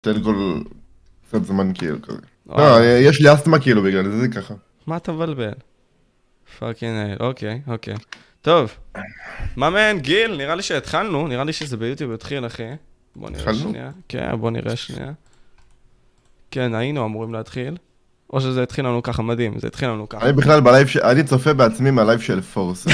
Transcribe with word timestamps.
תן 0.00 0.22
כל 0.22 0.60
קצת 1.28 1.44
זמן 1.44 1.70
כאילו 1.74 2.02
כזה. 2.02 2.18
לא, 2.48 2.84
יש 2.84 3.20
לי 3.20 3.34
אסתמה 3.34 3.58
כאילו 3.60 3.82
בגלל 3.82 4.04
זה, 4.10 4.20
זה 4.20 4.28
ככה. 4.28 4.54
מה 4.86 4.96
אתה 4.96 5.12
מבלבל? 5.12 5.52
fucking 6.58 6.96
hell, 7.06 7.16
אוקיי, 7.20 7.60
אוקיי. 7.66 7.94
טוב, 8.42 8.70
מה 9.56 9.70
man, 9.70 9.98
גיל, 9.98 10.36
נראה 10.36 10.54
לי 10.54 10.62
שהתחלנו, 10.62 11.28
נראה 11.28 11.44
לי 11.44 11.52
שזה 11.52 11.76
ביוטיוב 11.76 12.12
התחיל, 12.12 12.46
אחי. 12.46 12.62
בוא 13.16 13.30
נראה 13.30 13.40
התחלנו? 13.42 13.58
שנייה. 13.58 13.90
כן, 14.08 14.36
בוא 14.40 14.50
נראה 14.50 14.76
שנייה. 14.76 15.12
כן, 16.50 16.74
היינו 16.74 17.04
אמורים 17.04 17.32
להתחיל. 17.34 17.76
או 18.32 18.40
שזה 18.40 18.62
התחיל 18.62 18.84
לנו 18.84 19.02
ככה, 19.02 19.22
מדהים, 19.22 19.58
זה 19.58 19.66
התחיל 19.66 19.88
לנו 19.88 20.08
ככה. 20.08 20.24
אני 20.24 20.32
בכלל 20.32 20.60
בלייב, 20.60 20.86
ש- 20.88 20.96
אני 20.96 21.24
צופה 21.24 21.54
בעצמי 21.54 21.90
מהלייב 21.90 22.20
של 22.20 22.40
פורס. 22.40 22.86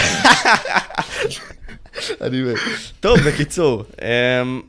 אני. 2.20 2.42
טוב, 3.00 3.18
בקיצור, 3.20 3.84
אמ, 4.02 4.60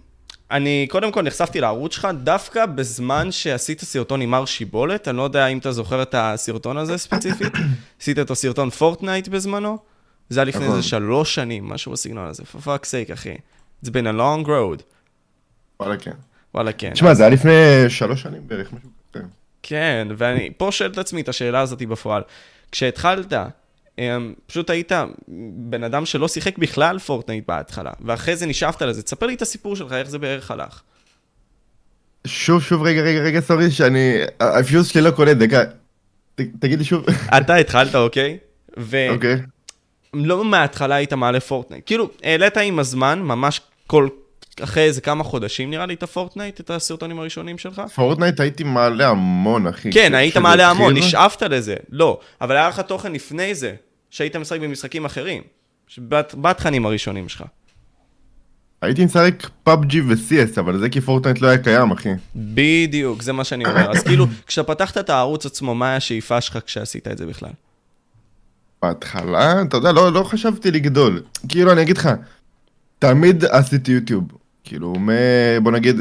אני 0.52 0.88
קודם 0.90 1.12
כל 1.12 1.22
נחשפתי 1.22 1.62
לערוץ 1.62 1.94
שלך 1.94 2.08
דווקא 2.24 2.66
בזמן 2.66 3.32
שעשית 3.32 3.82
סרטון 3.82 4.22
עם 4.22 4.32
מר 4.32 4.46
שיבולת, 4.46 5.08
אני 5.08 5.18
לא 5.18 5.22
יודע 5.22 5.48
אם 5.48 5.58
אתה 5.58 5.72
זוכר 5.72 6.02
את 6.02 6.16
הסרטון 6.18 6.78
הזה 6.78 6.98
ספציפית, 6.98 7.54
עשית 8.02 8.20
אותו 8.20 8.36
סרטון 8.36 8.70
פורטנייט 8.70 9.28
בזמנו, 9.28 9.78
זה 10.30 10.40
היה 10.40 10.46
לפני 10.46 10.66
נכון. 10.66 10.76
איזה 10.76 10.88
שלוש 10.88 11.36
שנים, 11.36 11.70
משהו 11.70 11.92
בסגנון 11.92 12.26
הזה, 12.26 12.44
for 12.44 12.66
fuck's 12.66 13.10
sake, 13.10 13.14
אחי. 13.14 13.36
It's 13.86 13.90
been 13.90 14.08
a 14.16 14.18
long 14.18 14.48
road. 14.48 14.82
וואלה 15.80 15.98
כן. 15.98 16.12
וואלה, 16.54 16.72
כן. 16.72 16.92
תשמע, 16.94 17.14
זה 17.14 17.24
היה 17.24 17.30
לפני 17.30 17.90
שלוש 17.90 18.22
שנים 18.22 18.42
בערך, 18.48 18.74
משהו 18.74 18.90
כזה. 19.14 19.26
כן, 19.64 20.08
ואני 20.18 20.52
פה 20.58 20.72
שואל 20.72 20.92
את 20.92 20.98
עצמי 20.98 21.22
את 21.22 21.30
השאלה 21.30 21.60
הזאת 21.60 21.82
בפועל. 21.82 22.24
כשהתחלת, 22.72 23.34
פשוט 24.48 24.70
היית 24.70 24.92
בן 25.58 25.84
אדם 25.84 26.06
שלא 26.06 26.28
שיחק 26.28 26.58
בכלל 26.58 27.00
פורטנייט 27.00 27.48
בהתחלה, 27.48 27.92
ואחרי 28.02 28.36
זה 28.36 28.46
נשאבת 28.46 28.82
לזה. 28.82 29.04
תספר 29.04 29.26
לי 29.26 29.34
את 29.34 29.42
הסיפור 29.42 29.76
שלך, 29.76 29.92
איך 29.94 30.10
זה 30.10 30.20
בערך 30.20 30.52
הלך. 30.52 30.82
שוב, 32.28 32.62
שוב, 32.64 32.84
רגע, 32.84 33.02
רגע, 33.02 33.20
רגע, 33.20 33.40
sorry, 33.40 33.72
שאני... 33.72 34.16
הפיוז 34.40 34.88
שלי 34.88 35.02
לא 35.02 35.12
קולט, 35.12 35.38
דקה. 35.38 35.64
ת- 36.36 36.42
תגיד 36.60 36.80
לי 36.80 36.86
שוב. 36.86 37.06
אתה 37.38 37.56
התחלת, 37.56 37.96
אוקיי? 37.96 38.38
ולא 38.78 39.14
אוקיי. 39.14 39.38
מההתחלה 40.44 40.96
היית 40.96 41.14
מעלה 41.14 41.40
פורטנייט. 41.40 41.84
כאילו, 41.86 42.10
העלית 42.24 42.58
עם 42.58 42.80
הזמן, 42.80 43.20
ממש 43.20 43.62
כל... 43.88 44.08
אחרי 44.64 44.84
איזה 44.84 45.02
כמה 45.02 45.24
חודשים 45.24 45.70
נראה 45.70 45.86
לי 45.86 45.94
את 45.94 46.04
הפורטנייט, 46.04 46.60
את 46.60 46.70
הסרטונים 46.70 47.20
הראשונים 47.20 47.58
שלך? 47.58 47.82
פורטנייט 47.96 48.40
הייתי 48.40 48.64
מעלה 48.64 49.08
המון, 49.08 49.68
אחי. 49.68 49.92
כן, 49.92 50.16
היית 50.16 50.38
מעלה 50.38 50.70
המון. 50.70 50.98
נשאבת 50.98 51.44
לזה. 51.44 51.76
לא, 51.92 52.20
אבל 52.42 52.58
היה 52.58 52.70
לך 52.70 52.80
תוכן 52.80 53.14
לפני 53.14 53.56
זה, 53.56 53.74
שהיית 54.10 54.36
משחק 54.36 54.60
במשחקים 54.60 55.06
אחרים. 55.06 55.44
בת- 55.98 56.36
בתכנים 56.42 56.86
הראשונים 56.86 57.30
שלך. 57.30 57.44
הייתי 58.82 59.06
משחק 59.06 59.50
PUBG 59.64 60.02
ו-CS, 60.02 60.60
אבל 60.60 60.80
זה 60.80 60.90
כי 60.90 61.02
פורטנייט 61.02 61.42
לא 61.42 61.48
היה 61.48 61.58
קיים, 61.58 61.92
אחי. 61.92 62.10
בדיוק, 62.36 63.22
זה 63.22 63.34
מה 63.34 63.44
שאני 63.44 63.66
אומר. 63.66 63.92
אז 63.92 64.04
כאילו, 64.04 64.26
כשאתה 64.48 64.74
פתחת 64.74 64.98
את 64.98 65.10
הערוץ 65.10 65.46
עצמו, 65.46 65.76
מה 65.76 65.88
היה 65.88 65.96
השאיפה 65.96 66.42
שלך 66.42 66.58
כשעשית 66.66 67.08
את 67.08 67.18
זה 67.18 67.26
בכלל? 67.26 67.50
בהתחלה, 68.82 69.62
אתה 69.62 69.78
יודע, 69.78 69.92
לא, 69.92 70.14
לא 70.14 70.24
חשבתי 70.24 70.72
לגדול. 70.72 71.22
כאילו, 71.50 71.72
אני 71.72 71.82
אגיד 71.82 71.98
לך, 71.98 72.10
תמיד 73.00 73.46
עשיתי 73.46 73.92
יוטיוב. 73.92 74.24
כאילו, 74.64 74.94
מ... 75.00 75.10
בוא 75.64 75.72
נגיד, 75.72 75.96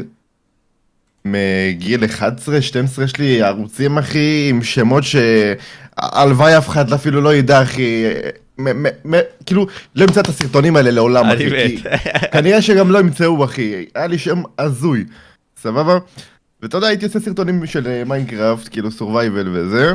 מגיל 1.31 2.03
11-12 2.03 3.03
יש 3.03 3.17
לי 3.17 3.41
ערוצים, 3.41 3.97
אחי, 3.97 4.47
עם 4.49 4.63
שמות 4.63 5.03
שהלוואי 5.03 6.57
אף 6.57 6.69
אחד 6.69 6.93
אפילו 6.93 7.21
לא 7.21 7.35
ידע, 7.35 7.61
אחי. 7.61 8.03
כאילו, 9.45 9.67
לא 9.95 10.03
ימצא 10.03 10.21
את 10.21 10.27
הסרטונים 10.27 10.75
האלה 10.75 10.91
לעולם, 10.91 11.25
אחי. 11.25 11.49
כי-. 11.49 11.83
כנראה 12.33 12.61
שגם 12.61 12.91
לא 12.91 12.99
ימצאו, 12.99 13.45
אחי. 13.45 13.85
היה 13.95 14.07
לי 14.07 14.17
שם 14.17 14.41
הזוי. 14.59 15.05
סבבה? 15.61 15.97
ואתה 16.61 16.77
יודע, 16.77 16.87
הייתי 16.87 17.05
עושה 17.05 17.19
סרטונים 17.19 17.65
של 17.65 17.87
אה, 17.87 18.03
מיינקראפט, 18.05 18.69
כאילו 18.71 18.91
survival 18.91 19.49
וזה. 19.53 19.93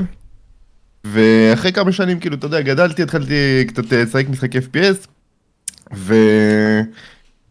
ואחרי 1.04 1.72
כמה 1.72 1.92
שנים, 1.92 2.20
כאילו, 2.20 2.36
אתה 2.36 2.46
יודע, 2.46 2.60
גדלתי, 2.60 3.02
התחלתי 3.02 3.64
קצת 3.68 3.92
אה, 3.92 4.02
לשחק 4.02 4.28
משחקי 4.28 4.58
FPS. 4.58 5.06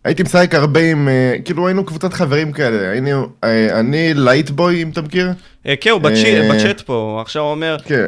והייתי 0.06 0.24
משחק 0.24 0.56
הרבה 0.56 0.92
עם, 0.92 1.08
אה, 1.08 1.36
כאילו, 1.46 1.68
היינו 1.68 1.86
קבוצת 1.86 2.14
חברים 2.14 2.52
כאלה. 2.52 2.90
היינו, 2.90 3.28
אה, 3.44 3.80
אני 3.80 4.14
לייטבוי, 4.14 4.84
אם 4.84 4.90
אתה 4.90 5.02
מכיר. 5.02 5.32
אה, 5.68 5.76
כן, 5.82 5.90
הוא 5.90 6.02
בצ'אט 6.02 6.82
פה, 6.82 6.94
הוא 6.94 7.22
עכשיו 7.22 7.44
אומר, 7.44 7.78
כן, 7.86 8.08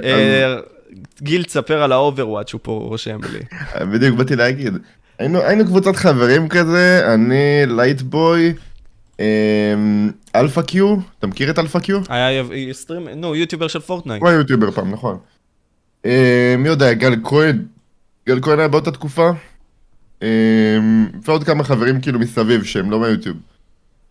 גיל, 1.21 1.43
תספר 1.43 1.83
על 1.83 1.91
ה-Overwatch, 1.91 2.53
הוא 2.53 2.59
פה 2.63 2.71
רושם 2.71 3.19
לי. 3.33 3.39
בדיוק 3.85 4.17
באתי 4.17 4.35
להגיד. 4.35 4.73
היינו, 5.19 5.65
קבוצת 5.65 5.95
חברים 5.95 6.49
כזה, 6.49 7.13
אני 7.13 7.63
לייטבוי, 7.67 8.53
אלפא 10.35 10.61
קיו, 10.61 10.95
אתה 11.19 11.27
מכיר 11.27 11.49
את 11.49 11.59
אלפא 11.59 11.79
קיו? 11.79 11.99
היה 12.09 12.43
סטרים, 12.71 13.07
נו, 13.15 13.35
יוטיובר 13.35 13.67
של 13.67 13.79
פורטנייט. 13.79 14.21
הוא 14.21 14.29
היה 14.29 14.37
יוטיובר 14.37 14.71
פעם, 14.71 14.91
נכון. 14.91 15.17
אמ, 16.05 16.11
מי 16.57 16.67
יודע, 16.67 16.93
גל 16.93 17.13
כהן, 17.23 17.65
גל 18.27 18.39
כהן 18.41 18.59
היה 18.59 18.67
באותה 18.67 18.91
תקופה. 18.91 19.31
אמ, 20.23 21.07
ועוד 21.25 21.43
כמה 21.43 21.63
חברים 21.63 22.01
כאילו 22.01 22.19
מסביב 22.19 22.63
שהם 22.63 22.91
לא 22.91 22.99
מהיוטיוב. 22.99 23.37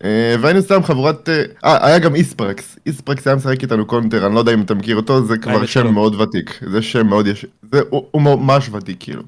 אה, 0.03 0.35
והיינו 0.41 0.61
סתם 0.61 0.83
חבורת... 0.83 1.29
אה, 1.29 1.43
אה, 1.65 1.87
היה 1.87 1.99
גם 1.99 2.15
איספרקס. 2.15 2.77
איספרקס 2.85 3.27
היה 3.27 3.35
משחק 3.35 3.61
איתנו 3.61 3.85
קונטר, 3.85 4.25
אני 4.25 4.35
לא 4.35 4.39
יודע 4.39 4.53
אם 4.53 4.61
אתה 4.61 4.73
מכיר 4.73 4.95
אותו, 4.95 5.25
זה 5.25 5.37
כבר 5.37 5.65
שם. 5.65 5.93
מאוד 5.93 6.21
ותיק. 6.21 6.59
זה 6.71 6.81
שם 6.81 7.07
מאוד 7.07 7.27
יש... 7.27 7.45
זה, 7.71 7.81
הוא, 7.89 8.05
הוא 8.11 8.21
ממש 8.21 8.69
ותיק, 8.69 8.97
כאילו. 8.99 9.23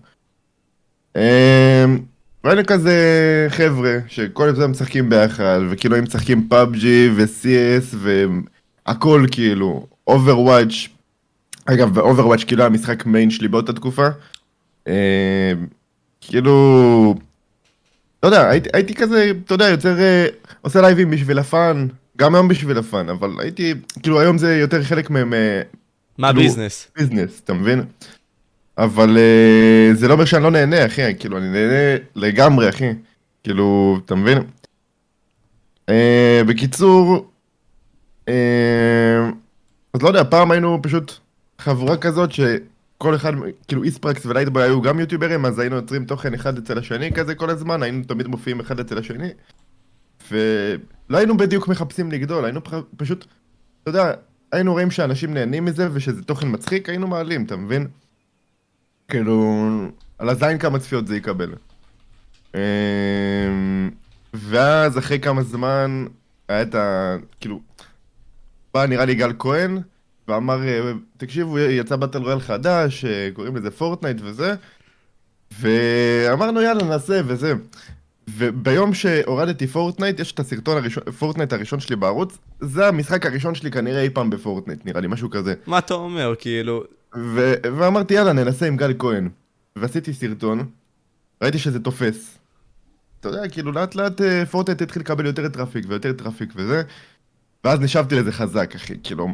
אמ, 1.16 1.22
והיינו 2.44 2.62
כזה 2.68 2.94
חבר'ה, 3.50 3.98
שכל 4.08 4.50
הזמן 4.50 4.66
משחקים 4.66 5.10
ביחד, 5.10 5.60
וכאילו 5.70 5.96
הם 5.96 6.04
משחקים 6.04 6.48
PUBG 6.50 7.10
ו-CS 7.16 7.96
והכל 8.86 9.26
כאילו, 9.32 9.88
Overwatch. 10.08 10.88
אגב, 11.66 11.94
ב-Overwatch 11.94 12.44
כאילו 12.44 12.62
היה 12.62 12.70
משחק 12.70 13.06
main 13.06 13.30
שלי 13.30 13.48
באותה 13.48 13.74
תקופה. 13.74 14.08
כאילו... 16.28 17.16
לא 18.24 18.28
יודע, 18.28 18.50
הייתי, 18.50 18.70
הייתי 18.74 18.94
כזה, 18.94 19.32
אתה 19.46 19.54
יודע, 19.54 19.66
יוצר, 19.66 20.00
אה, 20.00 20.28
עושה 20.62 20.82
לייבים 20.82 21.12
בשביל 21.12 21.40
ה-fun, 21.40 21.88
גם 22.18 22.36
היום 22.36 22.48
בשביל 22.48 22.78
ה-fun, 22.78 23.10
אבל 23.10 23.32
הייתי, 23.40 23.74
כאילו 24.04 24.20
היום 24.22 24.38
זה 24.38 24.58
יותר 24.58 24.84
חלק 24.84 25.10
מהם 25.10 25.34
מה 26.18 26.30
הביזנס? 26.30 26.88
ביזנס, 26.98 27.42
אתה 27.44 27.54
מבין? 27.54 27.84
אבל 28.78 29.18
אה, 29.18 29.94
זה 29.94 30.08
לא 30.08 30.14
אומר 30.14 30.26
שאני 30.26 30.44
לא 30.44 30.52
נהנה, 30.52 30.86
אחי, 30.86 31.16
כאילו, 31.20 31.38
אני 31.38 31.50
נהנה 31.50 32.04
לגמרי, 32.16 32.70
אחי. 32.70 32.90
כאילו, 33.44 34.00
אתה 34.06 34.16
מבין? 34.16 34.38
אה, 35.90 36.42
בקיצור, 36.48 37.32
אה, 38.28 39.30
אז 39.94 40.02
לא 40.02 40.08
יודע, 40.08 40.24
פעם 40.24 40.52
היינו 40.52 40.80
פשוט 40.84 41.14
חבורה 41.60 41.98
כזאת 41.98 42.32
שכל 43.06 43.16
אחד, 43.16 43.34
כאילו 43.68 43.84
איספרקס 43.84 44.26
ולייטבוי 44.26 44.64
היו 44.64 44.82
גם 44.82 45.00
יוטיוברים, 45.00 45.46
אז 45.46 45.60
היינו 45.60 45.76
יוצרים 45.76 46.06
תוכן 46.06 46.34
אחד 46.34 46.58
אצל 46.58 46.78
השני 46.78 47.12
כזה 47.12 47.36
כל 47.36 47.50
הזמן, 47.50 47.84
היינו 47.84 48.04
תמיד 48.04 48.28
מופיעים 48.28 48.60
אחד 48.60 48.80
אצל 48.80 48.98
השני. 48.98 49.30
ולא 50.32 51.18
היינו 51.18 51.38
בדיוק 51.38 51.68
מחפשים 51.68 52.12
לגדול, 52.12 52.46
היינו 52.46 52.64
פח- 52.64 52.84
פשוט, 52.98 53.26
אתה 53.84 53.90
יודע, 53.90 54.12
היינו 54.52 54.72
רואים 54.72 54.92
שאנשים 54.92 55.34
נהנים 55.34 55.66
מזה 55.66 55.90
ושזה 55.94 56.24
תוכן 56.24 56.48
מצחיק, 56.52 56.90
היינו 56.90 57.08
מעלים, 57.08 57.46
אתה 57.46 57.56
מבין? 57.56 57.88
כאילו, 59.08 59.56
על 60.18 60.30
הזין 60.30 60.58
כמה 60.58 60.80
צפיות 60.80 61.08
זה 61.08 61.18
יקבל. 61.18 61.54
אמ, 62.56 62.60
ואז 64.34 64.98
אחרי 64.98 65.20
כמה 65.20 65.44
זמן 65.44 66.06
היה 66.48 66.62
את 66.62 66.76
ה... 66.76 67.16
כאילו, 67.40 67.60
בא 68.74 68.86
נראה 68.86 69.06
לי 69.06 69.16
גל 69.16 69.34
כהן, 69.40 69.78
ואמר, 70.28 70.64
אה, 70.68 70.92
תקשיבו, 71.18 71.60
יצא 71.60 71.96
battle 71.96 72.22
royale 72.22 72.40
חדש, 72.40 73.06
אה, 73.06 73.30
קוראים 73.34 73.56
לזה 73.56 73.72
Fortnite 73.72 74.18
וזה, 74.22 74.56
ואמרנו 75.60 76.62
יאללה 76.62 76.84
נעשה 76.84 77.22
וזה. 77.26 77.54
וביום 78.30 78.94
שהורדתי 78.94 79.68
Fortnite, 79.68 80.20
יש 80.20 80.32
את 80.32 80.40
הסרטון 80.40 80.78
הראשון, 80.78 81.04
Fortnite 81.20 81.54
הראשון 81.54 81.80
שלי 81.80 81.96
בערוץ, 81.96 82.38
זה 82.60 82.88
המשחק 82.88 83.26
הראשון 83.26 83.56
שלי 83.56 83.72
כנראה 83.72 84.02
אי 84.02 84.10
פעם 84.10 84.30
ב 84.30 84.36
Fortnite, 84.36 84.86
נראה 84.86 85.02
לי, 85.02 85.08
משהו 85.08 85.30
כזה. 85.30 85.54
מה 85.68 85.78
אתה 85.78 85.94
אומר, 85.94 86.34
כאילו? 86.40 86.84
ו- 87.16 87.54
ואמרתי 87.78 88.14
יאללה 88.14 88.34
ננסה 88.34 88.68
עם 88.68 88.78
גל 88.78 88.94
כהן. 89.00 89.30
ועשיתי 89.76 90.14
סרטון, 90.14 90.66
ראיתי 91.44 91.60
שזה 91.60 91.80
תופס. 91.80 92.38
אתה 93.20 93.30
יודע, 93.30 93.50
כאילו 93.50 93.72
לאט 93.72 93.96
לאט 93.96 94.22
אה, 94.22 94.46
Fortnite 94.46 94.82
התחיל 94.82 95.02
לקבל 95.02 95.26
יותר 95.26 95.50
traffic 95.50 95.86
ויותר 95.88 96.14
traffic 96.14 96.50
וזה. 96.56 96.84
ואז 97.66 97.80
נשאבתי 97.80 98.16
לזה 98.16 98.32
חזק, 98.32 98.76
אחי, 98.76 98.94
כאילו... 99.04 99.28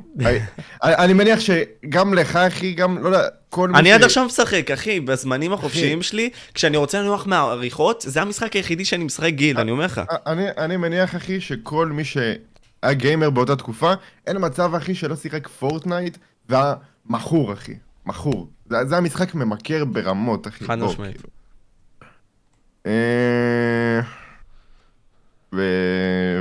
אני- 0.84 1.14
מניח 1.14 1.40
שגם 1.40 2.14
לך, 2.14 2.36
אחי, 2.36 2.74
גם, 2.74 2.98
לא 3.04 3.10
יודע, 3.10 3.28
כל 3.50 3.70
מי 3.70 3.80
אני 3.80 3.92
עד 3.92 4.04
עכשיו 4.04 4.26
משחק, 4.26 4.72
אחי, 4.72 5.00
בזמנים 5.00 5.54
החופשיים 5.54 6.02
שלי, 6.02 6.30
כשאני 6.54 6.78
רוצה 6.78 7.02
לנוח 7.02 7.28
מהעריכות, 7.28 8.04
זה 8.08 8.22
המשחק 8.22 8.54
היחידי 8.54 8.86
שאני 8.86 9.04
משחק 9.04 9.34
גיל, 9.34 9.60
אני 9.60 9.72
אומר 9.72 9.86
לך. 9.86 10.02
אני, 10.58 10.78
מניח, 10.78 11.16
אחי, 11.16 11.42
שכל 11.42 11.88
מי 11.88 12.04
שהיה 12.04 12.34
גיימר 12.94 13.30
באותה 13.30 13.56
תקופה, 13.56 13.94
אין 14.28 14.38
מצב, 14.40 14.76
אחי, 14.76 14.96
שלא 14.96 15.16
שיחק 15.16 15.48
Fortnite 15.48 16.18
והיה 16.50 16.74
מכור, 17.06 17.54
אחי. 17.54 17.74
מכור. 18.06 18.50
זה, 18.66 18.98
המשחק 18.98 19.36
ממכר 19.36 19.86
ברמות, 19.86 20.48
אחי. 20.48 20.66
חד 20.66 20.80
משמעית. 20.80 21.18
כאילו. 21.18 21.30
אה. 22.86 24.02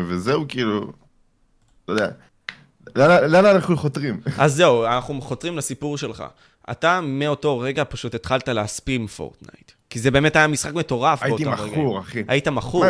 וזהו, 0.08 0.44
כאילו... 0.48 0.99
אתה 1.92 2.12
יודע, 3.02 3.26
לאן 3.26 3.46
אנחנו 3.46 3.76
חותרים? 3.76 4.20
אז 4.38 4.54
זהו, 4.54 4.84
אנחנו 4.84 5.20
חותרים 5.20 5.56
לסיפור 5.58 5.98
שלך. 5.98 6.24
אתה 6.70 7.00
מאותו 7.00 7.58
רגע 7.58 7.84
פשוט 7.88 8.14
התחלת 8.14 8.48
להספים 8.48 9.06
פורטנייט. 9.06 9.72
כי 9.90 9.98
זה 9.98 10.10
באמת 10.10 10.36
היה 10.36 10.46
משחק 10.46 10.74
מטורף 10.74 11.22
הייתי 11.22 11.44
באותם 11.44 11.62
רגעים. 11.62 11.80
מכור, 11.80 11.98
אחי. 11.98 12.22
היית 12.28 12.48
מכור. 12.48 12.84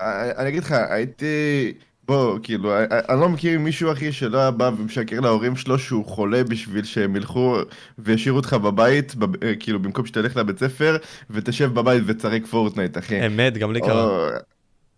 אה, 0.00 0.40
אני 0.40 0.48
אגיד 0.48 0.62
לך, 0.62 0.74
הייתי... 0.88 1.72
בוא, 2.08 2.38
כאילו, 2.42 2.70
אה, 2.72 2.84
אה, 2.92 3.00
אני 3.08 3.20
לא 3.20 3.28
מכיר 3.28 3.58
מישהו, 3.58 3.92
אחי, 3.92 4.12
שלא 4.12 4.38
היה 4.38 4.50
בא 4.50 4.70
ומשקר 4.78 5.20
להורים 5.20 5.56
שלו 5.56 5.78
שהוא 5.78 6.04
חולה 6.06 6.44
בשביל 6.44 6.84
שהם 6.84 7.16
ילכו 7.16 7.56
וישאירו 7.98 8.36
אותך 8.36 8.52
בבית, 8.52 9.14
בב- 9.14 9.54
כאילו, 9.60 9.78
במקום 9.82 10.06
שתלך 10.06 10.36
לבית 10.36 10.58
ספר, 10.58 10.96
ותשב 11.30 11.74
בבית 11.74 12.02
ותשחק 12.06 12.46
Fortnite, 12.50 12.98
אחי. 12.98 13.26
אמת, 13.26 13.58
גם 13.58 13.72
לי 13.72 13.80
קרה. 13.80 14.28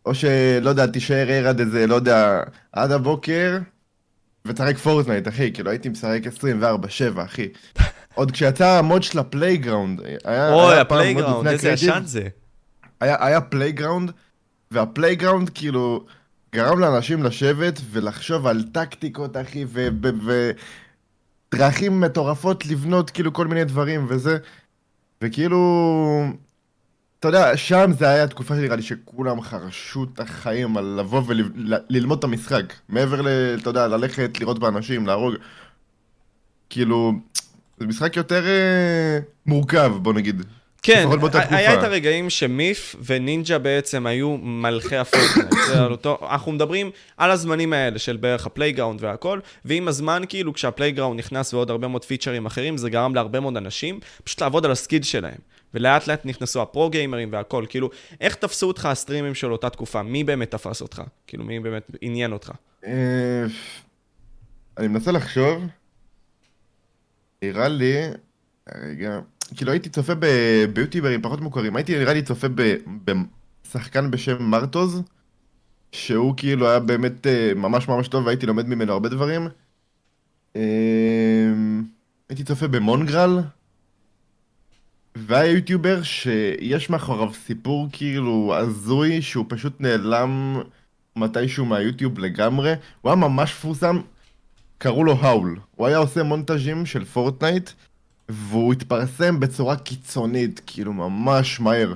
או, 0.09 0.15
שלא 0.15 0.71
יודע, 0.71 0.87
תישאר 0.87 1.27
ער 1.29 1.49
עד 1.49 1.61
איזה, 1.61 1.87
לא 1.87 1.95
יודע, 1.95 2.41
עד 2.73 2.93
הבוקר, 2.93 3.59
ותשחק 4.45 4.77
פורטנייט, 4.77 5.29
אחי, 5.29 5.53
כאילו 5.53 5.71
הייתי 5.71 5.89
משחק 5.89 6.21
24-7, 7.17 7.25
אחי. 7.25 7.49
עוד 8.15 8.31
כשיצא 8.31 8.79
ה 8.79 8.83
mode 8.83 9.03
של 9.03 9.19
ה 9.19 9.25
playground, 9.25 10.01
היה, 10.25 10.53
אוי, 10.53 10.73
היה 10.73 10.81
ה 10.81 10.86
playground, 10.86 11.49
איזה 11.49 11.69
ישן 11.69 12.03
זה. 12.05 12.29
היה, 13.01 13.27
היה 13.27 13.41
playground, 13.41 14.11
וה 14.71 14.84
playground 14.84 15.51
כאילו 15.51 16.05
גרם 16.55 16.79
לאנשים 16.79 17.23
לשבת 17.23 17.81
ולחשוב 17.91 18.47
על 18.47 18.63
טקטיקות, 18.73 19.37
אחי, 19.37 19.65
ודרכים 21.53 22.01
מטורפות 22.01 22.67
לבנות 22.67 23.11
כאילו 23.11 23.33
כל 23.33 23.47
מיני 23.47 23.65
דברים 23.65 24.07
וזה, 24.09 24.39
וכאילו, 25.23 25.59
אתה 27.21 27.29
יודע, 27.29 27.57
שם 27.57 27.91
זה 27.99 28.09
היה 28.09 28.27
תקופה 28.27 28.55
שנראה 28.55 28.77
לי 28.77 28.83
שכולם 28.83 29.41
חרשו 29.41 30.05
את 30.05 30.21
החיים 30.21 30.77
על 30.77 30.85
לבוא 30.85 31.23
וללמוד 31.27 32.19
את 32.19 32.25
המשחק, 32.25 32.73
מעבר 32.89 33.23
ל... 33.23 33.29
אתה 33.63 33.71
יודע, 33.71 33.89
ללכת, 33.89 34.41
לראות 34.41 34.59
באנשים, 34.59 35.07
להרוג, 35.07 35.35
כאילו, 36.71 37.13
זה 37.79 37.87
משחק 37.87 38.17
יותר 38.17 38.47
אה, 38.47 39.19
מורכב, 39.47 39.93
בוא 40.03 40.13
נגיד. 40.13 40.43
כן, 40.83 41.09
היה. 41.35 41.75
את 41.75 41.85
הרגעים 41.85 42.31
שמיף 42.31 42.97
ונינג'ה 43.05 43.59
בעצם 43.59 44.07
היו 44.07 44.37
מלכי 44.37 44.97
ה 44.97 45.08
Fortnite. 45.08 46.07
אנחנו 46.31 46.53
מדברים 46.53 46.91
על 47.17 47.31
הזמנים 47.31 47.73
האלה 47.73 47.99
של 47.99 48.17
בערך 48.17 48.47
ה 48.47 48.52
playground 48.52 49.05
והכל, 49.05 49.41
ועם 49.65 49.89
הזמן, 49.89 50.23
כאילו, 50.29 50.53
כשה 50.53 50.75
playground 50.75 51.19
נכנס 51.19 51.55
ועוד 51.55 51.71
הרבה 51.71 51.89
מאוד 51.89 52.05
features 52.05 52.47
אחרים, 52.47 52.77
זה 52.77 52.91
גרם 52.91 53.15
להרבה 53.15 53.41
מאוד 53.41 53.57
אנשים 53.57 54.01
פשוט 54.25 54.43
לעבוד 54.43 54.65
על 54.65 54.71
ה 54.71 54.76
skill 54.76 55.05
שלהם. 55.05 55.48
ולאט 55.75 56.07
לאט 56.07 56.27
נכנסו 56.27 56.63
ה 56.63 56.70
pro 56.70 56.91
גיימרים 56.91 57.33
והכל, 57.33 57.65
כאילו, 57.69 57.91
איך 58.21 58.35
תפסו 58.35 58.67
אותך 58.67 58.87
ה 58.87 58.92
streamים 58.92 59.35
של 59.35 59.53
אותה 59.53 59.71
תקופה? 59.71 60.03
מי 60.03 60.25
באמת 60.25 60.51
תפס 60.51 60.81
אותך? 60.81 61.03
כאילו, 61.27 61.45
מי 61.45 61.61
באמת 61.61 61.91
עניין 62.01 62.33
אותך? 62.33 62.53
אה, 62.87 63.45
אני 64.79 64.89
מנסה 64.89 65.13
לחשוב. 65.13 65.63
נראה 67.43 67.69
לי, 67.69 67.95
רגע, 68.75 69.21
כאילו 69.57 69.73
הייתי 69.73 69.89
צופה 69.89 70.13
ביוטיוברים 70.73 71.23
פחות 71.23 71.41
מוכרים, 71.41 71.77
הייתי 71.77 71.99
נראה 71.99 72.13
לי 72.13 72.23
צופה 72.23 72.47
בשחקן 73.05 74.11
בשם 74.11 74.43
מרטוז, 74.43 75.03
שהוא 75.93 76.35
כאילו 76.37 76.69
היה 76.71 76.79
באמת 76.81 77.27
אה, 77.27 77.53
ממש 77.57 77.89
ממש 77.89 78.09
טוב 78.09 78.27
והייתי 78.27 78.47
לומד 78.47 78.69
ממנו 78.69 78.93
הרבה 78.93 79.09
דברים. 79.09 79.49
אה, 80.57 80.63
הייתי 82.29 82.45
צופה 82.45 82.69
במונגרל, 82.69 83.41
והיה 85.27 85.53
יוטיובר 85.53 86.03
שיש 86.03 86.91
מאחוריו 86.91 87.33
סיפור 87.47 87.89
כאילו 87.93 88.55
הזוי 88.57 89.23
שהוא 89.23 89.45
פשוט 89.49 89.81
נעלם 89.81 90.61
מתישהו 91.17 91.67
מהיוטיוב 91.67 92.19
לגמרי, 92.19 92.75
הוא 93.01 93.11
היה 93.11 93.17
ממש 93.17 93.51
מפורסם, 93.51 94.01
קראו 94.79 95.05
לו 95.05 95.13
האול. 95.13 95.59
הוא 95.77 95.87
היה 95.87 95.99
עושה 95.99 96.23
מונטאז'ים 96.23 96.87
של 96.87 97.05
פורטנייט, 97.05 97.71
והוא 98.29 98.73
התפרסם 98.73 99.41
בצורה 99.41 99.77
קיצונית, 99.77 100.61
כאילו 100.67 100.93
ממש 100.93 101.61
מהר. 101.61 101.95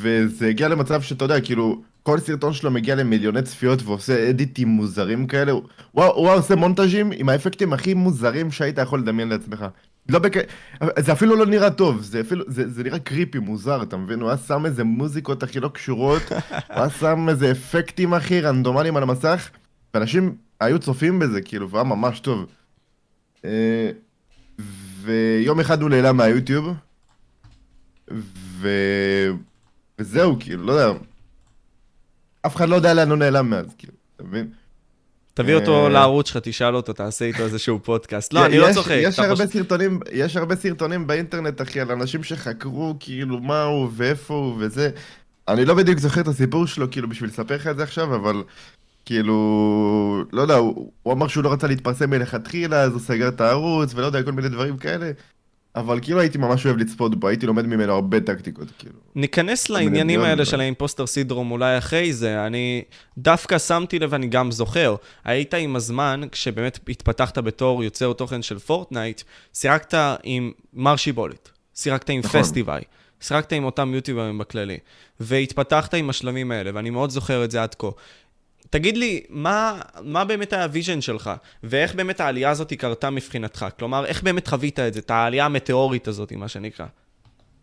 וזה 0.00 0.48
הגיע 0.48 0.68
למצב 0.68 1.02
שאתה 1.02 1.24
יודע, 1.24 1.40
כאילו, 1.40 1.82
כל 2.02 2.18
סרטון 2.18 2.52
שלו 2.52 2.70
מגיע 2.70 2.94
למיליוני 2.94 3.42
צפיות 3.42 3.82
ועושה 3.82 4.30
אדיטים 4.30 4.68
מוזרים 4.68 5.26
כאלה. 5.26 5.52
הוא, 5.52 5.62
הוא, 5.92 6.04
הוא 6.04 6.30
עושה 6.30 6.56
מונטאז'ים 6.56 7.12
עם 7.14 7.28
האפקטים 7.28 7.72
הכי 7.72 7.94
מוזרים 7.94 8.50
שהיית 8.50 8.78
יכול 8.78 9.00
לדמיין 9.00 9.28
לעצמך. 9.28 9.66
לא 10.08 10.18
בק... 10.18 10.32
זה 10.98 11.12
אפילו 11.12 11.36
לא 11.36 11.46
נראה 11.46 11.70
טוב, 11.70 12.02
זה 12.02 12.20
אפילו, 12.20 12.44
זה, 12.48 12.70
זה 12.70 12.84
נראה 12.84 12.98
קריפי, 12.98 13.38
מוזר, 13.38 13.82
אתה 13.82 13.96
מבין? 13.96 14.20
הוא 14.20 14.28
היה 14.28 14.38
שם 14.38 14.66
איזה 14.66 14.84
מוזיקות 14.84 15.42
הכי 15.42 15.60
לא 15.60 15.68
קשורות, 15.68 16.22
הוא 16.32 16.38
היה 16.68 16.90
שם 16.90 17.28
איזה 17.28 17.50
אפקטים 17.50 18.14
הכי 18.14 18.40
רנדומליים 18.40 18.96
על 18.96 19.02
המסך, 19.02 19.50
ואנשים 19.94 20.34
היו 20.60 20.78
צופים 20.78 21.18
בזה, 21.18 21.40
כאילו, 21.40 21.70
והיה 21.70 21.84
ממש 21.84 22.20
טוב. 22.20 22.46
אה, 23.44 23.90
ויום 25.02 25.60
אחד 25.60 25.82
הוא 25.82 25.90
נעלם 25.90 26.16
מהיוטיוב, 26.16 26.74
ו... 28.58 28.68
וזהו, 29.98 30.36
כאילו, 30.40 30.66
לא 30.66 30.72
יודע. 30.72 30.98
אף 32.46 32.56
אחד 32.56 32.68
לא 32.68 32.76
יודע 32.76 32.94
לאן 32.94 33.10
הוא 33.10 33.18
נעלם 33.18 33.50
מאז, 33.50 33.74
כאילו, 33.78 33.92
אתה 34.16 34.24
מבין? 34.24 34.50
תביא 35.36 35.54
אותו 35.54 35.84
אה, 35.84 35.88
לערוץ 35.88 36.28
שלך, 36.28 36.36
תשאל 36.42 36.76
אותו, 36.76 36.92
תעשה 36.92 37.24
איתו 37.24 37.42
איזשהו 37.42 37.78
פודקאסט. 37.82 38.32
לא, 38.32 38.46
אני 38.46 38.58
לא 38.58 38.72
צוחק. 38.74 38.96
יש 38.98 39.18
הרבה 39.18 39.46
סרטונים, 39.46 40.00
יש 40.12 40.36
הרבה 40.36 40.56
סרטונים 40.56 41.06
באינטרנט, 41.06 41.62
אחי, 41.62 41.80
על 41.80 41.90
אנשים 41.92 42.22
שחקרו, 42.22 42.94
כאילו, 43.00 43.40
מה 43.40 43.62
הוא 43.62 43.88
ואיפה 43.96 44.34
הוא 44.34 44.56
וזה. 44.58 44.90
אני 45.48 45.64
לא 45.64 45.74
בדיוק 45.74 45.98
זוכר 45.98 46.20
את 46.20 46.28
הסיפור 46.28 46.66
שלו, 46.66 46.90
כאילו, 46.90 47.08
בשביל 47.08 47.30
לספר 47.30 47.54
לך 47.54 47.66
את 47.66 47.76
זה 47.76 47.82
עכשיו, 47.82 48.14
אבל... 48.14 48.42
כאילו, 49.06 50.24
לא 50.32 50.42
יודע, 50.42 50.54
הוא, 50.54 50.92
הוא 51.02 51.12
אמר 51.12 51.28
שהוא 51.28 51.44
לא 51.44 51.52
רצה 51.52 51.66
להתפרסם 51.66 52.10
מלכתחילה, 52.10 52.82
אז 52.82 52.92
הוא 52.92 53.00
סגר 53.00 53.28
את 53.28 53.40
הערוץ, 53.40 53.94
ולא 53.94 54.06
יודע, 54.06 54.22
כל 54.22 54.32
מיני 54.32 54.48
דברים 54.48 54.76
כאלה. 54.76 55.10
אבל 55.76 56.00
כאילו 56.02 56.20
הייתי 56.20 56.38
ממש 56.38 56.66
אוהב 56.66 56.76
לצפות 56.76 57.14
בו, 57.14 57.28
הייתי 57.28 57.46
לומד 57.46 57.66
ממנו 57.66 57.92
הרבה 57.92 58.20
טקטיקות, 58.20 58.68
כאילו. 58.78 58.94
ניכנס 59.14 59.68
לעניינים 59.68 60.20
האלה. 60.20 60.44
של 60.44 60.60
האימפוסטר 60.60 61.06
סידרום 61.06 61.50
אולי 61.50 61.78
אחרי 61.78 62.12
זה. 62.12 62.46
אני 62.46 62.82
דווקא 63.18 63.58
שמתי 63.58 63.98
לב, 63.98 64.14
אני 64.14 64.26
גם 64.26 64.50
זוכר, 64.50 64.96
היית 65.24 65.54
עם 65.54 65.76
הזמן, 65.76 66.20
כשבאמת 66.32 66.78
התפתחת 66.88 67.38
בתור 67.38 67.84
יוצר 67.84 68.12
תוכן 68.12 68.42
של 68.42 68.58
פורטנייט, 68.58 69.22
שיחקת 69.54 69.94
עם 70.22 70.52
מר 70.74 70.96
שיבולת, 70.96 71.50
שיחקת 71.74 72.10
עם 72.10 72.20
נכון. 72.24 72.42
פסטיבי, 72.42 72.72
שיחקת 73.20 73.52
עם 73.52 73.64
אותם 73.64 73.94
יוטיוברים 73.94 74.38
בכללי, 74.38 74.78
והתפתחת 75.20 75.94
עם 75.94 76.10
השלבים 76.10 76.50
האלה, 76.50 76.70
ואני 76.74 76.90
מאוד 76.90 77.10
זוכר 77.10 77.44
את 77.44 77.50
זה 77.50 77.62
עד 77.62 77.74
כה. 77.74 77.88
תגיד 78.70 78.96
לי, 78.96 79.22
מה, 79.30 79.80
מה 80.02 80.24
באמת 80.24 80.52
ה 80.52 80.59
vision 80.59 81.00
שלך, 81.00 81.30
ואיך 81.62 81.94
באמת 81.94 82.20
העלייה 82.20 82.50
הזאת 82.50 82.72
קרתה 82.72 83.10
מבחינתך? 83.10 83.66
כלומר, 83.78 84.06
איך 84.06 84.22
באמת 84.22 84.48
חווית 84.48 84.78
את 84.78 84.94
זה, 84.94 85.00
את 85.00 85.10
העלייה 85.10 85.44
המטאורית 85.44 86.08
הזאת, 86.08 86.32
מה 86.32 86.48
שנקרא? 86.48 86.86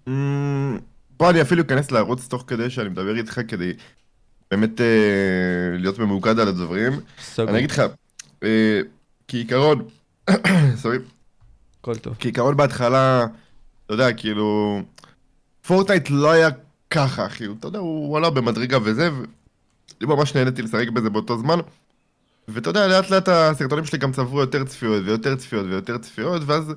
אמ, 0.07 0.79
בוא 1.19 1.29
אני 1.29 1.41
אפילו 1.41 1.61
אכנס 1.61 1.91
לערוץ 1.91 2.27
תוך 2.27 2.43
כדי 2.47 2.69
שאני 2.69 2.89
מדבר 2.89 3.17
איתך 3.17 3.41
כדי 3.47 3.73
באמת 4.51 4.81
אה, 4.81 4.85
להיות 5.77 5.99
ממוקד 5.99 6.39
על 6.39 6.47
הדברים. 6.47 6.91
סגור. 7.21 7.49
אני 7.49 7.57
אגיד 7.57 7.71
לך, 7.71 7.81
אה, 8.43 8.81
כעיקרון, 9.27 9.87
sorry, 10.81 10.97
הכל 11.81 11.95
טוב. 11.95 12.15
כעיקרון 12.19 12.57
בהתחלה, 12.57 13.25
אתה 13.85 13.93
יודע, 13.93 14.13
כאילו, 14.13 14.81
Fortnite 15.67 16.09
לא 16.09 16.31
היה 16.31 16.49
ככה, 16.89 17.25
אחי, 17.25 17.45
אתה 17.59 17.67
יודע, 17.67 17.79
הוא 17.79 18.17
עלה 18.17 18.29
במדרגה 18.29 18.77
וזה, 18.83 19.09
ואני 19.13 19.27
ממש 20.01 20.35
נהניתי 20.35 20.61
לשחק 20.61 20.89
בזה 20.89 21.09
באותו 21.09 21.37
זמן. 21.37 21.59
ואתה 22.47 22.69
יודע, 22.69 22.87
לאט 22.87 23.09
לאט 23.09 23.29
הסרטונים 23.29 23.85
שלי 23.85 23.99
גם 23.99 24.11
צברו 24.11 24.39
יותר 24.39 24.63
צפיות 24.63 25.03
ויותר 25.05 25.35
צפיות 25.35 25.65
ויותר 25.65 25.97
צפיות, 25.97 26.41
ואז 26.45 26.73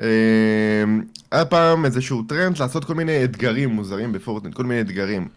אה, 0.00 0.84
היה 1.32 1.44
פעם 1.44 1.84
איזשהו 1.84 2.22
טרנד 2.22 2.58
לעשות 2.58 2.84
כל 2.84 2.94
מיני 2.94 3.24
אתגרים 3.24 3.68
מוזרים 3.68 4.12
ב 4.12 4.16
Fortnite, 4.16 4.56
כל 4.56 4.64
מיני 4.64 4.80
אתגרים. 4.80 5.28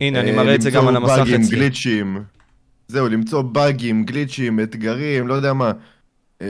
הנה, 0.00 0.20
אני 0.20 0.30
אה, 0.30 0.36
מראה 0.36 0.54
את 0.54 0.60
זה 0.60 0.70
גם 0.70 0.84
למצוא 0.84 1.12
על 1.14 1.20
המסך 1.20 1.30
באגים, 1.30 1.40
אצלי. 1.40 1.56
glitchים. 1.56 2.22
זהו, 2.88 3.08
למצוא 3.08 3.42
באגים, 3.42 4.04
glitchים, 4.04 4.60
אתגרים, 4.60 5.28
לא 5.28 5.34
יודע 5.34 5.52
מה. 5.52 5.72
אה, 6.42 6.46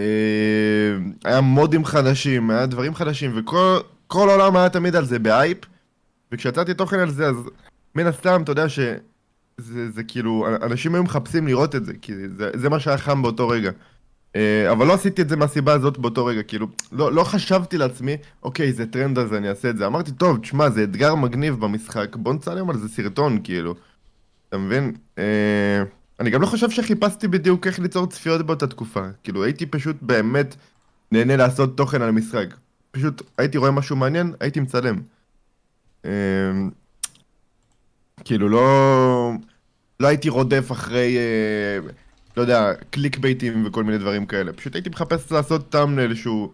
היה 1.24 1.40
modeים 1.40 1.84
חדשים, 1.84 2.50
היה 2.50 2.66
דברים 2.66 2.94
חדשים, 2.94 3.32
וכל 3.34 3.78
כל 4.06 4.30
העולם 4.30 4.56
היה 4.56 4.68
תמיד 4.68 4.96
על 4.96 5.04
זה 5.04 5.18
בהייפ. 5.18 5.58
וכשיצאתי 6.32 6.74
תוכן 6.74 6.98
על 6.98 7.10
זה, 7.10 7.26
אז 7.26 7.36
מן 7.94 8.06
הסתם, 8.06 8.42
אתה 8.42 8.52
יודע 8.52 8.68
ש... 8.68 8.78
זה, 9.60 9.90
זה 9.90 10.02
כאילו, 10.02 10.46
אנשים 10.62 10.94
היו 10.94 11.02
מחפשים 11.02 11.46
לראות 11.46 11.74
את 11.74 11.84
זה, 11.84 11.92
כי 12.02 12.12
זה, 12.36 12.50
זה 12.54 12.68
מה 12.68 12.80
שהיה 12.80 12.98
חם 12.98 13.22
באותו 13.22 13.48
רגע. 13.48 13.70
אה, 14.36 14.72
אבל 14.72 14.86
לא 14.86 14.94
עשיתי 14.94 15.22
את 15.22 15.28
זה 15.28 15.36
מהסיבה 15.36 15.72
הזאת 15.72 15.98
באותו 15.98 16.26
רגע, 16.26 16.42
כאילו, 16.42 16.66
לא, 16.92 17.12
לא 17.12 17.24
חשבתי 17.24 17.78
לעצמי, 17.78 18.16
אוקיי, 18.42 18.72
זה 18.72 18.86
טרנד 18.86 19.18
אז 19.18 19.34
אני 19.34 19.48
אעשה 19.48 19.70
את 19.70 19.76
זה. 19.76 19.86
אמרתי, 19.86 20.12
טוב, 20.12 20.38
תשמע, 20.38 20.70
זה 20.70 20.84
אתגר 20.84 21.14
מגניב 21.14 21.60
במשחק, 21.60 22.16
בוא 22.16 22.34
נצלם 22.34 22.70
על 22.70 22.76
זה 22.78 22.88
סרטון, 22.88 23.38
כאילו. 23.44 23.74
אתה 24.48 24.58
מבין? 24.58 24.92
אה, 25.18 25.82
אני 26.20 26.30
גם 26.30 26.42
לא 26.42 26.46
חושב 26.46 26.70
שחיפשתי 26.70 27.28
בדיוק 27.28 27.66
איך 27.66 27.78
ליצור 27.78 28.06
צפיות 28.06 28.46
באותה 28.46 28.66
תקופה. 28.66 29.08
כאילו, 29.22 29.44
הייתי 29.44 29.66
פשוט 29.66 29.96
באמת 30.02 30.56
נהנה 31.12 31.36
לעשות 31.36 31.76
תוכן 31.76 32.02
על 32.02 32.08
המשחק. 32.08 32.46
פשוט 32.90 33.22
הייתי 33.38 33.58
רואה 33.58 33.70
משהו 33.70 33.96
מעניין, 33.96 34.34
הייתי 34.40 34.60
מצלם. 34.60 35.00
אה, 36.04 36.10
כאילו, 38.26 38.48
לא... 38.48 39.32
לא 40.00 40.06
הייתי 40.06 40.28
רודף 40.28 40.72
אחרי... 40.72 41.16
אה, 41.16 41.90
לא 42.36 42.42
יודע, 42.42 42.72
clickbaitים 42.90 43.66
וכל 43.66 43.84
מיני 43.84 43.98
דברים 43.98 44.26
כאלה. 44.26 44.52
פשוט 44.52 44.74
הייתי 44.74 44.90
מחפש 44.90 45.32
לעשות 45.32 45.70
thumbnail 45.70 46.14
שהוא 46.14 46.50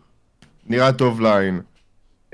נראה 0.67 0.93
טוב 0.93 1.21
לעין. 1.21 1.61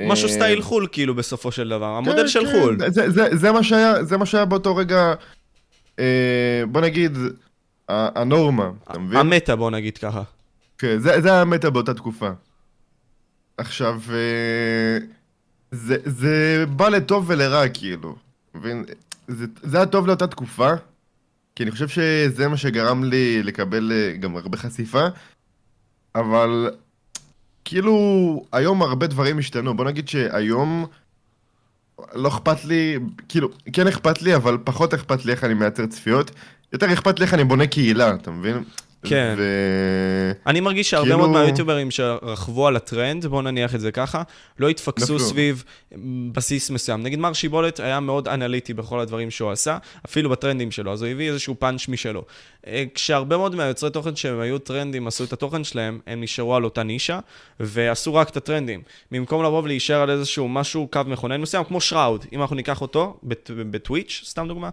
משהו 0.01 0.29
אה, 0.29 0.35
style 0.35 0.63
חו"ל, 0.63 0.87
כאילו, 0.93 1.15
בסופו 1.15 1.53
של 1.53 1.69
דבר. 1.69 1.87
המודל 1.87 2.23
כן, 2.23 2.29
של 2.29 2.47
כן, 2.47 2.61
חו"ל. 2.61 2.79
זה, 2.89 3.11
זה, 3.11 3.37
זה, 3.37 3.53
מה 3.53 3.63
שהיה, 3.63 4.05
זה 4.05 4.17
מה 4.17 4.27
שהיה 4.27 4.45
באותו 4.45 4.77
רגע, 4.77 5.15
אה, 5.99 6.63
בוא 6.69 6.81
נגיד, 6.81 7.19
הנורמה, 7.89 8.71
אתה 8.91 8.99
מבין? 8.99 9.19
המטה, 9.19 9.57
בוא 9.57 9.71
נגיד 9.71 9.99
ככה. 9.99 10.23
כן, 10.79 10.99
זה, 10.99 11.21
זה 11.21 11.29
היה 11.31 11.41
המטה 11.41 11.71
באותה 11.71 11.95
תקופה. 11.95 12.31
עכשיו, 13.57 14.01
אה, 14.11 14.99
זה, 15.71 15.97
זה 16.05 16.65
בא 16.69 16.89
לטוב 16.89 17.25
ולרע, 17.29 17.69
כאילו. 17.69 18.17
מבין? 18.55 18.85
זה, 19.29 19.47
זה 19.63 19.77
היה 19.77 19.87
טוב 19.87 20.07
לאותה 20.07 20.27
תקופה, 20.27 20.71
כי 21.57 21.63
אני 21.63 21.71
חושב 21.71 21.89
שזה 21.89 22.49
מה 22.49 22.57
שגרם 22.57 23.05
לי 23.05 23.43
לקבל 23.43 23.93
אה, 23.93 24.17
גם 24.17 24.37
הרבה 24.37 24.57
חשיפה, 24.57 25.07
אבל 26.15 26.71
כאילו, 27.65 27.97
היום 28.53 28.83
הרבה 28.83 29.07
דברים 29.07 29.39
השתנו. 29.39 29.77
בוא 29.77 29.85
נגיד 29.85 30.09
שהיום 30.09 30.87
לא 32.13 32.29
אכפת 32.29 32.65
לי, 32.65 32.99
כאילו, 33.29 33.49
כן 33.73 33.87
אכפת 33.87 34.23
לי, 34.23 34.35
אבל 34.35 34.59
פחות 34.65 34.95
אכפת 34.95 35.25
לי 35.25 35.33
איך 35.33 35.45
אני 35.45 35.55
מייצר 35.55 35.87
צפיות. 35.87 36.31
יותר 36.73 36.93
אכפת 36.93 37.19
לי 37.19 37.25
איך 37.25 37.35
אני 37.35 37.45
בונה 37.45 37.67
קהילה, 37.67 38.15
אתה 38.15 38.31
מבין? 38.31 38.65
כן. 39.05 39.35
ו... 39.39 39.43
אני 40.47 40.61
מרגיש 40.61 40.91
שהרבה 40.91 41.09
כאילו- 41.09 41.19
מאוד 41.19 41.31
מהיוטיוברים 41.31 41.91
שרכבו 41.91 42.67
על 42.67 42.77
הטרנד, 42.77 43.27
בואו 43.27 43.43
נניח 43.43 43.75
את 43.75 43.81
זה 43.81 43.93
ככה, 43.93 44.23
לא 44.59 44.69
התפקסו 44.69 45.15
נפלו. 45.15 45.27
סביב 45.27 45.65
בסיס 46.33 46.71
מסוים. 46.71 47.03
נגיד 47.03 47.19
מר 47.19 47.33
שיבולת 47.33 47.81
היה 47.81 48.01
מאוד 48.01 48.29
אנליטי 48.29 48.75
בכל 48.75 49.01
הדברים 49.01 49.31
שהוא 49.31 49.51
עשה, 49.51 49.79
אפילו 50.07 50.31
בטרנדים 50.31 50.71
שלו, 50.71 50.93
אז 50.93 51.03
הוא 51.03 51.11
הביא 51.11 51.29
איזשהו 51.31 51.55
פאנץ' 51.59 51.89
משלו. 51.89 52.25
אה, 52.67 52.85
כשהרבה 52.95 53.37
מאוד 53.37 53.55
מהיוצרי 53.55 53.91
תוכן 53.91 54.17
שהם 54.17 54.41
היו 54.41 54.59
טרנדים, 54.59 55.07
עשו 55.07 55.25
את 55.25 55.33
התוכן 55.33 55.65
שלהם, 55.65 55.99
הם 56.07 56.21
נשארו 56.21 56.57
על 56.57 56.65
אותה 56.65 56.83
נישה, 56.83 57.19
ועשו 57.61 58.15
רק 58.15 58.29
את 58.31 58.37
הטרנדים. 58.37 58.83
במקום 59.13 59.45
לבוא 59.45 59.63
ולהישאר 59.63 60.01
על 60.01 60.11
איזשהו 60.11 60.49
משהו, 60.49 60.89
קו 60.93 61.01
מכוון 61.07 61.41
מסוים, 61.41 61.65
כמו 61.65 61.81
Shroud, 61.81 62.25
אם 62.33 62.41
אנחנו 62.41 62.57
ניקח 62.57 62.81
אותו 62.81 63.19
בט- 63.23 63.51
ב 63.71 63.77
Twitch, 63.77 64.23
סתם 64.25 64.49
דוגמה, 64.49 64.71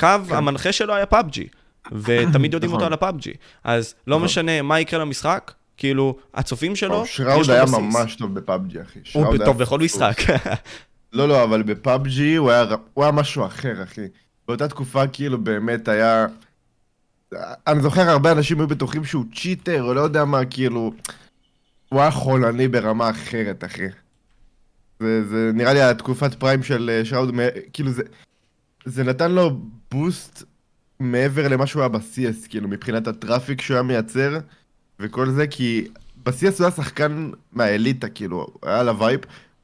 קו 0.00 0.06
המנחה 0.28 0.72
שלו 0.72 0.94
היה 0.94 1.06
PUBG. 1.06 1.46
ותמיד 1.92 2.54
יודעים 2.54 2.70
נכון. 2.70 2.74
אותו 2.74 2.86
על 2.86 2.92
ה 2.92 2.99
PUBG. 2.99 3.32
אז 3.64 3.94
לא 4.06 4.20
משנה 4.20 4.62
מה 4.62 4.80
יקרה 4.80 5.00
למשחק, 5.00 5.52
כאילו, 5.76 6.16
הצופים 6.34 6.76
שלו, 6.76 7.02
יש 7.04 7.16
Shroud 7.16 7.46
לו 7.46 7.52
היה 7.52 7.64
בסיס. 7.64 7.78
ממש 7.78 8.16
טוב 8.16 8.34
ב 8.34 8.42
PUBG, 8.42 8.82
אחי. 8.82 8.98
הוא 8.98 9.04
Shroud 9.04 9.40
היה 9.40 9.44
טוב 9.44 9.58
בכל. 9.58 9.80
משחק. 9.80 10.16
לא, 11.12 11.28
לא, 11.28 11.44
אבל 11.44 11.62
ב 11.62 11.76
PUBG 11.76 12.34
הוא 12.34 12.50
היה, 12.50 12.64
היה 12.96 13.10
משהו 13.12 13.46
אחר, 13.46 13.82
אחי. 13.82 14.06
באותה 14.48 14.68
תקופה 14.68 15.06
כאילו 15.06 15.38
באמת 15.38 15.88
היה... 15.88 16.26
אני 17.66 17.82
זוכר 17.82 18.00
הרבה 18.00 18.32
אנשים 18.32 18.60
היו 18.60 18.68
בטוחים 18.68 19.04
שהוא 19.04 19.24
cheater, 19.34 19.82
או 19.82 19.94
לא 19.94 20.00
יודע 20.00 20.24
מה, 20.24 20.44
כאילו... 20.44 20.92
הוא 21.88 22.00
היה 22.00 22.10
חולני 22.10 22.68
ברמה 22.68 23.10
אחרת, 23.10 23.64
אחי. 23.64 23.86
זה, 25.00 25.24
זה 25.28 25.50
נראה 25.54 25.72
לי 25.72 25.82
התקופת 25.82 26.34
prime 26.34 26.62
של 26.62 26.90
אה, 26.92 27.04
Shroud, 27.04 27.34
כאילו 27.72 27.90
זה... 27.90 28.02
זה 28.84 29.04
נתן 29.04 29.32
לו 29.32 29.60
boost 29.90 30.42
מעבר 31.00 31.48
למה 31.48 31.66
שהוא 31.66 31.80
היה 31.80 31.88
ב- 31.88 32.12
CS, 32.12 32.48
כאילו, 32.48 32.68
מבחינת 32.68 33.06
ה 33.06 33.13
traffic 33.13 33.60
שהוא 33.60 33.74
היה 33.74 33.82
מייצר, 33.82 34.38
וכל 35.00 35.30
זה, 35.30 35.46
כי 35.46 35.88
ב- 36.24 36.41
CS 36.41 36.58
הוא 36.58 36.66
היה 36.66 36.70
שחקן 36.70 37.30
מהאליטה, 37.52 38.08
כאילו, 38.08 38.46
היה 38.62 38.80
על 38.80 38.88
ה 38.88 38.93
wave, 38.93 39.20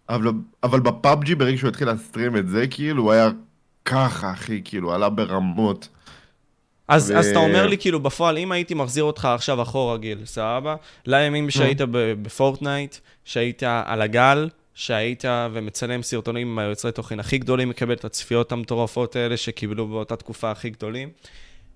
אבל, 0.08 0.32
אבל 0.62 0.80
ב 0.80 0.89
PUBG, 0.89 1.34
ברגע 1.34 1.58
שהוא 1.58 1.68
התחיל 1.68 1.88
ל 1.88 1.95
stream 1.95 2.36
את 2.36 2.48
זה, 2.48 2.66
כאילו, 2.66 3.02
הוא 3.02 3.12
היה 3.12 3.30
ככה, 3.84 4.32
אחי, 4.32 4.60
כאילו, 4.64 4.94
עלה 4.94 5.08
ברמות. 5.08 5.88
אז, 6.88 7.10
ו- 7.10 7.18
אז 7.18 7.26
אתה 7.26 7.38
אומר 7.38 7.66
לי, 7.66 7.78
כאילו, 7.78 8.00
בפועל, 8.00 8.38
אם 8.38 8.52
הייתי 8.52 8.74
מחזיר 8.74 9.04
אותך 9.04 9.24
עכשיו 9.24 9.62
אחורה, 9.62 9.98
גיל, 9.98 10.18
סבבה? 10.24 10.76
לימים 11.06 11.50
שהיית 11.50 11.78
ב 12.22 12.30
Fortnite, 12.30 12.96
שהיית 13.24 13.62
על 13.62 14.02
הגל, 14.02 14.48
שהיית 14.74 15.24
ומצלם 15.52 16.02
סרטונים 16.02 16.48
עם 16.48 16.58
היוצרי 16.58 16.92
תוכן 16.92 17.20
הכי 17.20 17.38
גדולים, 17.38 17.68
מקבל 17.68 17.94
את 17.94 18.04
הצפיות 18.04 18.52
המטורפות 18.52 19.16
האלה 19.16 19.36
שקיבלו 19.36 19.88
באותה 19.88 20.16
תקופה 20.16 20.50
הכי 20.50 20.70
גדולים. 20.70 21.08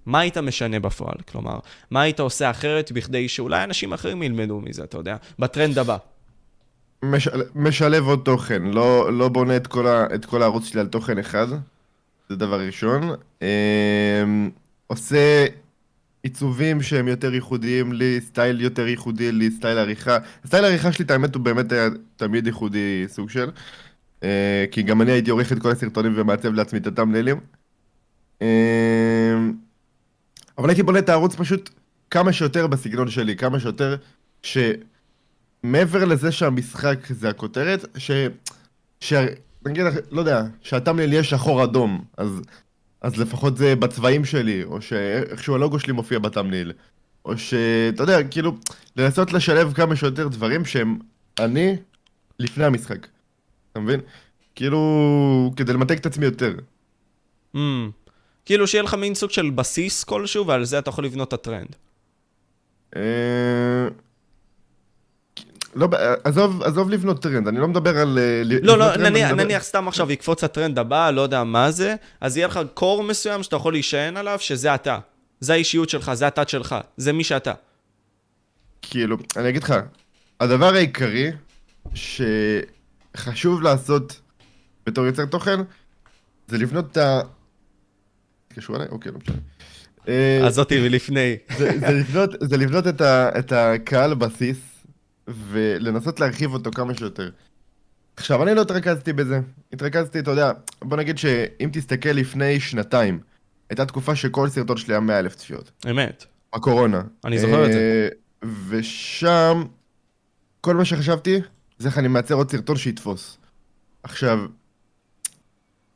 מה 0.07 0.21
היית 0.21 0.38
משנה 0.38 0.81
בפועל? 0.81 1.17
כלומר, 1.33 1.59
מה 1.91 2.03
היית 2.03 2.21
עושה 2.21 2.50
אחרת 2.50 2.93
בכדי 2.93 3.29
שאולי 3.29 3.65
אנשים 3.65 3.93
אחרים 3.93 4.23
ילמדו 4.23 4.61
מזה, 4.61 4.85
אתה 4.85 4.99
יודע? 4.99 5.17
בטרנד 5.38 5.79
הבא. 5.79 5.97
משל, 7.03 7.43
משלב 7.55 8.07
עוד 8.07 8.21
תוכן, 8.25 8.62
לא, 8.62 9.12
לא 9.12 9.29
בונה 9.29 9.57
את 9.57 9.67
כל, 9.67 9.87
ה, 9.87 10.07
את 10.15 10.25
כל 10.25 10.43
הערוץ 10.43 10.67
שלי 10.67 10.81
על 10.81 10.87
תוכן 10.87 11.19
אחד, 11.19 11.47
זה 12.29 12.37
דבר 12.37 12.61
ראשון. 12.61 13.11
אמ, 13.43 14.50
עושה 14.87 15.47
עיצובים 16.26 16.83
שהם 16.83 17.09
יותר 17.09 17.35
ייחודיים 17.35 17.92
לי, 17.92 18.21
סטייל 18.21 18.61
יותר 18.61 18.87
ייחודי 18.87 19.33
לי, 19.33 19.50
סטייל 19.50 19.78
עריכה. 19.78 20.18
סטייל 20.47 20.64
העריכה 20.64 20.92
שלי, 20.92 21.04
את 21.04 21.11
האמת, 21.11 21.35
הוא 21.35 21.42
באמת 21.42 21.73
היה 21.73 21.88
תמיד 22.16 22.47
ייחודי 22.47 23.04
סוג 23.09 23.30
של. 23.30 23.50
אה, 24.23 24.64
כי 24.71 24.83
גם 24.83 25.02
אני 25.02 25.12
הייתי 25.12 25.30
עורך 25.30 25.52
את 25.52 25.59
כל 25.59 25.71
הסרטונים 25.71 26.12
ומעצב 26.16 26.54
לעצמי 26.54 26.78
את 26.78 26.87
ה 26.87 26.91
thumbnailים. 26.91 27.40
אמ, 28.40 28.47
אבל 30.59 30.68
הייתי 30.68 30.83
בונה 30.83 30.99
את 30.99 31.09
הערוץ 31.09 31.35
פשוט 31.35 31.71
כמה 32.11 32.33
שיותר 32.33 32.66
בסגנון 32.66 33.11
שלי, 33.11 33.37
כמה 33.37 33.61
שיותר 33.61 33.97
ש... 34.42 34.59
מעבר 35.62 36.04
לזה 36.04 36.33
שהמשחק 36.33 36.99
זה 37.11 37.28
הכותרת, 37.28 37.85
ש... 37.97 38.11
ש... 39.00 39.12
נגיד, 39.66 39.85
לא 40.11 40.21
יודע, 40.21 40.42
שהטאמנל 40.62 41.12
יהיה 41.12 41.25
שחור 41.25 41.64
אדום, 41.64 42.04
אז... 42.16 42.40
אז 43.07 43.17
לפחות 43.21 43.57
זה 43.57 43.77
בצבעים 43.77 44.25
שלי, 44.25 44.65
או 44.65 44.83
שאיכשהו 44.83 45.55
הלוגו 45.55 45.79
שלי 45.79 45.93
מופיע 45.93 46.19
בטאמנל, 46.19 46.73
או 47.25 47.39
שאתה 47.39 48.03
יודע, 48.03 48.23
כאילו, 48.29 48.57
לנסות 48.97 49.33
לשלב 49.33 49.73
כמה 49.73 49.97
שיותר 49.97 50.29
דברים 50.29 50.65
שהם 50.65 50.99
אני 51.39 51.77
לפני 52.39 52.65
המשחק. 52.65 53.07
אתה 53.73 53.81
מבין? 53.81 54.01
כאילו, 54.55 55.53
כדי 55.57 55.73
למתג 55.73 55.97
את 55.97 56.07
עצמי 56.07 56.25
יותר. 56.25 56.55
Mm. 57.57 57.59
כאילו 58.45 58.67
שיהיה 58.67 58.83
לך 58.83 58.95
מין 58.95 59.15
סוג 59.15 59.31
של 59.31 59.51
בסיס 59.51 60.05
כלשהו, 60.05 60.47
ועל 60.47 60.65
זה 60.65 60.79
אתה 60.79 60.89
יכול 60.89 61.05
לבנות 61.05 61.29
את 61.29 61.33
הטרנד. 61.33 61.77
לא, 65.76 65.88
עזוב, 66.25 66.62
עזוב 66.62 66.90
לבנות 66.90 67.23
טרנד, 67.23 67.49
אני 67.49 67.59
לא 67.61 67.68
מדבר 67.68 67.99
על... 67.99 68.18
אה, 68.18 68.42
לא, 68.62 68.78
לא, 68.78 68.85
טרנד, 68.95 69.06
נניח, 69.06 69.30
מדבר- 69.30 69.45
נניח 69.45 69.62
סתם 69.62 69.88
עכשיו 69.88 70.12
יקפוץ 70.12 70.45
הטרנד 70.45 70.78
הבא, 70.78 71.11
לא 71.11 71.21
יודע 71.21 71.45
מה 71.45 71.71
זה, 71.71 71.95
אז 72.21 72.37
יהיה 72.37 72.47
לך 72.47 72.61
core 72.75 73.02
מסוים 73.02 73.42
שאתה 73.42 73.56
יכול 73.56 73.73
להישען 73.73 74.16
עליו, 74.16 74.38
שזה 74.40 74.75
אתה. 74.75 74.99
זה 75.40 75.52
האישיות 75.52 75.88
שלך, 75.88 76.14
זה 76.14 76.26
הטאץ' 76.26 76.49
שלך, 76.49 76.75
זה 76.97 77.12
מי 77.12 77.25
שאתה. 77.25 77.52
כאילו, 78.83 79.16
אני 79.37 79.49
אגיד 79.49 79.62
לך, 79.62 79.75
הדבר 80.40 80.75
העיקרי 80.75 81.30
שחשוב 81.95 83.62
לעשות 83.62 84.21
בתור 84.87 85.06
יוצר 85.06 85.25
תוכן, 85.25 85.61
זה 86.49 86.59
לבנות 86.59 86.92
את 86.92 86.97
ה... 86.97 87.21
קשור 88.56 88.76
אליי? 88.76 88.88
אוקיי, 88.90 89.12
לא 89.12 89.18
משנה. 89.18 89.37
אה, 90.09 90.40
אז 90.47 90.54
זאתי 90.54 90.80
מלפני. 90.88 91.37
זה, 91.59 91.71
זה, 91.80 91.92
לבנות, 91.92 92.30
זה 92.40 92.56
לבנות 92.56 92.87
את, 92.87 93.00
ה, 93.00 93.38
את 93.38 93.52
הקהל 93.52 94.14
בסיס 94.14 94.56
ולנסות 95.28 96.21
להרחיב 96.21 96.52
אותו 96.52 96.71
כמה 96.71 96.95
שיותר. 96.95 97.30
עכשיו, 98.16 98.42
אני 98.42 98.54
לא 98.54 98.62
התרכזתי 98.62 99.12
בזה. 99.12 99.40
התרכזתי, 99.73 100.18
אתה 100.18 100.30
יודע, 100.30 100.52
בוא 100.83 100.97
נגיד 100.97 101.18
שאם 101.18 101.71
תסתכל 101.73 102.09
לפני 102.09 102.61
שנתיים, 102.61 103.21
הייתה 103.71 103.87
תקופה 103.87 104.16
שכל 104.16 104.49
סרטון 104.49 104.76
שלי 104.76 104.95
היה 104.95 105.00
100 105.00 105.18
אלף 105.18 105.35
צפיות. 105.35 105.71
אמת. 105.90 106.25
הקורונה. 106.52 107.02
אני 107.25 107.38
זוכר 107.38 107.66
את 107.66 107.73
זה. 107.73 108.09
אה, 108.42 108.49
ושם, 108.68 109.64
כל 110.61 110.76
מה 110.76 110.85
שחשבתי, 110.85 111.40
זה 111.78 111.88
איך 111.88 111.99
אני 111.99 112.09
מייצר 112.09 112.35
עוד 112.35 112.50
סרטון 112.50 112.76
שיתפוס. 112.76 113.38
עכשיו, 114.02 114.38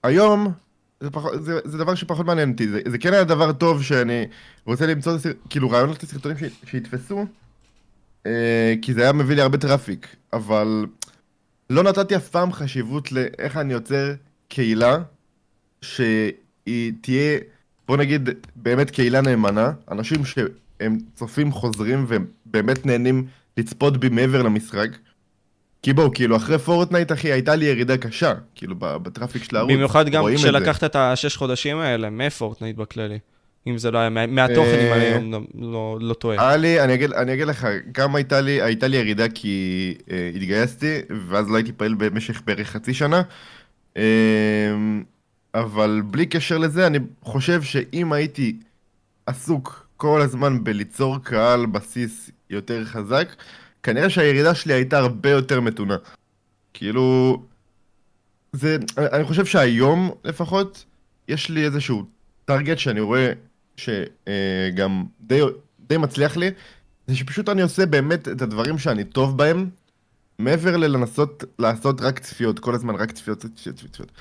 היום, 0.03 0.53
זה, 1.01 1.11
פח, 1.11 1.23
זה, 1.41 1.59
זה 1.65 1.79
דבר 1.79 1.95
שפחות 1.95 2.27
מעניין 2.27 2.51
אותי, 2.51 2.69
זה, 2.69 2.81
זה 2.87 2.99
כן 2.99 3.13
היה 3.13 3.25
דבר 3.25 3.53
טוב 3.53 3.83
שאני 3.83 4.27
רוצה 4.65 4.87
למצוא, 4.87 5.19
סר, 5.19 5.31
כאילו 5.51 5.71
רעיונות 5.71 6.03
לסרטונים 6.03 6.39
ש, 6.39 6.43
שיתפסו, 6.65 7.27
כי 8.83 8.95
זה 8.95 9.03
היה 9.03 9.13
מביא 9.13 9.37
לי 9.37 9.43
הרבה 9.43 9.59
traffic, 9.59 10.17
אבל 10.33 10.87
לא 11.71 11.83
נתתי 11.83 12.17
אף 12.17 12.29
פעם 12.29 12.53
חשיבות 12.53 13.13
לאיך 13.13 13.57
אני 13.57 13.73
יוצר 13.73 14.15
קהילה 14.49 14.99
שהיא 15.83 16.93
תהיה, 17.01 17.39
בוא 17.89 17.97
נגיד, 17.97 18.29
באמת 18.57 18.91
קהילה 18.91 19.21
נאמנה, 19.21 19.73
אנשים 19.91 20.25
שהם 20.25 20.99
צופים 21.15 21.53
חוזרים 21.53 22.05
והם 22.09 22.27
באמת 22.47 22.87
נהנים 22.87 23.27
לצפות 23.57 23.97
בי 23.97 24.09
מעבר 24.09 24.43
למשחק. 24.43 24.89
כי 25.83 25.93
בואו, 25.93 26.13
כאילו, 26.13 26.37
אחרי 26.37 26.59
פורטנייט, 26.59 27.13
אחי, 27.13 27.33
הייתה 27.33 27.55
לי 27.55 27.65
ירידה 27.65 27.97
קשה, 27.97 28.35
כאילו, 28.55 28.75
ב 28.79 28.87
traffic 28.87 29.45
של 29.45 29.57
הערוץ. 29.57 29.73
במיוחד 29.73 30.09
גם 30.09 30.21
רואים 30.21 30.37
את. 30.37 30.43
כשלקחת 30.43 30.85
את 30.85 30.97
השש 30.97 31.37
חודשים 31.37 31.79
האלה 31.79 32.11
מפורטנייט 32.11 32.77
בכללי. 32.77 33.19
אם 33.67 33.79
זה 33.79 33.91
לא 33.91 33.99
היה, 33.99 34.09
מה- 34.11 34.27
מהתוכן, 34.27 34.61
אם 34.81 34.93
אה, 34.93 35.17
אני 35.17 35.31
לא- 35.33 35.41
לא- 35.55 35.99
לא 36.01 36.15
טועה. 36.15 36.49
היה 36.49 36.57
לי, 36.57 36.81
אני 36.83 36.95
אגיד, 37.35 37.47
לך, 37.47 37.67
גם 37.93 38.15
הייתה 38.17 38.41
לי, 38.41 38.61
ירידה 38.97 39.29
כי 39.29 39.95
אה, 40.11 40.31
התגייסתי, 40.35 40.99
ואז 41.29 41.51
לא 41.51 41.57
הייתי 41.57 41.73
פעיל 41.73 41.95
במשך 41.95 42.43
בערך 42.45 42.69
חצי 42.71 42.95
שנה. 42.95 43.23
אה, 43.97 44.03
אבל 45.55 46.03
בלי 46.07 46.27
קשר 46.27 46.59
לזה, 46.59 46.87
אני 46.87 46.99
חושב 47.23 47.63
שאם 47.63 48.13
הייתי 48.13 48.57
עסוק 49.27 49.87
כל 49.97 50.21
הזמן 50.23 50.65
בליצור 50.65 51.19
קהל 51.23 51.67
בסיס 51.67 52.31
יותר 52.51 52.85
חזק, 52.85 53.29
כנראה 53.83 54.11
שהירידה 54.11 54.55
שלי 54.55 54.73
הייתה 54.75 54.99
הרבה 54.99 55.31
יותר 55.31 55.61
מתונה. 55.61 55.97
כאילו, 56.75 57.37
זה, 58.53 58.77
אני 58.99 59.25
חושב 59.25 59.45
שהיום 59.47 60.11
לפחות, 60.25 60.85
יש 61.29 61.51
לי 61.51 61.65
איזשהו 61.65 62.05
טארגט 62.45 62.79
שאני 62.79 63.01
רואה 63.01 63.33
שגם 63.85 65.05
די, 65.21 65.41
די 65.81 65.97
מצליח 65.97 66.37
לי, 66.37 66.51
זה 67.07 67.17
שפשוט 67.17 67.49
אני 67.49 67.63
עושה 67.63 67.87
באמת 67.87 68.29
את 68.29 68.43
הדברים 68.43 68.79
שאני 68.79 69.05
טוב 69.05 69.39
בהם, 69.39 69.71
מעבר 70.39 70.77
ללנסות 70.77 71.45
לעשות 71.59 72.01
רק 72.01 72.19
צפיות, 72.19 72.59
כל 72.59 72.75
הזמן 72.75 72.95
רק 72.95 73.13
צפיות, 73.13 73.39
צפיות, 73.39 73.77
צפיות. 73.77 74.13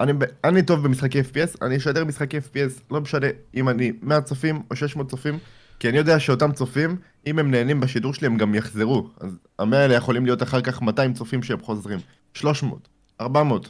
אני, 0.00 0.12
אני 0.44 0.62
טוב 0.62 0.84
במשחקי 0.84 1.20
FPS, 1.20 1.56
אני 1.62 1.76
אשדר 1.76 2.04
משחקי 2.04 2.38
FPS, 2.38 2.82
לא 2.90 3.00
משנה 3.00 3.26
אם 3.54 3.68
אני 3.68 3.92
100 4.02 4.20
צופים 4.20 4.62
או 4.70 4.76
600 4.76 5.10
צופים, 5.10 5.38
כי 5.78 5.88
אני 5.88 5.98
יודע 5.98 6.20
שאותם 6.20 6.52
צופים, 6.52 6.96
אם 7.26 7.38
הם 7.38 7.50
נהנים 7.50 7.80
בשידור 7.80 8.14
שלי, 8.14 8.26
הם 8.26 8.36
גם 8.36 8.54
יחזרו. 8.54 9.10
אז 9.20 9.38
המאה 9.58 9.80
האלה 9.80 9.94
יכולים 9.94 10.26
להיות 10.26 10.42
אחר 10.42 10.60
כך 10.60 10.82
200 10.82 11.14
צופים 11.14 11.42
שהם 11.42 11.60
חוזרים. 11.60 11.98
300, 12.34 12.88
400. 13.20 13.68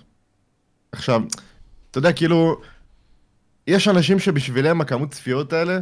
עכשיו, 0.92 1.22
אתה 1.90 1.98
יודע, 1.98 2.12
כאילו, 2.12 2.60
יש 3.66 3.88
אנשים 3.88 4.18
שבשבילם 4.18 4.80
הכמות 4.80 5.10
צפיות 5.10 5.52
האלה 5.52 5.78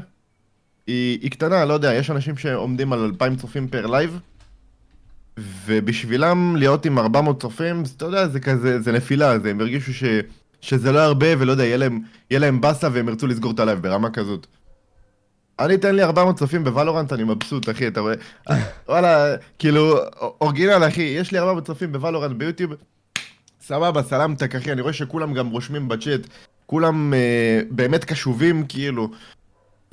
היא, 0.87 1.19
היא 1.23 1.31
קטנה, 1.31 1.65
לא 1.65 1.75
יודע, 1.75 1.95
יש 1.95 2.11
אנשים 2.11 2.37
שעומדים 2.37 2.93
על 2.93 3.05
2,000 3.05 3.37
צופים 3.37 3.69
per 3.69 3.87
live, 3.87 4.19
ובשבילם 5.67 6.57
להיות 6.57 6.87
עם 6.87 6.99
400 6.99 7.41
צופים, 7.41 7.83
אתה 7.97 8.05
יודע, 8.05 8.29
זה 8.29 8.41
כזה, 8.41 8.81
זה 8.81 8.93
נפילה, 8.93 9.39
זה, 9.39 9.51
הם 9.51 9.61
הרגישו 9.61 9.95
ש, 9.95 10.05
שזה 10.61 10.93
לא 10.93 10.99
הרבה, 10.99 11.27
ולא 11.39 11.53
יודע, 11.53 11.65
יהיה 11.65 11.77
להם, 11.77 12.01
יהיה 12.31 12.41
להם 12.41 12.61
באסה 12.61 12.89
והם 12.93 13.09
ירצו 13.09 13.27
לסגור 13.27 13.53
את 13.53 13.61
ה 13.61 13.65
live 13.65 13.83
ברמה 13.83 14.11
כזאת. 14.11 14.47
אני 15.59 15.75
אתן 15.75 15.95
לי 15.95 16.03
400 16.03 16.39
צופים 16.39 16.65
בוולורנט, 16.65 17.13
אני 17.13 17.25
מבסוט, 17.25 17.71
אחי, 17.71 17.89
אתה 17.89 18.01
רואה? 18.01 18.15
וואלה, 18.89 19.37
כאילו, 19.59 19.99
original, 20.41 20.89
אחי, 20.89 21.03
יש 21.03 21.33
לי 21.33 21.39
400 21.39 21.67
צופים 21.67 21.93
בוולורנט 21.93 22.37
ביוטיוב, 22.37 22.73
סבבה, 23.61 24.03
סלמתק, 24.03 24.55
אחי, 24.55 24.73
אני 24.73 24.81
רואה 24.81 24.93
שכולם 24.93 25.35
גם 25.35 25.51
רושמים 25.51 25.89
בצ'אט, 25.89 26.21
כולם 26.75 27.15
אה, 27.15 27.61
באמת 27.71 28.05
קשובים, 28.05 28.67
כאילו, 28.67 29.11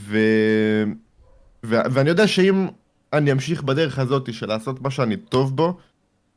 ו... 0.02 0.18
ו... 1.64 1.76
ואני 1.92 2.10
יודע 2.10 2.28
שאם 2.28 2.68
אני 3.14 3.32
אמשיך 3.32 3.64
בדרך 3.64 4.00
הזאת 4.00 4.34
של 4.34 4.48
לעשות 4.48 4.82
מה 4.82 4.92
שאני 4.92 5.18
טוב 5.18 5.56
בו, 5.56 5.78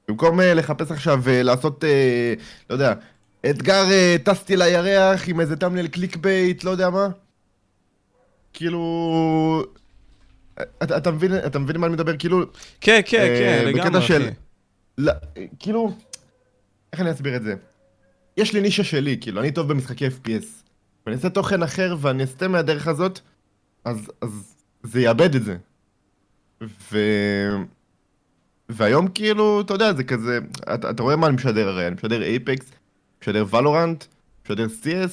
במקום 0.08 0.40
אה, 0.40 0.54
לחפש 0.54 0.90
עכשיו 0.90 1.22
אה, 1.28 1.42
לעשות, 1.42 1.84
אה, 1.84 2.34
לא 2.70 2.74
יודע, 2.74 2.94
אתגר 3.50 3.90
אה, 3.90 4.16
טסתי 4.24 4.56
לירח 4.56 5.28
עם 5.28 5.40
איזה 5.40 5.56
thumbnail 5.56 5.86
clickbait, 5.88 6.64
לא 6.64 6.70
יודע 6.70 6.90
מה, 6.90 7.08
כאילו... 8.52 9.64
אתה, 10.82 10.96
אתה 10.96 11.10
מבין, 11.10 11.36
אתה 11.46 11.58
מבין 11.58 11.76
מה 11.76 11.86
אני 11.86 11.94
מדבר? 11.94 12.16
כאילו... 12.16 12.40
כן, 12.80 13.00
כן, 13.06 13.20
אה, 13.20 13.62
כן, 13.64 13.72
בקטע 13.72 13.84
לגמרי, 13.88 14.02
של- 14.02 14.22
אחי. 14.22 14.30
לא, 14.98 15.12
כאילו... 15.58 15.92
איך 16.92 17.00
אני 17.00 17.10
אסביר 17.10 17.36
את 17.36 17.42
זה? 17.42 17.54
יש 18.36 18.52
לי 18.52 18.60
נישה 18.60 18.84
שלי, 18.84 19.18
כאילו, 19.20 19.40
אני 19.40 19.50
טוב 19.52 19.68
במשחקי 19.68 20.06
FPS. 20.06 20.44
ואני 21.06 21.16
אעשה 21.16 21.30
תוכן 21.30 21.62
אחר 21.62 21.96
ואני 22.00 22.24
אסטה 22.24 22.48
מהדרך 22.48 22.86
הזאת, 22.88 23.20
אז, 23.84 24.10
אז 24.20 24.54
זה 24.82 25.00
יאבד 25.00 25.34
את 25.34 25.44
זה. 25.44 25.56
ו... 26.92 26.98
והיום 28.68 29.08
כאילו, 29.08 29.60
אתה 29.60 29.74
יודע, 29.74 29.92
זה 29.92 30.04
כזה, 30.04 30.38
אתה, 30.74 30.90
אתה 30.90 31.02
רואה 31.02 31.16
מה 31.16 31.26
אני 31.26 31.34
משדר 31.36 31.68
הרי, 31.68 31.86
אני 31.86 31.94
משדר 31.94 32.22
אייפקס, 32.22 32.66
משדר 33.22 33.44
ולורנט, 33.50 34.04
משדר 34.44 34.66
CS, 34.82 35.12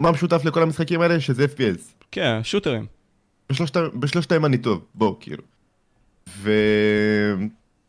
מה 0.00 0.12
משותף 0.12 0.44
לכל 0.44 0.62
המשחקים 0.62 1.00
האלה? 1.00 1.20
שזה 1.20 1.44
FPS. 1.44 1.80
כן, 2.10 2.40
שוטרים. 2.42 2.86
בשלושת- 3.52 3.76
בשלושתהם 4.00 4.44
אני 4.44 4.58
טוב, 4.58 4.84
בוא, 4.94 5.16
כאילו. 5.20 5.42
ו... 6.28 6.50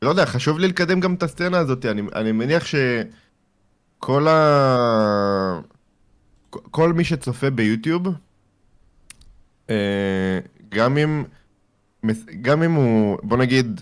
לא 0.02 0.10
יודע, 0.10 0.26
חשוב 0.26 0.60
לי 0.60 0.68
לקדם 0.68 1.00
גם 1.00 1.14
את 1.14 1.24
הסצנה 1.24 1.58
הזאת, 1.58 1.86
אני, 1.86 2.02
אני 2.16 2.32
מניח 2.32 2.64
שכל 4.04 4.28
ה... 4.28 5.60
כל 6.50 6.94
מי 6.94 7.04
שצופה 7.04 7.50
ביוטיוב, 7.50 8.08
אה, 9.70 10.40
גם 10.70 10.98
אם, 10.98 11.24
גם 12.42 12.64
אם 12.64 12.72
הוא, 12.72 13.18
בוא 13.24 13.38
נגיד, 13.38 13.82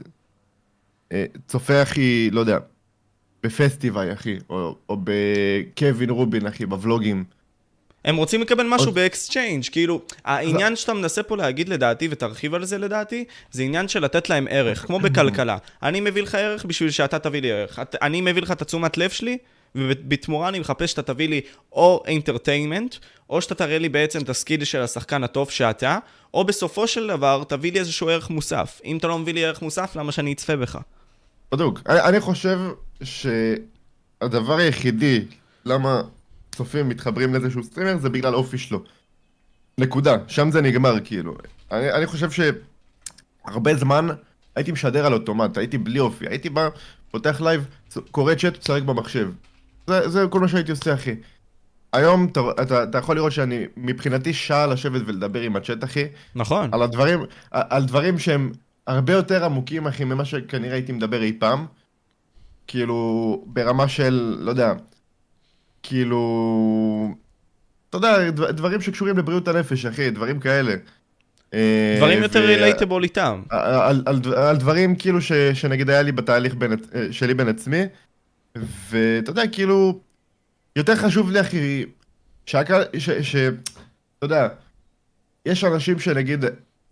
אה, 1.12 1.26
צופה 1.48 1.84
אחי, 1.84 2.30
לא 2.32 2.40
יודע, 2.40 2.58
בפסטיבי 3.44 4.14
אחי, 4.14 4.38
או, 4.50 4.76
או 4.90 4.98
בקווין 5.04 6.10
רובין 6.10 6.48
אחי, 6.48 6.66
בוולוגים. 6.66 7.24
הם 8.06 8.16
רוצים 8.16 8.42
לקבל 8.42 8.66
משהו 8.68 8.88
עוד- 8.88 8.96
ב 8.96 9.02
exchange, 9.02 9.64
כאילו, 9.72 10.02
העניין 10.26 10.76
שאתה 10.76 10.94
מנסה 10.94 11.24
פה 11.24 11.38
להגיד 11.38 11.70
לדעתי, 11.70 12.08
ותרחיב 12.12 12.54
על 12.54 12.66
זה 12.66 12.78
לדעתי, 12.78 13.26
זה 13.52 13.64
עניין 13.64 13.88
של 13.88 14.04
לתת 14.04 14.30
להם 14.30 14.48
ערך, 14.50 14.86
כמו 14.86 15.00
בכלכלה. 15.00 15.58
אני 15.84 16.00
מביא 16.00 16.22
לך 16.22 16.36
ערך 16.36 16.66
בשביל 16.66 16.92
שאתה 16.92 17.20
תביא 17.20 17.42
לי 17.42 17.52
ערך. 17.52 17.80
אני 18.02 18.22
מביא 18.22 18.42
לך 18.42 18.52
את 18.52 18.62
התשומת 18.62 18.98
לב 18.98 19.10
שלי, 19.10 19.38
ובתמורה 19.76 20.50
אני 20.50 20.60
מחפש 20.60 20.92
שאתה 20.92 21.02
תביא 21.02 21.30
לי 21.30 21.42
או 21.72 22.04
entertainment, 22.08 22.96
או 23.30 23.42
שאתה 23.42 23.56
תראה 23.56 23.78
לי 23.78 23.90
בעצם 23.90 24.22
את 24.22 24.30
ה 24.30 24.35
skill 24.35 24.64
של 24.64 24.82
השחקן 24.82 25.24
הטוב 25.24 25.50
שאתה, 25.50 25.98
או 26.34 26.44
בסופו 26.44 26.88
של 26.88 27.08
דבר 27.08 27.44
תביא 27.48 27.72
לי 27.72 27.80
איזשהו 27.80 28.10
ערך 28.10 28.30
מוסף. 28.30 28.82
אם 28.86 28.98
אתה 28.98 29.08
לא 29.08 29.20
מביא 29.20 29.34
לי 29.34 29.46
ערך 29.46 29.62
מוסף, 29.62 29.96
למה 29.96 30.12
שאני 30.12 30.34
אצפה 30.34 30.56
בך? 30.56 30.80
בדיוק. 31.52 31.82
אני, 31.90 32.20
חושב 32.20 32.60
שהדבר 33.04 34.58
היחידי 34.58 35.26
למה 35.66 36.02
צופים 36.52 36.90
מתחברים 36.90 37.34
לאיזשהו 37.34 37.64
streamer 37.64 37.98
זה 37.98 38.10
בגלל 38.10 38.36
אופי 38.36 38.58
שלו. 38.58 38.84
נקודה. 39.78 40.18
שם 40.28 40.52
זה 40.52 40.62
נגמר, 40.62 40.96
כאילו. 41.04 41.38
אני, 41.72 41.92
אני 41.92 42.06
חושב 42.06 42.30
שהרבה 42.32 43.76
זמן 43.76 44.08
הייתי 44.56 44.72
משדר 44.72 45.06
על 45.06 45.14
אוטומט, 45.14 45.58
הייתי 45.58 45.78
בלי 45.78 46.00
אופי. 46.00 46.26
הייתי 46.28 46.50
בא, 46.50 46.70
פותח 47.12 47.42
live, 47.42 47.66
קורא 48.12 48.36
צ'אט, 48.36 48.58
צועק 48.58 48.84
במחשב. 48.84 49.30
זה, 49.92 50.10
זה 50.10 50.26
כל 50.30 50.40
מה 50.40 50.48
שהייתי 50.48 50.72
עושה, 50.72 50.94
אחי. 50.94 51.16
היום 51.94 52.28
אתה, 52.32 52.42
אתה, 52.62 52.84
אתה 52.84 52.98
יכול 52.98 53.16
לראות 53.16 53.32
שאני, 53.32 53.66
מבחינתי 53.78 54.34
שעה 54.34 54.68
לשבת 54.68 55.02
ולדבר 55.06 55.42
עם 55.42 55.56
הצ'אט, 55.56 55.84
אחי. 55.84 56.06
נכון. 56.36 56.70
על 56.74 56.82
הדברים, 56.82 57.20
על 57.52 57.86
דברים 57.86 58.20
שהם 58.20 58.52
הרבה 58.88 59.14
יותר 59.14 59.46
עמוקים, 59.46 59.88
אחי, 59.88 60.04
ממה 60.04 60.26
שכנראה 60.26 60.74
הייתי 60.74 60.92
מדבר 60.92 61.22
אי 61.24 61.34
פעם. 61.40 61.66
כאילו, 62.68 63.44
ברמה 63.48 63.88
של, 63.88 64.38
לא 64.40 64.50
יודע, 64.50 64.74
כאילו... 65.84 67.16
אתה 67.90 67.98
יודע, 67.98 68.30
דבר- 68.30 68.52
דברים 68.52 68.82
שקשורים 68.82 69.18
לבריאות 69.18 69.48
הנפש, 69.48 69.86
אחי, 69.86 70.10
דברים 70.10 70.40
כאלה. 70.40 70.74
אה, 71.54 71.96
דברים 71.98 72.24
יותר 72.24 72.40
ו- 72.40 72.48
רילייטבול 72.48 73.04
איתם. 73.04 73.42
על, 73.50 74.02
על, 74.06 74.22
על 74.36 74.58
דברים 74.58 74.96
כאילו 74.96 75.22
ש, 75.22 75.32
שנגיד 75.34 75.90
היה 75.90 76.02
לי 76.02 76.12
בתהליך 76.12 76.56
בין, 76.56 76.72
אה, 76.96 77.08
שלי 77.12 77.34
בין 77.34 77.48
עצמי, 77.48 77.82
ואתה 78.56 79.32
יודע, 79.32 79.48
כאילו, 79.52 80.00
יותר 80.76 80.96
חשוב 80.96 81.32
לי, 81.32 81.42
אחי, 81.42 81.86
שהקהל, 82.46 82.84
ש, 82.98 83.10
ש... 83.10 83.36
אתה 83.36 84.26
יודע, 84.26 84.48
יש 85.46 85.64
אנשים 85.64 86.00
שנגיד, 86.00 86.46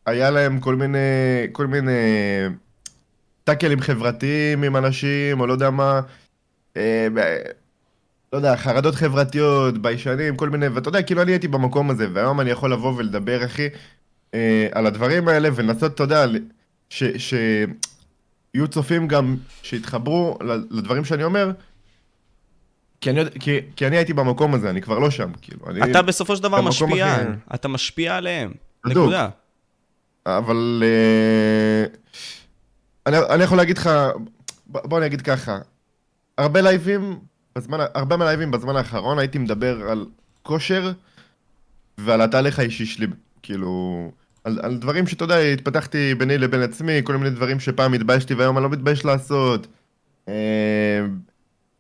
היה 0.06 0.30
להם 0.30 0.60
כל 0.60 0.76
מיני, 0.76 0.98
כל 1.52 1.68
מיני 1.68 1.92
טאקלים 3.44 3.82
חברתיים 3.82 4.64
עם 4.64 4.76
אנשים, 4.76 5.40
או 5.40 5.48
לא 5.48 5.54
יודע 5.54 5.70
מה, 5.70 6.02
אה, 6.78 7.08
לא 8.34 8.38
יודע, 8.38 8.56
חרדות 8.56 8.96
חברתיות, 8.96 9.78
ביישנים, 9.78 10.36
כל 10.36 10.50
מיני, 10.50 10.68
ואתה 10.68 10.90
יודע, 10.90 11.02
כאילו 11.02 11.22
אני 11.22 11.32
הייתי 11.32 11.48
במקום 11.48 11.90
הזה, 11.90 12.08
והיום 12.14 12.40
אני 12.40 12.50
יכול 12.50 12.72
לבוא 12.72 12.94
ולדבר, 12.98 13.46
אחי, 13.46 13.68
אה, 14.34 14.68
על 14.72 14.86
הדברים 14.86 15.28
האלה, 15.28 15.50
ולנסות, 15.56 15.96
אתה 15.96 16.04
יודע, 16.04 16.26
ש... 16.90 17.04
ש... 17.04 17.34
יהיו 18.54 18.68
צופים 18.68 19.08
גם 19.08 19.36
שיתחברו 19.64 20.38
לדברים 20.70 21.06
שאני 21.06 21.24
אומר, 21.24 21.52
כי 23.02 23.10
אני, 23.10 23.22
כי, 23.40 23.60
כי 23.76 23.88
אני 23.88 23.98
הייתי 23.98 24.14
במקום 24.14 24.54
הזה, 24.54 24.70
אני 24.70 24.82
כבר 24.82 25.00
לא 25.00 25.10
שם, 25.10 25.32
כאילו. 25.42 25.70
אני, 25.70 25.92
אתה 25.92 26.02
בסופו 26.02 26.36
של 26.36 26.44
דבר 26.44 26.58
במקום 26.58 26.70
משפיען, 26.70 27.28
אחר. 27.28 27.56
אתה 27.56 27.68
משפיע 27.68 28.18
עליהם. 28.18 28.54
בדיוק. 28.86 29.04
נקודה. 29.04 29.30
אבל... 30.26 30.84
אה, 30.86 31.86
אני, 33.06 33.18
אני 33.30 33.44
יכול 33.44 33.58
להגיד 33.58 33.78
לך, 33.78 33.90
בוא 34.68 34.98
אני 34.98 35.06
אגיד 35.06 35.22
ככה, 35.22 35.60
הרבה 36.38 36.62
לייבים, 36.62 37.20
בזמן, 37.56 37.80
הרבה 37.94 38.18
מהלייבים 38.18 38.52
בזמן 38.52 38.76
האחרון 38.76 39.20
הייתי 39.20 39.38
מדבר 39.38 39.90
על 39.90 40.06
כושר 40.44 40.92
ועל 41.98 42.22
התהליך 42.22 42.60
האישי 42.60 42.86
שלי, 42.86 43.08
כאילו, 43.44 44.12
על, 44.50 44.60
על 44.62 44.78
דברים 44.78 45.08
שאתה 45.08 45.24
יודע, 45.24 45.38
התפתחתי 45.38 46.16
ביני 46.16 46.38
לבין 46.38 46.62
עצמי, 46.62 47.02
כל 47.04 47.18
מיני 47.18 47.30
דברים 47.30 47.60
שפעם 47.60 47.94
התביישתי 47.94 48.34
והיום 48.34 48.58
אני 48.58 48.64
לא 48.64 48.70
מתבייש 48.70 49.06
לעשות, 49.06 49.68
אה, 50.28 51.06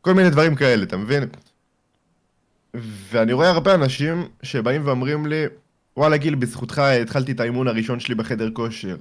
כל 0.02 0.14
מיני 0.14 0.30
דברים 0.30 0.56
כאלה, 0.56 0.84
אתה 0.84 0.98
מבין? 0.98 1.24
ואני 2.74 3.34
רואה 3.34 3.50
הרבה 3.50 3.76
אנשים 3.76 4.28
שבאים 4.44 4.82
ואומרים 4.86 5.26
לי, 5.26 5.46
וואלה 5.98 6.18
גיל, 6.18 6.36
בזכותך 6.36 6.80
התחלתי 6.80 7.32
את 7.32 7.40
האימון 7.40 7.68
הראשון 7.68 8.00
שלי 8.00 8.16
בחדר 8.16 8.50
כושר. 8.54 8.96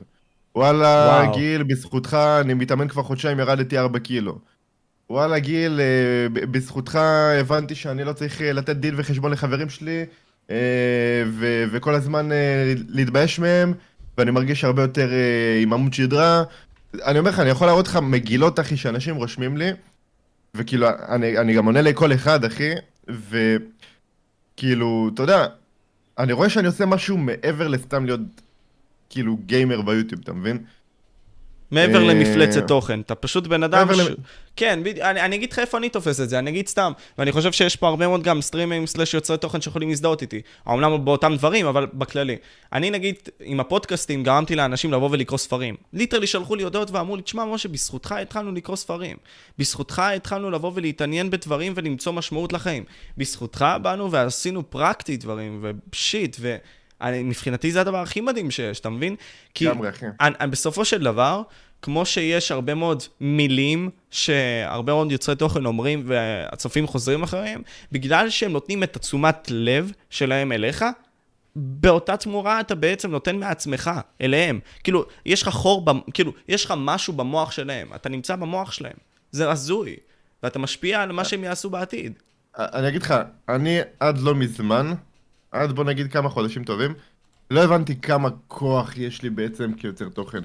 וואלה 0.54 1.20
וואו. 1.22 1.35
גיל, 1.35 1.62
בזכותך 1.62 2.18
אני 2.40 2.54
מתאמן 2.54 2.88
כבר 2.88 3.02
חודשיים, 3.02 3.38
ירדתי 3.38 3.78
4 3.78 3.98
קילו. 3.98 4.38
וואלה 5.11 5.38
גיל, 5.38 5.81
אה, 5.81 6.28
בזכותך 6.33 6.98
הבנתי 7.40 7.74
שאני 7.74 8.04
לא 8.04 8.12
צריך 8.12 8.42
אה, 8.42 8.52
לתת 8.52 8.76
דין 8.76 8.94
וחשבון 8.96 9.33
לחברים 9.33 9.68
שלי, 9.68 10.04
ו- 11.27 11.65
וכל 11.71 11.95
הזמן 11.95 12.33
אה, 12.33 12.75
להתבייש 12.89 13.39
מהם, 13.39 13.75
ואני 14.19 14.31
מרגיש 14.31 14.65
הרבה 14.65 14.83
יותר 14.83 15.13
אה, 15.13 15.59
עם 15.63 15.73
עמוד 15.73 15.95
שדרה. 15.95 16.43
אני 16.95 17.19
אומר 17.19 17.31
לך, 17.31 17.41
אני 17.41 17.51
יכול 17.51 17.67
להראות 17.67 17.89
לך 17.89 17.97
מגילות, 17.97 18.61
אחי, 18.61 18.77
שאנשים 18.77 19.17
רושמים 19.17 19.57
לי, 19.57 19.71
וכאילו, 20.55 20.89
אני, 21.09 21.39
אני 21.39 21.55
גם 21.55 21.67
עונה 21.67 21.83
לכל 21.83 22.13
אחד, 22.13 22.45
אחי, 22.45 22.71
וכאילו, 24.55 25.11
אתה 25.15 25.23
יודע, 25.23 25.47
אני 26.19 26.33
רואה 26.33 26.51
שאני 26.51 26.67
עושה 26.67 26.87
משהו 26.87 27.17
מעבר 27.17 27.69
לסתם 27.69 28.05
להיות, 28.07 28.21
כאילו, 29.11 29.37
gamer 29.47 29.83
ביוטיוב, 29.83 30.21
אתה 30.25 30.33
מבין? 30.33 30.59
מעבר 31.70 31.98
אה, 31.98 32.14
למפלצת 32.14 32.66
תוכן, 32.68 33.00
אתה 33.00 33.14
פשוט 33.14 33.46
בן 33.46 33.62
אדם 33.62 33.88
ש... 33.94 34.00
כן, 34.57 34.83
אני, 35.00 35.20
אני 35.20 35.37
אגיד 35.37 35.52
לך 35.52 35.59
איפה 35.59 35.78
אני 35.78 35.88
תופס 35.88 36.20
את 36.20 36.28
זה, 36.28 36.38
אני 36.38 36.50
אגיד 36.50 36.68
סתם, 36.68 36.92
ואני 37.18 37.33
חושב 37.33 37.52
שיש 37.52 37.76
פה 37.76 37.88
הרבה 37.88 38.09
מאוד 38.09 38.22
גם 38.22 38.40
streamerים 38.40 38.87
slash 38.87 39.14
יוצרי 39.14 39.38
תוכן 39.38 39.61
שיכולים 39.61 39.88
להזדהות 39.88 40.22
איתי, 40.22 40.40
אומנם 40.66 41.04
באותם 41.04 41.35
דברים, 41.37 41.66
אבל 41.66 41.87
בכללי. 41.94 42.37
אני 42.72 42.90
נגיד, 42.90 43.14
עם 43.40 43.61
הפודקאסטים 43.61 44.22
גרמתי 44.22 44.57
לאנשים 44.57 44.92
לבוא 44.92 45.09
ולקרוא 45.12 45.38
ספרים. 45.38 45.76
literally 45.92 46.27
שלחו 46.26 46.54
לי 46.54 46.62
הודעות 46.62 46.90
ואמרו 46.90 47.16
לי, 47.16 47.22
תשמע, 47.22 47.44
משה, 47.44 47.68
בזכותך 47.68 48.12
התחלנו 48.12 48.52
לקרוא 48.52 48.76
ספרים. 48.76 49.16
בזכותך 49.59 49.98
התחלנו 49.98 50.50
לבוא 50.50 50.72
ולהתעניין 50.74 51.31
בדברים 51.31 51.72
ולמצוא 51.76 52.12
משמעות 52.12 52.52
לחיים. 52.52 52.85
בזכותך 53.18 53.64
באנו 53.83 54.11
ועשינו 54.11 54.70
פרקטי 54.70 55.16
דברים, 55.16 55.64
ושיט, 55.92 56.37
ו... 56.40 56.57
אני, 57.01 57.23
מבחינתי 57.23 57.73
זה 57.73 57.81
הדבר 57.81 57.99
הכי 57.99 58.21
מדהים 58.21 58.51
שיש, 58.51 58.81
אתה 58.81 58.91
מבין? 58.91 59.17
כי 59.55 59.67
לגמרי, 59.67 59.89
אחי. 59.89 60.07
אני, 60.21 60.35
אני, 60.41 60.51
בסופו 60.51 60.85
של 60.85 61.05
דבר, 61.05 61.43
כמו 61.83 62.07
שיש 62.07 62.53
הרבה 62.53 62.75
מאוד 62.75 63.03
מילים 63.21 63.91
שהרבה 64.11 64.93
מאוד 64.93 65.13
יוצרי 65.13 65.37
תוכן 65.37 65.67
אומרים 65.67 66.03
והצופים 66.07 66.87
חוזרים 66.87 67.23
אחריהם, 67.23 67.63
בגלל 67.93 68.31
שהם 68.31 68.53
נותנים 68.53 68.83
את 68.83 68.97
התשומת 68.97 69.49
לב 69.51 69.93
שלהם 70.11 70.53
אליך, 70.53 70.85
באותה 71.57 72.17
תמורה 72.17 72.61
אתה 72.61 72.75
בעצם 72.75 73.11
נותן 73.11 73.37
מעצמך 73.37 73.91
אליהם. 74.21 74.61
כאילו, 74.85 75.05
יש 75.27 75.43
לך 75.43 75.49
חור. 75.49 75.85
כאילו, 76.15 76.33
יש 76.49 76.65
לך 76.65 76.75
משהו 76.77 77.13
במוח 77.13 77.51
שלהם, 77.51 77.89
אתה 77.95 78.09
נמצא 78.09 78.37
במוח 78.37 78.73
שלהם. 78.73 78.97
זה 79.31 79.51
הזוי, 79.51 79.97
ואתה 80.43 80.59
משפיע 80.59 81.03
על 81.03 81.13
מה 81.13 81.25
שהם 81.25 81.45
יעשו 81.45 81.71
בעתיד. 81.71 82.13
אני 82.59 82.89
אגיד 82.89 83.03
לך, 83.03 83.15
אני 83.49 83.79
עד 84.01 84.19
לא 84.19 84.35
מזמן, 84.35 84.93
עד 85.53 85.73
בוא 85.73 85.85
נגיד 85.85 86.13
כמה 86.13 86.29
חודשים 86.29 86.65
טובים, 86.65 86.95
לא 87.51 87.65
הבנתי 87.65 88.01
כמה 88.01 88.29
כוח 88.49 88.97
יש 88.97 89.23
לי 89.23 89.31
בעצם 89.31 89.73
כיוצר 89.75 90.09
תוכן. 90.09 90.41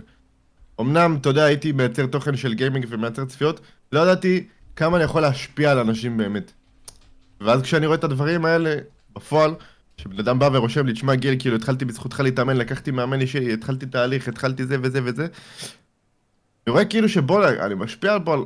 אמנם, 0.81 1.17
אתה 1.21 1.29
יודע, 1.29 1.43
הייתי 1.43 1.71
מייצר 1.71 2.05
תוכן 2.05 2.37
של 2.37 2.53
גיימינג 2.53 2.85
ומייצר 2.89 3.25
צפיות, 3.25 3.59
לא 3.91 3.99
ידעתי 3.99 4.47
כמה 4.75 4.97
אני 4.97 5.03
יכול 5.03 5.21
להשפיע 5.21 5.71
על 5.71 5.79
אנשים 5.79 6.17
באמת. 6.17 6.51
ואז 7.41 7.61
כשאני 7.61 7.85
רואה 7.85 7.97
את 7.97 8.03
הדברים 8.03 8.45
האלה, 8.45 8.75
בפועל, 9.15 9.55
שבן 9.97 10.19
אדם 10.19 10.39
בא 10.39 10.49
ורושם 10.53 10.85
לי, 10.85 10.93
תשמע 10.93 11.15
גיל, 11.15 11.35
כאילו 11.39 11.55
התחלתי 11.55 11.85
בזכותך 11.85 12.19
להתאמן, 12.19 12.57
לקחתי 12.57 12.91
מאמן 12.91 13.21
אישי, 13.21 13.53
התחלתי 13.53 13.85
תהליך, 13.85 14.27
התחלתי 14.27 14.65
זה 14.65 14.77
וזה 14.81 14.99
וזה. 15.03 15.27
אני 16.67 16.71
רואה 16.71 16.85
כאילו 16.85 17.09
שבואנה, 17.09 17.65
אני 17.65 17.75
משפיע 17.75 18.17
פה 18.25 18.33
על, 18.33 18.39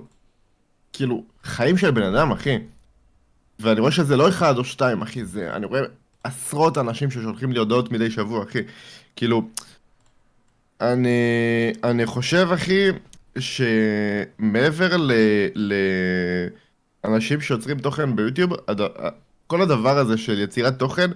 כאילו, 0.93 1.24
חיים 1.43 1.78
של 1.78 1.91
בן 1.91 2.04
אדם, 2.04 2.32
אחי. 2.32 2.58
ואני 3.60 3.80
רואה 3.80 3.91
שזה 3.91 4.17
לא 4.17 4.30
אחד 4.30 4.58
או 4.58 4.63
שתיים, 4.63 5.02
אחי, 5.02 5.26
זה... 5.26 5.56
אני 5.56 5.65
רואה 5.65 5.82
עשרות 6.23 6.77
אנשים 6.77 7.12
ששולחים 7.12 7.51
לי 7.51 7.60
הודעות 7.60 7.91
מדי 7.91 8.12
שבוע, 8.12 8.43
אחי. 8.43 8.60
כאילו... 9.15 9.41
אני... 10.82 11.17
אני 11.84 12.06
חושב, 12.06 12.47
אחי, 12.53 12.88
שמעבר 13.39 14.97
ל... 14.97 15.12
לאנשים 17.03 17.41
שיוצרים 17.41 17.80
תוכן 17.80 18.15
ביוטיוב, 18.15 18.53
הד... 18.67 18.82
כל 19.47 19.62
הדבר 19.62 19.97
הזה 19.97 20.17
של 20.17 20.39
יצירת 20.39 20.80
תוכן, 20.80 21.12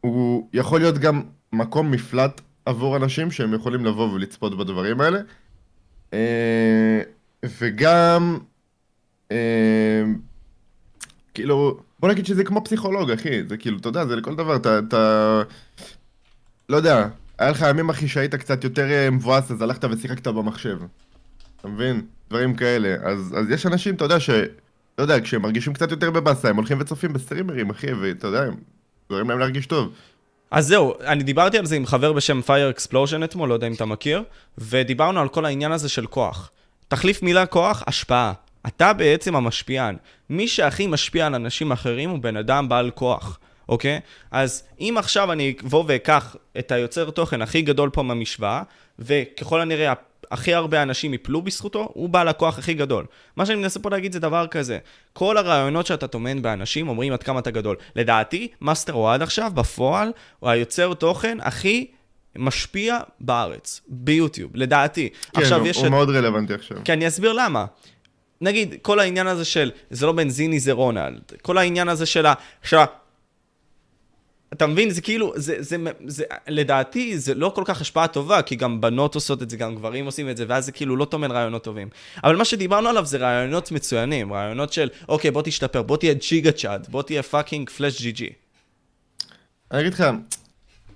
הוא 0.00 0.48
יכול 0.52 0.80
להיות 0.80 0.98
גם 0.98 1.22
מקום 1.52 1.90
מפלט 1.90 2.40
עבור 2.66 2.96
אנשים 2.96 3.30
שהם 3.30 3.54
יכולים 3.54 3.84
לבוא 3.84 4.12
ולצפות 4.12 4.58
בדברים 4.58 5.00
האלה. 5.00 5.18
אה, 6.12 7.00
וגם... 7.44 8.38
אה, 9.32 10.02
כאילו, 11.34 11.80
בוא 12.04 12.10
נגיד 12.10 12.26
שזה 12.26 12.44
כמו 12.44 12.64
פסיכולוג, 12.64 13.10
אחי. 13.10 13.44
זה 13.48 13.56
כאילו, 13.56 13.78
אתה 13.78 13.88
יודע, 13.88 14.06
זה 14.06 14.16
לכל 14.16 14.34
דבר. 14.34 14.56
אתה, 14.56 14.78
אתה... 14.78 15.42
לא 16.68 16.76
יודע, 16.76 17.08
היה 17.38 17.50
לך 17.50 17.64
ימים, 17.70 17.90
אחי, 17.90 18.08
שהיית 18.08 18.34
קצת 18.34 18.64
יותר 18.64 18.90
אה, 18.90 19.10
מבואס, 19.10 19.50
אז 19.50 19.62
הלכת 19.62 19.84
ושיחקת 19.84 20.26
במחשב. 20.26 20.78
אתה 21.60 21.68
מבין? 21.68 22.02
דברים 22.30 22.54
כאלה. 22.54 22.96
אז, 23.02 23.34
אז 23.38 23.50
יש 23.50 23.66
אנשים, 23.66 23.94
אתה 23.94 24.04
יודע, 24.04 24.20
ש... 24.20 24.30
לא 24.98 25.02
יודע, 25.02 25.20
כשהם 25.20 25.42
מרגישים 25.42 25.72
קצת 25.72 25.90
יותר 25.90 26.10
בבאסה, 26.10 26.48
הם 26.48 26.56
הולכים 26.56 26.78
וצופים 26.80 27.12
בסטרימרים, 27.12 27.70
אחי, 27.70 27.92
ואתה 27.92 28.26
יודע, 28.26 28.42
הם 28.42 28.54
גורם 29.10 29.30
להם 29.30 29.38
להרגיש 29.38 29.66
טוב. 29.66 29.92
אז 30.50 30.66
זהו, 30.66 30.94
אני 31.00 31.22
דיברתי 31.22 31.58
על 31.58 31.66
זה 31.66 31.76
עם 31.76 31.86
חבר 31.86 32.12
בשם 32.12 32.40
Fire 32.46 32.78
Explosion 32.78 33.24
אתמול, 33.24 33.48
לא 33.48 33.54
יודע 33.54 33.66
אם 33.66 33.72
אתה 33.72 33.84
מכיר, 33.84 34.22
ודיברנו 34.58 35.20
על 35.20 35.28
כל 35.28 35.44
העניין 35.44 35.72
הזה 35.72 35.88
של 35.88 36.06
כוח. 36.06 36.50
תחליף 36.88 37.22
מילה 37.22 37.46
כוח, 37.46 37.82
השפעה. 37.86 38.32
אתה 38.66 38.92
בעצם 38.92 39.36
המשפיען. 39.36 39.96
מי 40.30 40.48
שהכי 40.48 40.86
משפיע 40.86 41.26
על 41.26 41.34
אנשים 41.34 41.72
אחרים 41.72 42.10
הוא 42.10 42.18
בן 42.18 42.36
אדם 42.36 42.68
בעל 42.68 42.90
כוח, 42.90 43.38
אוקיי? 43.68 44.00
אז 44.30 44.62
אם 44.80 44.94
עכשיו 44.98 45.32
אני 45.32 45.54
אבוא 45.66 45.84
ואקח 45.86 46.36
את 46.58 46.72
היוצר 46.72 47.10
תוכן 47.10 47.42
הכי 47.42 47.62
גדול 47.62 47.90
פה 47.90 48.02
מהמשוואה, 48.02 48.62
וככל 48.98 49.60
הנראה 49.60 49.92
הכי 50.30 50.54
הרבה 50.54 50.82
אנשים 50.82 51.14
יפלו 51.14 51.42
בזכותו, 51.42 51.88
הוא 51.94 52.08
בעל 52.08 52.28
הכוח 52.28 52.58
הכי 52.58 52.74
גדול. 52.74 53.04
מה 53.36 53.46
שאני 53.46 53.58
מנסה 53.58 53.80
פה 53.80 53.90
להגיד 53.90 54.12
זה 54.12 54.20
דבר 54.20 54.46
כזה, 54.46 54.78
כל 55.12 55.36
הרעיונות 55.36 55.86
שאתה 55.86 56.06
טומן 56.06 56.42
באנשים 56.42 56.88
אומרים 56.88 57.12
עד 57.12 57.22
כמה 57.22 57.40
אתה 57.40 57.50
גדול. 57.50 57.76
לדעתי, 57.96 58.48
מאסטר 58.60 59.08
עד 59.08 59.22
עכשיו, 59.22 59.50
בפועל, 59.54 60.12
הוא 60.40 60.50
היוצר 60.50 60.94
תוכן 60.94 61.38
הכי 61.40 61.86
משפיע 62.38 62.98
בארץ, 63.20 63.80
ביוטיוב, 63.88 64.50
לדעתי. 64.54 65.08
כן, 65.08 65.40
עכשיו 65.40 65.60
הוא, 65.60 65.68
יש 65.68 65.76
הוא 65.76 65.86
את... 65.86 65.90
מאוד 65.90 66.10
רלוונטי 66.10 66.54
עכשיו. 66.54 66.76
כי 66.84 66.92
אני 66.92 67.08
אסביר 67.08 67.32
למה. 67.32 67.64
נגיד, 68.40 68.74
כל 68.82 69.00
העניין 69.00 69.26
הזה 69.26 69.44
של, 69.44 69.70
זה 69.90 70.06
לא 70.06 70.12
בנזיני, 70.12 70.60
זה 70.60 70.72
רונלד. 70.72 71.32
כל 71.42 71.58
העניין 71.58 71.88
הזה 71.88 72.06
של 72.06 72.26
ה... 72.26 72.34
של 72.62 72.76
ה... 72.76 72.84
אתה 74.52 74.66
מבין? 74.66 74.90
זה 74.90 75.00
כאילו, 75.00 75.32
זה, 75.36 75.56
זה, 75.58 75.76
זה, 76.06 76.24
לדעתי, 76.48 77.18
זה 77.18 77.34
לא 77.34 77.52
כל 77.54 77.62
כך 77.64 77.80
השפעה 77.80 78.08
טובה, 78.08 78.42
כי 78.42 78.56
גם 78.56 78.80
בנות 78.80 79.14
עושות 79.14 79.42
את 79.42 79.50
זה, 79.50 79.56
גם 79.56 79.74
גברים 79.74 80.06
עושים 80.06 80.30
את 80.30 80.36
זה, 80.36 80.44
ואז 80.48 80.64
זה 80.64 80.72
כאילו 80.72 80.96
לא 80.96 81.04
טומן 81.04 81.30
רעיונות 81.30 81.64
טובים. 81.64 81.88
אבל 82.24 82.36
מה 82.36 82.44
שדיברנו 82.44 82.88
עליו 82.88 83.06
זה 83.06 83.18
רעיונות 83.18 83.72
מצוינים, 83.72 84.32
רעיונות 84.32 84.72
של, 84.72 84.88
אוקיי, 85.08 85.30
בוא 85.30 85.42
תשתפר, 85.42 85.82
בוא 85.82 85.96
תהיה 85.96 86.14
giga 86.14 86.52
chad, 86.52 86.86
בוא 86.90 87.02
תהיה 87.02 87.22
fucking 87.22 87.70
FlashGG. 87.70 88.30
אני 89.72 89.80
אגיד 89.80 89.94
לך, 89.94 90.04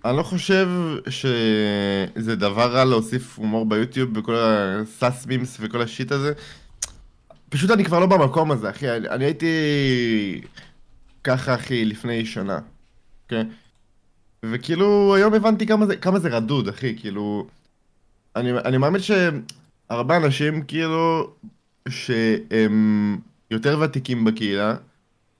אני 0.05 0.17
לא 0.17 0.23
חושב 0.23 0.69
שזה 1.09 2.37
דבר 2.37 2.73
רע 2.73 2.85
להוסיף 2.85 3.39
הומור 3.39 3.67
ביוטיוב 3.67 4.17
וכל 4.17 4.35
ה 4.37 4.59
sus 4.59 5.27
memes 5.27 5.57
וכל 5.61 5.83
ה 5.83 5.89
shit 5.89 6.13
הזה. 6.13 6.33
פשוט 7.49 7.71
אני 7.71 7.85
כבר 7.85 8.01
לא 8.01 8.07
במקום 8.07 8.51
הזה, 8.51 8.71
אחי. 8.71 8.97
אני, 8.97 9.09
אני 9.09 9.25
הייתי 9.25 9.47
ככה, 11.25 11.55
אחי, 11.55 11.85
לפני 11.85 12.27
שנה, 12.27 12.59
אוקיי? 13.25 13.45
וכאילו, 14.43 15.15
היום 15.15 15.35
הבנתי 15.35 15.67
כמה 15.67 15.87
זה, 15.87 15.97
כמה 15.97 16.19
זה 16.19 16.29
רדוד, 16.29 16.69
אחי, 16.69 16.99
כאילו... 16.99 17.47
אני, 18.37 18.53
אני 18.53 18.79
מאמין 18.79 19.01
שהרבה 19.01 20.17
אנשים, 20.17 20.63
כאילו, 20.63 21.31
שהם 21.89 23.19
יותר 23.51 23.81
ותיקים 23.81 24.25
בקהילה, 24.25 24.77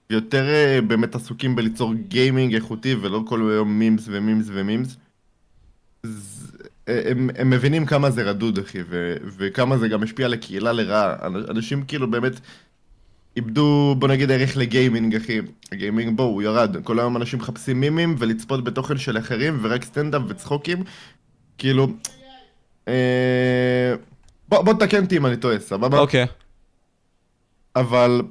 יותר 0.09 0.47
אה, 0.49 0.79
באמת 0.87 1.15
עסוקים 1.15 1.55
בליצור 1.55 1.93
gaming 1.93 2.55
איכותי 2.55 2.95
ולא 3.01 3.23
כל 3.27 3.51
היום 3.51 3.79
memes 3.79 4.03
ו 4.07 4.13
memes 4.13 4.45
ו 4.49 4.56
memes. 4.56 4.97
הם, 7.11 7.29
הם 7.37 7.49
מבינים 7.49 7.85
כמה 7.85 8.09
זה 8.11 8.23
רדוד, 8.23 8.59
אחי, 8.59 8.77
ו, 8.89 9.15
וכמה 9.37 9.77
זה 9.77 9.87
גם 9.87 10.01
משפיע 10.03 10.25
על 10.25 10.33
הקהילה 10.33 10.71
לרעה. 10.71 11.15
אנ- 11.27 11.49
אנשים 11.49 11.83
כאילו 11.85 12.11
באמת 12.11 12.33
איבדו, 13.35 13.95
בוא 13.99 14.07
נגיד, 14.07 14.31
ערך 14.31 14.57
ל 14.57 14.64
gaming, 14.64 15.15
אחי. 15.15 15.39
ה 15.71 15.77
gaming, 15.77 16.17
בואו, 16.17 16.27
הוא 16.27 16.41
ירד. 16.41 16.83
כל 16.83 16.99
היום 16.99 17.17
אנשים 17.17 17.39
מחפשים 17.39 17.79
מימים 17.79 18.15
ולצפות 18.19 18.63
בתוכן 18.63 18.97
של 18.97 19.17
אחרים, 19.17 19.59
ורק 19.61 19.83
סטנדאפ 19.85 20.21
וצחוקים. 20.27 20.83
כאילו... 21.57 21.87
אה, 22.87 23.93
בוא, 24.49 24.61
בוא 24.61 24.73
תתקן 24.73 25.03
אותי 25.03 25.17
אם 25.17 25.25
אני 25.25 25.37
טועה, 25.37 25.59
סבבה? 25.59 25.99
אוקיי. 25.99 26.25
אבל 27.75 28.21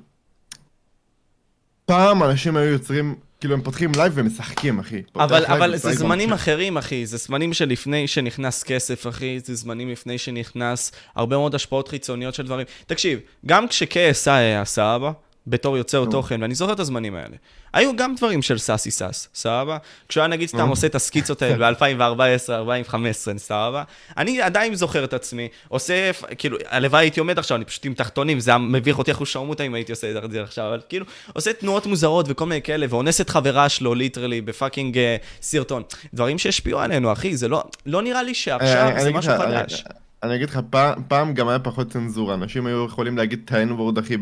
פעם 1.84 2.22
אנשים 2.22 2.56
היו 2.56 2.72
יוצרים, 2.72 3.14
כאילו 3.40 3.54
הם 3.54 3.62
פותחים 3.62 3.92
live 3.96 4.12
ומשחקים, 4.16 4.78
אחי. 4.78 5.02
אבל, 5.16 5.44
אבל 5.44 5.76
זה 5.76 5.92
זמנים. 5.92 6.32
אחרים, 6.32 6.76
אחי. 6.76 7.06
זה 7.06 7.16
זמנים 7.16 7.52
שלפני 7.52 8.08
שנכנס 8.08 8.62
כסף, 8.62 9.06
אחי. 9.06 9.40
זה 9.44 9.54
זמנים 9.54 9.88
לפני 9.88 10.18
שנכנס 10.18 10.92
הרבה 11.14 11.36
מאוד 11.36 11.54
השפעות 11.54 11.88
חיצוניות 11.88 12.34
של 12.34 12.46
דברים. 12.46 12.66
תקשיב, 12.86 13.20
גם 13.46 13.68
כש-KSI 13.68 14.30
היה 14.30 14.64
סבא, 14.64 15.12
בתור 15.50 15.76
יוצר. 15.76 16.04
תוכן, 16.10 16.42
ואני 16.42 16.54
זוכר 16.54 16.72
את 16.72 16.80
הזמנים 16.80 17.14
האלה. 17.14 17.36
היו 17.72 17.96
גם 17.96 18.14
דברים 18.14 18.42
של 18.42 18.58
sussy 18.58 18.90
sus, 18.90 19.28
סבבה? 19.34 19.76
כשהוא 20.08 20.20
היה 20.20 20.28
נגיד 20.28 20.48
סתם. 20.48 20.68
עושה 20.68 20.86
את 20.86 20.94
הסקיצות 20.94 21.42
האלה 21.42 21.56
ב-2014, 21.72 22.52
2015, 22.52 23.38
סבבה? 23.38 23.82
אני 24.16 24.40
עדיין 24.40 24.74
זוכר 24.74 25.04
את 25.04 25.12
עצמי, 25.14 25.48
עושה, 25.68 26.10
כאילו, 26.38 26.56
הלוואי 26.68 27.00
הייתי 27.04 27.20
עומד 27.20 27.38
עכשיו, 27.38 27.56
אני 27.56 27.64
פשוט 27.64 27.84
עם 27.86 27.94
תחתונים, 27.94 28.40
זה 28.40 28.50
היה 28.50 28.58
מביך 28.58 28.98
אותי 28.98 29.12
אחוז 29.12 29.28
שרמוטה 29.28 29.62
אם 29.64 29.74
הייתי 29.74 29.92
עושה 29.92 30.10
את 30.24 30.30
זה 30.30 30.42
עכשיו, 30.42 30.68
אבל 30.68 30.80
כאילו, 30.88 31.06
עושה 31.32 31.52
תנועות 31.52 31.86
מוזרות 31.86 32.26
וכל 32.28 32.46
מיני 32.46 32.62
כאלה, 32.62 32.86
ואונס 32.90 33.20
את 33.20 33.30
חברה 33.30 33.68
שלו, 33.68 33.94
literally, 33.94 34.40
ב 34.40 34.48
fucking 34.48 34.98
אה, 34.98 35.16
סרטון. 35.42 35.82
דברים 36.14 36.38
שהשפיעו 36.38 36.80
עלינו, 36.80 37.12
אחי, 37.12 37.36
זה 37.36 37.48
לא, 37.48 37.62
לא 37.86 38.02
נראה 38.02 38.22
לי 38.22 38.34
שעכשיו 38.34 38.88
אה, 38.96 39.02
זה 39.02 39.12
משהו 39.12 39.32
אני- 39.32 39.38
חדש. 39.38 39.84
אני 40.22 40.34
אגיד 40.34 40.50
לך, 40.50 40.60
פעם- 40.70 41.02
פעם 41.08 41.34
גם 41.34 41.48
היה 41.48 41.58
פחות 41.58 41.90
צנזורה, 41.90 42.34
אנשים 42.34 42.66
היו 42.66 42.84
יכולים 42.86 43.16
להגיד 43.16 43.40
את 43.44 43.52
ה-N-word, 43.52 44.00
אחי, 44.00 44.16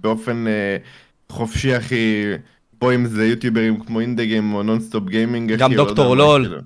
באופן 0.00 0.46
אה, 0.46 0.76
חופשי, 1.28 1.76
אחי, 1.76 2.22
פה 2.78 2.94
אם 2.94 3.06
זה 3.06 3.26
יוטיוברים 3.26 3.80
כמו 3.84 4.00
אינדגים 4.00 4.54
או 4.54 4.62
נונסטופ 4.62 5.04
גיימינג, 5.08 5.52
אחי, 5.52 5.62
גם 5.62 5.72
לא 5.72 5.84
דוקטור 5.84 6.08
מה, 6.14 6.22
לול. 6.22 6.62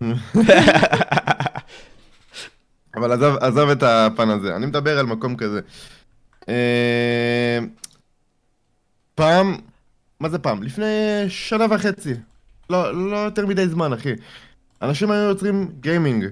כאילו. 0.00 0.14
אבל 2.96 3.12
עזוב, 3.12 3.36
עזוב 3.36 3.68
את 3.70 3.82
הפן 3.82 4.28
הזה, 4.28 4.56
אני 4.56 4.66
מדבר 4.66 4.98
על 4.98 5.06
מקום 5.06 5.36
כזה. 5.36 5.60
אה, 6.48 7.58
פעם, 9.14 9.56
מה 10.20 10.28
זה 10.28 10.38
פעם? 10.38 10.62
לפני 10.62 10.84
שנה 11.28 11.64
וחצי, 11.70 12.14
לא, 12.70 13.10
לא 13.10 13.16
יותר 13.16 13.46
מדי 13.46 13.68
זמן, 13.68 13.92
אחי. 13.92 14.12
אנשים 14.82 15.10
היו 15.10 15.22
יוצרים 15.28 15.70
גיימינג. 15.80 16.24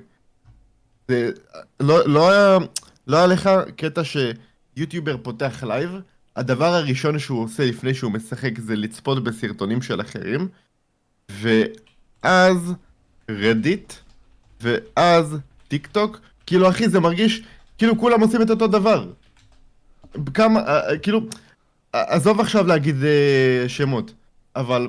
זה, 1.08 1.30
לא, 1.80 2.08
לא 2.08 2.30
היה, 2.30 2.58
לא 3.06 3.16
היה 3.16 3.26
לך 3.26 3.50
קטע 3.76 4.02
שיוטיובר 4.04 5.16
פותח 5.22 5.64
לייב, 5.64 5.90
הדבר 6.36 6.74
הראשון 6.74 7.18
שהוא 7.18 7.44
עושה 7.44 7.64
לפני 7.64 7.94
שהוא 7.94 8.12
משחק 8.12 8.58
זה 8.58 8.76
לצפות 8.76 9.24
בסרטונים 9.24 9.82
של 9.82 10.00
אחרים, 10.00 10.48
ואז 11.30 12.72
רדיט, 13.30 13.92
ואז 14.60 15.38
טיק 15.68 15.86
טוק, 15.86 16.20
כאילו 16.46 16.68
אחי 16.68 16.88
זה 16.88 17.00
מרגיש 17.00 17.42
כאילו 17.78 17.98
כולם 17.98 18.20
עושים 18.20 18.42
את 18.42 18.50
אותו 18.50 18.66
דבר. 18.66 19.10
כמה, 20.34 20.60
אה, 20.60 20.90
אה, 20.90 20.98
כאילו, 20.98 21.20
אה, 21.94 22.14
עזוב 22.14 22.40
עכשיו 22.40 22.66
להגיד 22.66 22.96
שמות, 23.68 24.14
אבל 24.56 24.88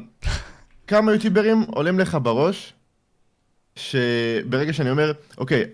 כמה 0.88 1.14
יוטיוברים 1.14 1.62
עולים 1.62 2.00
לך 2.00 2.18
בראש, 2.24 2.74
שברגע 3.76 4.74
שאני 4.74 4.92
אומר, 4.92 5.12
אוקיי, 5.38 5.66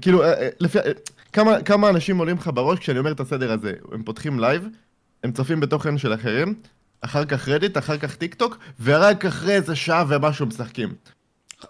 כאילו, 0.00 0.22
אה, 0.22 0.32
אה, 0.42 0.48
לפי, 0.60 0.78
אה, 0.78 0.84
כמה, 1.32 1.62
כמה 1.62 1.88
אנשים 1.88 2.18
עולים 2.18 2.36
לך 2.36 2.50
בראש 2.54 2.78
כשאני 2.78 2.98
אומר 2.98 3.12
את 3.12 3.20
הסדר 3.20 3.52
הזה? 3.52 3.72
הם 3.92 4.02
פותחים 4.02 4.40
לייב, 4.40 4.68
הם 5.24 5.32
צופים 5.32 5.60
בתוכן 5.60 5.98
של 5.98 6.14
אחרים, 6.14 6.54
אחר 7.00 7.24
כך 7.24 7.48
רדיט, 7.48 7.78
אחר 7.78 7.96
כך 7.98 8.14
טיק 8.16 8.34
טוק, 8.34 8.58
ורק 8.82 9.24
אחרי 9.24 9.52
איזה 9.54 9.76
שעה 9.76 10.04
ומשהו 10.08 10.46
משחקים. 10.46 10.94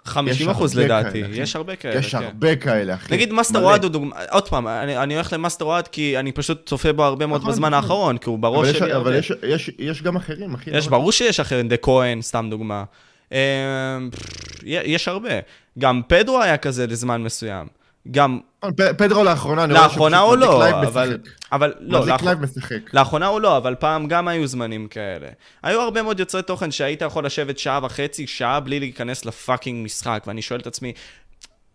50 0.04 0.46
יש 0.46 0.54
אחוז 0.56 0.78
לדעתי, 0.78 1.22
כאלה. 1.22 1.36
יש 1.36 1.56
הרבה 1.56 1.76
כאלה, 1.76 1.94
יש 1.98 2.14
כן. 2.14 2.22
הרבה 2.24 2.56
כאלה, 2.56 2.94
אחי. 2.94 3.14
נגיד 3.14 3.32
מאסטר. 3.32 3.62
אוהד 3.62 3.82
הוא 3.84 3.90
דוגמא, 3.92 4.14
עוד 4.30 4.48
פעם, 4.48 4.68
אני, 4.68 4.96
אני 4.98 5.14
הולך 5.14 5.32
למאסטר 5.32 5.64
אוהד 5.64 5.88
כי 5.88 6.18
אני 6.18 6.32
פשוט 6.32 6.66
צופה 6.68 6.92
בו 6.92 7.04
הרבה 7.04 7.26
מאוד 7.26 7.40
נכון, 7.40 7.52
בזמן 7.52 7.68
נכון. 7.68 7.82
האחרון, 7.82 8.18
כי 8.18 8.28
הוא 8.30 8.38
אבל 8.38 8.42
בראש 8.42 8.68
יש- 8.68 8.76
שלי 8.78 8.92
הרבה. 8.92 9.10
אבל 9.10 9.18
יש- 9.18 9.32
יש- 9.42 9.70
יש 9.78 10.02
גם 10.02 10.16
אחרים, 10.16 10.54
אחי. 10.54 10.70
יש, 10.70 10.84
לא- 10.84 10.90
ברור 10.90 11.12
שיש 11.12 11.40
אחרים, 11.40 11.68
דה 11.68 11.76
כהן, 11.76 12.22
סתם 12.22 12.46
דוגמה. 12.50 12.84
אמ, 13.32 13.36
יש 14.64 15.08
הרבה. 15.08 15.28
גם 15.78 16.02
פדרו 16.08 16.42
היה 16.42 16.56
כזה 16.56 16.86
לזמן 16.86 17.22
מסוים. 17.22 17.66
גם, 18.10 18.38
פדרו 18.98 19.24
לאחרונה, 19.24 19.64
אני 19.64 19.72
לאחרונה 19.74 20.18
הוא 20.18 20.36
לא, 20.36 20.58
לייב 20.64 20.74
אבל... 20.74 21.08
משחק. 21.16 21.30
אבל 21.52 21.72
לא, 21.80 21.98
מדליק 22.00 22.12
לאחר- 22.12 22.24
לייב 22.24 22.40
משחק. 22.40 22.94
לאחרונה 22.94 23.26
הוא 23.26 23.40
לא, 23.40 23.56
אבל 23.56 23.74
פעם 23.74 24.08
גם 24.08 24.28
היו 24.28 24.46
זמנים 24.46 24.88
כאלה. 24.88 25.26
היו 25.62 25.80
הרבה 25.80 26.02
מאוד 26.02 26.20
יוצרי 26.20 26.42
תוכן 26.42 26.70
שהיית 26.70 27.02
יכול 27.02 27.26
לשבת 27.26 27.58
שעה 27.58 27.80
וחצי, 27.82 28.26
שעה 28.26 28.60
בלי 28.60 28.80
להיכנס 28.80 29.24
ל 29.24 29.32
fucking 29.32 29.84
משחק, 29.84 30.24
ואני 30.26 30.42
שואל 30.42 30.60
את 30.60 30.66
עצמי, 30.66 30.92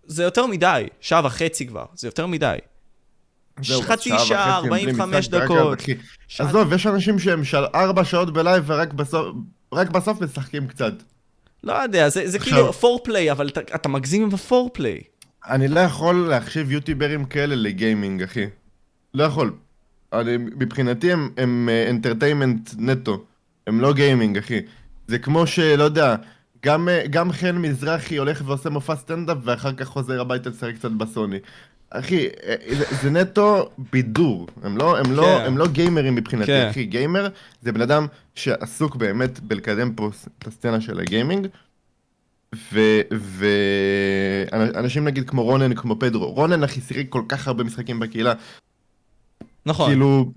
זה 0.05 0.23
יותר 0.23 0.45
מדי, 0.45 0.87
שעה 1.01 1.21
וחצי 1.25 1.67
כבר, 1.67 1.85
זה 1.95 2.07
יותר 2.07 2.25
מדי. 2.27 2.57
חצי 3.81 4.09
שעה 4.09 4.19
שעה, 4.19 4.59
וחצי, 4.59 4.69
בלי 4.69 4.79
45 4.91 5.27
משחק, 5.27 5.33
רק 5.41 5.43
דקות. 5.43 5.79
עזוב, 6.39 6.73
יש 6.73 6.87
אנשים 6.87 7.19
שהם 7.19 7.43
של 7.43 7.63
ארבע 7.75 8.03
שעות 8.05 8.33
בלייב 8.33 8.63
ורק 8.67 8.93
בסוף, 8.93 9.27
רק 9.73 9.89
בסוף 9.89 10.21
משחקים 10.21 10.67
קצת. 10.67 10.93
לא 11.63 11.73
יודע, 11.73 12.09
זה, 12.09 12.27
זה 12.29 12.39
כאילו 12.39 12.73
foreplay, 12.73 13.31
אבל 13.31 13.47
אתה, 13.47 13.61
אתה 13.75 13.89
מגזים 13.89 14.23
עם 14.23 14.29
ה 14.33 14.40
foreplay. 14.40 15.01
אני 15.49 15.67
לא 15.67 15.79
יכול 15.79 16.27
להחשיב 16.29 16.71
יוטיוברים 16.71 17.25
כאלה 17.25 17.55
לגיימינג, 17.55 18.23
אחי. 18.23 18.45
לא 19.13 19.23
יכול. 19.23 19.53
אני, 20.13 20.37
מבחינתי 20.37 21.11
הם, 21.11 21.29
הם 21.37 21.69
entertainment 21.89 22.69
נטו. 22.77 23.23
הם 23.67 23.81
לא 23.81 23.93
גיימינג, 23.93 24.37
אחי. 24.37 24.59
זה 25.07 25.19
כמו 25.19 25.47
שלא 25.47 25.83
יודע, 25.83 26.15
גם, 26.65 26.89
אה, 26.89 27.07
גם 27.09 27.31
חן 27.31 27.57
מזרחי 27.57 28.17
הולך 28.17 28.41
ועושה 28.45 28.69
מופע 28.69 28.95
סטנדאפ 28.95 29.37
ואחר 29.43 29.73
כך 29.73 29.87
חוזר 29.87 30.21
הביתה 30.21 30.49
לשחק 30.49 30.73
קצת 30.75 30.91
בסוני. 30.91 31.37
אחי, 31.89 32.27
אה, 32.27 32.55
זה, 32.77 32.85
זה 33.01 33.09
נטו 33.09 33.69
בידור. 33.91 34.47
הם 34.63 34.77
לא, 34.77 34.97
הם, 34.97 35.11
לא, 35.11 35.21
כן. 35.21 35.45
הם 35.45 35.57
לא 35.57 35.67
גיימרים 35.67 36.15
מבחינתי, 36.15 36.47
כן. 36.47 36.67
אחי. 36.69 36.85
גיימר 36.85 37.27
זה 37.61 37.71
בן 37.71 37.81
אדם 37.81 38.07
שעסוק 38.35 38.95
באמת 38.95 39.39
בלקדם 39.39 39.93
פה 39.93 40.09
את 40.39 40.47
הסצנה 40.47 40.81
של 40.81 40.99
הגיימינג. 40.99 41.47
ואנשים 43.11 45.05
נגיד 45.05 45.29
כמו 45.29 45.43
רונן, 45.43 45.75
כמו 45.75 45.99
פדרו, 45.99 46.25
רונן 46.31 46.63
אחי 46.63 46.81
שיחק 46.81 47.09
כל 47.09 47.21
כך 47.27 47.47
הרבה 47.47 47.63
משחקים 47.63 47.99
בקהילה, 47.99 48.33
נכון. 49.65 49.87
כאילו, 49.87 50.31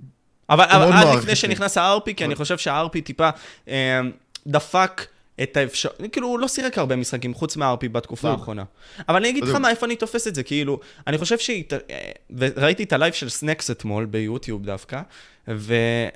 אבל, 0.51 0.65
אבל 0.65 0.93
עד 0.93 1.19
לפני. 1.19 1.37
שנכנס 1.37 1.77
ה-RP, 1.77 2.15
כי 2.17 2.25
אני 2.25 2.35
חושב 2.35 2.59
שה-RP 2.59 3.01
טיפה 3.05 3.31
אה, 3.69 4.01
דפק 4.47 5.07
את 5.43 5.57
האפשר... 5.57 5.89
כאילו, 6.13 6.29
הוא 6.29 6.39
לא 6.39 6.49
שיחק 6.49 6.79
הרבה 6.79 6.97
משחקים 6.97 7.35
חוץ 7.35 7.57
מה-RP 7.57 7.89
בתקופה 7.93 8.29
בדיוק. 8.29 8.41
האחרונה. 8.41 8.65
אבל 9.09 9.17
אני 9.17 9.31
אגיד 9.31 9.45
לך. 9.45 9.55
מה, 9.55 9.71
איפה 9.71 9.87
אני 9.87 9.97
תופס 9.97 10.27
את 10.27 10.35
זה, 10.35 10.43
כאילו, 10.43 10.81
אני 11.07 11.19
חושב 11.19 11.39
שהיא... 11.39 11.65
אה, 11.91 12.11
וראיתי 12.37 12.83
את 12.83 12.93
הלייב 12.93 13.15
של 13.15 13.29
סנקס 13.29 13.71
אתמול, 13.71 14.05
ביוטיוב 14.05 14.65
דווקא, 14.65 15.01
ואני 15.49 16.11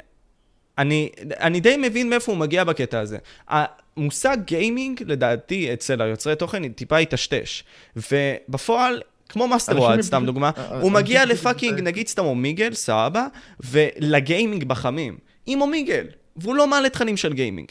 אני 0.78 1.60
די 1.60 1.76
מבין 1.76 2.10
מאיפה 2.10 2.32
הוא 2.32 2.38
מגיע 2.38 2.64
בקטע 2.64 3.00
הזה. 3.00 3.18
המושג 3.48 4.36
גיימינג, 4.44 5.02
לדעתי, 5.06 5.72
אצל 5.72 6.02
היוצרי 6.02 6.36
תוכן, 6.36 6.68
טיפה 6.68 6.96
היטשטש. 6.96 7.64
ובפועל... 7.96 9.02
כמו 9.28 9.48
מאסטר 9.48 9.80
וואד, 9.80 10.00
סתם 10.00 10.22
דוגמה, 10.26 10.50
אה, 10.56 10.66
הוא 10.68 10.76
אנשים 10.76 10.92
מגיע 10.92 11.24
לפאקינג, 11.24 11.80
נגיד 11.80 12.08
סתם 12.08 12.24
אומיגל, 12.24 12.74
סבבה, 12.74 13.26
ולגיימינג 13.60 14.64
בחמים. 14.64 15.18
עם 15.46 15.60
אומיגל, 15.60 16.06
והוא 16.36 16.54
לא 16.54 16.66
מעלה 16.68 16.88
תכנים 16.88 17.16
של 17.16 17.32
גיימינג. 17.32 17.68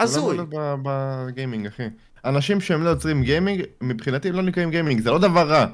הזוי. 0.00 0.36
זה 0.36 0.42
לא 0.42 0.46
מעלה 0.52 0.76
בגיימינג 0.82 1.66
אחי. 1.66 1.82
אנשים 2.24 2.60
שהם 2.60 2.84
לא 2.84 2.90
יוצרים 2.90 3.22
גיימינג, 3.22 3.62
מבחינתי 3.80 4.28
הם 4.28 4.34
לא 4.34 4.42
נקראים 4.42 4.70
גיימינג, 4.70 5.00
זה 5.00 5.10
לא 5.10 5.18
דבר 5.18 5.48
רע. 5.48 5.66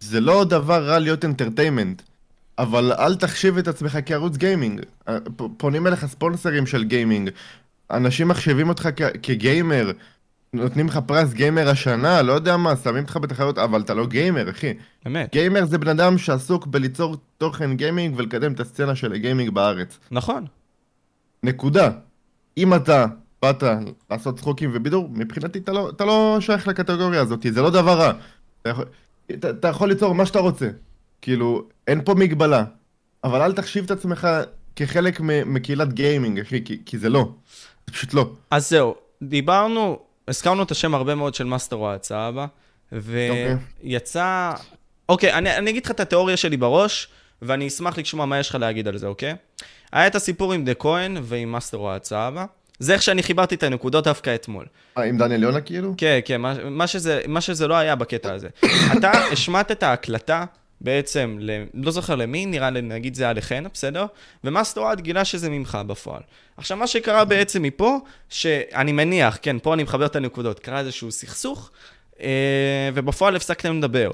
זה 0.00 0.20
לא 0.20 0.44
דבר 0.44 0.86
רע 0.86 0.98
להיות 0.98 1.24
entertainment. 1.24 2.02
אבל 2.58 2.92
אל 2.92 3.14
תחשיב 3.14 3.58
את 3.58 3.68
עצמך 3.68 3.98
כערוץ 4.06 4.36
גיימינג. 4.36 4.80
אה, 5.08 5.18
פונים 5.56 5.86
אליך 5.86 6.06
ספונסרים 6.06 6.66
של 6.66 6.84
גיימינג. 6.84 7.30
אנשים 7.90 8.28
מחשיבים 8.28 8.68
אותך 8.68 8.88
כ- 8.96 9.16
כגיימר. 9.22 9.90
נותנים 10.52 10.86
לך 10.86 10.98
פרס 11.06 11.32
גיימר 11.32 11.68
השנה, 11.68 12.22
לא 12.22 12.32
יודע 12.32 12.56
מה, 12.56 12.76
שמים 12.76 13.02
אותך 13.02 13.16
בתחרות, 13.22 13.58
אבל 13.58 13.80
אתה 13.80 13.94
לא 13.94 14.06
גיימר, 14.06 14.50
אחי. 14.50 14.74
באמת, 15.04 15.32
גיימר 15.32 15.64
זה 15.66 15.78
בן 15.78 15.88
אדם 15.88 16.18
שעסוק 16.18 16.66
בליצור 16.66 17.16
תוכן 17.38 17.76
גיימינג 17.76 18.14
ולקדם 18.18 18.52
את 18.52 18.60
הסצנה 18.60 18.94
של 18.94 19.12
הגיימינג 19.12 19.50
בארץ. 19.50 19.98
נכון. 20.10 20.46
נקודה. 21.42 21.90
אם 22.58 22.74
אתה 22.74 23.06
באת 23.42 23.62
לעשות 24.10 24.36
צחוקים 24.38 24.70
ובידור, 24.74 25.08
מבחינתי 25.12 25.58
אתה 25.58 25.72
לא, 25.72 25.90
אתה 25.90 26.04
לא 26.04 26.36
שייך 26.40 26.68
לקטגוריה 26.68 27.20
הזאת, 27.20 27.46
זה 27.50 27.62
לא 27.62 27.70
דבר 27.70 27.98
רע. 27.98 28.12
אתה 28.62 28.70
יכול, 28.70 28.84
אתה, 29.30 29.50
אתה 29.50 29.68
יכול 29.68 29.88
ליצור 29.88 30.14
מה 30.14 30.26
שאתה 30.26 30.38
רוצה. 30.38 30.68
כאילו, 31.22 31.62
אין 31.88 32.04
פה 32.04 32.14
מגבלה. 32.14 32.64
אבל 33.24 33.42
אל 33.42 33.52
תחשיב 33.52 33.84
את 33.84 33.90
עצמך 33.90 34.28
כחלק 34.76 35.20
מקהילת 35.46 35.92
גיימינג, 35.92 36.40
אחי, 36.40 36.64
כי, 36.64 36.78
כי 36.86 36.98
זה 36.98 37.08
לא. 37.08 37.28
זה 37.86 37.92
פשוט 37.92 38.14
לא. 38.14 38.30
אז 38.50 38.70
זהו, 38.70 38.94
דיברנו, 39.22 39.98
הזכרנו 40.28 40.62
את 40.62 40.70
השם 40.70 40.94
הרבה 40.94 41.14
מאוד 41.14 41.34
של 41.34 41.44
מאסטר 41.44 41.78
אוהד, 41.80 42.02
סבבה? 42.02 42.46
ויצא... 42.92 44.52
אוקיי, 45.08 45.32
אני, 45.32 45.56
אני 45.56 45.70
אגיד 45.70 45.84
לך 45.84 45.90
את 45.90 46.00
התיאוריה 46.00 46.36
שלי 46.36 46.56
בראש, 46.56 47.08
ואני 47.42 47.68
אשמח 47.68 47.98
לשמוע 47.98 48.26
מה 48.26 48.38
יש 48.38 48.48
לך 48.48 48.54
להגיד 48.54 48.88
על 48.88 48.98
זה, 48.98 49.06
אוקיי? 49.06 49.34
היה 49.92 50.06
את 50.06 50.14
הסיפור 50.14 50.52
עם 50.52 50.64
דה 50.64 50.74
כהן 50.74 51.16
ועם 51.22 51.52
מאסטר 51.52 51.80
אוהד, 51.80 52.04
סבבה? 52.04 52.44
זה 52.78 52.92
איך 52.92 53.02
שאני 53.02 53.22
חיברתי 53.22 53.54
את 53.54 53.62
הנקודות 53.62 54.04
דווקא 54.04 54.34
אתמול. 54.34 54.66
אה, 54.98 55.04
עם 55.04 55.18
דניאל 55.18 55.42
יונה 55.42 55.60
כאילו? 55.60 55.94
כן, 55.96 56.18
כן, 56.24 56.40
מה, 56.40 56.54
מה, 56.70 56.86
שזה, 56.86 57.20
מה 57.28 57.40
שזה 57.40 57.68
לא 57.68 57.74
היה 57.74 57.96
בקטע 57.96 58.32
הזה. 58.32 58.48
אתה 58.98 59.10
השמעת 59.32 59.70
את 59.70 59.82
ההקלטה 59.82 60.44
בעצם, 60.82 61.36
ל, 61.40 61.50
לא 61.74 61.90
זוכר 61.90 62.14
למי, 62.14 62.46
נראה 62.46 62.70
לי, 62.70 62.82
נגיד 62.82 63.14
זה 63.14 63.24
היה 63.24 63.32
לחן, 63.32 63.64
בסדר? 63.72 64.06
ומאסטר 64.44 64.80
אוהד 64.80 65.00
גילה 65.00 65.24
שזה 65.24 65.50
ממך 65.50 65.78
בפועל. 65.86 66.20
עכשיו, 66.56 66.76
מה 66.76 66.86
שקרה 66.86 67.24
בעצם 67.24 67.62
מפה, 67.62 67.98
שאני 68.28 68.92
מניח, 68.92 69.38
כן, 69.42 69.56
פה 69.58 69.74
אני 69.74 69.82
מחבר 69.82 70.06
את 70.06 70.16
הנקודות, 70.16 70.58
קרה 70.58 70.80
איזשהו 70.80 71.12
סכסוך, 71.12 71.70
אה, 72.20 72.90
ובפועל 72.94 73.36
הפסקתם 73.36 73.78
לדבר. 73.78 74.12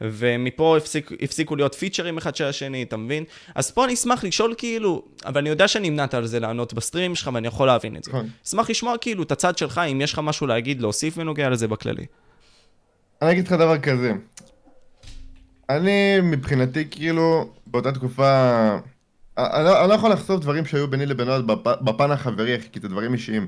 ומפה 0.00 0.76
הפסיק, 0.76 1.10
הפסיקו 1.22 1.56
להיות 1.56 1.74
פיצ'רים 1.74 2.18
אחד 2.18 2.36
של 2.36 2.44
השני, 2.44 2.82
אתה 2.82 2.96
מבין? 2.96 3.24
אז 3.54 3.70
פה 3.70 3.84
אני 3.84 3.94
אשמח 3.94 4.24
לשאול 4.24 4.54
כאילו, 4.58 5.02
אבל 5.24 5.40
אני 5.40 5.48
יודע 5.48 5.68
שנמנעת 5.68 6.14
על 6.14 6.26
זה 6.26 6.40
לענות 6.40 6.74
בסטרימים 6.74 7.14
שלך, 7.14 7.30
ואני 7.34 7.48
יכול 7.48 7.66
להבין 7.66 7.96
את 7.96 8.04
זה. 8.04 8.10
נכון. 8.10 8.28
אשמח 8.46 8.70
לשמוע 8.70 8.98
כאילו 8.98 9.22
את 9.22 9.32
הצד 9.32 9.58
שלך, 9.58 9.80
אם 9.92 10.00
יש 10.00 10.12
לך 10.12 10.18
משהו 10.18 10.46
להגיד, 10.46 10.80
להוסיף 10.80 11.16
בנוגע 11.16 11.48
לזה 11.48 11.68
בכללי. 11.68 12.06
אני 13.22 13.32
אגיד 13.32 13.46
לך 13.46 13.52
דבר 13.52 13.78
כזה. 13.78 14.12
אני 15.70 16.20
מבחינתי 16.22 16.84
כאילו 16.90 17.48
באותה 17.66 17.92
תקופה... 17.92 18.68
אני 19.38 19.64
לא, 19.64 19.80
אני 19.80 19.88
לא 19.88 19.94
יכול 19.94 20.10
לחשוף 20.12 20.40
דברים 20.40 20.66
שהיו 20.66 20.88
ביני 20.90 21.06
לבין 21.06 21.28
אוהד 21.28 21.50
בפ- 21.50 21.82
בפן 21.82 22.10
החברי, 22.10 22.56
כי 22.72 22.80
זה 22.80 22.88
דברים 22.88 23.12
אישיים. 23.12 23.46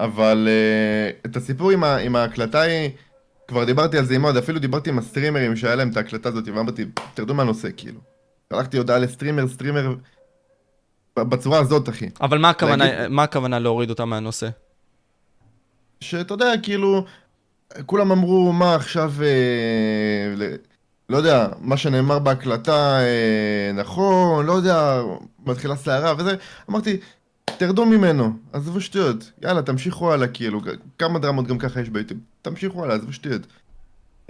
אבל 0.00 0.48
uh, 0.48 1.26
את 1.30 1.36
הסיפור 1.36 1.70
עם, 1.70 1.84
ה, 1.84 1.96
עם 1.96 2.16
ההקלטה 2.16 2.60
היא... 2.60 2.90
כבר 3.48 3.64
דיברתי 3.64 3.98
על 3.98 4.04
זה 4.04 4.14
עם 4.14 4.24
אוהד, 4.24 4.36
אפילו 4.36 4.58
דיברתי 4.58 4.90
עם 4.90 4.98
הסטרימרים 4.98 5.56
שהיה 5.56 5.74
להם 5.74 5.90
את 5.90 5.96
ההקלטה 5.96 6.28
הזאת, 6.28 6.48
ואמרתי, 6.48 6.84
תרדו 7.14 7.34
מהנושא, 7.34 7.68
כאילו. 7.76 8.00
שלחתי 8.52 8.76
הודעה 8.78 8.98
לסטרימר, 8.98 9.48
סטרימר... 9.48 9.94
בצורה 11.18 11.58
הזאת, 11.58 11.88
אחי. 11.88 12.08
אבל 12.20 12.38
מה 12.38 12.48
הכוונה, 12.50 12.84
להגיד- 12.84 13.08
מה 13.08 13.22
הכוונה 13.22 13.58
להוריד 13.58 13.90
אותה 13.90 14.04
מהנושא? 14.04 14.48
שאתה 16.00 16.34
יודע, 16.34 16.52
כאילו, 16.62 17.04
כולם 17.86 18.12
אמרו, 18.12 18.52
מה 18.52 18.74
עכשיו, 18.74 19.12
אה, 19.22 19.26
ל- 20.36 20.54
לא 21.08 21.16
יודע, 21.16 21.48
מה 21.60 21.76
שנאמר 21.76 22.18
בהקלטה 22.18 22.98
אה, 23.00 23.72
נכון, 23.74 24.46
לא 24.46 24.52
יודע, 24.52 25.02
מתחילה 25.46 25.76
סערה 25.76 26.14
וזה, 26.18 26.34
אמרתי, 26.70 26.96
תרדו 27.44 27.86
ממנו, 27.86 28.32
עזבו 28.52 28.80
שטויות, 28.80 29.30
יאללה, 29.42 29.62
תמשיכו 29.62 30.12
הלאה, 30.12 30.28
כאילו, 30.28 30.60
כמה 30.98 31.18
דרמות 31.18 31.46
גם 31.46 31.58
ככה 31.58 31.80
יש 31.80 31.88
ביוטיוב, 31.88 32.20
תמשיכו 32.42 32.84
הלאה, 32.84 32.96
עזבו 32.96 33.12
שטויות. 33.12 33.42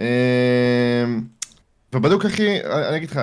אה, 0.01 1.05
ובדיוק, 1.93 2.25
אחי, 2.25 2.63
אני 2.63 2.97
אגיד 2.97 3.11
לך, 3.11 3.21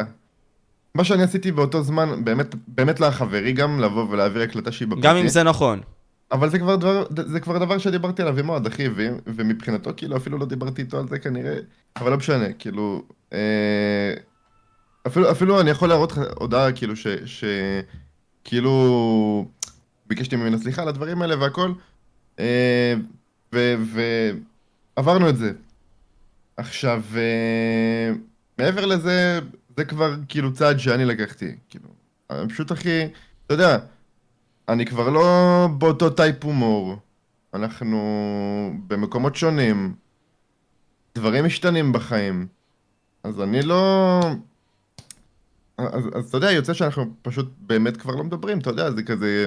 מה 0.94 1.04
שאני 1.04 1.22
עשיתי 1.22 1.52
באותו 1.52 1.82
זמן, 1.82 2.24
באמת, 2.24 2.54
באמת 2.68 3.00
לא 3.00 3.06
היה 3.06 3.12
חברי 3.12 3.52
גם 3.52 3.80
לבוא 3.80 4.06
ולהעביר 4.10 4.42
הקלטה 4.42 4.72
שהיא 4.72 4.88
בפרטי. 4.88 5.08
גם 5.08 5.16
אם 5.16 5.28
זה 5.28 5.42
נכון. 5.42 5.80
אבל 6.32 6.50
זה 6.50 6.58
כבר 6.58 6.76
דבר, 6.76 7.04
זה 7.26 7.40
כבר 7.40 7.58
דבר 7.58 7.78
שדיברתי 7.78 8.22
עליו 8.22 8.38
עם 8.38 8.48
אוהד, 8.48 8.66
אחי, 8.66 8.88
ומבחינתו, 9.26 9.90
כאילו, 9.96 10.16
אפילו 10.16 10.38
לא 10.38 10.46
דיברתי 10.46 10.82
איתו 10.82 10.98
על 10.98 11.08
זה 11.08 11.18
כנראה, 11.18 11.56
אבל 11.96 12.10
לא 12.10 12.16
משנה, 12.16 12.52
כאילו, 12.52 13.02
אה, 13.32 14.14
אפילו, 15.06 15.30
אפילו 15.30 15.60
אני 15.60 15.70
יכול 15.70 15.88
להראות 15.88 16.12
לך 16.12 16.20
הודעה, 16.36 16.72
כאילו, 16.72 16.96
ש, 16.96 17.06
ש... 17.24 17.44
כאילו, 18.44 19.46
ביקשתי 20.06 20.36
ממנו 20.36 20.58
סליחה 20.58 20.82
על 20.82 20.88
הדברים 20.88 21.22
האלה 21.22 21.40
והכל, 21.40 21.72
אה, 22.38 22.94
ועברנו 23.52 25.28
את 25.28 25.36
זה. 25.36 25.52
עכשיו, 26.56 27.02
אה, 27.16 28.12
מעבר 28.58 28.86
לזה, 28.86 29.40
זה 29.76 29.84
כבר 29.84 30.14
כאילו 30.28 30.52
צעד 30.52 30.78
שאני 30.78 31.04
לקחתי, 31.04 31.56
כאילו, 31.68 31.88
אני 32.30 32.48
פשוט 32.48 32.72
אחי, 32.72 33.04
אתה 33.46 33.54
יודע, 33.54 33.78
אני 34.68 34.86
כבר 34.86 35.08
לא 35.08 35.68
באותו 35.78 36.10
טייפ 36.10 36.44
הומור. 36.44 36.96
אנחנו 37.54 37.98
במקומות 38.86 39.36
שונים. 39.36 39.94
דברים 41.14 41.44
משתנים 41.44 41.92
בחיים. 41.92 42.46
אז 43.24 43.40
אני 43.40 43.62
לא... 43.62 44.20
אז, 45.78 46.04
אז 46.14 46.28
אתה 46.28 46.36
יודע, 46.36 46.52
יוצא 46.52 46.74
שאנחנו 46.74 47.04
פשוט 47.22 47.52
באמת 47.58 47.96
כבר 47.96 48.14
לא 48.14 48.24
מדברים, 48.24 48.58
אתה 48.58 48.70
יודע, 48.70 48.90
זה 48.90 49.02
כזה... 49.02 49.46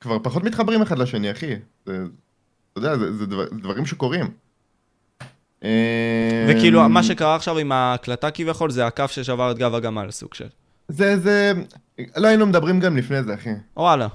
כבר 0.00 0.18
פחות 0.22 0.44
מתחברים 0.44 0.82
אחד 0.82 0.98
לשני, 0.98 1.30
אחי. 1.30 1.54
זה, 1.86 2.04
אתה 2.72 2.78
יודע, 2.78 2.98
זה, 2.98 3.16
זה, 3.16 3.26
דבר, 3.26 3.44
דברים 3.48 3.86
שקורים. 3.86 4.26
וכאילו, 6.48 6.86
אמ, 6.86 6.92
מה 6.92 7.02
שקרה 7.02 7.36
עכשיו 7.36 7.58
עם 7.58 7.72
ההקלטה 7.72 8.30
כביכול, 8.30 8.70
זה 8.70 8.86
הכף 8.86 9.10
ששבר 9.10 9.50
את 9.50 9.58
גב 9.58 9.74
הגמל, 9.74 10.10
סוג 10.10 10.34
של. 10.34 10.48
זה, 10.88 11.16
זה... 11.16 11.52
לא 12.16 12.28
היינו 12.28 12.46
מדברים 12.46 12.80
גם 12.80 12.96
לפני 12.96 13.22
זה, 13.22 13.34
אחי. 13.34 13.50
וואלה. 13.76 14.08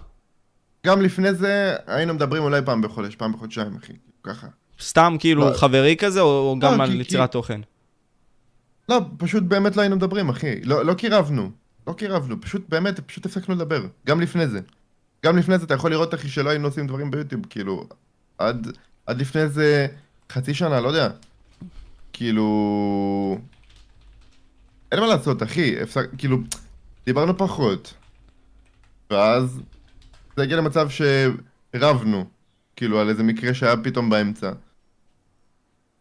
גם 0.86 1.02
לפני 1.02 1.34
זה 1.34 1.76
היינו 1.88 2.14
מדברים 2.14 2.44
אולי 2.44 2.62
פעם 2.66 2.82
בחודש, 2.82 3.16
פעם 3.16 3.34
בחודשיים, 3.34 3.76
אחי. 3.76 3.94
ככה. 4.24 4.48
סתם 4.82 5.16
כאילו 5.20 5.50
לא. 5.50 5.54
חברי 5.58 5.96
כזה, 6.00 6.22
או 6.22 6.56
גם 6.62 6.78
לא, 6.78 6.84
על 6.84 6.90
כי- 6.92 6.98
יצירת 6.98 7.32
תוכן? 7.32 7.62
לא, 8.90 9.00
פשוט 9.18 9.44
באמת 9.44 9.76
לא 9.76 9.82
היינו 9.82 9.96
מדברים, 9.96 10.30
אחי. 10.30 10.62
לא, 10.64 10.86
לא 10.86 10.94
קירבנו. 10.94 11.52
לא 11.88 11.94
קירבנו. 11.94 12.42
פשוט 12.42 12.70
באמת, 12.70 13.00
פשוט 13.00 13.26
הפסקנו 13.26 13.56
לדבר. 13.56 13.86
גם 14.08 14.22
לפני 14.22 14.48
זה. 14.48 14.60
גם 15.26 15.38
לפני 15.38 15.58
זה 15.58 15.66
אתה 15.66 15.74
יכול 15.74 15.92
לראות, 15.92 16.14
אחי, 16.14 16.30
שלא 16.30 16.50
היינו 16.50 16.68
עושים 16.68 16.88
דברים 16.88 17.12
ביוטיוב, 17.12 17.42
כאילו... 17.50 17.88
עד, 18.38 18.68
עד 19.06 19.22
לפני 19.22 19.50
זה 19.50 19.88
חצי 20.32 20.54
שנה, 20.54 20.80
לא 20.82 20.88
יודע. 20.88 21.10
כאילו... 22.14 23.38
אין 24.92 25.00
מה 25.00 25.08
לעשות, 25.08 25.44
אחי. 25.44 25.82
הפסק... 25.82 26.10
כאילו... 26.18 26.38
דיברנו 27.06 27.38
פחות. 27.38 27.94
ואז... 29.10 29.62
זה 30.38 30.44
הגיע 30.44 30.58
למצב 30.58 30.88
שרבנו. 30.90 32.26
כאילו, 32.76 33.00
על 33.00 33.10
איזה 33.10 33.24
מקרה 33.24 33.54
שהיה 33.54 33.78
פתאום 33.84 34.10
באמצע. 34.10 34.52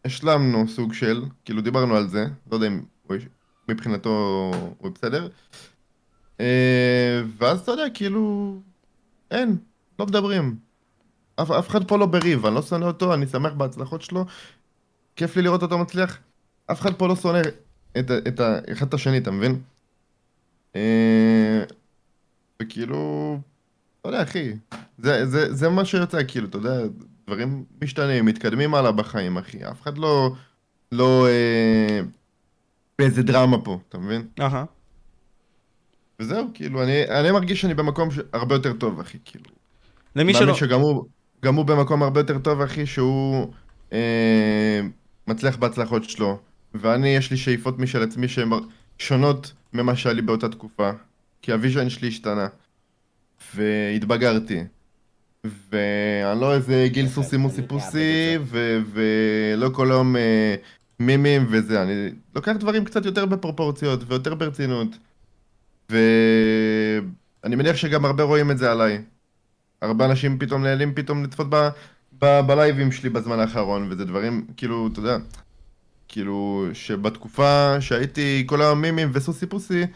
השלמנו 0.05 0.69
סוג 0.69 0.93
של, 0.93 1.25
כאילו 1.45 1.63
דיברנו 1.63 1.97
על 1.97 2.09
זה, 2.09 2.27
לא 2.51 2.57
יודע 2.57 2.67
אם 2.67 2.83
מבחינתו 3.69 4.11
הוא 4.79 4.91
בסדר. 4.91 5.29
אה, 6.41 7.23
ואז 7.39 7.61
אתה 7.61 7.71
יודע, 7.73 7.85
כאילו, 7.95 8.55
אין, 9.31 9.57
לא 9.99 10.07
מדברים. 10.07 10.57
אף, 11.37 11.51
אף 11.51 11.69
אחד 11.69 11.89
פה 11.89 11.99
לא 11.99 12.07
בריב, 12.07 12.47
אני 12.47 12.55
לא 12.55 12.63
שונא 12.63 12.85
אותו, 12.85 13.15
אני 13.15 13.27
שמח 13.27 13.53
בהצלחות 13.53 14.03
שלו. 14.03 14.25
כיף 15.17 15.37
לי 15.37 15.43
לראות 15.43 15.63
אותו 15.63 15.79
מצליח. 15.79 16.19
אף 16.67 16.81
אחד 16.81 16.95
פה 16.95 17.09
לא 17.09 17.17
שונא 17.17 17.41
את, 17.99 18.11
ה- 18.11 18.19
את 18.29 18.41
ה- 18.41 18.59
אחד 18.73 18.87
את 18.87 18.95
השני, 18.95 19.19
אתה 19.19 19.31
מבין? 19.31 19.63
אה, 20.77 21.63
וכאילו, 22.63 23.39
לא 24.05 24.11
יודע, 24.11 24.23
אחי, 24.23 24.53
זה, 24.99 25.27
זה, 25.27 25.55
זה 25.55 25.69
מה 25.69 25.85
שיוצא, 25.85 26.19
כאילו, 26.29 26.49
אתה 26.49 26.59
יודע, 26.59 26.81
דברים 27.27 27.65
משתנים, 27.83 28.25
מתקדמים 28.25 28.75
הלאה 28.75 28.93
בחיים, 28.93 29.37
אחי. 29.37 29.59
אף 29.71 29.83
אחד 29.83 29.99
לא, 29.99 30.35
לא 30.93 31.27
אה, 31.29 32.01
באיזה 32.99 33.23
דרמה 33.23 33.59
פה, 33.65 33.79
אתה 33.89 33.99
מבין? 33.99 34.27
אהה. 34.41 34.65
וזהו, 36.21 36.47
כאילו, 36.55 36.83
אני, 36.83 37.09
אני 37.09 37.31
מרגיש 37.31 37.61
שאני 37.61 37.75
במקום 37.75 38.11
ש... 38.11 38.19
הרבה 38.33 38.55
יותר 38.55 38.73
טוב, 38.73 39.01
אחי, 39.01 39.19
כאילו. 39.25 39.51
למי 40.17 40.35
שלא... 40.35 40.55
שגם 40.55 40.81
הוא, 40.81 41.05
גם 41.45 41.55
הוא 41.55 41.65
במקום 41.65 42.03
הרבה 42.03 42.21
יותר 42.21 42.39
טוב, 42.39 42.61
אחי, 42.61 42.87
שהוא 42.87 43.53
אה, 43.93 44.81
מצליח 45.27 45.57
בהצלחות 45.57 46.05
שלו. 46.11 46.39
ואני, 46.75 47.09
יש 47.09 47.31
לי 47.31 47.37
שאיפות 47.37 47.79
משל 47.79 48.03
עצמי 48.03 48.29
שהן 48.29 48.51
שונות 48.99 49.53
ממה 49.73 49.97
שהיה 49.97 50.15
לי 50.15 50.23
באותה 50.23 50.49
תקופה. 50.49 50.91
כי 51.43 51.53
ה 51.53 51.58
vision 51.58 51.89
שלי 51.89 52.09
השתנה. 52.09 52.49
והתבגרתי. 53.55 54.65
ואני 55.45 56.41
לא 56.41 56.55
איזה 56.55 56.87
גיל 56.91 57.09
סוסי 57.09 57.37
מוסי 57.37 57.63
פוסי, 57.63 58.39
ולא 58.93 59.69
כל 59.69 59.93
היום 59.93 60.17
אה, 60.17 60.55
מימים 61.01 61.47
וזה. 61.51 61.83
אני 61.83 62.11
לוקח 62.35 62.53
דברים 62.53 62.85
קצת 62.85 63.05
יותר 63.05 63.27
בפרופורציות 63.27 64.01
ויותר 64.07 64.35
ברצינות. 64.35 64.89
ואני 65.91 67.57
מניח 67.57 67.77
שגם 67.77 68.05
הרבה 68.05 68.23
רואים 68.23 68.51
את 68.51 68.59
זה 68.59 68.73
עליי. 68.73 69.03
הרבה 69.83 70.05
אנשים 70.05 70.39
פתאום 70.39 70.63
נהנים 70.63 70.95
פתאום 70.95 71.25
לצפות 71.25 71.47
ב, 71.51 71.69
ב, 72.19 72.41
בלייבים 72.47 72.93
שלי 72.93 73.11
בזמן 73.11 73.41
האחרון, 73.41 73.87
וזה 73.91 74.05
דברים, 74.05 74.47
כאילו, 74.57 74.89
אתה 74.93 75.01
יודע, 75.01 75.17
כאילו, 76.09 76.67
שבתקופה 76.73 77.81
שהייתי 77.81 78.45
כל 78.47 78.63
היום 78.63 78.81
מימים 78.81 79.11
וסוסי 79.13 79.47
פוסי, 79.47 79.87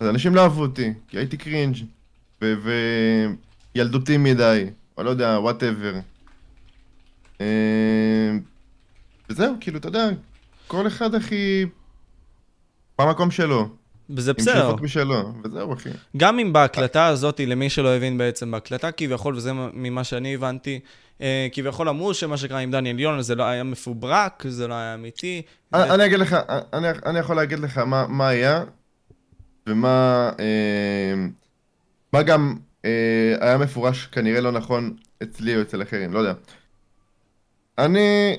אז 0.00 0.08
אנשים 0.08 0.34
לא 0.34 0.42
אהבו 0.42 0.62
אותי, 0.62 0.92
כי 1.08 1.16
הייתי 1.18 1.36
cringe 1.36 1.76
ו- 2.42 2.54
וילדותי 3.74 4.16
מדי, 4.16 4.66
או 4.98 5.02
לא 5.02 5.10
יודע, 5.10 5.38
whatever. 5.40 5.94
וזהו, 9.30 9.54
כאילו, 9.60 9.78
אתה 9.78 9.88
יודע, 9.88 10.08
כל 10.66 10.86
אחד, 10.86 11.14
אחי, 11.14 11.66
במקום 12.98 13.30
שלו, 13.30 13.68
וזה 14.10 14.17
בסדר. 14.17 14.30
עם 14.30 14.54
שאיפות 14.54 14.80
משלו, 14.80 15.32
וזהו, 15.44 15.72
אחי. 15.74 15.88
גם 16.16 16.38
אם 16.38 16.52
בהקלטה 16.52 17.06
הזאת, 17.06 17.40
למי 17.40 17.70
שלא 17.70 17.96
הבין 17.96 18.18
בעצם, 18.18 18.50
בהקלטה 18.50 18.92
כביכול, 18.92 19.36
וזה 19.36 19.52
ממה 19.54 20.04
שאני 20.04 20.34
הבנתי, 20.34 20.80
אה, 21.20 21.48
כביכול 21.52 21.88
אמרו 21.88 22.14
שמה 22.14 22.36
שקרה 22.36 22.58
עם 22.58 22.70
דניאל 22.70 23.00
יונה 23.00 23.22
זה 23.22 23.34
לא 23.34 23.42
היה 23.42 23.64
מפוברק, 23.64 24.44
זה 24.48 24.68
לא 24.68 24.74
היה 24.74 24.94
אמיתי. 24.94 25.42
אני 25.74 26.06
אגיד 26.06 26.18
לך, 26.18 26.36
אני, 27.06 27.18
יכול 27.18 27.36
להגיד 27.36 27.58
לך 27.58 27.78
מה, 27.78 28.28
היה, 28.28 28.64
ומה 29.66 30.30
אה, 30.40 31.14
מה 32.12 32.22
גם 32.22 32.56
אה, 32.84 33.34
היה 33.40 33.58
מפורש 33.58 34.06
כנראה 34.06 34.40
לא 34.40 34.52
נכון 34.52 34.96
אצלי 35.22 35.56
או 35.56 35.62
אצל 35.62 35.82
אחרים, 35.82 36.12
לא 36.12 36.18
יודע. 36.18 36.32
אני 37.78 38.36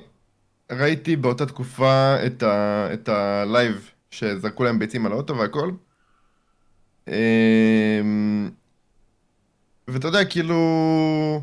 ראיתי 0.72 1.16
באותה 1.16 1.46
תקופה 1.46 2.16
את, 2.26 2.44
ה, 2.44 2.88
את 2.94 3.10
הלייב 3.10 3.92
שזרקו 4.16 4.64
להם 4.64 4.80
ביצים 4.80 5.06
על 5.06 5.12
האוטו 5.12 5.38
והכל. 5.38 5.72
אה, 7.10 7.14
ואתה 9.88 10.08
יודע, 10.08 10.26
כאילו... 10.26 11.42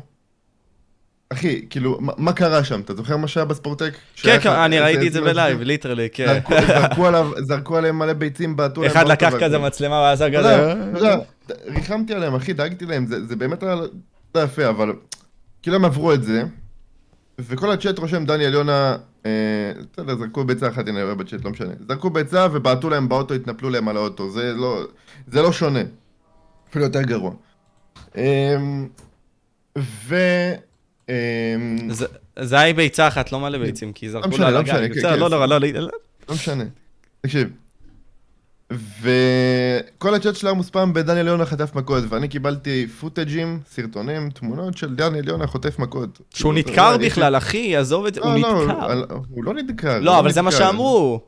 אחי, 1.29 1.65
כאילו, 1.69 1.97
מה- 2.01 2.13
מה 2.17 2.33
קרה 2.33 2.63
שם? 2.63 2.79
אתה 2.81 2.95
זוכר 2.95 3.17
מה 3.17 3.27
שהיה 3.27 3.45
בספורטק? 3.45 3.93
כן, 4.15 4.39
כן, 4.41 4.49
אני 4.49 4.79
ראיתי 4.79 5.07
את 5.07 5.13
זה 5.13 5.21
בלייב, 5.21 5.61
literally, 5.61 6.07
כן. 6.13 6.25
זרקו- 6.49 6.55
זרקו 6.67 7.07
עליו, 7.07 7.31
זרקו 7.39 7.77
עליהם 7.77 7.99
מלא 7.99 8.13
ביצים, 8.13 8.55
בעטו 8.55 8.81
להם 8.81 8.91
אחד 8.91 9.07
לקח. 9.07 9.33
כזה 9.39 9.59
מצלמה 9.59 9.95
ועשה 9.95 10.27
אתה 10.27 10.35
יודע, 10.37 10.75
כזה... 10.95 11.15
ריחמתי 11.65 12.13
עליהם, 12.13 12.35
אחי, 12.35 12.53
דאגתי 12.53 12.85
להם, 12.85 13.05
זה 13.05 13.25
זה 13.25 13.35
באמת 13.35 13.63
היה 13.63 13.75
לא 14.35 14.39
יפה, 14.43 14.69
אבל 14.69 14.93
כאילו 15.61 15.75
הם 15.75 15.85
עברו 15.85 16.13
את 16.13 16.23
זה, 16.23 16.43
וכל 17.39 17.71
הצ'אט 17.71 17.99
רושם 17.99 18.25
דניאל 18.25 18.53
יונה, 18.53 18.97
אה, 19.25 19.31
בסדר, 19.93 20.15
זרקו 20.17 20.43
ביצה 20.43 20.67
אחת, 20.67 20.87
הנה, 20.87 21.03
רואה 21.03 21.15
בצ'אט, 21.15 21.45
לא 21.45 21.51
משנה. 21.51 21.73
זרקו 21.87 22.09
ביצה 22.09 22.47
ובעטו 22.53 22.89
להם 22.89 23.09
באוטו, 23.09 23.33
התנפלו 23.33 23.69
להם 23.69 23.87
על 23.87 23.97
האוטו, 23.97 24.29
זה 24.31 24.53
לא, 24.53 24.81
זה 25.27 25.41
לא 25.41 25.51
שונה. 25.51 25.81
אפילו 26.69 26.85
יותר 26.85 27.01
גרוע. 27.01 27.31
אמ, 28.17 28.87
ו... 29.77 30.15
אמ, 31.09 31.13
זה- 32.37 32.59
היה 32.59 32.73
ביצה 32.73 33.07
אחת, 33.07 33.31
לא 33.31 33.39
מלא 33.39 33.57
ביצים, 33.57 33.93
כי 33.93 34.09
זרקו 34.09 34.27
משנה, 34.29 34.45
לה 34.45 34.51
לא 34.51 34.57
על 34.59 34.63
הגג. 34.65 34.73
משנה, 34.73 34.89
כן, 34.89 35.01
כן, 35.13 35.19
לא 35.19 35.29
לא, 35.29 35.45
לא, 35.49 35.59
לא. 35.59 35.79
לא 36.29 36.35
משנה. 36.35 36.63
תקשיב. 37.21 37.49
וכל 39.01 40.15
הצ'אט 40.15 40.35
שלה 40.35 40.53
מוספם 40.53 40.93
בדניאל 40.93 41.27
יונה 41.27 41.45
חטף 41.45 41.75
מכות, 41.75 42.03
ואני 42.09 42.27
קיבלתי 42.27 42.87
פוטג'ים, 42.99 43.59
סרטונים, 43.69 44.29
תמונות 44.29 44.77
של 44.77 44.95
דניאל 44.95 45.27
יונה 45.27 45.47
חוטף 45.47 45.79
מכות. 45.79 46.21
שהוא 46.33 46.53
כאילו, 46.53 46.69
נדקר 46.69 46.91
יודע, 46.93 47.05
בכלל, 47.05 47.37
אחי, 47.37 47.75
עזוב 47.75 48.05
את 48.05 48.13
זה, 48.13 48.21
הוא 48.21 48.33
לא, 48.33 48.67
לא, 48.67 48.73
נדקר. 48.73 49.03
הוא 49.29 49.43
לא 49.43 49.53
נדקר. 49.53 49.99
לא, 49.99 50.19
אבל 50.19 50.31
זה 50.31 50.41
מה. 50.41 50.51
שאמרו. 50.51 51.21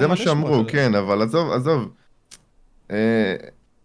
זה 0.00 0.06
מה 0.06 0.16
שאמרו. 0.16 0.64
כן, 0.68 0.94
אבל 0.94 1.22
עזוב, 1.22 1.52
עזוב. 1.52 1.88
אה, 2.90 3.34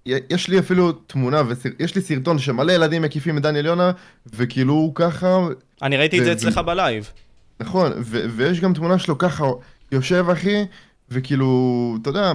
יש 0.05 0.47
לי 0.47 0.59
אפילו 0.59 0.91
תמונה, 0.91 1.41
יש 1.79 1.95
לי 1.95 2.01
סרטון 2.01 2.39
שמלא 2.39 2.71
ילדים 2.71 3.01
מקיפים 3.01 3.37
את 3.37 3.43
דניאל 3.43 3.65
יונה, 3.65 3.91
וכאילו 4.35 4.73
הוא 4.73 4.95
ככה, 4.95 5.47
אני 5.81 5.97
ראיתי 5.97 6.19
את 6.19 6.23
זה 6.23 6.31
אצלך 6.31 6.57
בלייב. 6.57 7.11
נכון, 7.59 7.91
ויש 8.35 8.59
גם 8.59 8.73
תמונה 8.73 8.99
שלו 8.99 9.17
ככה, 9.17 9.45
יושב 9.91 10.25
אחי, 10.31 10.65
וכאילו, 11.11 11.97
אתה 12.01 12.09
יודע, 12.09 12.33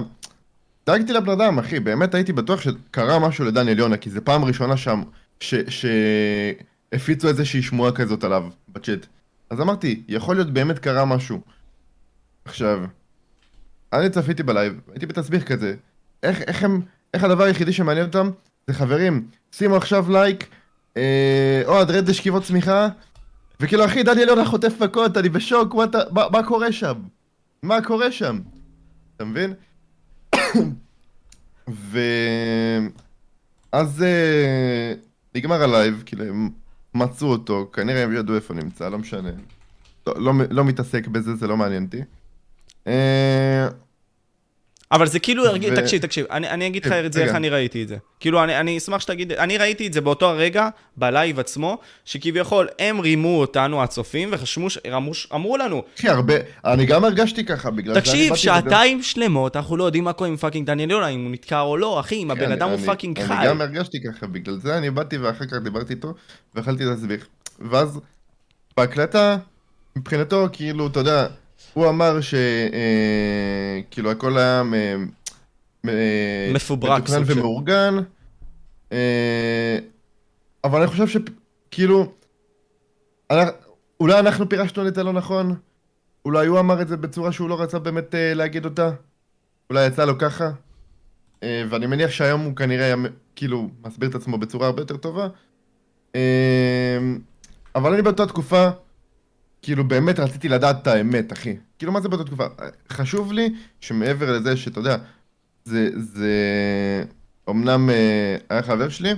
דאגתי 0.87 1.13
לבן 1.13 1.31
אדם, 1.31 1.59
אחי, 1.59 1.79
באמת 1.79 2.15
הייתי 2.15 2.33
בטוח 2.33 2.61
שקרה 2.61 3.19
משהו 3.19 3.45
לדניאל 3.45 3.79
יונה, 3.79 3.97
כי 3.97 4.09
זו 4.09 4.19
פעם 4.23 4.45
ראשונה 4.45 4.77
שם, 4.77 5.03
שהפיצו 5.39 7.27
איזושהי 7.27 7.61
שמועה 7.61 7.91
כזאת 7.91 8.23
עליו 8.23 8.45
בצ'אט. 8.69 9.05
אז 9.49 9.61
אמרתי, 9.61 10.03
יכול 10.07 10.35
להיות 10.35 10.53
באמת 10.53 10.79
קרה 10.79 11.05
משהו. 11.05 11.41
עכשיו, 12.45 12.83
אני 13.93 14.09
צפיתי 14.09 14.43
בלייב, 14.43 14.79
הייתי 14.91 15.05
בתסביך 15.05 15.43
כזה, 15.43 15.75
איך, 16.23 16.41
איך 16.41 16.63
הם, 16.63 16.81
איך 17.13 17.23
הדבר 17.23 17.43
היחידי 17.43 17.73
שמעניין 17.73 18.05
אותם, 18.05 18.29
זה 18.67 18.73
חברים, 18.73 19.27
שימו 19.51 19.75
עכשיו 19.75 20.11
לייק, 20.11 20.47
אה, 20.97 21.61
אוהד 21.65 21.91
רד 21.91 22.09
לשכיבות 22.09 22.43
סמיכה, 22.43 22.87
וכאילו 23.59 23.85
אחי, 23.85 24.03
דניאל 24.03 24.27
יונה 24.27 24.45
חוטף 24.45 24.73
מכות, 24.81 25.17
אני 25.17 25.29
בשוק, 25.29 25.75
מה, 26.11 26.29
מה 26.31 26.43
קורה 26.43 26.71
שם? 26.71 26.93
מה 27.63 27.81
קורה 27.81 28.11
שם? 28.11 28.39
אתה 29.15 29.25
מבין? 29.25 29.53
ו... 31.69 31.99
אז 33.71 34.03
אה, 34.03 34.93
נגמר 35.35 35.63
הלייב, 35.63 36.03
כאילו 36.05 36.25
מצאו 36.93 37.27
אותו, 37.27 37.69
כנראה 37.73 38.03
הם 38.03 38.15
ידעו 38.15 38.35
איפה 38.35 38.53
נמצא, 38.53 38.89
לא 38.89 38.99
משנה. 38.99 39.29
לא, 40.07 40.13
לא, 40.21 40.33
לא 40.49 40.63
מתעסק 40.63 41.07
בזה, 41.07 41.35
זה 41.35 41.47
לא 41.47 41.57
מעניין 41.57 41.85
אותי. 41.85 42.01
אבל 44.91 45.07
זה 45.07 45.19
כאילו 45.19 45.45
הרגיל, 45.47 45.73
ו- 45.73 45.75
תקשיב, 45.75 46.01
תקשיב, 46.01 46.25
אני, 46.31 46.49
אני 46.49 46.67
אגיד 46.67 46.85
לך 46.85 46.91
כן, 46.93 47.05
את 47.05 47.13
זה, 47.13 47.23
איך. 47.23 47.35
אני 47.35 47.49
ראיתי 47.49 47.83
את 47.83 47.87
זה. 47.87 47.97
כאילו, 48.19 48.43
אני, 48.43 48.59
אני 48.59 48.77
אשמח 48.77 49.01
שתגיד, 49.01 49.31
אני 49.31 49.57
ראיתי 49.57 49.87
את 49.87 49.93
זה 49.93 50.01
באותו 50.01 50.29
הרגע, 50.29 50.69
בלייב 50.97 51.39
עצמו, 51.39 51.77
שכביכול 52.05 52.67
הם 52.79 52.99
רימו 52.99 53.39
אותנו, 53.39 53.83
הצופים, 53.83 54.29
וחשבו, 54.31 54.67
אמרו, 55.35 55.57
לנו, 55.57 55.83
אחי, 55.99 56.09
הרבה, 56.09 56.33
אני 56.65 56.85
גם 56.85 57.05
הרגשתי 57.05 57.45
ככה, 57.45 57.71
בגלל 57.71 57.93
זה 57.93 57.99
אני 57.99 58.05
תקשיב, 58.09 58.29
באתי 58.29 58.41
שעתיים 58.41 59.03
שלמות, 59.03 59.55
אנחנו 59.55 59.77
לא 59.77 59.83
יודעים 59.83 60.03
מה 60.03 60.13
קורה 60.13 60.29
עם 60.29 60.37
fucking 60.37 60.67
דניאל 60.67 60.91
יונה, 60.91 61.07
אם 61.07 61.23
הוא 61.23 61.31
נדקר 61.31 61.61
או 61.61 61.77
לא, 61.77 61.99
אחי, 61.99 62.15
אם 62.15 62.27
כן, 62.27 62.31
הבן 62.31 62.43
אני- 62.45 62.53
אדם 62.53 62.69
הוא 62.69 62.79
fucking 62.85 63.19
חי. 63.23 63.33
אני 63.33 63.47
גם 63.47 63.61
הרגשתי 63.61 63.97
ככה, 64.03 64.27
בגלל 64.27 64.59
זה 64.59 64.77
אני 64.77 64.89
באתי 64.91 65.17
ואחר 65.17 65.45
כך 65.45 65.53
דיברתי 65.63 65.93
איתו, 65.93 66.13
ואכלתי 66.55 66.83
להסביך. 66.85 67.25
ואז, 67.71 67.99
בהקלטה, 68.77 69.37
מבחינתו, 69.95 70.47
כאילו, 70.53 70.87
אתה 70.87 70.99
יודע, 70.99 71.27
הוא 71.73 71.89
אמר 71.89 72.21
ש... 72.21 72.33
אה, 72.33 73.79
כאילו, 73.91 74.11
הכל 74.11 74.37
היה... 74.37 74.63
מ- 74.63 75.05
מ- 75.83 76.53
מפוברק, 76.53 77.01
מתוכנן. 77.03 77.23
ומאורגן. 77.25 77.95
אה, 78.91 79.77
אבל 80.63 80.81
אני 80.81 80.87
חושב 80.87 81.07
שכאילו... 81.07 82.11
אולי 83.99 84.19
אנחנו 84.19 84.49
פירשנו 84.49 84.87
את 84.87 84.95
זה 84.95 85.03
לא 85.03 85.13
נכון? 85.13 85.55
אולי 86.25 86.47
הוא 86.47 86.59
אמר 86.59 86.81
את 86.81 86.87
זה 86.87 86.97
בצורה 86.97 87.31
שהוא 87.31 87.49
לא 87.49 87.61
רצה 87.61 87.79
באמת 87.79 88.15
אה, 88.15 88.33
להגיד 88.33 88.65
אותה? 88.65 88.91
אולי 89.69 89.87
יצא 89.87 90.05
לו 90.05 90.17
ככה? 90.17 90.51
אה, 91.43 91.63
ואני 91.69 91.87
מניח 91.87 92.11
שהיום 92.11 92.41
הוא 92.41 92.55
כנראה 92.55 92.85
היה, 92.85 92.95
כאילו, 93.35 93.69
מסביר 93.85 94.09
את 94.09 94.15
עצמו 94.15 94.37
בצורה 94.37 94.67
הרבה 94.67 94.81
יותר 94.81 94.97
טובה. 94.97 95.27
אה, 96.15 96.99
אבל 97.75 97.93
אני 97.93 98.01
באותה 98.01 98.25
תקופה, 98.27 98.69
כאילו, 99.61 99.83
באמת 99.83 100.19
רציתי 100.19 100.49
לדעת 100.49 100.81
את 100.81 100.87
האמת, 100.87 101.33
אחי. 101.33 101.55
כאילו, 101.77 101.91
מה 101.91 102.01
זה 102.01 102.09
באותה 102.09 102.23
תקופה? 102.23 102.43
אה, 102.61 102.67
חשוב 102.89 103.31
לי 103.31 103.49
שמעבר 103.81 104.31
לזה 104.39 104.57
שאתה 104.57 104.79
יודע, 104.79 104.97
זה, 105.65 105.89
זה... 105.97 106.33
אמנם 107.49 107.89
אה, 107.89 108.35
היה 108.49 108.63
חבר 108.63 108.89
שלי, 108.89 109.09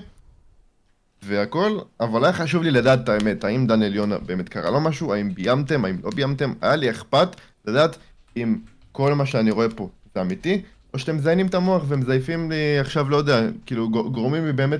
והכל, 1.24 1.80
אבל 2.00 2.24
היה 2.24 2.34
חשוב 2.34 2.64
לי 2.64 2.72
לדעת 2.72 3.00
את 3.04 3.10
האמת, 3.10 3.44
האם 3.44 3.68
דניאל 3.68 3.96
יונה 3.96 4.18
באמת 4.18 4.50
קרה 4.50 4.72
לו 4.72 4.82
משהו, 4.82 5.14
האם 5.14 5.34
ביימתם, 5.34 5.86
האם 5.86 5.96
לא 6.04 6.10
ביימתם, 6.16 6.54
היה 6.62 6.76
לי 6.76 6.89
אכפת 6.91 7.28
לדעת 7.66 7.98
אם 8.38 8.58
כל 8.91 9.14
מה 9.14 9.26
שאני 9.26 9.52
רואה 9.52 9.70
פה 9.70 9.89
זה 10.16 10.22
אמיתי, 10.22 10.62
או 10.94 11.00
שאתם 11.00 11.16
מזיינים 11.16 11.48
את 11.48 11.54
המוח 11.56 11.84
ומזייפים 11.88 12.52
לי 12.52 12.80
עכשיו, 12.80 13.10
לא 13.10 13.18
יודע, 13.18 13.41
כאילו 13.66 13.89
גו- 13.89 14.12
גורמים 14.12 14.46
לי 14.46 14.54
באמת 14.54 14.80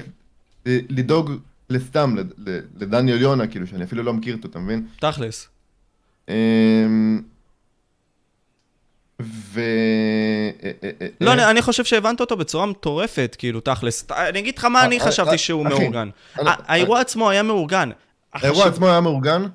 ל- 0.66 0.80
לדאוג 1.00 1.32
לסתם, 1.70 2.16
לדניאל 2.80 3.22
יונה, 3.22 3.48
כאילו, 3.48 3.68
שאני 3.68 3.84
אפילו 3.84 4.04
לא 4.04 4.14
מכיר 4.14 4.36
אותו, 4.36 4.48
אתה 4.48 4.60
מבין? 4.60 4.88
תכלס. 5.00 5.48
אמ, 6.30 7.22
ו... 9.22 9.60
אה, 10.64 10.70
אה, 10.84 10.90
אה, 11.02 11.08
לא, 11.22 11.34
אני, 11.34 11.46
אני 11.46 11.62
חושב 11.62 11.84
שהבנת 11.84 12.22
אותו 12.22 12.38
בצורה 12.38 12.66
מטורפת, 12.66 13.36
כאילו, 13.40 13.60
תכלס. 13.60 14.06
אני 14.12 14.40
אגיד 14.40 14.58
לך 14.58 14.66
מה 14.66 14.86
אני 14.86 15.00
חשבתי 15.00 15.38
שהוא 15.38 15.66
מאורגן. 15.66 16.10
האירוע 16.38 17.02
עצמו 17.02 17.30
היה 17.30 17.44
מאורגן. 17.44 17.90
האירוע 18.34 18.66
עצמו 18.68 18.88
היה 18.88 19.02
מאורגן, 19.02 19.46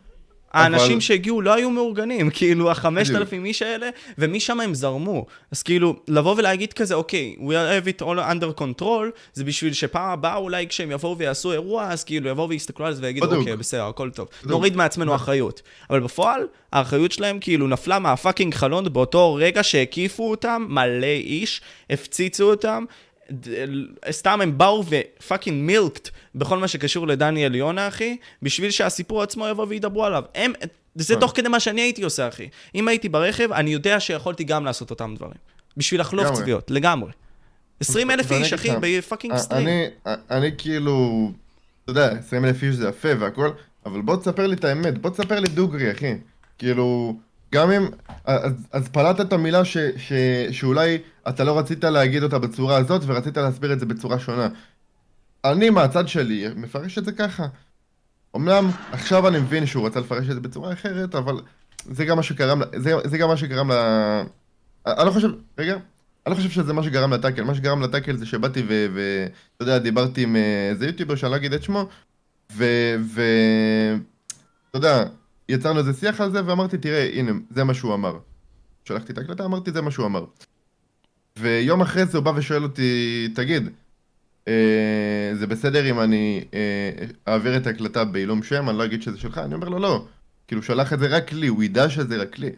האנשים 0.52 0.92
אבל- 0.92 1.00
שהגיעו 1.00 1.40
לא 1.42 1.54
היו 1.54 1.70
מאורגנים, 1.70 2.30
כאילו 2.36 2.70
החמשת 2.70 3.14
אלפים 3.14 3.44
איש 3.44 3.62
האלה, 3.62 3.88
ומשם 4.18 4.60
הם 4.60 4.74
זרמו. 4.74 5.26
אז 5.52 5.62
כאילו, 5.62 5.96
לבוא 6.08 6.34
ולהגיד 6.38 6.72
כזה, 6.72 6.94
אוקיי, 6.94 7.36
we 7.38 7.52
have 7.52 7.98
it 7.98 8.02
all 8.02 8.18
under 8.32 8.60
control, 8.60 9.04
זה 9.32 9.44
בשביל 9.44 9.72
שפעם 9.72 10.10
הבאה 10.10 10.36
אולי 10.36 10.66
כשהם 10.68 10.90
יבואו 10.90 11.18
ויעשו 11.18 11.52
אירוע, 11.52 11.84
אז 11.88 12.04
כאילו 12.04 12.28
יבואו 12.28 12.48
ויסתכלו 12.48 12.86
על 12.86 12.94
זה 12.94 13.02
ויגידו. 13.02 13.34
אוקיי, 13.36 13.56
בסדר, 13.56 13.84
הכל 13.84 14.10
טוב. 14.10 14.28
בדיוק. 14.38 14.50
נוריד 14.50 14.76
מעצמנו 14.76 15.14
אחריות. 15.14 15.62
אבל 15.90 16.00
בפועל, 16.00 16.40
האחריות 16.72 17.12
שלהם 17.12 17.38
כאילו 17.40 17.68
נפלה 17.68 17.98
מהפאקינג 17.98 18.54
חלון 18.54 18.92
באותו 18.92 19.34
רגע 19.34 19.62
שהקיפו 19.62 20.30
אותם, 20.30 20.66
מלא 20.68 21.06
איש, 21.06 21.60
הפציצו 21.90 22.50
אותם. 22.50 22.84
סתם 24.10 24.40
הם 24.40 24.58
באו 24.58 24.84
ו 24.88 24.98
fucking 24.98 25.64
milked 25.64 26.08
בכל 26.34 26.58
מה 26.58 26.68
שקשור 26.68 27.06
לדניאל 27.06 27.54
יונה, 27.54 27.88
אחי, 27.88 28.16
בשביל 28.42 28.70
שהסיפור 28.70 29.22
עצמו 29.22 29.48
יבוא 29.48 29.66
וידברו 29.68 30.04
עליו. 30.04 30.24
הם, 30.34 30.52
זה 30.94 31.14
אה. 31.14 31.20
תוך 31.20 31.32
כדי 31.34 31.48
מה 31.48 31.60
שאני 31.60 31.80
הייתי 31.80 32.02
עושה, 32.02 32.28
אחי. 32.28 32.48
אם 32.74 32.88
הייתי 32.88 33.08
ברכב, 33.08 33.52
אני 33.52 33.70
יודע 33.70 34.00
שיכולתי 34.00 34.44
גם 34.44 34.64
לעשות 34.64 34.90
אותם 34.90 35.14
דברים. 35.16 35.48
בשביל 35.76 36.00
לחלוף. 36.00 36.32
צביעות, 36.32 36.70
לגמרי. 36.70 37.10
20 37.80 38.10
אלף 38.10 38.32
איש, 38.32 38.52
אחי, 38.52 38.68
ב 38.80 38.87
fucking 38.87 39.36
stream. 39.36 39.68
אני 40.30 40.50
כאילו, 40.58 41.30
אתה 41.84 41.90
יודע, 41.90 42.12
20 42.12 42.44
אלף 42.44 42.62
איש 42.62 42.74
זה 42.74 42.88
יפה 42.88 43.08
והכל, 43.18 43.50
אבל 43.86 44.00
בוא 44.00 44.16
תספר 44.16 44.46
לי 44.46 44.56
את 44.56 44.64
האמת, 44.64 44.98
בוא 44.98 45.10
תספר 45.10 45.40
לי 45.40 45.48
דוגרי, 45.48 45.92
אחי. 45.92 46.14
כאילו, 46.58 47.16
גם 47.54 47.70
אם, 47.70 47.88
אז, 48.24 48.52
אז 48.72 48.88
פלטת 48.88 49.20
את 49.20 49.32
המילה 49.32 49.64
ש, 49.64 49.76
ש, 49.96 50.12
שאולי 50.50 50.98
אתה 51.28 51.44
לא 51.44 51.58
רצית 51.58 51.84
להגיד 51.84 52.22
אותה 52.22 52.38
בצורה 52.38 52.76
הזאת 52.76 53.02
ורצית 53.06 53.36
להסביר 53.36 53.72
את 53.72 53.80
זה 53.80 53.86
בצורה 53.86 54.18
שונה. 54.18 54.48
אני 55.44 55.70
מהצד 55.70 56.08
שלי 56.08 56.48
מפרש 56.56 56.98
את 56.98 57.04
זה 57.04 57.12
ככה. 57.12 57.46
אמנם 58.36 58.70
עכשיו 58.92 59.28
אני 59.28 59.38
מבין 59.38 59.66
שהוא 59.66 59.86
רצה 59.86 60.00
לפרש 60.00 60.28
את 60.28 60.34
זה 60.34 60.40
בצורה 60.40 60.72
אחרת, 60.72 61.14
אבל 61.14 61.40
זה 61.84 62.04
גם 62.04 62.16
מה 62.16 62.22
שגרם, 62.22 62.62
זה, 62.76 62.94
זה 63.04 63.18
גם 63.18 63.28
מה 63.28 63.36
שגרם 63.36 63.72
ל... 63.72 63.74
אני 64.86 65.06
לא 65.06 65.10
חושב, 65.10 65.28
רגע, 65.58 65.72
אני 66.26 66.30
לא 66.30 66.34
חושב 66.34 66.50
שזה 66.50 66.72
מה 66.72 66.82
שגרם 66.82 67.12
לטאקל, 67.12 67.44
מה 67.44 67.54
שגרם 67.54 67.82
לטאקל 67.82 68.16
זה 68.16 68.26
שבאתי 68.26 68.62
ואתה 68.68 69.62
יודע, 69.62 69.78
דיברתי 69.78 70.22
עם 70.22 70.36
אה, 70.36 70.68
איזה 70.70 70.86
יוטיובר 70.86 71.16
שאני 71.16 71.32
לא 71.32 71.36
אגיד 71.36 71.52
את 71.52 71.62
שמו, 71.62 71.88
ו... 72.52 72.64
אתה 74.70 74.78
יודע, 74.78 75.04
יצרנו 75.48 75.78
איזה 75.78 75.92
שיח 75.92 76.20
על 76.20 76.32
זה 76.32 76.46
ואמרתי, 76.46 76.78
תראה, 76.78 77.10
הנה, 77.14 77.32
זה 77.50 77.64
מה 77.64 77.74
שהוא 77.74 77.94
אמר. 77.94 78.18
שלחתי 78.84 79.12
את 79.12 79.18
ההקלטה, 79.18 79.44
אמרתי, 79.44 79.72
זה 79.72 79.82
מה 79.82 79.90
שהוא 79.90 80.06
אמר. 80.06 80.24
ויום 81.38 81.80
אחרי 81.80 82.06
זה 82.06 82.18
הוא 82.18 82.24
בא 82.24 82.32
ושואל 82.36 82.62
אותי, 82.62 83.28
תגיד, 83.34 83.68
אה, 84.48 85.30
זה 85.34 85.46
בסדר 85.46 85.90
אם 85.90 86.00
אני 86.00 86.44
אה, 86.54 87.06
אעביר 87.28 87.56
את 87.56 87.66
ההקלטה 87.66 88.04
בעילום 88.04 88.42
שם, 88.42 88.68
אני 88.68 88.78
לא 88.78 88.84
אגיד 88.84 89.02
שזה 89.02 89.18
שלך, 89.18 89.38
אני 89.38 89.54
אומר 89.54 89.68
לו 89.68 89.78
לא. 89.78 90.06
כאילו, 90.46 90.62
שלח 90.62 90.92
את 90.92 90.98
זה 90.98 91.06
רק 91.06 91.32
לי, 91.32 91.46
הוא 91.46 91.62
ידע 91.62 91.90
שזה 91.90 92.16
רק 92.16 92.38
לי. 92.38 92.50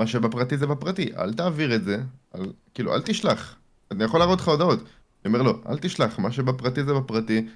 מה 0.00 0.06
שבפרטי 0.06 0.56
זה 0.56 0.66
בפרטי, 0.66 1.10
אל 1.18 1.34
תעביר 1.34 1.74
את 1.74 1.84
זה, 1.84 2.02
אל, 2.34 2.52
כאילו, 2.74 2.94
אל 2.94 3.02
תשלח. 3.02 3.56
אני 3.90 4.04
יכול 4.04 4.20
להראות 4.20 4.40
לך 4.40 4.48
הודעות. 4.48 4.78
אני 4.78 4.88
אומר 5.24 5.42
לו, 5.42 5.62
אל 5.68 5.78
תשלח, 5.78 6.18
מה 6.18 6.32
שבפרטי 6.32 6.84
זה 6.84 6.94
בפרטי. 6.94 7.46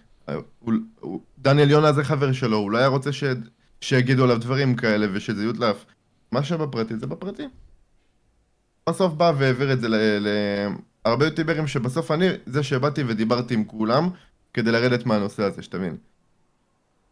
הוא, 0.58 0.74
הוא, 1.00 1.20
דניאל 1.38 1.70
יונה 1.70 1.92
זה 1.92 2.04
חבר 2.04 2.32
שלו, 2.32 2.56
הוא 2.56 2.70
לא 2.70 2.78
היה 2.78 2.86
רוצה 2.86 3.12
ש, 3.12 3.24
שיגידו 3.80 4.24
עליו 4.24 4.38
דברים 4.38 4.76
כאלה 4.76 5.06
ושזה 5.12 5.44
יודלף. 5.44 5.84
מה 6.32 6.42
שבפרטי 6.42 6.96
זה 6.96 7.06
בפרטי. 7.06 7.42
בסוף 8.88 9.12
בא 9.12 9.32
והעביר 9.38 9.72
את 9.72 9.80
זה 9.80 9.88
להרבה 11.04 11.24
יוטיוברים 11.24 11.66
שבסוף 11.66 12.10
אני 12.10 12.28
זה 12.46 12.62
שבאתי 12.62 13.02
ודיברתי 13.06 13.54
עם 13.54 13.64
כולם 13.64 14.08
כדי 14.54 14.72
לרדת 14.72 15.06
מהנושא 15.06 15.42
הזה, 15.42 15.62
שתבין. 15.62 15.96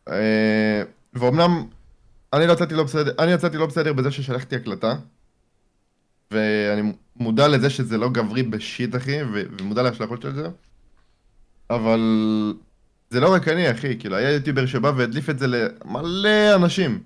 אה, 0.09 0.83
ואומנם 1.15 1.67
אני 2.33 2.47
לא 2.47 2.53
יצאתי 2.53 2.75
לא 2.75 2.85
בסדר, 2.85 3.13
אני 3.19 3.33
יצאתי 3.33 3.57
לא 3.57 3.67
בסדר 3.67 3.93
בזה 3.93 4.11
ששלחתי 4.11 4.57
הקלטה 4.57 4.97
ואני 6.31 6.93
מודע 7.17 7.49
לזה 7.49 7.71
שזה 7.71 7.99
לא 7.99 8.09
גברי 8.09 8.43
בשיט 8.43 8.97
אחי, 8.97 9.17
ומודע 9.33 9.83
להשלכות 9.83 10.23
של 10.23 10.35
זה 10.35 10.49
אבל 11.71 12.01
זה 13.11 13.21
לא 13.21 13.33
רק 13.35 13.49
אני 13.49 13.71
אחי, 13.71 13.99
כאילו 13.99 14.17
היה 14.17 14.33
יוטיובר 14.33 14.67
שבא 14.67 14.93
והדליף 14.97 15.31
את 15.31 15.39
זה 15.39 15.47
למלא 15.47 16.55
אנשים 16.55 17.01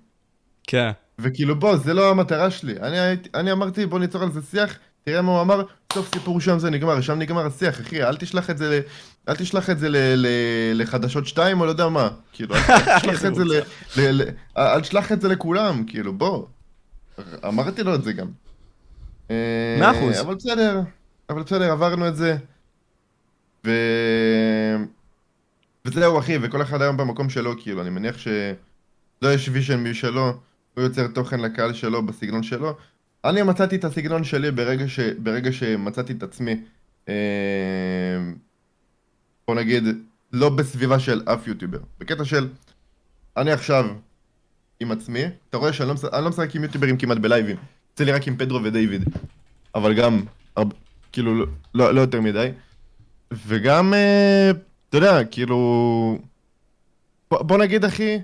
כן. 0.67 0.91
וכאילו 1.19 1.57
בוא, 1.57 1.77
זה 1.77 1.95
לא 1.95 2.11
המטרה 2.11 2.51
שלי. 2.51 2.75
אני, 2.83 2.97
אני 3.35 3.53
אמרתי 3.53 3.87
בוא 3.87 3.99
ניצור 3.99 4.23
על 4.23 4.33
זה 4.33 4.41
שיח, 4.51 4.79
תראה 5.05 5.23
מה 5.23 5.33
הוא 5.33 5.41
אמר, 5.41 5.63
סוף 5.93 6.15
סיפור 6.15 6.41
שם 6.41 6.59
זה 6.59 6.71
נגמר, 6.71 7.01
שם 7.01 7.19
נגמר 7.19 7.47
השיח, 7.47 7.81
אחי, 7.81 8.03
אל 8.03 8.17
תשלח 8.17 8.51
את 8.51 8.59
זה, 8.59 8.71
ל, 8.71 8.81
אל 9.29 9.37
תשלח 9.37 9.71
את 9.71 9.79
זה 9.79 9.89
ל, 9.89 9.97
ל, 9.97 10.27
לחדשות 10.75 11.27
2 11.27 11.61
או 11.61 11.67
לא 11.67 11.71
יודע 11.71 11.89
מה, 11.89 12.09
כאילו, 12.33 12.55
אל 12.55 12.61
תשלח 12.99 13.25
את 13.25 13.35
זה 13.35 13.45
ל, 13.45 13.53
ל, 13.97 14.23
ל, 14.23 14.23
אל 14.59 14.81
תשלח 14.81 15.13
את 15.13 15.21
זה 15.21 15.29
לכולם, 15.29 15.85
כאילו, 15.87 16.13
בוא. 16.13 16.47
אמרתי 17.45 17.83
לו 17.83 17.95
את 17.95 18.05
זה 18.05 18.13
גם. 18.13 18.27
מאה 19.79 19.91
אחוז. 19.91 20.21
אבל 20.21 20.35
בסדר, 20.35 20.81
אבל 21.31 21.43
בסדר, 21.43 21.73
עברנו 21.73 22.09
את 22.09 22.17
זה. 22.17 22.37
ו... 23.67 23.71
וזהו 25.91 26.19
אחי, 26.19 26.39
וכל 26.43 26.63
אחד 26.63 26.83
היום 26.83 26.97
במקום 26.97 27.31
שלו, 27.31 27.55
כאילו, 27.59 27.83
אני 27.83 27.91
מניח 27.91 28.19
שלא 28.19 29.29
יש 29.35 29.49
vision 29.53 29.91
משלו. 29.91 30.33
הוא 30.75 30.85
יוצר 30.85 31.07
תוכן 31.07 31.41
לקהל 31.41 31.73
שלו 31.73 32.03
בסגנון 32.07 32.43
שלו. 32.43 32.77
אני 33.25 33.43
מצאתי 33.43 33.77
את 33.77 33.85
הסגנון 33.85 34.25
שלי 34.25 34.51
ברגע, 34.51 34.89
ש... 34.89 35.01
ברגע 35.01 35.53
שמצאתי 35.53 36.13
את 36.13 36.23
עצמי, 36.23 36.57
אה... 37.09 37.15
בוא 39.49 39.55
נגיד, 39.55 39.85
לא 40.33 40.49
בסביבה 40.49 40.99
של 40.99 41.23
אף 41.25 41.47
יוטיובר. 41.47 41.79
בקטע 41.99 42.25
של, 42.25 42.49
אני 43.37 43.53
עכשיו 43.53 43.87
עם 44.81 44.93
עצמי, 44.93 45.23
אתה 45.49 45.57
רואה 45.57 45.73
שאני 45.73 45.89
לא, 45.89 45.95
מש... 45.95 46.05
לא 46.05 46.29
משחק 46.29 46.55
עם 46.55 46.63
יוטיוברים 46.63 46.97
כמעט 46.97 47.19
בלייבים. 47.19 47.57
יוצא 47.91 48.05
לי 48.05 48.13
רק 48.13 48.29
עם 48.29 48.37
פדרו 48.37 48.63
ודייוויד. 48.63 49.05
אבל 49.75 49.95
גם, 49.95 50.23
הרב... 50.57 50.73
כאילו, 51.13 51.35
לא, 51.35 51.47
לא, 51.75 51.95
לא 51.95 52.01
יותר 52.01 52.21
מדי. 52.21 52.51
וגם, 53.33 53.95
אה... 53.95 54.51
אתה 54.91 54.99
יודע, 54.99 55.25
כאילו... 55.25 56.19
בוא, 57.31 57.59
נגיד, 57.59 57.85
אחי, 57.85 58.19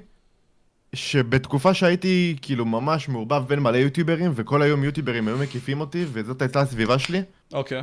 שבתקופה 0.95 1.75
שהייתי 1.75 2.37
כאילו 2.43 2.65
ממש 2.65 3.09
מעורבב 3.09 3.49
בין 3.49 3.59
מלא 3.59 3.77
יוטיוברים 3.77 4.33
וכל 4.35 4.63
היום 4.63 4.85
יוטיוברים 4.85 5.29
היו 5.29 5.39
מקיפים 5.39 5.81
אותי 5.81 6.05
וזאת 6.13 6.43
הייתה 6.43 6.61
הסביבה 6.61 6.99
שלי 6.99 7.23
אוקיי. 7.53 7.83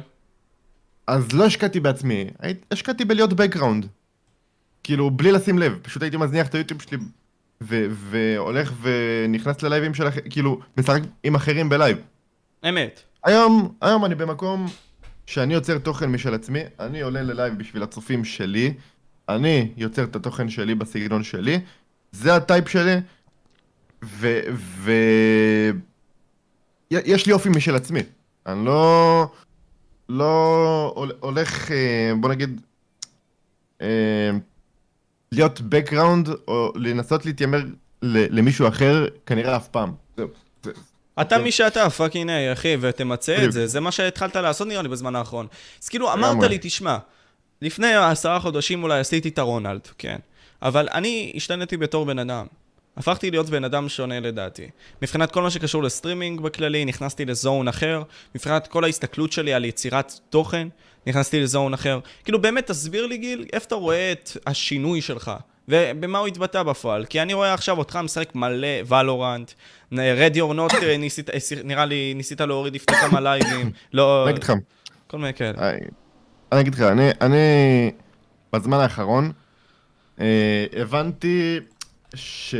אז 1.07 1.33
לא 1.33 1.45
השקעתי 1.45 1.79
בעצמי, 1.79 2.25
השקעתי 2.71 3.05
בלהיות 3.05 3.33
בקגראונד 3.33 3.87
כאילו 4.83 5.11
בלי 5.11 5.31
לשים 5.31 5.59
לב, 5.59 5.79
פשוט 5.81 6.01
הייתי 6.01 6.17
מזניח 6.17 6.47
את 6.47 6.55
היוטיוב 6.55 6.81
שלי 6.81 6.97
ו- 7.61 7.85
והולך 7.89 8.73
ונכנס 8.81 9.61
ללייבים 9.61 9.93
של 9.93 10.07
אחרים, 10.07 10.29
כאילו 10.29 10.59
משחק 10.77 11.01
עם 11.23 11.35
אחרים 11.35 11.69
בלייב 11.69 11.97
באמת. 12.69 13.01
היום, 13.23 13.73
היום 13.81 14.05
אני 14.05 14.15
במקום 14.15 14.67
שאני 15.25 15.53
יוצר 15.53 15.77
תוכן 15.77 16.11
משל 16.11 16.33
עצמי, 16.33 16.59
אני 16.79 17.01
עולה 17.01 17.21
ללייב 17.21 17.57
בשביל 17.57 17.83
הצופים 17.83 18.25
שלי, 18.25 18.73
אני 19.29 19.71
יוצר 19.77 20.03
את 20.03 20.15
התוכן 20.15 20.49
שלי 20.49 20.75
בסגנון 20.75 21.23
שלי, 21.23 21.59
זה 22.11 22.35
ה 22.35 22.42
type 22.42 22.69
שלי, 22.69 22.95
ו... 24.03 24.39
ו... 24.53 24.91
יש 26.91 27.25
לי 27.25 27.33
אופי 27.33 27.49
משל 27.49 27.75
עצמי. 27.75 27.99
אני 28.45 28.65
לא... 28.65 29.25
לא 30.09 30.93
הול- 30.95 31.11
הולך, 31.19 31.71
אה, 31.71 32.11
בוא 32.19 32.29
נגיד, 32.29 32.61
אה, 33.81 34.31
להיות 35.31 35.59
background 35.59 36.29
או 36.47 36.73
לנסות 36.75 37.25
להתיימר 37.25 37.61
למישהו 38.01 38.67
אחר, 38.67 39.05
כנראה 39.25 39.55
אף 39.55 39.67
פעם. 39.67 39.93
זהו. 40.17 40.27
אתה 41.21 41.35
כן. 41.37 41.43
מי 41.43 41.51
שאתה, 41.51 41.89
fucking 41.89 42.29
A, 42.29 42.53
אחי, 42.53 42.77
ותמצה 42.79 43.43
את. 43.45 43.51
זה, 43.51 43.67
זה 43.67 43.79
מה 43.79 43.91
שהתחלת 43.91 44.35
לעשות 44.35 44.67
נראה 44.67 44.81
לי 44.81 44.87
בזמן 44.87 45.15
האחרון. 45.15 45.47
אז 45.83 45.89
כאילו, 45.89 46.13
אמרת. 46.13 46.49
לי, 46.49 46.57
תשמע, 46.61 46.97
לפני 47.61 47.93
עשרה 47.95 48.39
חודשים 48.39 48.83
אולי 48.83 48.99
עשיתי 48.99 49.29
את 49.29 49.39
הרונלד, 49.39 49.87
כן. 49.97 50.17
אבל 50.61 50.87
אני 50.93 51.33
השתנתי 51.35 51.77
בתור 51.77 52.05
בן 52.05 52.19
אדם. 52.19 52.45
הפכתי 52.97 53.31
להיות 53.31 53.49
בן 53.49 53.63
אדם 53.63 53.89
שונה 53.89 54.19
לדעתי. 54.19 54.69
מבחינת 55.01 55.31
כל 55.31 55.41
מה 55.41 55.49
שקשור 55.49 55.83
לסטרימינג 55.83 56.41
בכללי, 56.41 56.85
נכנסתי 56.85 57.25
ל 57.25 57.34
zone 57.34 57.67
אחר. 57.67 58.03
מבחינת 58.35 58.67
כל 58.67 58.83
ההסתכלות 58.83 59.31
שלי 59.31 59.53
על 59.53 59.65
יצירת 59.65 60.13
תוכן, 60.29 60.67
נכנסתי 61.07 61.39
לזון 61.39 61.73
אחר. 61.73 61.99
כאילו, 62.23 62.41
באמת, 62.41 62.67
תסביר 62.67 63.05
לי, 63.05 63.17
גיל, 63.17 63.45
איפה 63.53 63.65
אתה 63.65 63.75
רואה 63.75 64.11
את 64.11 64.37
השינוי 64.47 65.01
שלך? 65.01 65.31
ובמה 65.67 66.19
הוא 66.19 66.27
התבטא 66.27 66.63
בפועל? 66.63 67.05
כי 67.05 67.21
אני 67.21 67.33
רואה 67.33 67.53
עכשיו 67.53 67.77
אותך 67.77 67.95
משחק 67.95 68.35
מלא 68.35 68.67
ולורנט, 68.87 69.51
רדי 69.99 70.41
אור 70.41 70.53
נוט, 70.53 70.71
נראה 71.63 71.85
לי, 71.85 72.13
ניסית 72.15 72.41
להוריד 72.41 72.75
לפני 72.75 72.95
כמה 72.97 73.19
לייבים, 73.19 73.71
לא... 73.93 74.23
אני 74.23 74.31
אגיד 74.31 74.43
לך, 74.43 74.53
כל 75.07 75.17
מיני 75.17 75.33
כאלה. 75.33 75.69
אני 75.69 75.79
אני 76.51 76.61
אגיד 76.61 76.75
לך, 76.75 76.81
אני, 77.21 77.91
בזמן 78.53 78.77
האחרון 78.77 79.31
אה, 80.19 80.65
הבנתי 80.77 81.59
ש... 82.15 82.55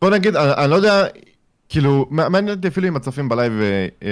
בוא 0.00 0.10
נגיד, 0.10 0.36
אני, 0.36 0.52
אני 0.52 0.70
לא 0.70 0.76
יודע, 0.76 1.06
כאילו, 1.68 2.06
מע- 2.10 2.28
מעניין 2.28 2.56
אותי 2.56 2.68
אפילו 2.68 2.88
אם 2.88 2.96
הצופים 2.96 3.28
בלייב 3.28 3.52
אה, 3.60 3.86
אה, 4.02 4.08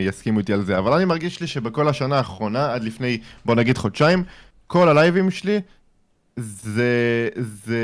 יסכימו 0.00 0.38
איתי 0.38 0.52
על 0.52 0.64
זה, 0.64 0.78
אבל 0.78 0.92
אני 0.92 1.04
מרגיש 1.04 1.40
לי 1.40 1.46
שבכל 1.46 1.88
השנה 1.88 2.16
האחרונה, 2.16 2.74
עד 2.74 2.84
לפני, 2.84 3.18
בוא 3.44 3.54
נגיד 3.54 3.78
חודשיים, 3.78 4.24
כל 4.66 4.88
הלייבים 4.88 5.30
שלי 5.30 5.60
זה, 6.36 7.28
זה 7.36 7.78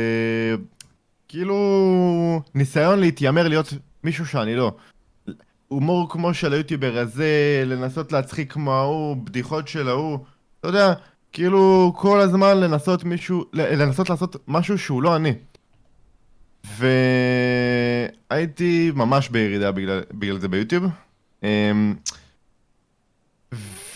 כאילו 1.28 2.42
ניסיון 2.54 2.98
להתיימר 2.98 3.48
להיות 3.48 3.74
מישהו 4.04 4.26
שאני 4.26 4.56
לא. 4.56 4.72
הומור 5.68 6.10
כמו 6.10 6.34
של 6.34 6.52
היוטיובר 6.52 6.98
הזה, 6.98 7.62
לנסות 7.66 8.12
להצחיק 8.12 8.52
כמו 8.52 8.72
ההוא, 8.72 9.16
בדיחות 9.16 9.68
של 9.68 9.88
ההוא, 9.88 10.18
אתה 10.60 10.68
יודע, 10.68 10.92
כאילו 11.32 11.92
כל 11.96 12.20
הזמן 12.20 12.60
לנסות 12.60 13.04
מישהו, 13.04 13.44
לנסות 13.52 14.10
לעשות 14.10 14.36
משהו 14.48 14.78
שהוא 14.78 15.02
לא 15.02 15.16
אני. 15.16 15.32
והייתי 18.30 18.92
ממש 18.94 19.28
בירידה 19.28 19.72
בגלל, 19.72 20.02
בגלל 20.12 20.38
זה 20.38 20.48
ביוטיוב. 20.48 20.84
אמ, 21.42 21.94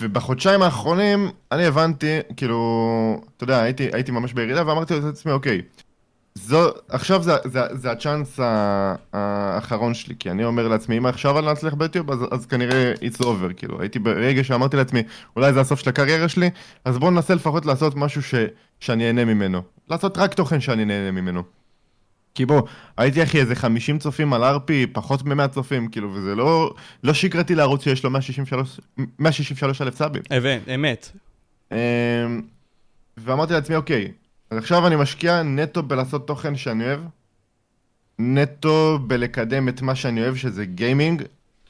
ובחודשיים 0.01 0.63
האחרונים 0.63 1.31
אני 1.53 1.65
הבנתי, 1.65 2.19
כאילו, 2.37 3.21
אתה 3.37 3.45
יודע, 3.45 3.63
הייתי, 3.63 3.89
הייתי 3.93 4.13
ממש 4.13 4.33
בירידה 4.33 4.67
ואמרתי 4.67 4.95
לעצמי, 5.01 5.33
אוקיי, 5.33 5.63
זו, 6.35 6.71
עכשיו 6.89 7.23
זה, 7.23 7.33
זה, 7.45 7.61
זה 7.73 7.91
הצ'אנס 7.91 8.41
האחרון 9.13 9.95
שלי, 9.95 10.15
כי 10.19 10.31
אני 10.31 10.45
אומר 10.45 10.69
לעצמי, 10.69 10.99
אם 10.99 11.07
עכשיו 11.07 11.39
אני 11.39 11.47
לא 11.47 11.53
אצליח 11.53 11.75
ביוטיוב, 11.75 12.11
אז, 12.11 12.19
אז 12.31 12.47
כנראה 12.47 12.93
it's 12.95 13.21
over, 13.21 13.53
כאילו, 13.57 13.81
הייתי 13.81 13.99
ברגע 13.99 14.45
שאמרתי 14.45 14.77
לעצמי, 14.77 15.03
אולי 15.37 15.53
זה 15.53 15.61
הסוף 15.61 15.81
של 15.81 15.91
הקריירה 15.91 16.29
שלי, 16.29 16.51
אז 16.85 16.99
בואו 16.99 17.11
ננסה 17.11 17.35
לפחות 17.35 17.67
לעשות 17.67 17.97
משהו 17.97 18.23
ש, 18.23 18.35
שאני 18.81 19.07
אהנה 19.07 19.25
ממנו. 19.25 19.63
לעשות 19.91 20.19
רק 20.19 20.35
תוכן 20.35 20.61
שאני 20.61 20.85
נהנה 20.85 21.11
ממנו. 21.11 21.43
כי 22.35 22.47
בוא, 22.47 22.63
הייתי 22.97 23.23
אחי 23.23 23.41
איזה 23.41 23.55
50 23.55 23.99
צופים 23.99 24.33
על 24.33 24.45
ארפי, 24.45 24.87
פחות 24.87 25.25
מ-100 25.25 25.49
צופים, 25.49 25.89
כאילו, 25.89 26.15
וזה 26.15 26.35
לא, 26.35 26.75
לא 27.05 27.15
שגרתי 27.15 27.55
לערוץ 27.55 27.85
שיש 27.85 28.05
לו 28.05 28.11
163 28.11 28.81
163 29.19 29.83
אלף 29.83 29.97
סאבים. 29.97 30.23
אמת, 30.37 30.69
אמת. 30.75 31.11
אמ, 31.73 31.77
ואמרתי 33.17 33.53
לעצמי, 33.53 33.77
אוקיי, 33.77 34.13
אז 34.53 34.59
עכשיו 34.59 34.87
אני 34.87 34.97
משקיע 34.97 35.43
נטו 35.43 35.83
בלעשות 35.83 36.27
תוכן 36.27 36.57
שאני 36.57 36.85
אוהב, 36.85 37.01
נטו 38.19 38.99
בלקדם 39.07 39.69
את 39.69 39.83
מה 39.83 39.95
שאני 39.95 40.23
אוהב, 40.23 40.37
שזה 40.37 40.65
גיימינג, 40.65 41.23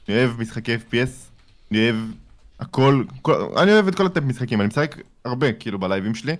אני 0.07 0.17
אוהב 0.17 0.41
משחקי 0.41 0.75
FPS, 0.75 1.31
אני 1.71 1.79
אוהב 1.83 1.95
הכל, 2.59 3.03
כל, 3.21 3.47
אני 3.57 3.71
אוהב 3.71 3.87
את 3.87 3.95
כל 3.95 4.05
הטייפ 4.05 4.25
משחקים, 4.25 4.61
אני 4.61 4.67
משחק 4.67 4.95
הרבה, 5.25 5.53
כאילו, 5.53 5.79
בלייבים 5.79 6.15
שלי, 6.15 6.35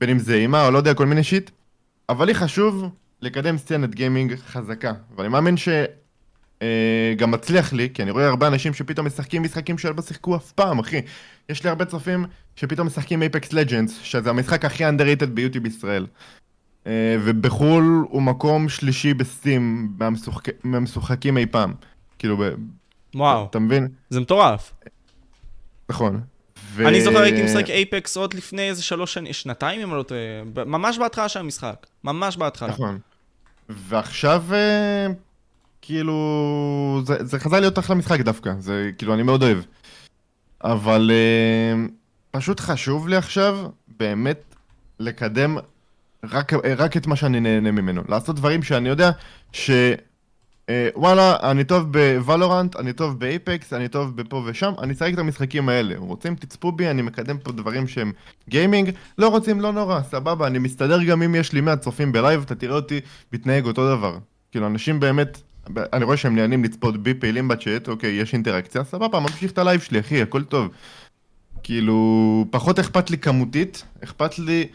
בין 0.00 0.10
אם 0.10 0.18
זה 0.18 0.34
אימה 0.34 0.66
או 0.66 0.70
לא 0.70 0.78
יודע, 0.78 0.94
כל 0.94 1.06
מיני 1.06 1.24
שיט, 1.24 1.50
אבל 2.08 2.26
לי 2.26 2.34
חשוב 2.34 2.84
לקדם 3.20 3.58
סצנת 3.58 3.94
גיימינג 3.94 4.34
חזקה, 4.34 4.92
ואני 5.16 5.28
מאמין 5.28 5.56
ש... 5.56 5.68
אה, 6.62 7.14
גם 7.16 7.30
מצליח 7.30 7.72
לי, 7.72 7.88
כי 7.94 8.02
אני 8.02 8.10
רואה 8.10 8.28
הרבה 8.28 8.46
אנשים 8.46 8.74
שפתאום 8.74 9.06
משחקים 9.06 9.42
משחקים 9.42 9.78
שלא 9.78 10.02
שיחקו 10.02 10.36
אף 10.36 10.52
פעם, 10.52 10.78
אחי. 10.78 11.00
יש 11.48 11.64
לי 11.64 11.70
הרבה 11.70 11.84
צופים 11.84 12.24
שפתאום 12.56 12.86
משחקים 12.86 13.22
אייפקס 13.22 13.52
לג'נדס, 13.52 13.98
שזה 14.02 14.30
המשחק 14.30 14.64
הכי 14.64 14.84
underrated 14.84 15.26
ביוטי 15.26 15.60
בישראל. 15.60 16.06
אה, 16.86 17.16
ובחו"ל 17.24 18.04
הוא 18.08 18.22
מקום 18.22 18.68
שלישי 18.68 19.14
בסטים 19.14 19.92
מהמשוחק... 19.98 20.64
מהמשוחקים 20.64 21.38
אי 21.38 21.46
פעם. 21.46 21.74
כאילו. 22.18 22.44
וואו, 23.14 23.46
אתה 23.50 23.58
מבין? 23.58 23.88
זה 24.10 24.20
מטורף. 24.20 24.72
נכון. 25.88 26.20
ו... 26.74 26.88
אני 26.88 27.02
זוכר 27.02 27.18
הייתי 27.18 27.42
משחק 27.42 27.70
אייפקס 27.70 28.16
עוד 28.16 28.34
לפני 28.34 28.68
איזה 28.68 28.82
שלוש 28.82 29.14
שנים, 29.14 29.32
שנתיים 29.32 29.80
אם 29.80 29.90
אני 29.90 29.98
לא 29.98 30.02
טועה, 30.02 30.64
ממש 30.66 30.98
בהתחלה 30.98 31.28
של 31.28 31.40
המשחק, 31.40 31.86
ממש 32.04 32.36
בהתחלה. 32.36 32.68
נכון. 32.68 32.98
ועכשיו, 33.68 34.44
אה, 34.52 35.06
כאילו, 35.86 37.02
זה, 37.06 37.16
זה 37.20 37.38
חזר 37.38 37.60
להיות 37.60 37.78
אחלה 37.78 37.96
משחק 37.96 38.20
דווקא, 38.20 38.52
זה 38.58 38.90
כאילו, 38.98 39.14
אני 39.14 39.22
מאוד 39.22 39.42
אוהב. 39.42 39.58
אבל 40.64 41.10
אה, 41.14 41.86
פשוט 42.30 42.60
חשוב 42.60 43.08
לי 43.08 43.16
עכשיו, 43.16 43.66
באמת, 43.98 44.54
לקדם 45.00 45.56
רק, 46.24 46.52
רק 46.76 46.96
את 46.96 47.06
מה 47.06 47.16
שאני 47.16 47.40
נהנה 47.40 47.70
ממנו. 47.70 48.02
לעשות 48.08 48.36
דברים 48.36 48.62
שאני 48.62 48.88
יודע 48.88 49.10
ש... 49.52 49.70
אה, 50.68 50.88
וואלה, 50.94 51.36
אני 51.50 51.64
טוב 51.64 51.92
בוולורנט, 51.92 52.76
אני 52.76 52.92
טוב 52.92 53.20
באייפקס, 53.20 53.72
אני 53.72 53.88
טוב 53.88 54.16
בפה 54.16 54.42
ושם, 54.46 54.72
אני 54.82 54.92
אשחק 54.92 55.14
את 55.14 55.18
המשחקים 55.18 55.68
האלה. 55.68 55.94
רוצים, 55.98 56.34
תצפו 56.34 56.72
בי, 56.72 56.90
אני 56.90 57.02
מקדם 57.02 57.38
פה 57.38 57.52
דברים 57.52 57.88
שהם 57.88 58.12
gaming, 58.48 58.90
לא 59.18 59.28
רוצים, 59.28 59.60
לא 59.60 59.72
נורא, 59.72 60.02
סבבה, 60.02 60.46
אני 60.46 60.58
מסתדר 60.58 61.02
גם 61.02 61.22
אם 61.22 61.34
יש 61.34 61.52
לי 61.52 61.60
100 61.60 61.76
צופים 61.76 62.12
בלייב, 62.12 62.42
אתה 62.42 62.54
תראה 62.54 62.76
אותי 62.76 63.00
מתנהג 63.32 63.66
אותו 63.66 63.96
דבר. 63.96 64.18
כאילו, 64.50 64.66
אנשים 64.66 65.00
באמת, 65.00 65.42
אני 65.92 66.04
רואה 66.04 66.16
שהם 66.16 66.36
נהנים 66.36 66.64
לצפות 66.64 67.02
בי, 67.02 67.14
פעילים 67.14 67.48
בצ'אט, 67.48 67.88
אוקיי, 67.88 68.10
יש 68.10 68.32
אינטראקציה, 68.32 68.84
סבבה, 68.84 69.20
ממשיך 69.20 69.52
את 69.52 69.58
הלייב 69.58 69.80
שלי, 69.80 70.00
אחי, 70.00 70.22
הכל 70.22 70.44
טוב. 70.44 70.68
כאילו, 71.62 72.46
פחות 72.50 72.78
אכפת 72.78 73.10
לי 73.10 73.18
כמותית, 73.18 73.84
אכפת 74.04 74.38
לי 74.38 74.66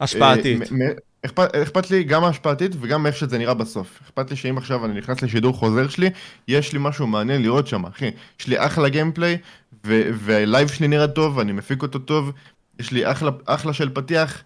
השפעתית. 0.00 0.62
אה, 0.62 0.66
מ- 0.70 0.82
מ- 0.82 0.92
אכפת, 1.26 1.54
אכפת 1.54 1.90
לי 1.90 2.04
גם 2.04 2.24
ההשפעתית 2.24 2.72
וגם 2.80 3.06
איך 3.06 3.16
שזה 3.16 3.38
נראה 3.38 3.54
בסוף. 3.54 4.00
אכפת 4.04 4.30
לי 4.30 4.36
שאם 4.36 4.58
עכשיו 4.58 4.84
אני 4.84 4.98
נכנס 4.98 5.22
לשידור 5.22 5.54
חוזר 5.54 5.88
שלי, 5.88 6.10
יש 6.48 6.72
לי 6.72 6.78
משהו 6.82 7.06
מעניין 7.06 7.42
לראות 7.42 7.66
שם, 7.66 7.84
אחי. 7.86 8.10
יש 8.40 8.46
לי 8.46 8.66
אחלה 8.66 8.88
gameplay, 8.88 9.38
ו- 9.86 10.10
והלייב 10.14 10.68
שלי 10.68 10.88
נראה 10.88 11.08
טוב, 11.08 11.36
ואני 11.36 11.52
מפיק 11.52 11.82
אותו 11.82 11.98
טוב, 11.98 12.32
יש 12.78 12.92
לי 12.92 13.10
אחלה, 13.10 13.30
אחלה 13.46 13.72
של 13.72 13.90
פתיח, 13.94 14.42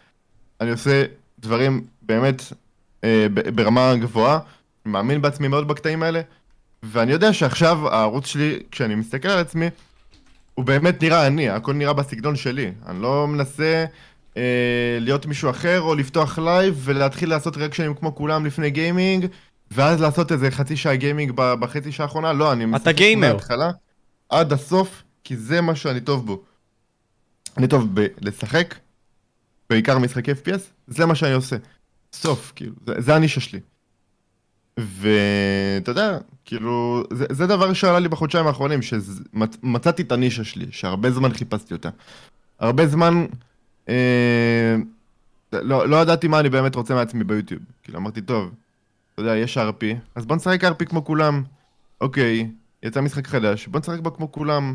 אני 0.60 0.70
עושה 0.70 1.04
דברים 1.38 1.84
באמת 2.02 2.42
אה, 3.04 3.26
ב- 3.34 3.48
ברמה 3.48 3.94
גבוהה, 3.96 4.38
מאמין 4.86 5.22
בעצמי 5.22 5.48
מאוד 5.48 5.68
בקטעים 5.68 6.02
האלה, 6.02 6.20
ואני 6.82 7.12
יודע 7.12 7.32
שעכשיו 7.32 7.88
הערוץ 7.88 8.26
שלי, 8.26 8.58
כשאני 8.70 8.94
מסתכל 8.94 9.28
על 9.28 9.38
עצמי, 9.38 9.66
הוא 10.54 10.64
באמת 10.64 11.02
נראה 11.02 11.26
אני, 11.26 11.48
הכל 11.48 11.72
נראה 11.72 11.92
בסגנון 11.92 12.36
שלי. 12.36 12.72
אני 12.86 13.02
לא 13.02 13.26
מנסה 13.28 13.84
אה, 14.36 14.98
להיות 15.00 15.26
מישהו 15.26 15.50
אחר, 15.50 15.80
או 15.80 15.94
לפתוח 15.94 16.38
לייב 16.38 16.80
ולהתחיל 16.84 17.30
לעשות 17.30 17.56
reactionים 17.56 17.94
כמו 17.94 18.14
כולם 18.14 18.46
לפני 18.46 18.70
gaming, 18.70 19.26
ואז 19.70 20.00
לעשות 20.00 20.32
איזה 20.32 20.50
חצי 20.50 20.76
שעה 20.76 20.96
גיימינג 20.96 21.32
בחצי 21.34 21.92
שעה 21.92 22.06
האחרונה. 22.06 22.32
לא, 22.32 22.52
אני 22.52 22.66
משחק 22.66 22.94
גיימר. 22.94 23.28
מההתחלה 23.28 23.70
עד 24.28 24.52
הסוף, 24.52 25.02
כי 25.24 25.36
זה 25.36 25.60
מה 25.60 25.74
שאני 25.74 26.00
טוב 26.00 26.26
בו. 26.26 26.42
אני 27.56 27.68
טוב 27.68 27.88
בלשחק, 27.94 28.74
בעיקר 29.70 29.98
משחקי 29.98 30.32
FPS, 30.32 30.60
זה 30.86 31.06
מה 31.06 31.14
שאני 31.14 31.32
עושה. 31.32 31.56
סוף, 32.12 32.52
כאילו, 32.56 32.74
זה, 32.86 32.94
זה 32.98 33.14
הנישה 33.14 33.40
שלי. 33.40 33.60
ואתה 34.78 35.90
יודע, 35.90 36.18
כאילו, 36.44 37.02
זה, 37.12 37.26
זה 37.30 37.46
דבר 37.46 37.72
שעלה 37.72 37.98
לי 37.98 38.08
בחודשיים 38.08 38.46
האחרונים, 38.46 38.80
שמצאתי 38.82 40.02
את 40.02 40.12
הנישה 40.12 40.44
שלי, 40.44 40.66
שהרבה 40.70 41.10
זמן 41.10 41.32
חיפשתי 41.32 41.74
אותה. 41.74 41.88
הרבה 42.58 42.86
זמן, 42.86 43.26
אה, 43.88 44.76
לא, 45.52 45.88
לא 45.88 45.96
ידעתי 45.96 46.28
מה 46.28 46.40
אני 46.40 46.48
באמת 46.50 46.74
רוצה 46.74 46.94
מעצמי 46.94 47.24
ביוטיוב. 47.24 47.62
כאילו, 47.82 47.98
אמרתי, 47.98 48.20
טוב, 48.20 48.50
אתה 49.14 49.22
יודע, 49.22 49.36
יש 49.36 49.58
RP, 49.58 49.84
אז 50.14 50.26
בוא 50.26 50.36
נשחק 50.36 50.64
RP 50.64 50.84
כמו 50.84 51.04
כולם. 51.04 51.42
אוקיי, 52.00 52.50
יצא 52.82 53.00
משחק 53.00 53.26
חדש, 53.26 53.66
בוא 53.66 53.80
נשחק 53.80 54.00
בו 54.00 54.14
כמו 54.14 54.32
כולם. 54.32 54.74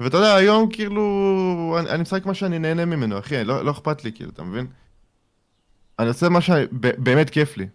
ואתה 0.00 0.16
יודע, 0.16 0.34
היום 0.34 0.70
כאילו, 0.70 1.76
אני, 1.80 1.90
אני 1.90 2.02
משחק 2.02 2.26
מה 2.26 2.34
שאני 2.34 2.58
נהנה 2.58 2.84
ממנו, 2.84 3.18
אחי, 3.18 3.44
לא, 3.44 3.64
לא 3.64 3.70
אכפת 3.70 4.04
לי, 4.04 4.12
כאילו, 4.12 4.30
אתה 4.30 4.42
מבין? 4.42 4.66
אני 5.98 6.08
עושה 6.08 6.28
מה 6.28 6.40
שבאמת 6.40 7.30
כיף 7.30 7.56
לי. 7.56 7.66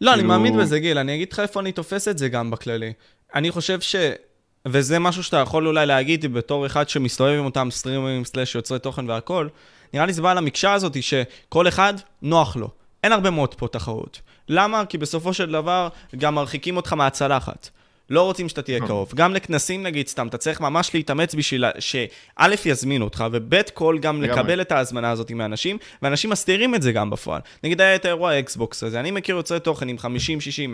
לא, 0.00 0.10
אני 0.10 0.18
כאילו- 0.18 0.28
מאמין 0.28 0.56
בזה, 0.58 0.78
גיל, 0.78 0.98
אני 0.98 1.14
אגיד 1.14 1.32
לך 1.32 1.40
איפה 1.40 1.60
אני 1.60 1.72
תופס 1.72 2.08
את 2.08 2.18
זה 2.18 2.28
גם 2.28 2.50
בכללי. 2.50 2.92
אני 3.34 3.50
חושב 3.50 3.80
ש... 3.80 3.96
וזה 4.68 4.98
משהו 4.98 5.24
שאתה 5.24 5.36
יכול 5.36 5.66
אולי 5.66 5.86
להגיד 5.86 6.32
בתור 6.32 6.66
אחד 6.66 6.88
שמסתובב 6.88 7.38
עם 7.38 7.44
אותם 7.44 7.68
סטרימרים 7.70 8.24
סלאש 8.24 8.54
יוצרי 8.54 8.78
תוכן 8.78 9.10
והכל, 9.10 9.48
נראה 9.94 10.06
לי 10.06 10.12
זה 10.12 10.22
בא 10.22 10.34
למקשה 10.34 10.72
הזאת 10.72 11.02
שכל 11.02 11.68
אחד 11.68 11.94
נוח 12.22 12.56
לו. 12.56 12.68
אין 13.04 13.12
הרבה 13.12 13.30
מאוד 13.30 13.54
פה 13.54 13.68
תחרות. 13.68 14.20
למה? 14.48 14.86
כי 14.86 14.98
בסופו 14.98 15.34
של 15.34 15.52
דבר 15.52 15.88
גם 16.18 16.34
מרחיקים 16.34 16.76
אותך 16.76 16.92
מהצלחת. 16.92 17.70
לא 18.10 18.22
רוצים 18.22 18.48
שאתה 18.48 18.62
תהיה 18.62 18.80
קרוב. 18.80 19.12
גם 19.14 19.34
לכנסים 19.34 19.82
נגיד 19.82 20.08
סתם, 20.08 20.26
אתה 20.28 20.38
צריך 20.38 20.60
ממש 20.60 20.94
להתאמץ 20.94 21.34
בשביל 21.34 21.64
שא' 21.78 22.46
יזמין 22.64 23.02
אותך, 23.02 23.24
וב' 23.32 23.62
כל 23.74 23.98
גם. 24.00 24.20
לקבל 24.22 24.60
את 24.60 24.72
ההזמנה 24.72 25.10
הזאת 25.10 25.30
מאנשים, 25.30 25.78
ואנשים 26.02 26.30
מסתירים 26.30 26.74
את 26.74 26.82
זה 26.82 26.92
גם 26.92 27.10
בפועל. 27.10 27.40
נגיד 27.64 27.80
היה 27.80 27.94
את 27.94 28.04
האירוע 28.04 28.30
האקסבוקס 28.30 28.82
הזה, 28.82 29.00
אני 29.00 29.10
מכיר 29.10 29.36
יוצרי 29.36 29.60
תוכן 29.60 29.88
עם 29.88 29.96
50-60 29.96 30.04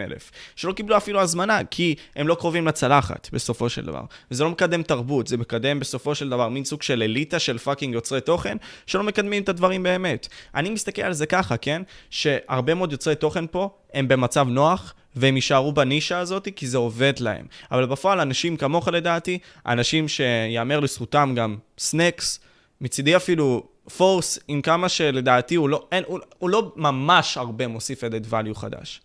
אלף, 0.00 0.30
שלא 0.56 0.72
קיבלו 0.72 0.96
אפילו 0.96 1.20
הזמנה, 1.20 1.64
כי 1.70 1.94
הם 2.16 2.28
לא 2.28 2.34
קרובים 2.34 2.66
לצלחת, 2.66 3.28
בסופו 3.32 3.68
של 3.68 3.84
דבר. 3.84 4.02
וזה 4.30 4.44
לא 4.44 4.50
מקדם 4.50 4.82
תרבות, 4.82 5.26
זה 5.26 5.36
מקדם 5.36 5.80
בסופו 5.80 6.14
של 6.14 6.28
דבר 6.28 6.48
מין 6.48 6.64
סוג 6.64 6.82
של 6.82 7.02
אליטה 7.02 7.38
של 7.38 7.58
fucking 7.58 7.94
יוצרי 7.94 8.20
תוכן, 8.20 8.56
שלא 8.86 9.02
מקדמים 9.02 9.42
את 9.42 9.48
הדברים 9.48 9.82
באמת. 9.82 10.28
אני 10.54 10.70
מסתכל 10.70 11.02
על 11.02 11.12
זה 11.12 11.26
ככה, 11.26 11.56
כן? 11.56 11.82
שהרבה 12.10 12.74
מאוד 12.74 12.92
יוצרי 12.92 13.14
תוכן 13.14 13.44
פה, 13.46 13.68
הם 13.94 14.08
במצב 14.08 14.46
נוח, 14.48 14.94
והם 15.16 15.36
יישארו 15.36 15.72
בנישה 15.72 16.18
הזאת 16.18 16.48
כי 16.56 16.66
זה 16.66 16.78
עובד 16.78 17.12
להם. 17.20 17.46
אבל 17.70 17.86
בפועל 17.86 18.20
אנשים 18.20 18.56
כמוך 18.56 18.88
לדעתי, 18.88 19.38
אנשים 19.66 20.08
שיאמר 20.08 20.80
לזכותם 20.80 21.34
גם 21.36 21.56
סנקס, 21.78 22.40
מצידי 22.80 23.16
אפילו 23.16 23.62
פורס, 23.96 24.38
עם 24.48 24.62
כמה 24.62 24.88
שלדעתי 24.88 25.54
הוא 25.54 25.68
לא, 25.68 25.86
אין, 25.92 26.04
הוא, 26.06 26.18
הוא 26.38 26.50
לא 26.50 26.72
ממש 26.76 27.36
הרבה 27.36 27.66
מוסיף 27.66 28.04
added 28.04 28.32
value 28.32 28.54
חדש. 28.54 29.00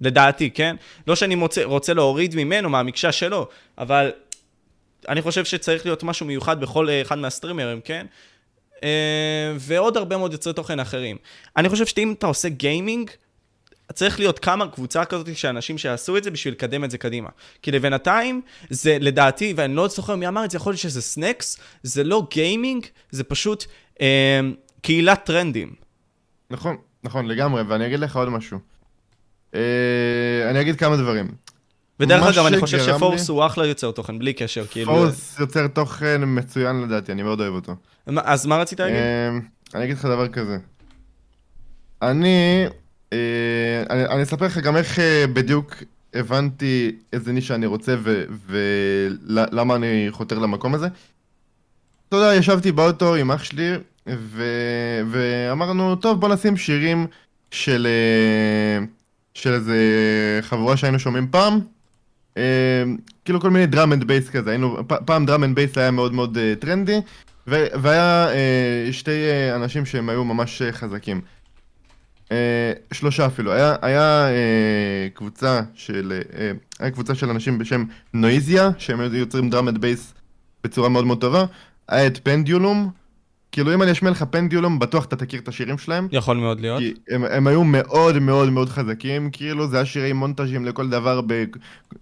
לדעתי, 0.00 0.50
כן? 0.50 0.76
לא 1.06 1.14
שאני 1.14 1.34
מוצא, 1.34 1.64
רוצה 1.64 1.94
להוריד 1.94 2.34
ממנו, 2.36 2.70
מהמקשה 2.70 3.12
שלו, 3.12 3.48
אבל 3.78 4.12
אני 5.08 5.22
חושב 5.22 5.44
שצריך 5.44 5.86
להיות 5.86 6.02
משהו 6.02 6.26
מיוחד 6.26 6.60
בכל 6.60 6.88
אה, 6.88 7.02
אחד 7.02 7.18
מהסטרימרים, 7.18 7.80
כן? 7.80 8.06
אה, 8.84 9.52
ועוד 9.58 9.96
הרבה 9.96 10.16
מאוד 10.16 10.32
יוצרי 10.32 10.52
תוכן 10.52 10.80
אחרים. 10.80 11.16
אני 11.56 11.68
חושב 11.68 11.86
שאם 11.86 12.14
אתה 12.18 12.26
עושה 12.26 12.48
גיימינג, 12.48 13.10
צריך 13.96 14.18
להיות 14.18 14.38
כמה 14.38 14.68
קבוצה 14.68 15.04
כזאת 15.04 15.36
של 15.36 15.48
אנשים 15.48 15.78
שיעשו 15.78 16.16
את 16.16 16.24
זה 16.24 16.30
בשביל 16.30 16.54
לקדם 16.54 16.84
את 16.84 16.90
זה 16.90 16.98
קדימה. 16.98 17.28
כי 17.62 17.70
לבינתיים, 17.70 18.40
זה 18.70 18.96
לדעתי, 19.00 19.54
ואני 19.56 19.74
לא 19.74 19.88
זוכר 19.88 20.16
מי 20.16 20.28
אמר 20.28 20.44
את 20.44 20.50
זה, 20.50 20.56
יכול 20.56 20.70
להיות 20.72 20.80
שזה 20.80 21.02
סנקס, 21.02 21.58
זה 21.82 22.04
לא 22.04 22.26
גיימינג, 22.30 22.86
זה 23.10 23.24
פשוט 23.24 23.64
אה, 24.00 24.40
קהילת 24.82 25.24
טרנדים. 25.24 25.74
נכון, 26.50 26.76
נכון, 27.04 27.26
לגמרי, 27.26 27.62
ואני 27.62 27.86
אגיד 27.86 28.00
לך 28.00 28.16
עוד 28.16 28.28
משהו. 28.28 28.58
אה, 29.54 29.60
אני 30.50 30.60
אגיד 30.60 30.76
כמה 30.76 30.96
דברים. 30.96 31.28
ודרך 32.00 32.22
אגב, 32.22 32.46
אני 32.46 32.58
חושב 32.60 32.78
שפורס 32.84 33.28
לי- 33.28 33.34
הוא 33.34 33.46
אחלה 33.46 33.66
יוצר 33.66 33.90
תוכן, 33.90 34.18
בלי 34.18 34.32
קשר, 34.32 34.66
כאילו... 34.66 34.92
פורס 34.92 35.36
יוצר 35.40 35.66
תוכן 35.66 36.20
מצוין 36.24 36.80
לדעתי, 36.82 37.12
אני 37.12 37.22
מאוד 37.22 37.40
אוהב 37.40 37.54
אותו. 37.54 37.72
אז 38.24 38.46
מה 38.46 38.56
רצית 38.56 38.80
להגיד? 38.80 38.96
אה, 38.96 39.28
אני 39.74 39.84
אגיד 39.84 39.96
לך 39.96 40.04
דבר 40.04 40.28
כזה. 40.28 40.58
אני, 42.02 42.66
אני, 43.90 44.06
אני 44.06 44.22
אספר 44.22 44.46
לך 44.46 44.58
גם 44.58 44.76
איך 44.76 44.98
אה, 44.98 45.24
בדיוק 45.32 45.74
הבנתי 46.14 46.92
איזה 47.12 47.32
נישה 47.32 47.54
אני 47.54 47.66
רוצה 47.66 47.96
ולמה 48.46 49.74
אני 49.76 50.06
חותר 50.10 50.38
למקום 50.38 50.74
הזה. 50.74 50.88
אתה 52.08 52.16
יודע, 52.16 52.34
ישבתי 52.34 52.72
באוטו 52.72 53.14
עם 53.14 53.30
אח 53.30 53.44
שלי 53.44 53.70
ו, 54.08 54.44
ואמרנו, 55.10 55.96
טוב 55.96 56.20
בוא 56.20 56.28
נשים 56.28 56.56
שירים 56.56 57.06
של, 57.50 57.86
אה, 57.86 58.84
של 59.34 59.52
איזה 59.52 59.76
חבורה 60.42 60.76
שהיינו 60.76 60.98
שומעים 60.98 61.28
פעם. 61.30 61.60
אה, 62.36 62.82
כאילו 63.24 63.40
כל 63.40 63.50
מיני 63.50 63.66
drum 63.66 63.92
and 63.92 64.04
bass 64.04 64.30
כזה, 64.30 64.50
היינו, 64.50 64.76
פעם 64.86 65.26
drum 65.26 65.44
and 65.44 65.54
bass 65.54 65.78
היה 65.78 65.90
מאוד 65.90 66.12
מאוד 66.12 66.38
אה, 66.38 66.54
טרנדי. 66.60 67.00
והיה 67.46 68.28
אה, 68.28 68.88
שתי 68.92 69.10
אה, 69.10 69.56
אנשים 69.56 69.86
שהם 69.86 70.08
היו 70.08 70.24
ממש 70.24 70.62
אה, 70.62 70.72
חזקים. 70.72 71.20
אה, 72.32 72.72
שלושה 72.92 73.26
אפילו. 73.26 73.52
היה, 73.52 73.76
היה 73.82 74.28
אה, 74.28 75.08
קבוצה 75.14 75.60
של, 75.74 76.20
אה, 76.38 76.50
היה 76.78 76.90
קבוצה 76.90 77.14
של 77.14 77.30
אנשים 77.30 77.58
בשם 77.58 77.84
Noisia, 78.14 78.70
שהם 78.78 79.00
יוצרים 79.14 79.50
and 79.54 79.78
bass 79.78 80.14
בצורה 80.64 80.88
מאוד 80.88 81.06
מאוד 81.06 81.20
טובה. 81.20 81.44
היה 81.88 82.06
את 82.06 82.18
Pendulum, 82.22 82.90
כאילו 83.52 83.74
אם 83.74 83.82
אני 83.82 83.92
אשמיע 83.92 84.10
לך 84.10 84.24
Pendulum, 84.30 84.78
בטוח 84.78 85.04
אתה 85.04 85.16
תכיר 85.16 85.40
את 85.40 85.48
השירים 85.48 85.78
שלהם. 85.78 86.08
יכול 86.12 86.36
מאוד 86.36 86.60
להיות. 86.60 86.78
כי 86.78 86.94
הם, 87.10 87.24
הם 87.24 87.46
היו 87.46 87.64
מאוד 87.64 88.18
מאוד 88.18 88.50
מאוד 88.50 88.68
חזקים, 88.68 89.30
כאילו 89.30 89.68
זה 89.68 89.76
היה 89.76 89.86
שירי 89.86 90.12
מונטאז'ים 90.12 90.64
לכל 90.64 90.88
דבר. 90.88 91.20
ב... 91.26 91.44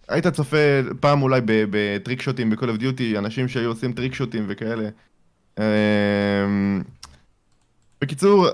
היית 0.08 0.26
צופה 0.26 0.56
פעם 1.00 1.22
אולי 1.22 1.40
ב 1.46 1.59
trick 1.59 2.22
shot 2.22 2.41
ים 2.41 2.50
ב-Call 2.50 2.78
of 2.78 2.80
Duty, 2.80 3.18
אנשים 3.18 3.48
שהיו 3.48 3.68
עושים 3.68 3.92
trick 3.92 4.14
shot 4.14 4.34
ים 4.34 4.44
וכאלה. 4.48 4.88
אמ, 5.58 5.62
בקיצור, 8.00 8.48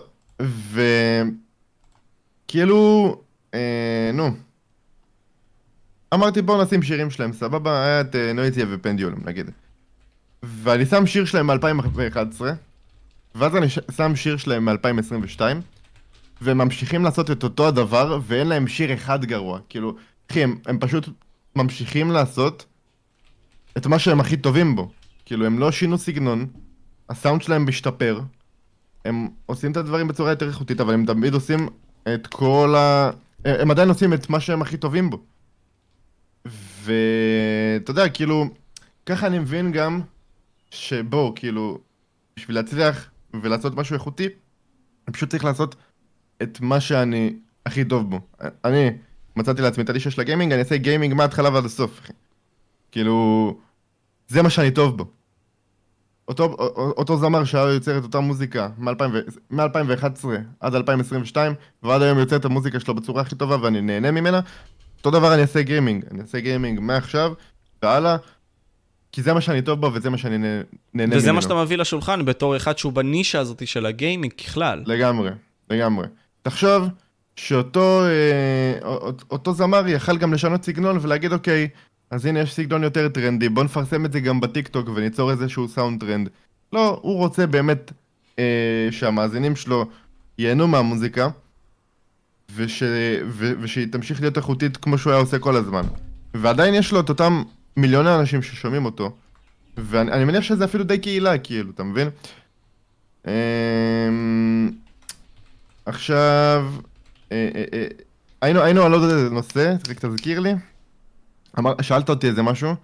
וכאילו, 2.51 3.17
אה, 3.55 4.11
נו. 4.15 4.31
אמרתי 6.15 6.43
בואו 6.43 6.63
נשים 6.63 6.83
שירים 6.83 7.11
שלהם, 7.11 7.33
סבבה, 7.33 7.85
היה 7.85 8.01
את 8.01 8.17
אה, 8.17 8.33
נויטיה 8.33 8.67
ופנדיולום 8.71 9.21
נגיד. 9.25 9.51
ואני 10.43 10.87
שם 10.87 11.07
שיר 11.07 11.25
שלהם 11.25 11.51
מ-2011, 11.51 12.41
ואז 13.35 13.57
אני 13.57 13.67
שם 13.97 14.17
שיר 14.17 14.37
שלהם 14.37 14.69
מ-2022, 14.69 15.41
והם 16.41 16.59
ממשיכים 16.59 17.05
לעשות 17.05 17.31
את 17.31 17.43
אותו 17.43 17.69
הדבר, 17.69 18.19
ואין 18.27 18.47
להם 18.47 18.69
שיר 18.69 18.95
אחד 18.95 19.25
גרוע. 19.25 19.59
כאילו, 19.69 19.97
אחי, 20.31 20.43
הם, 20.43 20.59
הם 20.67 20.79
פשוט 20.79 21.09
ממשיכים 21.57 22.11
לעשות 22.11 22.67
את 23.77 23.87
מה 23.87 23.99
שהם 23.99 24.21
הכי 24.21 24.37
טובים 24.37 24.77
בו. 24.77 24.91
כאילו, 25.25 25.47
הם 25.47 25.59
לא 25.59 25.73
שינו 25.73 25.99
סגנון, 25.99 26.47
הסאונד 27.09 27.43
שלהם 27.43 27.67
משתפר, 27.67 28.21
הם 29.05 29.29
עושים 29.47 29.73
את 29.73 29.77
הדברים 29.77 30.09
בצורה 30.09 30.31
יותר 30.31 30.49
איכותית, 30.49 30.81
אבל 30.81 30.95
הם 30.95 31.07
תמיד 31.07 31.35
עושים 31.35 31.69
את 32.15 32.27
כל 32.27 32.75
ה... 32.79 33.11
הם 33.45 33.71
עדיין 33.71 33.89
עושים 33.89 34.13
את 34.13 34.31
מה 34.31 34.41
שהם 34.41 34.63
הכי 34.63 34.77
טובים 34.77 35.11
בו. 35.11 35.21
ואתה 36.45 37.91
יודע, 37.91 38.09
כאילו, 38.09 38.45
ככה 39.07 39.27
אני 39.27 39.39
מבין 39.39 39.73
גם 39.73 40.01
שבוא, 40.71 41.33
כאילו, 41.37 41.79
בשביל 42.37 42.57
להצליח 42.57 43.11
ולעשות 43.43 43.75
משהו 43.75 43.95
איכותי, 43.95 44.29
אני 45.07 45.15
פשוט 45.15 45.31
צריך 45.31 45.45
לעשות 45.45 45.77
את 46.43 46.61
מה 46.61 46.81
שאני 46.81 47.35
הכי 47.67 47.85
טוב 47.85 48.11
בו. 48.11 48.21
אני 48.65 48.91
מצאתי 49.37 49.63
לעצמי 49.63 49.85
את 49.85 49.91
הנישה 49.91 50.11
של 50.11 50.21
הגיימינג, 50.21 50.53
אני 50.53 50.61
אעשה 50.61 50.77
גיימינג 50.77 51.15
מההתחלה 51.15 51.51
ועד 51.53 51.65
הסוף, 51.65 52.01
אחי. 52.01 52.13
כאילו, 52.93 53.57
זה 54.29 54.43
מה 54.43 54.51
שאני 54.51 54.71
טוב 54.71 54.97
בו. 54.97 55.20
אותו, 56.31 56.45
אותו 56.77 57.17
זמר 57.17 57.45
שהיה 57.45 57.75
יוצר 57.75 57.99
את 57.99 58.03
אותה 58.03 58.21
מוזיקה 58.21 58.69
מ-2011 59.51 60.27
עד 60.61 60.75
2022, 60.75 61.53
ועד 61.83 62.03
היום 62.03 62.19
יוצר 62.19 62.37
את 62.37 62.45
המוזיקה 62.45 62.81
שלו 62.81 62.95
בצורה 62.95 63.23
הכי 63.23 63.35
טובה 63.35 63.57
ואני 63.63 63.81
נהנה 63.81 64.11
ממנה, 64.11 64.41
אותו 64.99 65.11
דבר 65.11 65.35
אני 65.35 65.43
אעשה 65.43 65.63
גיימינג, 65.63 66.05
אני 66.11 66.21
אעשה 66.21 66.41
גיימינג 66.41 66.81
מעכשיו 66.81 67.33
והלאה, 67.83 68.17
כי 69.13 69.23
זה 69.23 69.33
מה 69.35 69.41
שאני 69.41 69.63
טוב 69.63 69.81
בו 69.81 69.91
וזה 69.95 70.11
מה 70.11 70.19
שאני 70.19 70.39
נה- 70.39 70.47
נהנה 70.95 71.07
ממנו. 71.07 71.17
וזה 71.17 71.33
מה 71.33 71.43
שאתה 71.43 71.55
מביא 71.55 71.77
לשולחן 71.79 72.25
בתור 72.25 72.57
אחד 72.57 72.79
שהוא 72.79 72.93
בנישה 72.93 73.41
הזאת 73.41 73.67
של 73.67 73.87
הגיימינג 73.87 74.33
ככלל. 74.33 74.83
לגמרי, 74.87 75.31
לגמרי. 75.71 76.07
תחשוב 76.43 76.89
שאותו 77.37 78.01
אה, 78.05 78.89
אות- 78.89 79.25
אותו 79.31 79.53
זמר 79.55 79.89
יכל 79.89 80.17
גם 80.19 80.33
לשנות 80.35 80.65
סגנון 80.65 80.99
ולהגיד 81.03 81.33
אוקיי, 81.33 81.69
אז 82.11 82.27
הנה 82.27 82.41
יש 82.41 82.55
סגנון 82.55 82.83
יותר 82.83 83.09
טרנדי, 83.09 83.49
בוא 83.49 83.65
נפרסם 83.65 84.05
את 84.05 84.13
זה 84.13 84.21
גם 84.21 84.41
בטיקטוק 84.41 84.89
וניצור 84.95 85.31
איזשהו 85.31 85.69
סאונד 85.69 86.01
טרנד. 86.01 86.29
לא, 86.73 87.01
הוא 87.03 87.17
רוצה 87.17 87.47
באמת 87.47 87.93
אה, 88.39 88.89
שהמאזינים 88.91 89.57
שלו 89.57 89.87
ייהנו 90.39 90.69
מהמוזיקה, 90.69 91.29
וש, 92.55 92.83
ו, 93.29 93.53
ושהיא 93.61 93.87
תמשיך 93.93 94.21
להיות 94.21 94.37
איכותית 94.37 94.77
כמו 94.77 94.99
שהוא 94.99 95.13
היה 95.13 95.21
עושה 95.21 95.39
כל 95.39 95.57
הזמן. 95.57 95.83
ועדיין 96.35 96.75
יש 96.75 96.93
לו 96.93 97.01
את 97.01 97.09
אותם 97.09 97.43
מיליוני 97.77 98.15
אנשים 98.15 98.43
ששומעים 98.43 98.85
אותו, 98.85 99.17
ואני 99.77 100.13
אני 100.13 100.25
מניח 100.25 100.43
שזה 100.43 100.65
אפילו 100.65 100.85
די 100.85 100.99
קהילה, 100.99 101.39
כאילו, 101.39 101.71
אתה 101.71 101.83
מבין? 101.83 102.09
אמ, 103.27 104.71
עכשיו, 105.87 106.67
אה, 107.33 107.49
אה, 107.55 107.65
אה, 107.73 107.87
היינו, 108.43 108.61
היינו 108.61 108.83
על 108.83 108.93
עוד 108.93 109.31
נושא, 109.31 109.75
רק 109.89 110.05
תזכיר 110.05 110.41
לי. 110.41 110.55
אמר, 111.59 111.75
שאלת 111.83 112.09
אותי 112.09 112.27
איזה 112.27 112.43
משהו? 112.43 112.75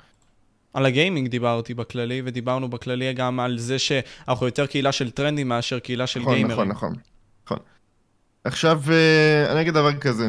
על 0.73 0.87
הגיימינג 0.87 1.29
דיברתי 1.29 1.75
בכללי, 1.75 2.23
ודיברנו 2.25 2.69
בכללי 2.69 3.13
גם 3.13 3.41
על 3.41 3.59
זה 3.59 3.79
שאנחנו 3.79 4.47
יותר 4.47 4.67
קהילה 4.67 4.93
של 4.93 5.11
טרנדים 5.11 5.49
מאשר 5.49 5.79
קהילה 5.79 6.07
של 6.07 6.21
נכון, 6.21 6.35
גיימרים. 6.35 6.53
נכון, 6.69 6.69
נכון, 6.69 6.95
נכון. 7.47 7.59
עכשיו, 8.45 8.83
אה, 8.91 9.53
אני 9.53 9.61
אגיד 9.61 9.75
דבר 9.75 9.93
כזה. 9.97 10.29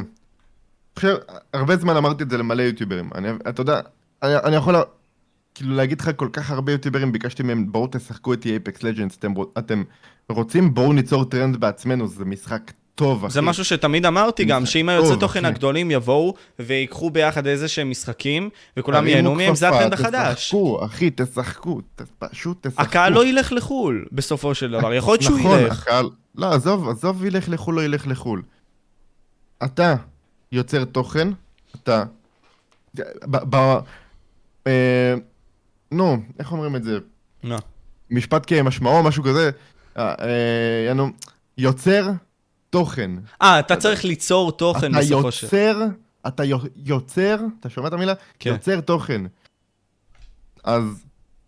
עכשיו, 0.96 1.16
הרבה 1.54 1.78
זמן 1.78 1.98
אמרתי 1.98 2.24
את 2.24 2.30
זה 2.30 2.38
למלא 2.38 2.62
יוטיוברים. 2.62 3.10
אני, 3.16 3.28
אתה 3.50 3.62
יודע, 3.62 3.80
אני, 4.24 4.36
אני 4.36 4.56
יכול 4.56 4.74
לה- 4.74 4.82
כאילו 5.56 5.76
להגיד 5.76 6.02
לך 6.02 6.12
כל 6.16 6.30
כך 6.34 6.52
הרבה 6.52 6.72
יוטיוברים, 6.72 7.12
ביקשתי 7.12 7.44
מהם, 7.44 7.72
בואו 7.72 7.88
תשחקו 7.92 8.34
את 8.34 8.46
אייפקס 8.46 8.84
לג'נדס, 8.84 9.18
אתם 9.58 9.84
רוצים, 10.30 10.74
בואו 10.74 10.94
ניצור 10.94 11.26
טרנד 11.26 11.58
בעצמנו, 11.58 12.08
זה 12.08 12.26
משחק 12.26 12.72
טוב, 12.98 13.26
אחי. 13.26 13.34
זה 13.34 13.42
משהו 13.42 13.66
שתמיד 13.66 14.06
אמרתי 14.06 14.46
גם, 14.46 14.66
שאם 14.66 14.90
היוצרי 14.90 15.18
תוכן 15.20 15.46
הגדולים 15.46 15.92
יבואו 15.92 16.34
ויקחו 16.60 17.10
ביחד 17.10 17.48
איזה 17.48 17.68
שהם 17.68 17.90
משחקים, 17.90 18.50
וכולם 18.78 19.08
ייהנו 19.08 19.36
מהם, 19.36 19.56
זה 19.56 19.70
הטרנד 19.70 19.94
החדש. 19.94 20.46
תשחקו, 20.46 20.86
אחי, 20.86 21.10
תשחקו, 21.16 21.82
פשוט 22.20 22.68
תשחקו. 22.68 22.82
הקהל 22.82 23.14
לא 23.14 23.26
ילך 23.26 23.52
לחו"ל, 23.52 24.06
בסופו 24.12 24.56
של 24.56 24.72
דבר. 24.72 24.94
יכול 24.94 25.14
להיות 25.14 25.22
שהוא 25.22 25.40
נכון, 25.40 25.60
ילך. 25.60 25.82
הקהל... 25.82 26.10
לא, 26.36 26.54
עזוב, 26.54 26.90
עזוב 26.90 27.26
ילך 27.26 27.50
לחו"ל, 27.50 27.76
לא 27.76 27.82
ילך 27.86 28.08
לחו"ל. 28.08 28.42
אתה 29.64 29.96
יוצר 30.52 30.86
תוכן, 30.86 31.28
אתה... 31.76 32.04
ב... 33.26 33.56
ב... 33.56 33.78
אה, 34.68 35.16
נו, 35.92 36.18
איך 36.40 36.52
אומרים 36.52 36.76
את 36.76 36.84
זה? 36.84 36.98
נו. 37.44 37.58
משפט 38.12 38.44
כמשמעו, 38.48 39.04
משהו 39.04 39.24
כזה. 39.24 39.50
אה, 39.98 40.16
אה, 40.20 41.04
יוצר 41.58 42.12
תוכן. 42.70 43.12
אה, 43.42 43.60
אתה 43.60 43.76
צריך 43.76 44.06
ליצור 44.06 44.52
תוכן 44.52 44.92
אתה 44.92 45.00
בסופו 45.00 45.32
של... 45.32 45.46
יוצר, 45.46 45.82
אתה 46.28 46.44
יו- 46.44 46.58
יוצר, 46.76 47.38
אתה 47.60 47.70
שומע 47.70 47.88
את 47.88 47.94
המילה? 47.94 48.14
כן. 48.40 48.50
יוצר 48.50 48.82
תוכן. 48.82 49.22
אז 50.64 50.84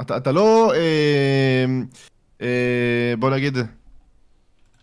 אתה, 0.02 0.18
אתה 0.18 0.32
לא, 0.32 0.74
אה, 0.74 1.66
אה, 2.42 2.48
בוא 3.20 3.30
נגיד, 3.30 3.58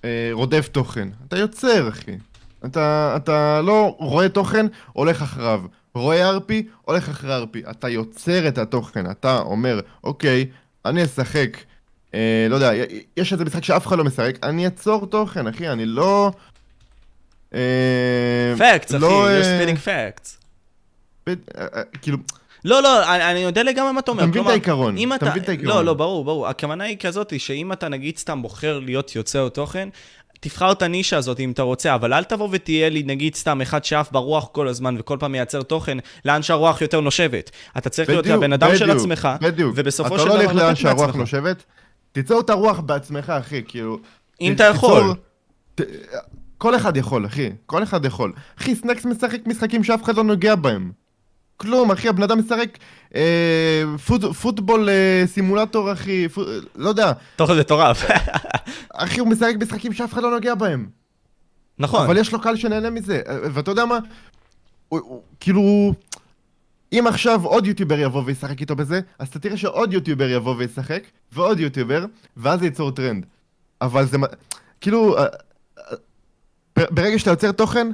אה, 0.05 0.29
רודף 0.33 0.69
תוכן. 0.73 1.09
אתה 1.29 1.39
יוצר, 1.39 1.89
אחי. 1.89 2.17
אתה, 2.65 3.13
אתה 3.17 3.61
לא 3.63 3.97
רואה 3.99 4.29
תוכן, 4.29 4.67
הולך 4.93 5.23
אחריו. 5.23 5.63
רואה 5.95 6.37
RP, 6.37 6.53
הולך 6.83 7.09
אחרי 7.09 7.43
RP. 7.43 7.71
אתה 7.71 7.89
יוצר 7.89 8.49
את 8.49 8.59
התוכן. 8.59 9.11
אתה 9.11 9.39
אומר, 9.39 9.81
אוקיי, 10.05 10.47
אני 10.85 11.05
אשחק, 11.05 11.57
אה, 12.15 12.47
לא 12.51 12.55
יודע, 12.55 12.71
יש 13.17 13.33
איזה 13.33 13.45
משחק 13.45 13.65
שאף 13.65 13.87
אחד 13.87 13.99
לא 13.99 14.05
משחק, 14.05 14.39
אני 14.43 14.67
אצור 14.67 15.07
תוכן, 15.07 15.47
אחי, 15.47 15.69
אני 15.69 15.87
לא... 15.87 16.31
אה, 17.55 18.55
פקטס, 18.59 18.95
אחי, 18.95 18.99
לא, 18.99 19.29
you're 19.29 19.45
אה, 19.45 19.61
spitting 19.61 19.87
facts. 19.87 20.31
ב- 21.27 21.35
אה, 21.59 21.67
אה, 21.75 21.83
כאילו, 22.03 22.19
לא, 22.65 22.83
לא, 22.83 23.15
אני, 23.15 23.39
יודע 23.39 23.63
לגמרי 23.63 23.93
מה 23.93 24.01
אתה 24.01 24.11
אומר. 24.11 24.23
אתה 24.23 24.31
מבין 24.31 24.43
את 24.43 24.49
העיקרון, 24.49 24.97
אתה. 25.15 25.31
מבין 25.31 25.43
את 25.43 25.49
העיקרון. 25.49 25.69
לא, 25.69 25.85
לא, 25.85 25.95
ברור, 25.95 26.25
ברור. 26.25 26.49
הכוונה 26.49 26.85
היא 26.85 26.97
כזאת, 26.99 27.41
שאם 27.41 27.73
אתה 27.73 27.89
נגיד 27.89 28.19
סתם 28.19 28.43
בוחר 28.43 28.79
להיות 28.79 29.17
יוצר 29.17 29.49
תוכן, 29.49 29.89
תבחר 30.41 30.73
את 30.73 30.83
הנישה 30.83 31.17
הזאת 31.17 31.41
אם 31.41 31.51
אתה 31.51 31.63
רוצה, 31.63 31.95
אבל 31.95 32.13
אל 32.13 32.25
תבוא 32.25 32.49
ותהיה 32.53 32.89
לי 32.89 33.03
נגיד 33.03 33.35
סתם 33.35 33.61
אחד 33.61 33.85
שעף 33.85 34.13
ברוח 34.13 34.49
כל 34.53 34.69
הזמן 34.69 34.97
וכל 34.99 35.17
פעם 35.21 35.33
מייצר 35.33 35.63
תוכן 35.63 35.99
לאן 36.25 36.43
שהרוח 36.43 36.81
יותר 36.81 37.01
נושבת. 37.01 37.51
אתה 37.79 37.91
צריך 37.91 38.09
להיות 38.09 38.25
בדיוק, 38.25 38.39
הבן 38.39 38.53
אדם 38.53 38.77
של 38.77 38.85
בדיוק, 38.85 38.99
עצמך, 38.99 39.29
בדיוק. 39.41 39.73
ובסופו 39.77 40.19
של 40.19 40.25
דבר 40.25 40.35
אתה 40.35 40.43
לא 40.43 40.51
הולך 40.51 40.63
לאן 40.63 40.75
שהרוח. 40.75 41.15
נושבת, 41.17 41.63
תיצור 42.17 42.41
את 42.41 42.51
הרוח 42.51 42.81
בעצמך, 42.81 43.31
אחי, 43.31 43.63
כאילו... 43.69 43.99
אם 44.41 44.53
ת- 44.53 44.55
אתה 44.55 44.65
יכול. 44.65 45.03
תיצור- 45.03 45.15
ת- 45.75 46.17
כל 46.59 46.77
אחד 46.77 46.97
יכול, 46.97 47.27
אחי, 47.27 47.51
כל 47.67 47.83
אחד 47.83 48.05
יכול. 48.05 48.33
אחי, 48.61 48.75
סנקס 48.75 49.05
משחק 49.05 49.47
משחקים 49.47 49.85
שאף 49.85 50.03
אחד 50.05 50.17
לא 50.17 50.25
נוגע 50.25 50.55
בהם. 50.55 50.93
כלום, 51.57 51.91
אחי, 51.91 52.09
הבן 52.09 52.23
אדם 52.23 52.39
משחק 52.39 52.79
אה, 53.15 53.83
פוט, 54.07 54.25
פוטבול 54.25 54.89
אה, 54.89 55.23
סימולטור, 55.27 55.93
אחי, 55.93 56.29
פו, 56.29 56.43
לא 56.77 56.89
יודע. 56.89 57.13
תוכן 57.37 57.59
מטורף. 57.59 58.05
אחי, 58.95 59.21
הוא 59.21 59.29
משחק 59.29 59.55
משחקים 59.61 59.93
שאף 59.93 60.13
אחד 60.13 60.23
לא 60.23 60.31
נוגע 60.31 60.55
בהם. 60.55 60.87
נכון. 61.79 62.05
אבל 62.05 62.17
יש 62.19 62.33
לו 62.33 62.41
קהל 62.41 62.57
שנהנה 62.57 62.91
מזה, 62.91 63.21
אה, 63.29 63.37
ואתה 63.53 63.71
יודע 63.71 63.85
מה? 63.85 63.99
הוא, 64.89 65.01
הוא, 65.05 65.23
כאילו... 65.41 65.93
אם 66.93 67.05
עכשיו 67.07 67.45
עוד 67.45 67.67
יוטיובר 67.67 67.99
יבוא 67.99 68.23
וישחק 68.27 68.61
איתו 68.61 68.77
בזה, 68.77 69.01
אז 69.19 69.29
אתה 69.29 69.39
תראה 69.39 69.57
שעוד 69.57 69.93
יוטיובר 69.93 70.31
יבוא 70.31 70.55
וישחק, 70.59 71.03
ועוד 71.33 71.61
יוטיובר, 71.61 72.05
ואז 72.37 72.61
זה 72.61 72.67
ייצור 72.67 72.91
טרנד. 72.91 73.27
אבל 73.81 74.07
זה... 74.07 74.17
כאילו... 74.81 75.19
אה, 75.19 75.27
אה, 75.79 76.85
ברגע 76.91 77.19
שאתה 77.19 77.31
יוצר 77.31 77.53
תוכן, 77.53 77.89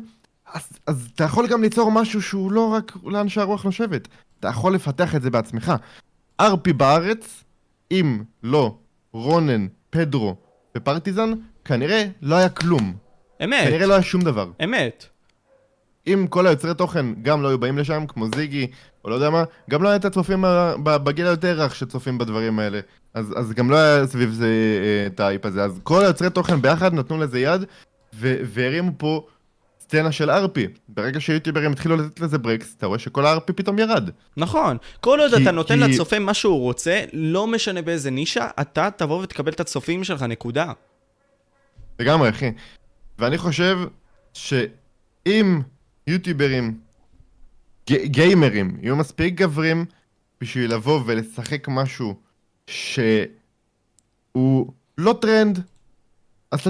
אז, 0.53 0.63
אז 0.87 1.09
אתה 1.15 1.25
יכול 1.25 1.49
גם 1.49 1.63
ליצור 1.63 1.93
משהו 1.93 2.23
שהוא 2.23 2.53
לא 2.53 2.69
רק 2.69 2.97
לאן 3.05 3.29
שהרוח 3.29 3.65
נושבת. 3.65 4.09
אתה 4.41 4.49
יכול 4.49 4.75
לפתח 4.75 5.15
את 5.15 5.23
זה 5.23 5.31
בעצמך. 5.31 5.73
ארפי 6.41 6.73
בארץ, 6.73 7.45
אם 7.91 8.23
לא 8.43 8.77
רונן, 9.13 9.67
פדרו 9.91 10.37
ופרטיזן, 10.77 11.33
כנראה 11.65 12.07
לא 12.23 12.35
היה 12.35 12.49
כלום. 12.49 12.95
אמת, 13.45 13.69
כנראה 13.69 13.87
לא 13.87 13.93
היה 13.93 14.03
שום 14.03 14.23
דבר. 14.23 14.51
אמת. 14.65 15.07
אם 16.07 16.27
כל 16.31 16.47
היוצרי 16.47 16.75
תוכן 16.75 17.07
גם 17.23 17.43
לא 17.43 17.49
היו 17.49 17.59
באים 17.59 17.79
לשם, 17.79 18.05
כמו 18.09 18.27
זיגי, 18.37 18.67
או 19.05 19.11
לא 19.11 19.15
יודע 19.15 19.31
מה, 19.31 19.45
גם 19.71 19.83
לא 19.83 19.89
היה 19.89 19.97
את 19.97 20.05
הצופים 20.05 20.45
בגיל 20.85 21.27
היותר 21.27 21.61
רך 21.63 21.75
שצופים 21.75 22.19
בדברים 22.19 22.59
האלה. 22.59 22.81
אז, 23.15 23.35
אז 23.37 23.53
גם 23.53 23.71
לא 23.71 23.77
היה 23.77 24.07
סביב 24.07 24.31
זה 24.31 24.47
אה, 24.47 25.07
את 25.07 25.21
האייפ 25.21 25.47
הזה. 25.47 25.65
אז 25.65 25.81
כל 25.83 26.05
היוצרי 26.05 26.31
תוכן 26.31 26.63
ביחד 26.63 26.95
נתנו 26.95 27.19
לזה 27.19 27.41
יד, 27.41 27.65
ו- 28.15 28.37
והרימו 28.45 28.91
פה 28.97 29.27
סצנה 29.81 30.13
של 30.13 30.31
ארפי. 30.31 30.67
ברגע 30.89 31.21
שיוטיוברים 31.21 31.73
התחילו 31.73 31.97
לתת 31.97 32.21
לזה 32.21 32.39
ברקס, 32.39 32.75
אתה 32.79 32.87
רואה 32.87 32.99
שכל 32.99 33.27
הארפי 33.27 33.53
פתאום 33.53 33.79
ירד. 33.79 34.11
נכון. 34.37 34.77
כל 35.01 35.21
עוד 35.21 35.35
כי- 35.35 35.43
אתה 35.43 35.51
נותן 35.51 35.87
כי- 35.87 35.93
לצופה 35.93 36.19
מה 36.19 36.35
שהוא 36.35 36.61
רוצה, 36.61 37.05
לא 37.13 37.47
משנה 37.47 37.83
באיזה 37.83 38.11
נישה, 38.11 38.49
אתה 38.61 38.89
תבוא 38.97 39.23
ותקבל 39.23 39.53
את 39.53 39.61
הצופים 39.61 40.05
שלך, 40.05 40.23
נקודה. 40.23 40.73
לגמרי, 41.99 42.29
אחי. 42.29 42.51
ואני 43.19 43.39
חושב 43.39 43.79
שאם 44.35 45.61
יוטיוברים, 46.07 46.79
ג- 47.91 48.05
גיימרים, 48.05 48.77
יהיו 48.83 48.97
מספיק 48.97 49.35
גברים 49.35 49.85
בשביל 50.41 50.75
לבוא 50.75 51.01
ולשחק 51.07 51.69
משהו 51.69 52.15
שהוא 52.67 54.67
לא 54.99 55.19
טרנד, 55.21 55.61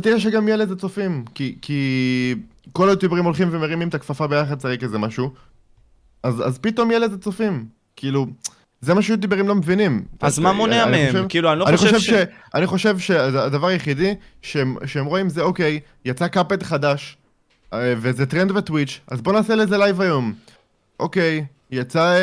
תראה 0.01 0.21
שגם 0.21 0.49
יהיה 0.49 0.57
לזה 0.57 0.77
צופים. 0.77 1.25
כי, 1.35 1.57
כי 1.63 2.35
כל 2.73 2.89
היוטיוברים 2.89 3.25
הולכים 3.25 3.49
ומרימים 3.53 3.89
את 3.89 3.95
הכפפה 3.95 4.27
ביחד 4.27 4.59
לשחק 4.59 4.83
איזה 4.83 4.99
משהו, 4.99 5.31
אז, 6.23 6.49
אז 6.49 6.59
פתאום 6.59 6.91
יהיה 6.91 7.01
לזה 7.01 7.19
צופים. 7.19 7.67
כאילו, 7.97 8.27
זה 8.81 8.95
מה 8.95 9.03
שיוטיוברים 9.03 9.49
לא 9.49 9.55
מבינים. 9.55 10.05
אז 10.21 10.39
מה 10.39 10.53
מונע 10.53 10.87
מהם? 10.87 11.13
חושב- 11.13 11.27
כאילו, 11.29 11.51
אני 11.53 11.59
לא 11.59 11.69
אני 11.69 11.77
חושב 11.77 11.99
ש... 11.99 12.11
אני 12.55 12.67
חושב 12.67 12.99
שהדבר 12.99 13.67
היחידי 13.67 14.15
שהם, 14.43 14.77
שהם 14.87 15.05
רואים 15.07 15.29
זה 15.29 15.43
אוקיי, 15.43 15.81
יצא 16.05 16.29
Cuphead 16.29 16.63
חדש, 16.63 17.17
וזה 17.75 18.27
טרנד 18.27 18.53
בטוויץ', 18.53 19.01
אז 19.09 19.21
בוא 19.21 19.33
נעשה 19.33 19.55
לזה 19.55 19.79
לייב 19.79 20.01
היום. 20.01 20.33
אוקיי, 21.01 21.45
יצא, 21.71 22.01
אה, 22.15 22.19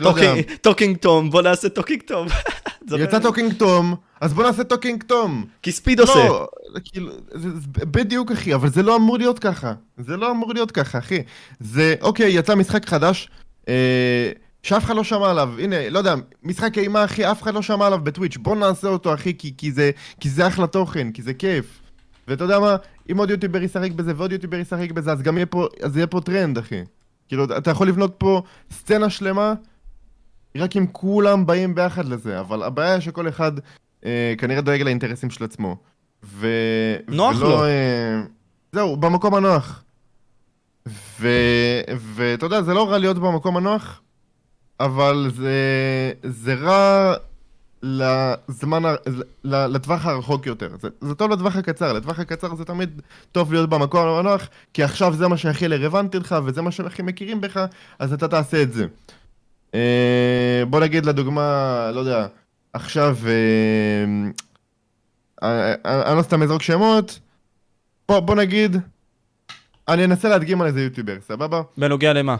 לא 0.00 0.08
יודע, 0.08 0.34
Talking- 0.60 0.96
Tom, 0.96 1.30
בוא 1.30 1.42
נעשה 1.42 1.68
Talking 1.68 2.02
Tom. 2.06 2.28
זוכר? 2.88 3.02
יצא 3.02 3.18
Talking 3.18 3.52
Tom, 3.52 3.94
אז 4.20 4.32
בוא 4.34 4.44
נעשה 4.44 4.64
Talking 4.64 5.02
Tom. 5.02 5.44
כי 5.62 5.72
Speed 5.72 6.00
עושה. 6.00 6.14
לא, 6.14 6.48
כאילו, 6.84 7.12
בדיוק 7.78 8.30
אחי, 8.32 8.54
אבל 8.54 8.68
זה 8.68 8.82
לא 8.82 8.96
אמור 8.96 9.18
להיות 9.18 9.38
ככה. 9.38 9.72
זה 9.98 10.16
לא 10.16 10.30
אמור 10.30 10.54
להיות 10.54 10.70
ככה, 10.70 10.98
אחי. 10.98 11.18
זה, 11.60 11.94
אוקיי, 12.00 12.32
יצא 12.32 12.54
משחק 12.54 12.86
חדש, 12.88 13.28
אה, 13.68 14.30
שאף 14.62 14.84
אחד 14.84 14.96
לא 14.96 15.04
שמע 15.04 15.30
עליו. 15.30 15.50
הנה, 15.58 15.88
לא 15.90 15.98
יודע, 15.98 16.14
משחק 16.42 16.78
אימה, 16.78 17.04
אחי, 17.04 17.30
אף 17.30 17.42
אחד 17.42 17.54
לא 17.54 17.62
שמע 17.62 17.86
עליו 17.86 17.98
בטוויץ'. 18.02 18.36
בוא 18.36 18.56
נעשה 18.56 18.88
אותו, 18.88 19.14
אחי, 19.14 19.34
כי, 19.38 19.54
כי, 19.58 19.72
זה, 19.72 19.90
כי 20.20 20.28
זה 20.30 20.46
אחלה 20.46 20.66
תוכן, 20.66 21.10
כי 21.10 21.22
זה 21.22 21.34
כיף. 21.34 21.66
ואתה 22.28 22.44
יודע 22.44 22.58
מה, 22.58 22.76
אם 23.10 23.18
עוד 23.18 23.30
יוטיובר 23.30 23.62
ישחק 23.62 23.92
בזה 23.92 24.12
ועוד 24.16 24.32
יוטיובר 24.32 24.56
ישחק 24.56 24.90
בזה, 24.90 25.12
אז 25.12 25.22
גם 25.22 25.36
יהיה 25.36 25.46
פה, 25.46 25.66
אז 25.82 25.96
יהיה 25.96 26.06
פה 26.06 26.20
טרנד, 26.20 26.58
אחי. 26.58 26.82
כאילו, 27.28 27.44
אתה 27.44 27.70
יכול 27.70 27.88
לבנות 27.88 28.14
פה 28.18 28.42
סצנה 28.70 29.10
שלמה, 29.10 29.54
רק 30.56 30.76
אם 30.76 30.86
כולם 30.92 31.46
באים 31.46 31.74
ביחד 31.74 32.04
לזה, 32.04 32.40
אבל 32.40 32.62
הבעיה 32.62 33.00
שכל 33.00 33.28
אחד 33.28 33.52
אה, 34.04 34.34
כנראה 34.38 34.60
דואג 34.60 34.82
לאינטרסים 34.82 35.30
של 35.30 35.44
עצמו. 35.44 35.76
ו... 36.24 36.46
נוח 37.08 37.36
ולא, 37.36 37.48
לו. 37.48 37.64
אה, 37.64 38.22
זהו, 38.72 38.96
במקום 38.96 39.34
הנוח. 39.34 39.82
ואתה 42.14 42.46
יודע, 42.46 42.62
זה 42.62 42.74
לא 42.74 42.90
רע 42.90 42.98
להיות 42.98 43.18
במקום 43.18 43.56
הנוח, 43.56 44.00
אבל 44.80 45.30
זה, 45.34 45.52
זה 46.22 46.54
רע 46.54 47.14
לזמן, 47.82 48.82
לטווח 49.44 50.06
הרחוק 50.06 50.46
יותר. 50.46 50.68
זה, 50.80 50.88
זה 51.00 51.14
טוב 51.14 51.30
לטווח 51.30 51.56
הקצר, 51.56 51.92
לטווח 51.92 52.18
הקצר 52.18 52.54
זה 52.54 52.64
תמיד 52.64 53.02
טוב 53.32 53.52
להיות 53.52 53.70
במקום 53.70 54.08
הנוח, 54.08 54.48
כי 54.72 54.82
עכשיו 54.82 55.14
זה 55.14 55.28
מה 55.28 55.36
שהכי 55.36 55.66
רלוונטי 55.66 56.18
לך, 56.18 56.36
וזה 56.44 56.62
מה 56.62 56.70
שהכי 56.70 57.02
מכירים 57.02 57.40
בך, 57.40 57.66
אז 57.98 58.12
אתה 58.12 58.28
תעשה 58.28 58.62
את 58.62 58.72
זה. 58.72 58.86
אה, 59.74 60.62
בוא 60.70 60.80
נגיד 60.80 61.06
לדוגמה, 61.06 61.90
לא 61.94 62.00
יודע, 62.00 62.26
עכשיו, 62.72 63.16
אה, 63.26 64.30
אה, 65.42 65.74
אה, 65.86 66.10
אני 66.10 66.18
לא 66.18 66.22
סתם 66.22 66.42
אזרוק 66.42 66.62
שמות, 66.62 67.20
בוא, 68.08 68.20
בוא 68.20 68.34
נגיד, 68.34 68.76
אני 69.88 70.04
אנסה 70.04 70.28
להדגים 70.28 70.60
על 70.60 70.66
איזה 70.66 70.82
יוטיובר, 70.82 71.16
סבבה? 71.20 71.62
בנוגע 71.76 72.12
למה? 72.12 72.36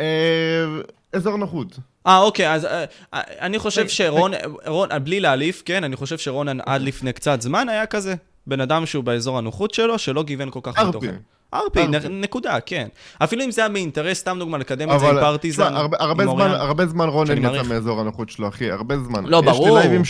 אה, 0.00 0.64
אזור 1.12 1.36
נוחות. 1.36 1.78
אה, 2.06 2.18
אוקיי, 2.18 2.52
אז 2.52 2.64
אה, 2.64 2.84
אה, 3.14 3.20
אני 3.40 3.58
חושב 3.58 3.88
שרון, 3.88 4.32
רון, 4.66 4.92
אה, 4.92 4.98
בלי 4.98 5.20
להעליף, 5.20 5.62
כן, 5.64 5.84
אני 5.84 5.96
חושב 5.96 6.18
שרונן 6.18 6.58
עד 6.66 6.82
לפני 6.82 7.12
קצת 7.12 7.40
זמן 7.40 7.68
היה 7.68 7.86
כזה. 7.86 8.14
בן 8.46 8.60
אדם 8.60 8.86
שהוא 8.86 9.04
באזור 9.04 9.38
הנוחות 9.38 9.74
שלו, 9.74 9.98
שלא 9.98 10.22
גיוון 10.22 10.50
כל 10.50 10.60
כך 10.62 10.78
ארפי. 10.78 10.88
בתוכן. 10.88 11.16
ארפי, 11.54 11.86
נקודה, 12.10 12.60
כן. 12.60 12.88
אפילו 13.18 13.44
אם 13.44 13.50
זה 13.50 13.60
היה 13.60 13.68
מאינטרס, 13.68 14.18
סתם 14.18 14.36
דוגמה, 14.38 14.58
לקדם 14.58 14.90
את 14.90 15.00
זה 15.00 15.06
אבל, 15.06 15.18
עם 15.18 15.24
פרטיזן, 15.24 15.64
תשמע, 15.64 15.78
הרבה, 15.98 16.24
זמן, 16.24 16.26
אוריאן. 16.26 16.50
הרבה 16.50 16.86
זמן 16.86 17.08
רונן 17.08 17.38
יצא. 17.38 17.62
מאזור 17.68 18.00
הנוחות 18.00 18.30
שלו, 18.30 18.48
אחי, 18.48 18.70
הרבה 18.70 18.98
זמן. 18.98 19.24
לא, 19.24 19.36
יש 19.36 19.44
ברור. 19.44 19.78
לי 19.78 19.88
לייבים 19.88 20.02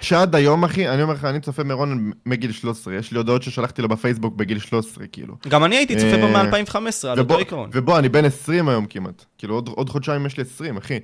שעד 0.00 0.34
היום, 0.34 0.64
אחי, 0.64 0.88
אני 0.88 1.02
אומר 1.02 1.14
לך, 1.14 1.24
אני 1.24 1.40
צופה 1.40 1.62
מרונן 1.62 2.10
מגיל 2.26 2.52
13, 2.52 2.94
יש 2.94 3.12
לי 3.12 3.18
הודעות 3.18 3.42
ששלחתי 3.42 3.82
לו 3.82 3.88
בפייסבוק 3.88 4.34
בגיל 4.34 4.58
13, 4.58 5.06
כאילו. 5.06 5.34
גם 5.48 5.64
אני 5.64 5.76
הייתי 5.76 5.96
צופה 5.96 6.16
בו 6.16 6.26
אה, 6.26 6.42
מ-2015, 6.42 7.08
על 7.08 7.18
אותו 7.18 7.38
עיקרון. 7.38 7.70
ובוא, 7.72 7.98
אני 7.98 8.08
בן 8.08 8.24
20 8.24 8.68
היום 8.68 8.86
כמעט. 8.86 9.24
כאילו, 9.38 9.54
עוד, 9.54 9.88
חודשיים 9.88 10.26
יש 10.26 10.36
לי 10.36 10.42
20, 10.42 10.76
אחי. 10.76 10.98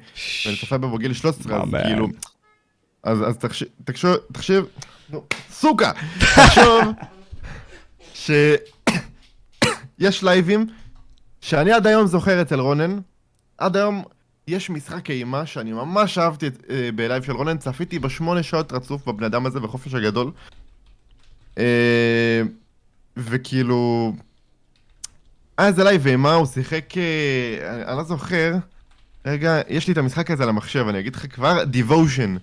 ואני 0.46 0.56
צופה 0.56 0.78
בו 0.78 0.88
בגיל 0.88 1.12
13, 1.12 1.62
אז 1.62 1.68
כאילו... 1.86 2.08
אז, 3.02 3.36
תחשוב, 3.84 4.16
תחשיב, 4.32 4.64
נו, 5.10 5.22
סוכה! 5.50 5.92
תחשוב 6.18 6.84
שיש 10.00 10.24
לייבים 10.24 10.66
שאני 11.40 11.72
עד 11.72 11.86
היום 11.86 12.06
זוכר 12.06 12.42
אצל 12.42 12.60
רונן, 12.60 12.98
עד 13.58 13.76
היום 13.76 14.04
יש 14.48 14.70
משחק 14.70 15.10
אימה 15.10 15.46
שאני 15.46 15.72
ממש 15.72 16.18
אהבתי 16.18 16.46
אה, 16.70 16.90
בלייב 16.94 17.22
של 17.22 17.32
רונן, 17.32 17.58
צפיתי 17.58 17.98
בשמונה 17.98 18.42
שעות 18.42 18.72
רצוף 18.72 19.08
בבן 19.08 19.24
אדם 19.24 19.46
הזה 19.46 19.60
בחופש 19.60 19.94
הגדול. 19.94 20.30
אה, 21.58 22.42
וכאילו... 23.16 24.12
היה 25.58 25.68
איזה 25.68 25.84
לייב 25.84 26.06
אימה, 26.06 26.34
הוא 26.34 26.46
שיחק... 26.46 26.98
אה, 26.98 27.74
אני, 27.74 27.82
אני 27.84 27.96
לא 27.96 28.04
זוכר. 28.04 28.54
רגע, 29.26 29.60
יש 29.68 29.86
לי 29.86 29.92
את 29.92 29.98
המשחק 29.98 30.30
הזה 30.30 30.42
על 30.42 30.48
המחשב, 30.48 30.86
אני 30.88 30.98
אגיד 30.98 31.14
לך 31.14 31.34
כבר, 31.34 31.64
Devotion. 31.72 32.38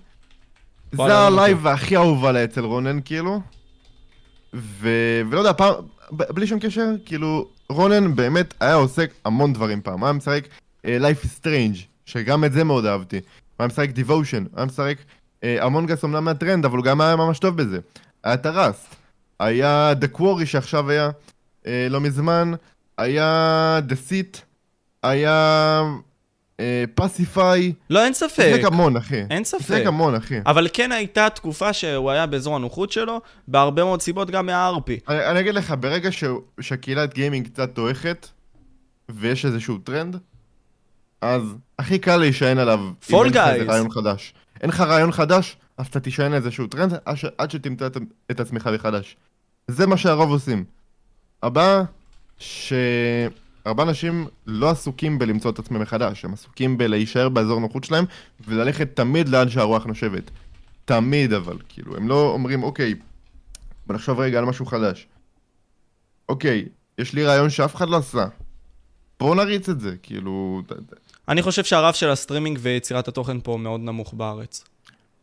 זה 0.92 0.96
לא 0.96 1.26
הלייב 1.26 1.66
הכי 1.66 1.96
אהוב 1.96 2.24
עליי 2.24 2.44
אצל 2.44 2.64
רונן, 2.64 2.98
כאילו. 3.04 3.40
ו... 4.54 4.88
ולא 5.30 5.38
יודע, 5.38 5.52
פעם, 5.52 5.74
בלי 6.10 6.46
שום 6.46 6.58
קשר, 6.58 6.90
כאילו, 7.04 7.48
רונן 7.68 8.14
באמת 8.14 8.54
היה 8.60 8.74
עוסק 8.74 9.10
המון 9.24 9.52
דברים 9.52 9.80
פעם. 9.82 10.04
היה 10.04 10.12
משחק 10.12 10.44
אה, 10.46 10.86
Life 10.86 11.24
is 11.24 11.44
Strange, 11.44 11.78
שגם 12.06 12.44
את 12.44 12.52
זה 12.52 12.64
מאוד 12.64 12.86
אהבתי. 12.86 13.20
היה 13.58 13.68
משחק 13.68 13.88
Devotion, 13.88 14.56
היה 14.56 14.66
משחק 14.66 14.98
Among 15.42 15.86
Us 15.86 16.04
אמנם 16.04 16.24
מהטרנד, 16.24 16.64
אבל 16.64 16.76
הוא 16.76 16.84
גם 16.84 17.00
היה 17.00 17.16
ממש 17.16 17.38
טוב 17.38 17.56
בזה. 17.56 17.78
היה 18.24 18.34
את 18.34 18.46
הראסט, 18.46 18.94
היה 19.40 19.92
The 20.00 20.18
Quarry 20.18 20.46
שעכשיו 20.46 20.90
היה 20.90 21.10
uh, 21.62 21.66
לא 21.90 22.00
מזמן, 22.00 22.52
היה 22.98 23.80
The 23.88 24.10
Seat, 24.10 24.38
היה 25.02 25.82
פסיפיי, 26.94 27.72
לא, 27.90 28.04
אין 28.04 28.14
ספק. 28.14 28.42
שיחק 28.42 28.64
המון, 28.64 28.96
אחי. 28.96 29.22
אין 29.30 29.44
ספק. 29.44 29.82
המון, 29.86 30.14
אחי. 30.14 30.34
אבל 30.46 30.68
כן 30.72 30.92
הייתה 30.92 31.30
תקופה 31.30 31.72
שהוא 31.72 32.10
היה 32.10 32.26
באזור 32.26 32.56
הנוחות 32.56 32.92
שלו, 32.92 33.20
בהרבה 33.48 33.84
מאוד 33.84 34.02
סיבות 34.02 34.30
גם 34.30 34.46
מהארפי. 34.46 34.98
אני, 35.08 35.26
אני 35.26 35.40
אגיד 35.40 35.54
לך, 35.54 35.74
ברגע 35.80 36.12
ש, 36.12 36.24
שהקהילת 36.60 37.14
גיימינג 37.14 37.46
קצת 37.46 37.74
דועכת, 37.74 38.28
ויש 39.08 39.44
איזשהו 39.44 39.78
טרנד, 39.78 40.16
אז 41.20 41.42
הכי 41.78 41.98
קל 41.98 42.16
להישען 42.16 42.58
עליו. 42.58 42.78
אם 42.78 43.14
Fall 43.14 43.24
אין 43.24 43.26
לך. 43.26 43.68
רעיון 43.68 43.90
חדש. 43.90 44.34
אין 44.60 44.70
לך 44.70 44.80
רעיון 44.80 45.12
חדש, 45.12 45.56
אז 45.78 45.86
אתה 45.86 46.00
תישען 46.00 46.32
על 46.32 46.34
איזשהו 46.34 46.66
טרנד 46.66 46.94
עד, 47.04 47.16
ש, 47.16 47.24
עד 47.38 47.50
שתמצא 47.50 47.86
את, 47.86 47.96
את 48.30 48.40
עצמך 48.40 48.70
מחדש. 48.74 49.16
זה 49.68 49.86
מה 49.86 49.96
שהרוב 49.96 50.30
עושים. 50.30 50.64
הבא, 51.42 51.82
שהרבה 53.64 53.82
אנשים 53.82 54.26
לא 54.46 54.70
עסוקים 54.70 55.18
בלמצוא 55.18 55.50
את 55.50 55.58
עצמם 55.58 55.80
מחדש, 55.80 56.24
הם 56.24 56.32
עסוקים 56.32 56.78
בלהישאר 56.78 57.28
באזור 57.28 57.60
נוחות 57.60 57.84
שלהם, 57.84 58.04
וללכת 58.48 58.96
תמיד 58.96 59.28
לאן 59.28 59.48
שהרוח 59.48 59.86
נושבת. 59.86 60.30
תמיד 60.84 61.32
אבל, 61.32 61.58
כאילו, 61.68 61.96
הם 61.96 62.08
לא 62.08 62.30
אומרים, 62.30 62.62
אוקיי, 62.62 62.94
בוא 63.86 63.94
נחשוב 63.94 64.20
רגע 64.20 64.38
על 64.38 64.44
משהו 64.44 64.66
חדש. 64.66 65.06
אוקיי, 66.28 66.64
יש 66.98 67.12
לי 67.12 67.24
רעיון 67.24 67.50
שאף 67.50 67.74
אחד 67.74 67.88
לא 67.88 67.96
עשה. 67.96 68.26
בואו 69.20 69.34
נריץ 69.34 69.68
את 69.68 69.80
זה, 69.80 69.94
כאילו... 70.02 70.62
אני 71.28 71.42
חושב 71.42 71.64
שהרף 71.64 71.96
של 71.96 72.10
הסטרימינג 72.10 72.58
ויצירת 72.62 73.08
התוכן 73.08 73.40
פה 73.40 73.56
מאוד 73.56 73.80
נמוך 73.80 74.14
בארץ. 74.14 74.64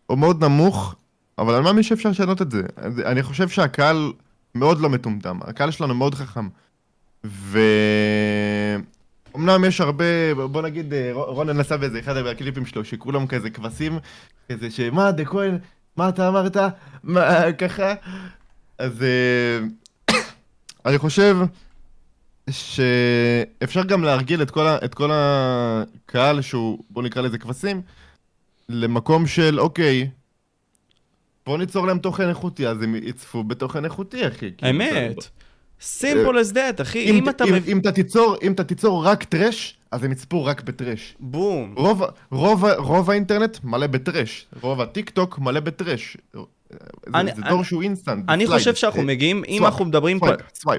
הוא 0.07 0.17
מאוד 0.17 0.43
נמוך, 0.43 0.95
אבל 1.37 1.53
אני 1.53 1.63
מאמין 1.63 1.83
שאפשר 1.83 2.09
לשנות 2.09 2.41
את 2.41 2.51
זה. 2.51 2.61
אני 3.05 3.23
חושב 3.23 3.49
שהקהל 3.49 4.13
מאוד 4.55 4.79
לא 4.79 4.89
מטומטם, 4.89 5.39
הקהל 5.41 5.71
שלנו 5.71 5.95
מאוד 5.95 6.15
חכם. 6.15 6.47
ו... 7.25 7.59
אמנם 9.35 9.65
יש 9.65 9.81
הרבה, 9.81 10.05
בוא 10.51 10.61
נגיד, 10.61 10.93
אה, 10.93 11.11
רונן 11.13 11.57
נסע 11.57 11.77
באיזה 11.77 11.99
אחד 11.99 12.17
הקליפים 12.17 12.65
שלו, 12.65 12.85
שכולם 12.85 13.27
כזה 13.27 13.49
כבשים, 13.49 13.99
כזה 14.51 14.71
שמה, 14.71 15.11
דה 15.11 15.25
כהן, 15.25 15.57
מה 15.97 16.09
אתה 16.09 16.27
אמרת? 16.27 16.57
מה, 17.03 17.51
ככה? 17.57 17.93
אז 18.77 19.03
אה, 19.03 19.59
אני 20.85 20.97
חושב 20.97 21.37
שאפשר 22.49 23.83
גם 23.83 24.03
להרגיל 24.03 24.41
את 24.41 24.51
כל, 24.51 24.67
ה... 24.67 24.77
את 24.85 24.93
כל 24.93 25.09
הקהל 25.13 26.41
שהוא, 26.41 26.83
בוא 26.89 27.03
נקרא 27.03 27.21
לזה 27.21 27.37
כבשים, 27.37 27.81
למקום 28.69 29.27
של, 29.27 29.59
אוקיי, 29.59 30.09
בוא 31.45 31.57
ניצור 31.57 31.87
להם 31.87 31.99
תוכן 31.99 32.29
איכותי, 32.29 32.67
אז 32.67 32.81
הם 32.81 32.95
יצפו 32.95 33.43
בתוכן 33.43 33.85
איכותי, 33.85 34.27
אחי. 34.27 34.51
כאילו, 34.57 34.71
אמת. 34.71 35.17
אתה- 35.17 35.40
simple 35.81 36.35
as 36.51 36.53
that, 36.53 36.81
אחי. 36.81 37.09
אם, 37.09 37.15
אם 37.15 37.29
אתה... 37.29 37.43
אם, 37.43 37.53
אם 37.67 37.77
אתה 37.79 37.91
תיצור, 37.91 38.35
אם 38.43 38.51
אתה 38.51 38.63
תיצור 38.63 39.05
רק 39.05 39.23
טרש, 39.23 39.77
אז 39.91 40.03
הם 40.03 40.11
יצפו 40.11 40.45
רק 40.45 40.61
בטרש. 40.63 41.15
בום. 41.19 41.73
רוב, 41.77 42.03
רוב, 42.31 42.65
רוב 42.77 43.09
האינטרנט 43.09 43.57
מלא 43.63 43.87
בטרש, 43.87 44.45
רוב 44.61 44.81
הטיק 44.81 45.09
טוק 45.09 45.39
מלא 45.39 45.59
בטרש. 45.59 46.17
זה, 46.33 46.39
אני- 47.15 47.31
זה 47.35 47.41
אני- 47.41 47.49
דור 47.49 47.63
שהוא 47.63 47.81
אינסטנט. 47.81 48.29
אני 48.29 48.45
סלייד. 48.45 48.59
חושב 48.59 48.75
שאנחנו 48.75 48.99
אה, 48.99 49.05
מגיעים, 49.05 49.43
אם 49.47 49.65
אנחנו 49.65 49.85
מדברים 49.85 50.19
פה... 50.19 50.27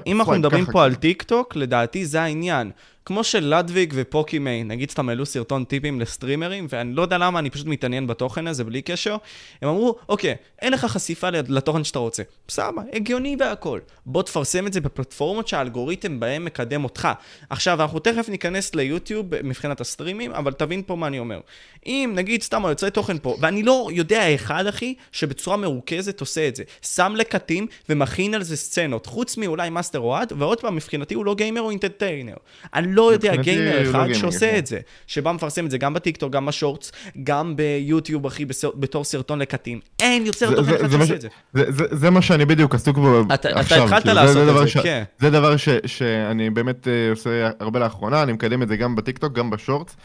אם 0.07 0.19
אנחנו 0.19 0.33
מדברים 0.33 0.65
פה 0.71 0.83
על 0.83 0.91
ככה. 0.91 0.99
טיק 0.99 1.23
טוק, 1.23 1.55
לדעתי 1.55 2.05
זה 2.05 2.21
העניין. 2.21 2.71
כמו 3.05 3.23
שלדוויג 3.23 3.93
ופוקימיין, 3.95 4.67
נגיד 4.67 4.91
סתם 4.91 5.09
העלו 5.09 5.25
סרטון 5.25 5.63
טיפים 5.63 5.99
לסטרימרים, 5.99 6.67
ואני 6.69 6.93
לא 6.93 7.01
יודע 7.01 7.17
למה, 7.17 7.39
אני 7.39 7.49
פשוט 7.49 7.67
מתעניין 7.67 8.07
בתוכן 8.07 8.47
הזה 8.47 8.63
בלי 8.63 8.81
קשר. 8.81 9.17
הם 9.61 9.69
אמרו, 9.69 9.95
אוקיי, 10.09 10.35
אין 10.61 10.73
לך 10.73 10.85
חשיפה 10.85 11.29
לתוכן 11.29 11.83
שאתה 11.83 11.99
רוצה. 11.99 12.23
בסדר, 12.47 12.69
הגיוני 12.93 13.35
והכל. 13.39 13.79
בוא 14.05 14.23
תפרסם 14.23 14.67
את 14.67 14.73
זה 14.73 14.81
בפלטפורמות 14.81 15.47
שהאלגוריתם 15.47 16.19
בהם 16.19 16.45
מקדם 16.45 16.83
אותך. 16.83 17.07
עכשיו, 17.49 17.81
אנחנו 17.81 17.99
תכף 17.99 18.29
ניכנס 18.29 18.75
ליוטיוב 18.75 19.25
מבחינת 19.43 19.81
הסטרימים, 19.81 20.31
אבל 20.31 20.53
תבין 20.53 20.81
פה 20.85 20.95
מה 20.95 21.07
אני 21.07 21.19
אומר. 21.19 21.39
אם 21.85 22.11
נגיד 22.15 22.43
סתם 22.43 22.65
היוצרי 22.65 22.91
תוכן 22.91 23.17
פה, 23.19 23.37
ואני 23.39 23.63
לא 23.63 23.89
יודע 23.91 24.35
אחד, 24.35 24.67
אחי, 24.67 24.95
שבצורה 25.11 25.57
מרוכזת 25.57 26.19
עושה 26.19 26.47
את 26.47 26.55
זה. 26.55 26.63
שם 26.81 27.13
קאטים 27.17 27.67
ומכין 27.89 28.33
על 28.33 28.43
זה 28.43 28.57
סצנות, 28.57 29.05
חוץ 29.05 29.37
מאולי 29.37 29.69
מאסטר 29.69 29.99
אוהד, 29.99 30.33
ועוד 30.37 30.61
פעם, 30.61 30.75
מבחינתי 30.75 31.13
הוא 31.13 31.25
לא 31.25 31.35
גיימר 31.35 31.61
או 31.61 31.69
אינטרטיינר. 31.69 32.35
אני 32.73 32.92
לא 32.93 33.13
יודע 33.13 33.35
גיימר 33.35 33.83
לא 33.83 33.89
אחד 33.91 33.99
גיימר, 34.05 34.13
שעושה 34.13 34.51
כן. 34.51 34.57
את 34.57 34.67
זה, 34.67 34.79
שבא 35.07 35.31
מפרסם 35.31 35.65
את 35.65 35.71
זה 35.71 35.77
גם 35.77 35.93
בטיקטוק, 35.93 36.31
גם 36.33 36.45
בשורטס, 36.45 36.91
גם 37.23 37.55
ביוטיוב, 37.55 38.25
אחי, 38.25 38.45
בתור 38.75 39.03
סרטון 39.03 39.39
לקטים. 39.39 39.79
אין 39.99 40.25
יוצר 40.25 40.49
זה- 40.49 40.55
תוכן 40.55 40.69
זה- 40.71 40.75
אחד 40.75 40.87
זה 40.89 40.97
שעושה 40.97 41.15
את 41.15 41.21
זה. 41.21 41.27
זה- 41.53 41.71
זה- 41.71 41.85
זה 41.91 42.09
מה 42.09 42.21
שאני 42.21 42.45
בדיוק 42.45 42.75
עסוק 42.75 42.97
בו 42.97 43.21
אתה- 43.33 43.33
אתה 43.49 43.59
עכשיו. 43.59 43.83
התחלת 43.83 44.03
כאילו, 44.03 44.15
לעשות 44.15 44.37
את 44.37 44.47
דבר 44.47 44.65
זה, 44.65 44.79
כן. 44.83 45.03
זה 45.19 45.29
דבר 45.29 45.57
ש- 45.57 45.69
שאני 45.85 46.49
באמת 46.49 46.87
אה, 46.87 47.09
עושה 47.09 47.29
הרבה 47.59 47.79
לאחרונה, 47.79 48.23
אני 48.23 48.31
מקדם 48.33 48.61
את 48.63 48.67
זה 48.67 48.75
גם 48.77 48.95
בטיקטוק, 48.95 49.33
גם 49.33 49.49
בשורטס, 49.49 49.95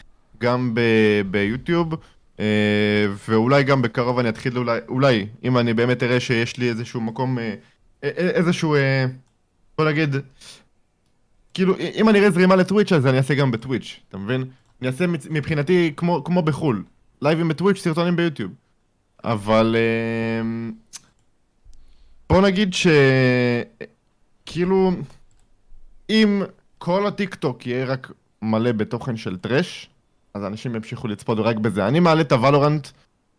גם 0.41 0.71
ב- 0.73 0.81
ביוטיוב, 1.31 1.93
אה, 2.39 2.45
ואולי 3.29 3.63
גם 3.63 3.81
בקרוב 3.81 4.19
אני 4.19 4.29
אתחיל 4.29 4.57
אולי, 4.57 4.79
אולי, 4.89 5.25
אם 5.43 5.57
אני 5.57 5.73
באמת 5.73 6.03
אראה 6.03 6.19
שיש 6.19 6.57
לי 6.57 6.69
איזשהו 6.69 7.01
מקום, 7.01 7.39
אה, 7.39 7.53
איזשהו, 8.17 8.75
בוא 9.77 9.85
נגיד, 9.89 10.15
כאילו, 11.53 11.75
אם 11.95 12.09
אני 12.09 12.19
אראה 12.19 12.31
זרימה 12.31 12.55
לטוויץ' 12.55 12.91
אז 12.91 13.07
אני 13.07 13.17
אעשה 13.17 13.35
גם 13.35 13.51
בטוויץ', 13.51 13.99
אתה 14.09 14.17
מבין? 14.17 14.45
אני 14.81 14.87
אעשה 14.87 15.05
מבחינתי 15.07 15.93
כמו, 15.97 16.23
כמו 16.23 16.41
בחו"ל, 16.41 16.83
לייבים 17.21 17.47
בטוויץ', 17.47 17.77
סרטונים 17.77 18.15
ביוטיוב. 18.15 18.51
אבל 19.23 19.75
אה, 19.75 20.69
בוא 22.29 22.41
נגיד 22.41 22.73
ש... 22.73 22.87
כאילו, 24.45 24.91
אם 26.09 26.43
כל 26.77 27.07
הטיק 27.07 27.35
טוק 27.35 27.67
יהיה 27.67 27.85
רק 27.85 28.11
מלא 28.41 28.71
בתוכן 28.71 29.17
של 29.17 29.37
טראש, 29.37 29.89
אז 30.33 30.43
אנשים 30.43 30.75
ימשיכו 30.75 31.07
לצפות 31.07 31.37
רק 31.39 31.55
בזה. 31.55 31.87
אני 31.87 31.99
מעלה 31.99 32.21
את 32.21 32.31
הוולורנט 32.31 32.87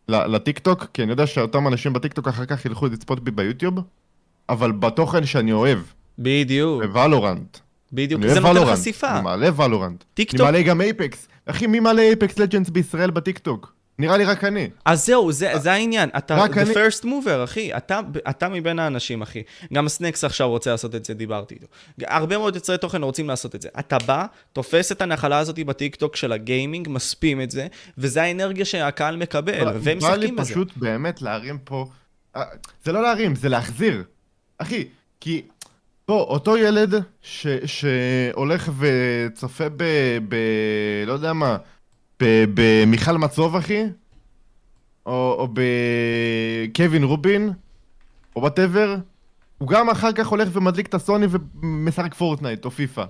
לטיק 0.08 0.58
טוק, 0.58 0.86
כי 0.94 1.02
אני 1.02 1.10
יודע 1.10 1.26
שאותם 1.26 1.68
אנשים 1.68 1.92
בטיק 1.92 2.12
טוק 2.12 2.28
אחר 2.28 2.44
כך 2.46 2.64
ילכו 2.64 2.86
לצפות 2.86 3.20
בי 3.20 3.30
ביוטיוב, 3.30 3.74
אבל 4.48 4.72
בתוכן 4.72 5.26
שאני 5.26 5.52
אוהב, 5.52 5.78
בדיוק, 6.18 6.82
בוולורנט. 6.82 7.58
בדיוק. 7.92 8.22
אני 8.22 8.34
זה 8.34 8.40
נותן 8.40 8.50
ולורנט, 8.56 8.78
חשיפה. 8.78 9.10
אני 9.12 9.20
מעלה 9.22 9.46
וולורנט. 9.48 10.04
טיק 10.14 10.30
אני 10.30 10.38
טוק 10.38 10.44
מעלה 10.46 10.62
גם 10.62 10.80
אייפקס. 10.80 11.28
אחי, 11.46 11.66
מי 11.66 11.80
מעלה 11.80 12.02
אייפקס 12.02 12.38
לג'נדס 12.38 12.68
בישראל 12.70 13.10
בטיק 13.10 13.38
טוק? 13.38 13.72
נראה 13.98 14.16
לי 14.16 14.24
רק 14.24 14.44
אני. 14.44 14.70
אז 14.84 15.06
זהו, 15.06 15.32
זה, 15.32 15.52
זה 15.58 15.72
העניין. 15.72 16.08
אתה 16.16 16.44
the 16.44 16.58
אני- 16.58 16.72
first 16.72 17.04
mover, 17.04 17.44
אחי. 17.44 17.76
אתה, 17.76 18.00
אתה 18.30 18.48
מבין 18.48 18.78
האנשים, 18.78 19.22
אחי. 19.22 19.42
גם 19.72 19.88
סנקס 19.88 20.24
עכשיו 20.24 20.48
רוצה 20.48 20.70
לעשות 20.70 20.94
את 20.94 21.04
זה, 21.04 21.14
דיברתי 21.14 21.54
איתו. 21.54 21.66
הרבה 22.06 22.38
מאוד 22.38 22.54
יוצרי 22.54 22.78
תוכן 22.78 23.02
רוצים 23.02 23.28
לעשות 23.28 23.54
את 23.54 23.62
זה. 23.62 23.68
אתה 23.78 23.96
בא, 24.06 24.26
תופס 24.52 24.92
את 24.92 25.02
הנחלה 25.02 25.38
הזאת 25.38 25.58
בטיקטוק 25.58 26.16
של 26.16 26.32
הגיימינג, 26.32 26.88
מספים 26.90 27.40
את 27.42 27.50
זה, 27.50 27.66
וזה 27.98 28.22
האנרגיה 28.22 28.64
שהקהל 28.64 29.16
מקבל, 29.16 29.68
והם 29.80 29.98
בא 29.98 30.10
לי 30.10 30.16
משחקים 30.16 30.36
בזה. 30.36 30.50
פשוט 30.50 30.72
באמת 30.76 31.22
להרים 31.22 31.58
פה... 31.64 31.86
אה, 32.36 32.42
זה 32.84 32.92
לא 32.92 33.02
להרים, 33.02 33.34
זה 33.34 33.48
להחזיר. 33.48 34.02
אחי, 34.58 34.84
כי... 35.20 35.42
בוא, 36.10 36.24
אותו 36.24 36.56
ילד 36.56 36.94
ש, 37.22 37.46
שהולך 37.66 38.72
וצופה 38.78 39.68
ב... 39.68 39.82
ב... 40.28 40.36
לא 41.06 41.12
יודע 41.12 41.32
מה, 41.32 41.56
במיכל 42.20 43.18
מצוב, 43.18 43.56
אחי, 43.56 43.82
או, 45.06 45.36
או 45.38 45.48
בקווין 45.52 47.04
רובין, 47.04 47.52
או 48.36 48.40
whatever, 48.40 48.96
הוא 49.58 49.68
גם 49.68 49.90
אחר 49.90 50.12
כך 50.12 50.26
הולך 50.26 50.48
ומדליק 50.52 50.86
את 50.86 50.94
הסוני 50.94 51.26
ומשחק 51.30 52.14
פורטנייט 52.14 52.64
או 52.64 52.70
פיפא. 52.70 53.04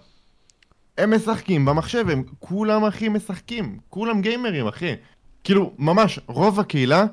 הם 0.99 1.15
משחקים 1.15 1.65
במחשב, 1.65 2.09
הם 2.09 2.23
כולם 2.39 2.85
אחי 2.85 3.09
משחקים, 3.09 3.79
כולם 3.91 4.21
גיימרים 4.21 4.67
אחי. 4.67 4.95
כאילו, 5.45 5.73
ממש, 5.79 6.21
רוב 6.27 6.61
הקהילה 6.61 7.05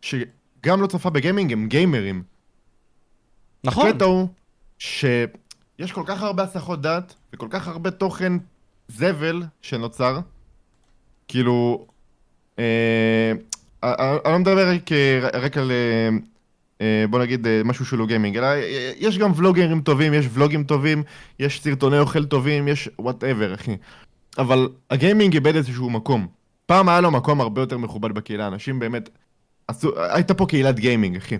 שגם 0.00 0.82
לא 0.82 0.86
צופה 0.86 1.10
בגיימינג 1.10 1.52
הם 1.52 1.68
גיימרים. 1.68 2.22
נכון. 3.64 3.88
הקטע 3.88 4.04
הוא 4.04 4.28
שיש 4.78 5.92
כל 5.92 6.02
כך 6.06 6.22
הרבה 6.22 6.42
הסחות 6.42 6.82
דעת 6.82 7.14
וכל 7.32 7.46
כך 7.50 7.68
הרבה 7.68 7.90
תוכן 7.90 8.32
זבל 8.88 9.42
שנוצר, 9.62 10.18
כאילו, 11.28 11.86
אה, 12.58 13.32
אה, 13.84 14.16
אני 14.24 14.32
לא 14.32 14.38
מדבר 14.38 14.70
רק, 14.70 14.92
אה, 14.92 15.28
רק 15.32 15.56
על, 15.56 15.70
אה, 15.70 16.08
אה, 16.80 17.04
בוא 17.10 17.18
נגיד, 17.18 17.46
אה, 17.46 17.60
משהו 17.64 17.86
שהוא 17.86 17.98
לא 17.98 18.06
גיימינג, 18.06 18.36
אלא 18.36 18.46
אה, 18.46 18.92
יש 18.96 19.18
גם 19.18 19.32
ולוגרים 19.36 19.80
טובים, 19.80 20.14
יש 20.14 20.26
ולוגים 20.32 20.64
טובים, 20.64 21.02
יש 21.38 21.60
סרטוני 21.60 21.98
אוכל 21.98 22.24
טובים, 22.24 22.68
יש 22.68 22.88
whatever, 22.98 23.54
אחי. 23.54 23.76
אבל 24.38 24.68
הגיימינג 24.90 25.34
איבד 25.34 25.56
איזשהו 25.56 25.90
מקום. 25.90 26.26
פעם 26.66 26.88
היה 26.88 27.00
לו 27.00 27.10
מקום 27.10 27.40
הרבה 27.40 27.62
יותר 27.62 27.78
מכובד 27.78 28.12
בקהילה, 28.12 28.46
אנשים 28.46 28.78
באמת... 28.78 29.08
עשו, 29.68 29.90
הייתה 30.14 30.34
פה 30.34 30.46
קהילת 30.46 30.80
גיימינג, 30.80 31.16
אחי. 31.16 31.36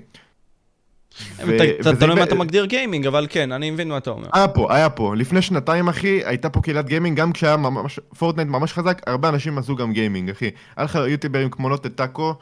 תלוי 1.99 2.15
מה 2.15 2.23
אתה 2.23 2.35
מגדיר 2.35 2.65
גיימינג, 2.65 3.07
אבל 3.07 3.27
כן, 3.31 3.53
אני 3.53 3.71
מבין 3.71 3.89
מה 3.89 3.99
אתה 3.99 4.11
אומר. 4.11 4.27
היה 4.33 4.49
פה, 4.49 4.75
היה 4.75 4.91
פה. 4.91 5.17
לפני 5.17 5.43
שנתיים, 5.43 5.89
אחי, 5.89 6.21
הייתה 6.25 6.51
פה 6.51 6.61
קהילת 6.61 6.87
גיימינג, 6.87 7.17
גם 7.17 7.33
כשהיה 7.33 7.57
ממש, 7.57 8.01
פורטנייט 8.19 8.49
ממש 8.49 8.73
חזק, 8.73 9.03
הרבה 9.07 9.29
אנשים 9.29 9.59
עשו 9.59 9.77
גם 9.77 9.93
גיימינג, 9.93 10.31
אחי. 10.31 10.51
היה 10.77 10.85
לך 10.85 10.99
יוטיוברים 11.09 11.51
כמו 11.51 11.69
לוטה 11.69 11.89
טאקו, 11.89 12.35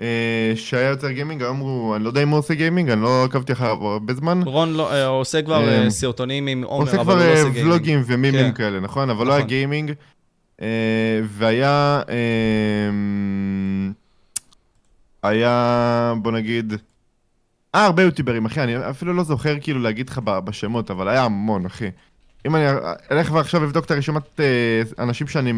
אה, 0.00 0.52
שהיה 0.54 0.88
יוצר 0.88 1.10
גיימינג, 1.10 1.42
היום 1.42 1.56
הוא, 1.56 1.96
אני 1.96 2.04
לא 2.04 2.08
יודע 2.08 2.22
אם 2.22 2.28
הוא 2.28 2.38
עושה 2.38 2.54
גיימינג, 2.54 2.90
אני 2.90 3.02
לא 3.02 3.24
עקבתי 3.24 3.52
אחריו 3.52 3.86
הרבה 3.86 4.14
זמן. 4.14 4.42
רון 4.44 4.72
לא- 4.74 4.92
אה, 4.92 5.06
עושה 5.06 5.42
כבר 5.42 5.68
אה, 5.68 5.84
אה, 5.84 5.90
סרטונים 5.90 6.46
עם 6.46 6.62
עומר, 6.62 6.84
עושה 6.84 7.00
אבל 7.00 7.04
כבר 7.04 7.12
הוא 7.12 7.20
לא 7.22 7.32
עושה 7.32 7.42
גיימינג. 7.42 7.66
ולוגים 7.66 8.02
ומימים 8.06 8.52
כן. 8.52 8.52
כאלה, 8.54 8.80
נכון? 8.80 9.10
אבל 9.10 9.26
לא 9.26 9.32
היה 9.32 9.38
נכון. 9.38 9.48
גיימינג. 9.48 9.92
אה, 10.62 10.66
והיה... 11.24 12.02
אה, 12.08 12.90
היה, 15.22 16.14
בוא 16.22 16.32
נגיד... 16.32 16.72
היה 17.74 17.84
הרבה 17.84 18.02
יוטיוברים, 18.02 18.46
אחי, 18.46 18.60
אני 18.60 18.90
אפילו 18.90 19.12
לא 19.12 19.24
זוכר 19.24 19.60
כאילו 19.60 19.80
להגיד 19.80 20.08
לך 20.08 20.18
בשמות, 20.18 20.90
אבל 20.90 21.08
היה 21.08 21.24
המון, 21.24 21.66
אחי. 21.66 21.90
אם 22.46 22.56
אני 22.56 22.64
אלך 23.10 23.32
ועכשיו 23.32 23.64
אבדוק 23.64 23.84
את 23.84 23.90
הרשימת 23.90 24.40
אה, 24.40 24.82
אנשים 24.98 25.26
שאני 25.26 25.52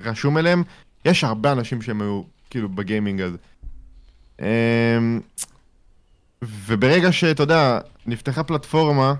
רשום 0.00 0.38
אליהם, 0.38 0.62
יש 1.04 1.24
הרבה 1.24 1.52
אנשים 1.52 1.82
שהם 1.82 2.02
היו 2.02 2.22
כאילו 2.50 2.68
בגיימינג 2.68 3.20
הזה. 3.20 3.36
אה, 4.40 4.98
וברגע 6.42 7.12
שאתה 7.12 7.42
יודע, 7.42 7.80
נפתחה 8.06 8.42
פלטפורמה 8.42 9.14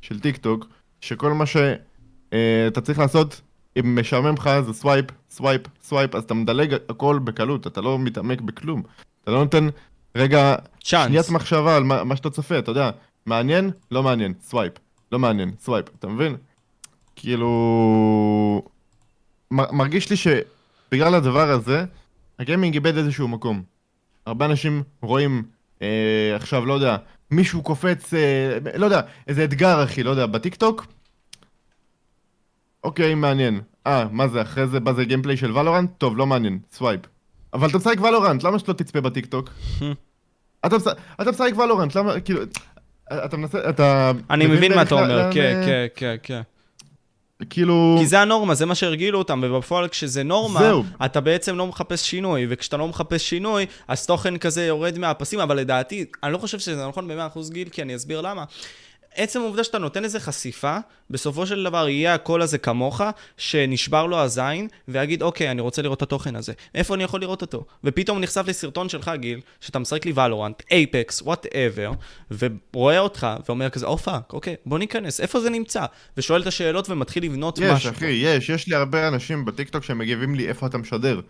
של 0.00 0.20
טיק 0.20 0.36
טוק, 0.36 0.66
שכל 1.00 1.32
מה 1.32 1.46
שאתה 1.46 2.80
צריך 2.80 2.98
לעשות, 2.98 3.40
אם 3.80 3.98
משעמם 4.00 4.34
לך 4.34 4.50
זה 4.66 4.72
swipe, 4.72 5.06
swipe, 5.30 5.60
swipe, 5.82 6.14
אז 6.14 6.22
אתה 6.22 6.34
מדלג 6.34 6.76
הכל 6.88 7.18
בקלות, 7.24 7.66
אתה 7.66 7.80
לא 7.80 7.98
מתעמק 7.98 8.40
בכלום. 8.40 8.82
אתה 9.22 9.30
לא 9.30 9.38
נותן 9.38 9.68
רגע, 10.16 10.54
צ'אנס. 10.84 11.06
שניית 11.08 11.30
מחשבה 11.30 11.76
על 11.76 11.82
מה, 11.84 12.04
מה 12.04 12.16
שאתה 12.16 12.30
צופה, 12.30 12.58
אתה 12.58 12.70
יודע, 12.70 12.90
מעניין? 13.26 13.70
לא 13.90 14.02
מעניין, 14.02 14.34
swipe. 14.42 14.72
לא 15.12 15.18
מעניין, 15.18 15.52
swipe, 15.60 15.86
אתה 15.98 16.08
מבין? 16.08 16.36
כאילו... 17.16 18.62
מ- 19.52 19.76
מרגיש 19.76 20.10
לי 20.10 20.16
שבגלל 20.16 21.14
הדבר 21.14 21.50
הזה, 21.50 21.84
הגיימינג 22.38 22.74
איבד 22.74 22.96
איזשהו 22.96 23.28
מקום. 23.28 23.62
הרבה 24.26 24.44
אנשים 24.46 24.82
רואים 25.02 25.42
אה, 25.82 26.32
עכשיו, 26.36 26.66
לא 26.66 26.72
יודע, 26.72 26.96
מישהו 27.30 27.62
קופץ, 27.62 28.14
אה, 28.14 28.58
לא 28.76 28.84
יודע, 28.84 29.00
איזה 29.28 29.44
אתגר, 29.44 29.84
אחי, 29.84 30.02
לא 30.02 30.10
יודע, 30.10 30.26
בטיקטוק? 30.26 30.86
אוקיי, 32.84 33.14
מעניין. 33.14 33.60
אה, 33.86 34.06
מה 34.10 34.28
זה, 34.28 34.42
אחרי 34.42 34.66
זה 34.66 34.80
בא 34.80 34.92
זה 34.92 35.04
gameplay 35.04 35.36
של 35.36 35.58
ולורנט? 35.58 35.90
טוב, 35.98 36.16
לא 36.16 36.26
מעניין, 36.26 36.58
swipe. 36.72 37.00
אבל 37.54 37.68
אתה 37.68 37.78
משחק 37.78 38.00
ולורנט, 38.00 38.42
למה 38.42 38.58
שלא 38.58 38.72
תצפה 38.72 39.00
בטיקטוק? 39.00 39.50
אתה 40.66 40.76
מש- 40.76 40.82
אתה 41.20 41.30
משחק 41.30 41.52
ולורנט, 41.58 41.94
למה, 41.94 42.20
כאילו... 42.20 42.40
אתה 43.12 43.36
מנסה, 43.36 43.68
אתה... 43.68 44.12
אני 44.30 44.46
מבין 44.46 44.74
מה 44.74 44.82
אתה 44.82 44.94
אומר, 44.94 45.32
כן, 45.32 45.62
כן, 45.66 45.86
כן, 45.96 46.16
כן. 46.22 46.40
כאילו... 47.50 47.96
כי 48.00 48.06
זה 48.06 48.20
הנורמה, 48.20 48.54
זה 48.54 48.66
מה 48.66 48.74
שהרגילו 48.74 49.18
אותם, 49.18 49.40
ובפועל 49.44 49.88
כשזה 49.88 50.22
נורמה, 50.22 50.60
זהו. 50.60 50.84
אתה 51.04 51.20
בעצם 51.20 51.56
לא 51.56 51.66
מחפש 51.66 52.02
שינוי, 52.10 52.46
וכשאתה 52.48 52.76
לא 52.76 52.88
מחפש 52.88 53.28
שינוי, 53.28 53.66
אז 53.88 54.06
תוכן 54.06 54.36
כזה 54.38 54.66
יורד 54.66 54.98
מהפסים, 54.98 55.40
אבל 55.40 55.56
לדעתי, 55.56 56.04
אני 56.22 56.32
לא 56.32 56.38
חושב 56.38 56.58
שזה 56.58 56.86
נכון 56.88 57.08
ב-100% 57.08 57.52
גיל, 57.52 57.68
כי 57.68 57.82
אני 57.82 57.96
אסביר 57.96 58.20
למה. 58.20 58.44
עצם 59.14 59.40
העובדה 59.40 59.64
שאתה 59.64 59.78
נותן 59.78 60.04
איזה 60.04 60.20
חשיפה, 60.20 60.76
בסופו 61.10 61.46
של 61.46 61.64
דבר 61.64 61.88
יהיה 61.88 62.14
הקול 62.14 62.42
הזה 62.42 62.58
כמוך, 62.58 63.00
שנשבר 63.36 64.06
לו 64.06 64.18
הזין, 64.18 64.68
ויגיד, 64.88 65.22
אוקיי, 65.22 65.50
אני 65.50 65.60
רוצה 65.60 65.82
לראות 65.82 65.98
את 65.98 66.02
התוכן 66.02 66.36
הזה. 66.36 66.52
איפה 66.74 66.94
אני 66.94 67.04
יכול 67.04 67.20
לראות 67.20 67.42
אותו? 67.42 67.64
ופתאום 67.84 68.20
נחשף 68.20 68.44
לסרטון 68.46 68.88
שלך, 68.88 69.10
גיל, 69.14 69.40
שאתה 69.60 69.78
משחק 69.78 70.06
לי 70.06 70.12
ולורנט, 70.14 70.62
אייפקס, 70.70 71.22
whatever, 71.22 71.92
ורואה 72.30 72.98
אותך, 72.98 73.26
ואומר 73.48 73.68
כזה, 73.68 73.86
oh 73.86 73.98
fuck, 73.98 74.32
אוקיי, 74.32 74.56
בוא 74.66 74.78
ניכנס, 74.78 75.20
איפה 75.20 75.40
זה 75.40 75.50
נמצא? 75.50 75.84
ושואל 76.16 76.42
את 76.42 76.46
השאלות 76.46 76.90
ומתחיל 76.90 77.24
לבנות 77.24 77.58
יש, 77.58 77.64
משהו. 77.64 77.90
אחי, 77.90 78.06
יש. 78.06 78.48
יש 78.48 78.68
לי 78.68 78.74
הרבה 78.74 79.08
אנשים 79.08 79.44
בטיקטוק 79.44 79.84
שמגיבים 79.84 80.34
לי 80.34 80.48
איפה 80.48 80.66
אתה 80.66 80.78
משדר. 80.78 81.20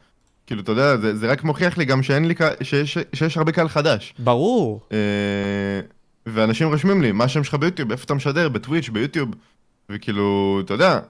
כאילו, 0.47 0.63
אתה 0.63 0.73
יודע, 0.73 0.97
זה, 0.97 1.17
זה 1.17 1.27
רק 1.27 1.45
מוכיח 1.45 1.79
לי 1.79 1.85
גם 1.85 2.03
שאין 2.03 2.29
לי, 2.29 2.35
שיש, 2.63 2.99
שיש 3.13 3.37
הרבה 3.37 3.53
קהל 3.53 3.69
חדש. 3.69 4.15
ברור. 4.19 4.81
אה, 4.93 4.99
ואנשים 6.27 6.69
רושמים 6.69 7.03
לי, 7.03 7.13
מה 7.13 7.25
השם 7.25 7.45
שלך 7.45 7.55
ביוטיוב, 7.55 7.91
איפה 7.91 8.05
אתה 8.05 8.15
משדר, 8.15 8.49
בטוויץ', 8.49 8.89
ביוטיוב. 8.89 9.31
וכאילו, 9.91 10.61
אתה 10.65 10.75
יודע, 10.75 11.01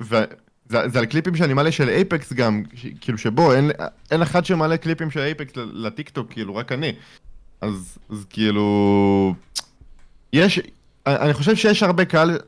וזה 0.00 0.24
זה 0.68 0.98
על 0.98 1.06
קליפים 1.06 1.36
שאני 1.36 1.54
מעלה 1.54 1.72
של 1.72 1.88
אייפקס 1.88 2.32
גם, 2.32 2.62
ש- 2.74 2.86
כאילו 3.00 3.18
שבו, 3.18 3.54
אין, 3.54 3.70
אין 4.10 4.22
אחד 4.22 4.44
שמעלה 4.44 4.76
קליפים 4.76 5.10
של 5.10 5.20
אייפקס 5.20 5.52
לטיקטוק, 5.56 6.32
כאילו, 6.32 6.56
רק 6.56 6.72
אני. 6.72 6.92
אז, 7.60 7.98
אז 8.10 8.26
כאילו, 8.30 9.34
יש, 10.32 10.60
אני 11.06 11.34
חושב 11.34 11.56
שיש 11.56 11.82
הרבה 11.82 12.04
קהל 12.04 12.38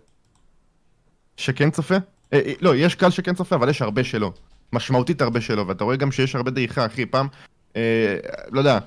שכן 1.37 1.71
צופה. 1.71 1.95
אה, 2.33 2.41
אה, 2.47 2.53
לא, 2.61 2.77
יש 2.77 2.95
קהל 2.95 3.11
שכן 3.11 3.35
צופה, 3.35 3.57
אבל 3.57 3.68
יש 3.68 3.83
הרבה 3.83 4.05
שלא. 4.05 4.33
משמעותית 4.73 5.23
הרבה 5.23 5.41
שלא, 5.41 5.64
ואתה 5.68 5.85
רואה 5.85 5.97
גם 5.97 6.12
שיש 6.12 6.35
הרבה 6.35 6.51
דעיכה, 6.51 6.87
אחי. 6.87 7.07
פעם, 7.07 7.29
אה, 7.77 8.16
לא 8.53 8.59
יודע, 8.59 8.79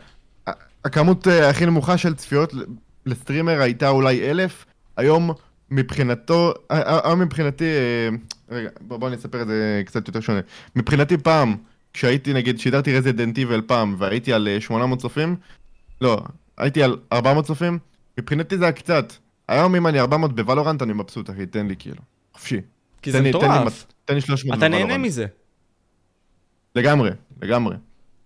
הכמות 0.86 1.28
אה, 1.28 1.50
הכי 1.50 1.66
נמוכה 1.66 1.98
של 1.98 2.16
צפיות 2.16 2.54
לסטרימר 3.06 3.62
הייתה 3.62 3.90
אולי 3.90 4.30
אלף, 4.30 4.66
היום 4.98 5.32
מבחינתו, 5.72 6.54
אה, 6.72 6.82
אה, 6.82 7.00
היום 7.08 7.20
מבחינתי, 7.20 7.66
אה, 7.66 8.10
רגע, 8.52 8.70
בוא, 8.82 8.98
בוא 8.98 9.08
אני 9.08 9.16
אספר 9.16 9.42
את 9.42 9.48
זה 9.48 9.82
קצת 9.86 10.08
יותר 10.08 10.20
שונה. 10.20 10.40
מבחינתי 10.76 11.18
פעם, 11.18 11.56
כשהייתי 11.94 12.34
נגיד, 12.34 12.60
שידרתי 12.60 12.98
רזידנט 12.98 13.38
איבל 13.38 13.62
פעם, 13.62 13.96
והייתי 13.98 14.34
על 14.34 14.48
אה, 14.48 14.62
800 14.62 15.00
צופים, 15.00 15.36
לא, 16.02 16.22
הייתי 16.58 16.84
על 16.84 16.98
400 17.14 17.46
צופים, 17.46 17.80
מבחינתי 18.20 18.58
זה 18.58 18.64
היה 18.64 18.72
קצת. 18.72 19.14
היום 19.48 19.76
אם 19.76 19.88
אני 19.88 20.00
400 20.00 20.36
בוולורנט 20.36 20.82
אני 20.82 20.94
מבסוט, 20.94 21.30
אחי, 21.30 21.46
תן 21.46 21.68
לי 21.68 21.76
כאילו. 21.80 22.02
חופשי. 22.34 22.62
כי 23.02 23.12
זה 23.12 23.22
מטורף. 23.22 23.86
תן 24.06 24.16
לי 24.16 24.22
300 24.22 24.58
אתה 24.58 24.68
נהנה. 24.68 24.98
מזה. 24.98 25.26
לגמרי, 26.76 27.10
לגמרי. 27.42 27.76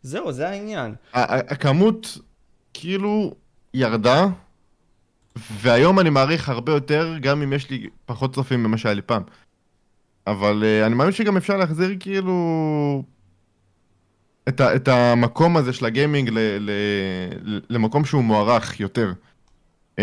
זהו, 0.02 0.32
זה 0.32 0.50
העניין. 0.50 0.96
הכמות 1.14 2.18
כאילו 2.80 3.34
ירדה, 3.74 4.26
והיום 5.62 6.00
אני 6.00 6.10
מעריך 6.10 6.50
הרבה 6.50 6.72
יותר, 6.72 7.16
גם 7.22 7.42
אם 7.42 7.54
יש 7.54 7.70
לי 7.70 7.88
פחות 8.06 8.34
צופים 8.36 8.64
ממה 8.64 8.78
שהיה 8.78 8.96
לי 8.96 9.02
פעם. 9.02 9.22
אבל 10.28 10.64
uh, 10.64 10.86
אני 10.86 10.96
מאמין 10.96 11.14
שגם 11.14 11.38
אפשר 11.38 11.58
להחזיר 11.58 11.96
כאילו 12.00 13.04
את, 14.50 14.62
ה- 14.62 14.76
את 14.76 14.88
המקום 14.88 15.58
הזה 15.58 15.74
של 15.74 15.86
הגיימינג 15.86 16.30
ל, 16.30 16.38
ל, 16.40 16.72
ל, 17.44 17.60
למקום 17.70 18.06
שהוא 18.06 18.24
מוערך 18.24 18.80
יותר. 18.80 19.14
Uh, 19.96 20.00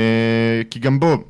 כי 0.70 0.79
גם 0.79 1.01
בו, 1.01 1.25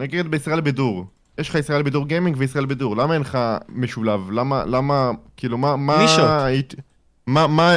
נגיד 0.00 0.26
בישראל 0.28 0.60
בידור, 0.60 1.06
יש 1.38 1.48
לך 1.48 1.54
ישראל 1.54 1.82
בידור 1.82 2.06
גיימינג 2.08 2.36
וישראל 2.38 2.66
בידור, 2.66 2.96
למה 2.96 3.14
אין 3.14 3.20
לך 3.22 3.38
משולב? 3.68 4.30
למה, 4.30 4.64
למה, 4.64 5.10
כאילו, 5.36 5.58
מה, 5.58 5.76
מה... 5.76 6.04
היית- 6.44 6.74
מה, 7.26 7.46
מה, 7.46 7.74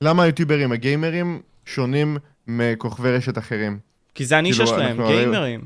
למה 0.00 0.22
היוטיוברים 0.22 0.72
הגיימרים 0.72 1.40
שונים 1.66 2.16
מכוכבי 2.46 3.10
רשת 3.10 3.38
אחרים? 3.38 3.78
כי 4.14 4.24
זה 4.26 4.38
הנישה 4.38 4.56
כאילו, 4.64 4.76
שלהם, 4.76 4.88
אנחנו 4.88 5.04
הרי- 5.04 5.16
גיימרים. 5.16 5.64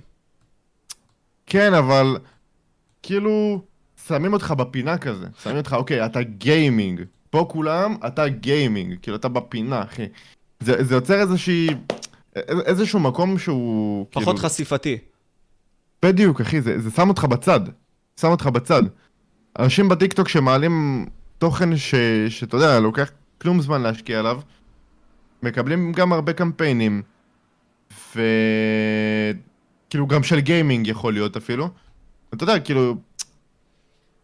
כן, 1.46 1.74
אבל 1.74 2.16
כאילו, 3.02 3.62
שמים 4.06 4.32
אותך 4.32 4.50
בפינה 4.50 4.98
כזה. 4.98 5.26
שמים 5.42 5.56
אותך, 5.56 5.72
אוקיי, 5.72 6.06
אתה 6.06 6.22
גיימינג. 6.22 7.00
פה 7.30 7.46
כולם, 7.50 7.96
אתה 8.06 8.28
גיימינג. 8.28 8.94
כאילו, 9.02 9.16
אתה 9.16 9.28
בפינה, 9.28 9.82
אחי. 9.82 10.06
זה, 10.60 10.84
זה 10.84 10.94
יוצר 10.94 11.20
איזושהי... 11.20 11.68
איז- 12.36 12.60
איזשהו 12.66 13.00
מקום 13.00 13.38
שהוא... 13.38 14.06
פחות 14.10 14.24
כאילו, 14.36 14.48
חשיפתי. 14.48 14.98
בדיוק, 16.04 16.40
אחי, 16.40 16.60
זה, 16.60 16.80
זה 16.80 16.90
שם 16.90 17.08
אותך 17.08 17.24
בצד. 17.24 17.60
שם 18.20 18.28
אותך 18.28 18.46
בצד. 18.46 18.82
אנשים 19.58 19.88
בטיקטוק 19.88 20.28
שמעלים 20.28 21.06
תוכן 21.38 21.76
ש... 21.76 21.94
שאתה 22.28 22.56
יודע, 22.56 22.80
לוקח 22.80 23.10
כלום 23.40 23.60
זמן 23.60 23.82
להשקיע 23.82 24.18
עליו, 24.18 24.40
מקבלים 25.42 25.92
גם 25.92 26.12
הרבה 26.12 26.32
קמפיינים. 26.32 27.02
ו... 28.16 28.22
כאילו, 29.90 30.06
גם 30.06 30.22
של 30.22 30.40
גיימינג 30.40 30.86
יכול 30.86 31.12
להיות 31.12 31.36
אפילו. 31.36 31.68
אתה 32.34 32.44
יודע, 32.44 32.60
כאילו... 32.60 32.96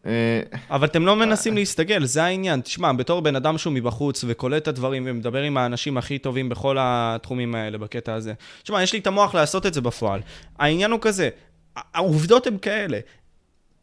אה, 0.07 0.41
אבל 0.71 0.87
אתם 0.87 1.07
לא 1.07 1.17
מנסים 1.17 1.55
להסתגל, 1.55 2.05
זה 2.05 2.25
העניין. 2.25 2.61
תשמע, 2.61 2.93
בתור 2.93 3.21
בן 3.21 3.37
אדם 3.37 3.59
שהוא 3.59 3.73
מבחוץ 3.73 4.25
וקולט 4.29 4.63
את 4.63 4.69
הדברים 4.69 5.03
ומדבר 5.07 5.43
עם 5.43 5.57
האנשים 5.57 5.97
הכי 5.97 6.19
טובים 6.19 6.49
בכל 6.49 6.77
התחומים 6.81 7.55
האלה, 7.55 7.79
בקטע 7.79 8.15
הזה. 8.15 8.35
תשמע, 8.63 8.83
יש 8.83 8.93
לי 8.93 8.99
את 8.99 9.07
המוח 9.07 9.35
לעשות 9.35 9.67
את 9.67 9.75
זה 9.75 9.81
בפועל. 9.81 10.21
העניין 10.59 10.91
הוא 10.91 11.01
כזה, 11.03 11.29
העובדות 11.77 12.47
הן 12.47 12.59
כאלה. 12.63 12.99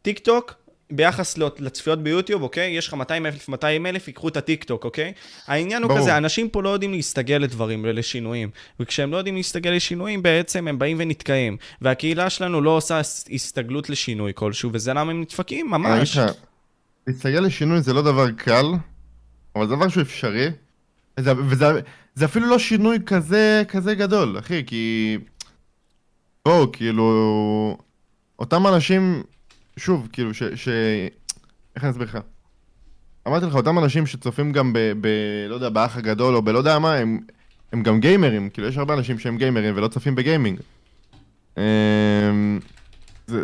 טיק 0.02 0.18
טוק, 0.18 0.54
ביחס 0.90 1.38
לצפיות 1.58 2.02
ביוטיוב, 2.02 2.42
אוקיי? 2.42 2.70
יש 2.70 2.88
לך 2.88 2.94
200 2.94 3.26
אלף, 3.26 3.48
200 3.48 3.86
אלף, 3.86 4.08
ייקחו 4.08 4.28
את 4.28 4.36
הטיק 4.36 4.64
טוק, 4.64 4.84
אוקיי? 4.84 5.12
העניין 5.46 5.82
הוא 5.82 5.88
ברור. 5.88 6.00
כזה, 6.00 6.16
אנשים 6.16 6.48
פה 6.48 6.62
לא 6.62 6.68
יודעים 6.68 6.92
להסתגל 6.92 7.36
לדברים, 7.36 7.84
לשינויים. 7.84 8.50
וכשהם 8.80 9.12
לא 9.12 9.16
יודעים 9.16 9.36
להסתגל 9.36 9.70
לשינויים, 9.70 10.22
בעצם 10.22 10.68
הם 10.68 10.78
באים 10.78 10.96
ונתקעים. 11.00 11.56
והקהילה 11.80 12.30
שלנו 12.30 12.60
לא 12.60 12.70
עושה 12.70 12.98
הס- 12.98 13.28
הסתגלות 13.32 13.90
לשינוי 13.90 14.32
כלשהו, 14.34 14.70
וזה 14.72 14.92
למה 14.94 15.10
הם 15.10 15.20
נדפקים, 15.20 15.70
ממש. 15.70 16.16
לך, 16.16 16.30
להסתגל 17.06 17.40
לשינוי 17.40 17.80
זה 17.82 17.92
לא 17.92 18.02
דבר 18.02 18.30
קל, 18.30 18.66
אבל 19.56 19.66
זה 19.68 19.76
דבר 19.76 19.88
שהוא 19.88 20.02
אפשרי. 20.02 20.46
וזה, 21.20 21.32
וזה 21.38 21.66
זה 22.14 22.24
אפילו 22.24 22.46
לא 22.46 22.58
שינוי 22.58 22.98
כזה, 23.06 23.62
כזה 23.68 23.94
גדול, 23.94 24.38
אחי, 24.38 24.62
כי... 24.66 25.16
בואו, 26.44 26.72
כאילו... 26.72 27.76
אותם 28.38 28.66
אנשים, 28.66 29.22
שוב, 29.76 30.08
כאילו, 30.12 30.34
ש... 30.34 30.42
ש... 30.42 30.68
איך 31.76 31.84
אני 31.84 31.90
אסביר 31.90 32.06
לך? 32.06 32.18
אמרתי 33.28 33.46
לך, 33.46 33.54
אותם 33.54 33.78
אנשים 33.78 34.06
שצופים 34.06 34.52
גם 34.52 34.72
ב... 34.72 34.78
ב... 35.00 35.08
לא 35.48 35.54
יודע, 35.54 35.68
באח 35.68 35.96
הגדול 35.96 36.36
או 36.36 36.42
בלא 36.42 36.58
יודע 36.58 36.78
מה, 36.78 36.94
הם, 36.94 37.20
הם 37.72 37.82
גם 37.82 38.00
גיימרים, 38.00 38.50
כאילו, 38.50 38.68
יש 38.68 38.76
הרבה 38.76 38.94
אנשים 38.94 39.18
שהם 39.18 39.38
גיימרים 39.38 39.76
ולא 39.76 39.88
צופים 39.88 40.14
בגיימינג. 40.14 40.60
אמ, 41.58 41.62
זה... 43.26 43.42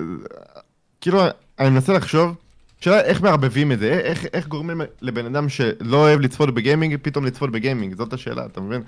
כאילו, 1.01 1.21
אני 1.59 1.71
מנסה 1.71 1.93
לחשוב, 1.93 2.37
שאלה 2.81 3.01
איך 3.01 3.23
מערבבים 3.23 3.73
את 3.73 3.79
זה, 3.79 3.93
איך, 3.93 4.27
איך 4.33 4.49
גורמים 4.49 4.81
לבן 5.01 5.27
אדם 5.27 5.49
שלא 5.49 5.97
אוהב 5.97 6.21
לצפות 6.21 6.55
בגיימינג, 6.55 6.97
פתאום 7.03 7.25
לצפות 7.25 7.51
בגיימינג, 7.51 7.97
זאת 7.97 8.13
השאלה, 8.13 8.47
אתה 8.47 8.61
מבין? 8.61 8.83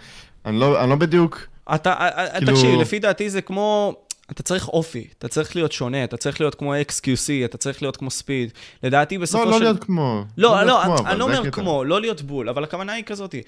אני 0.47 0.61
לא, 0.61 0.82
אני 0.82 0.90
לא 0.90 0.97
בדיוק... 0.97 1.47
אתה, 1.74 1.93
אה, 1.93 2.09
אה, 2.09 2.38
כאילו- 2.38 2.53
תקשיב, 2.53 2.80
לפי 2.80 2.99
דעתי 2.99 3.30
זה 3.30 3.43
כמו... 3.43 3.95
אתה 4.31 4.43
צריך 4.43 4.68
אופי, 4.68 5.09
אתה 5.18 5.29
צריך 5.29 5.57
להיות 5.57 5.73
שונה, 5.73 6.05
אתה 6.05 6.16
צריך 6.16 6.41
להיות 6.41 6.55
כמו 6.55 6.75
XQC, 6.75 7.45
אתה 7.45 7.59
צריך 7.59 7.83
להיות 7.83 7.97
כמו 7.97 8.11
ספיד. 8.11 8.53
לדעתי 8.83 9.18
בסופו 9.18 9.45
לא, 9.45 9.53
של... 9.53 9.59
לא 9.59 9.64
להיות 9.64 9.85
כמו. 9.85 10.25
לא, 10.39 10.57
להיות 10.64 10.66
לא, 10.66 10.97
כמו, 10.97 11.09
אני 11.09 11.18
לא 11.18 11.25
אומר. 11.25 11.51
כמו, 11.51 11.85
לא 11.85 12.01
להיות 12.01 12.23
בול, 12.23 12.49
אבל 12.49 12.64
הכוונה 12.64 12.93
היא 12.93 13.05
כזאתי. 13.05 13.43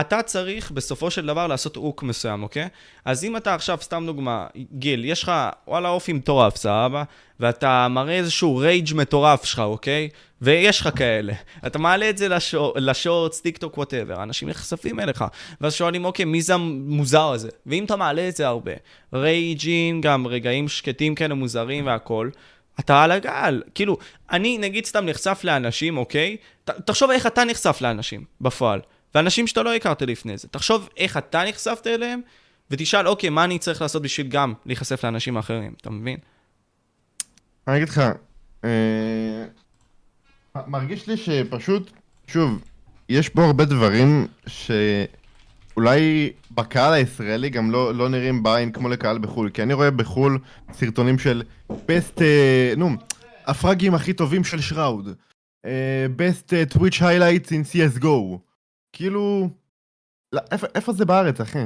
אתה 0.00 0.22
צריך 0.22 0.70
בסופו 0.70 1.10
של 1.10 1.26
דבר 1.26 1.46
לעשות 1.46 1.76
hook 1.76 2.02
מסוים, 2.02 2.42
אוקיי? 2.42 2.68
אז 3.04 3.24
אם 3.24 3.36
אתה 3.36 3.54
עכשיו, 3.54 3.78
סתם 3.82 4.02
דוגמה, 4.06 4.46
גיל, 4.72 5.04
יש 5.04 5.22
לך 5.22 5.32
וואלה 5.68 5.88
אופי 5.88 6.12
מטורף, 6.12 6.56
סבבה? 6.56 7.02
ואתה 7.40 7.88
מראה 7.90 8.14
איזשהו 8.14 8.56
rage 8.56 8.94
מטורף 8.94 9.44
שלך, 9.44 9.58
אוקיי? 9.58 10.08
ויש 10.42 10.80
לך 10.80 10.88
כאלה. 10.96 11.32
אתה 11.66 11.78
מעלה 11.78 12.10
את 12.10 12.18
זה 12.18 12.28
לשור, 12.28 12.72
ל 12.76 12.84
shorts, 12.84 13.40
טיק 13.40 13.58
טוק, 13.58 13.76
whatever, 13.76 14.22
אנשים 14.22 14.48
נחשפים 14.48 15.00
אליך. 15.00 15.24
ואז 15.60 15.74
שואלים, 15.74 16.04
אוקיי, 16.04 16.24
מי 16.24 16.42
זה 16.42 16.54
המוזר 16.54 17.30
הזה? 17.30 17.48
ואם 17.66 17.84
אתה 17.84 17.96
מעלה 17.96 18.28
את 18.28 18.36
זה 18.36 18.46
הרבה, 18.46 18.72
rage 19.12 19.62
ים, 19.62 20.00
גם 20.00 20.26
רגעים 20.26 20.68
שקטים 20.68 21.14
כאלה 21.14 21.34
מוזרים 21.34 21.86
והכול, 21.86 22.30
אתה 22.80 23.02
על 23.02 23.10
הגל. 23.12 23.62
כאילו, 23.74 23.98
אני 24.30 24.58
נגיד 24.58 24.86
סתם 24.86 25.06
נחשף 25.06 25.40
לאנשים, 25.44 25.98
אוקיי? 25.98 26.36
ת, 26.64 26.70
תחשוב 26.70 27.10
איך 27.10 27.26
אתה 27.26 27.44
נחשף 27.44 27.78
לאנשים 27.80 28.24
בפועל. 28.40 28.80
ואנשים 29.14 29.46
שאתה 29.46 29.62
לא 29.62 29.74
הכרת 29.74 30.02
לפני 30.02 30.38
זה. 30.38 30.48
תחשוב 30.48 30.88
איך 30.96 31.16
אתה 31.16 31.42
נחשפת 31.48 31.86
אליהם, 31.86 32.20
ותשאל, 32.70 33.08
אוקיי, 33.08 33.30
מה 33.30 33.44
אני 33.44 33.58
צריך 33.58 33.82
לעשות 33.82 34.02
בשביל 34.02 34.26
גם 34.28 34.54
להיחשף 34.66 35.04
לאנשים 35.04 35.36
האחרים, 35.36 35.74
אתה 35.80 35.90
מבין? 35.90 36.16
אני 37.68 37.76
אגיד 37.76 37.88
לך, 37.88 38.02
אה, 38.64 39.44
מרגיש 40.66 41.08
לי 41.08 41.16
שפשוט, 41.16 41.90
שוב, 42.26 42.62
יש 43.08 43.28
פה 43.28 43.44
הרבה 43.44 43.64
דברים 43.64 44.26
שאולי 44.46 46.32
בקהל 46.50 46.92
הישראלי 46.92 47.50
גם 47.50 47.70
לא, 47.70 47.94
לא 47.94 48.08
נראים 48.08 48.42
בעין 48.42 48.72
כמו 48.72 48.88
לקהל 48.88 49.18
בחו"ל, 49.18 49.50
כי 49.50 49.62
אני 49.62 49.74
רואה 49.74 49.90
בחו"ל 49.90 50.38
סרטונים 50.72 51.18
של 51.18 51.42
best, 51.70 52.22
אה, 52.22 52.72
נו, 52.76 52.90
ה 53.46 53.53
frag 53.53 53.80
ים 53.80 53.94
הכי 53.94 54.12
טובים 54.12 54.44
של 54.44 54.60
shroud. 54.60 55.08
אה, 55.66 56.06
best 56.16 56.52
אה, 56.52 56.62
Twitch 56.74 56.98
highlights 57.00 57.48
in 57.48 57.72
CSGO. 57.72 58.38
כאילו... 58.92 59.48
לא, 60.32 60.40
איפה- 60.50 60.66
איפה 60.74 60.92
זה 60.92 61.04
בארץ, 61.04 61.40
אחי? 61.40 61.58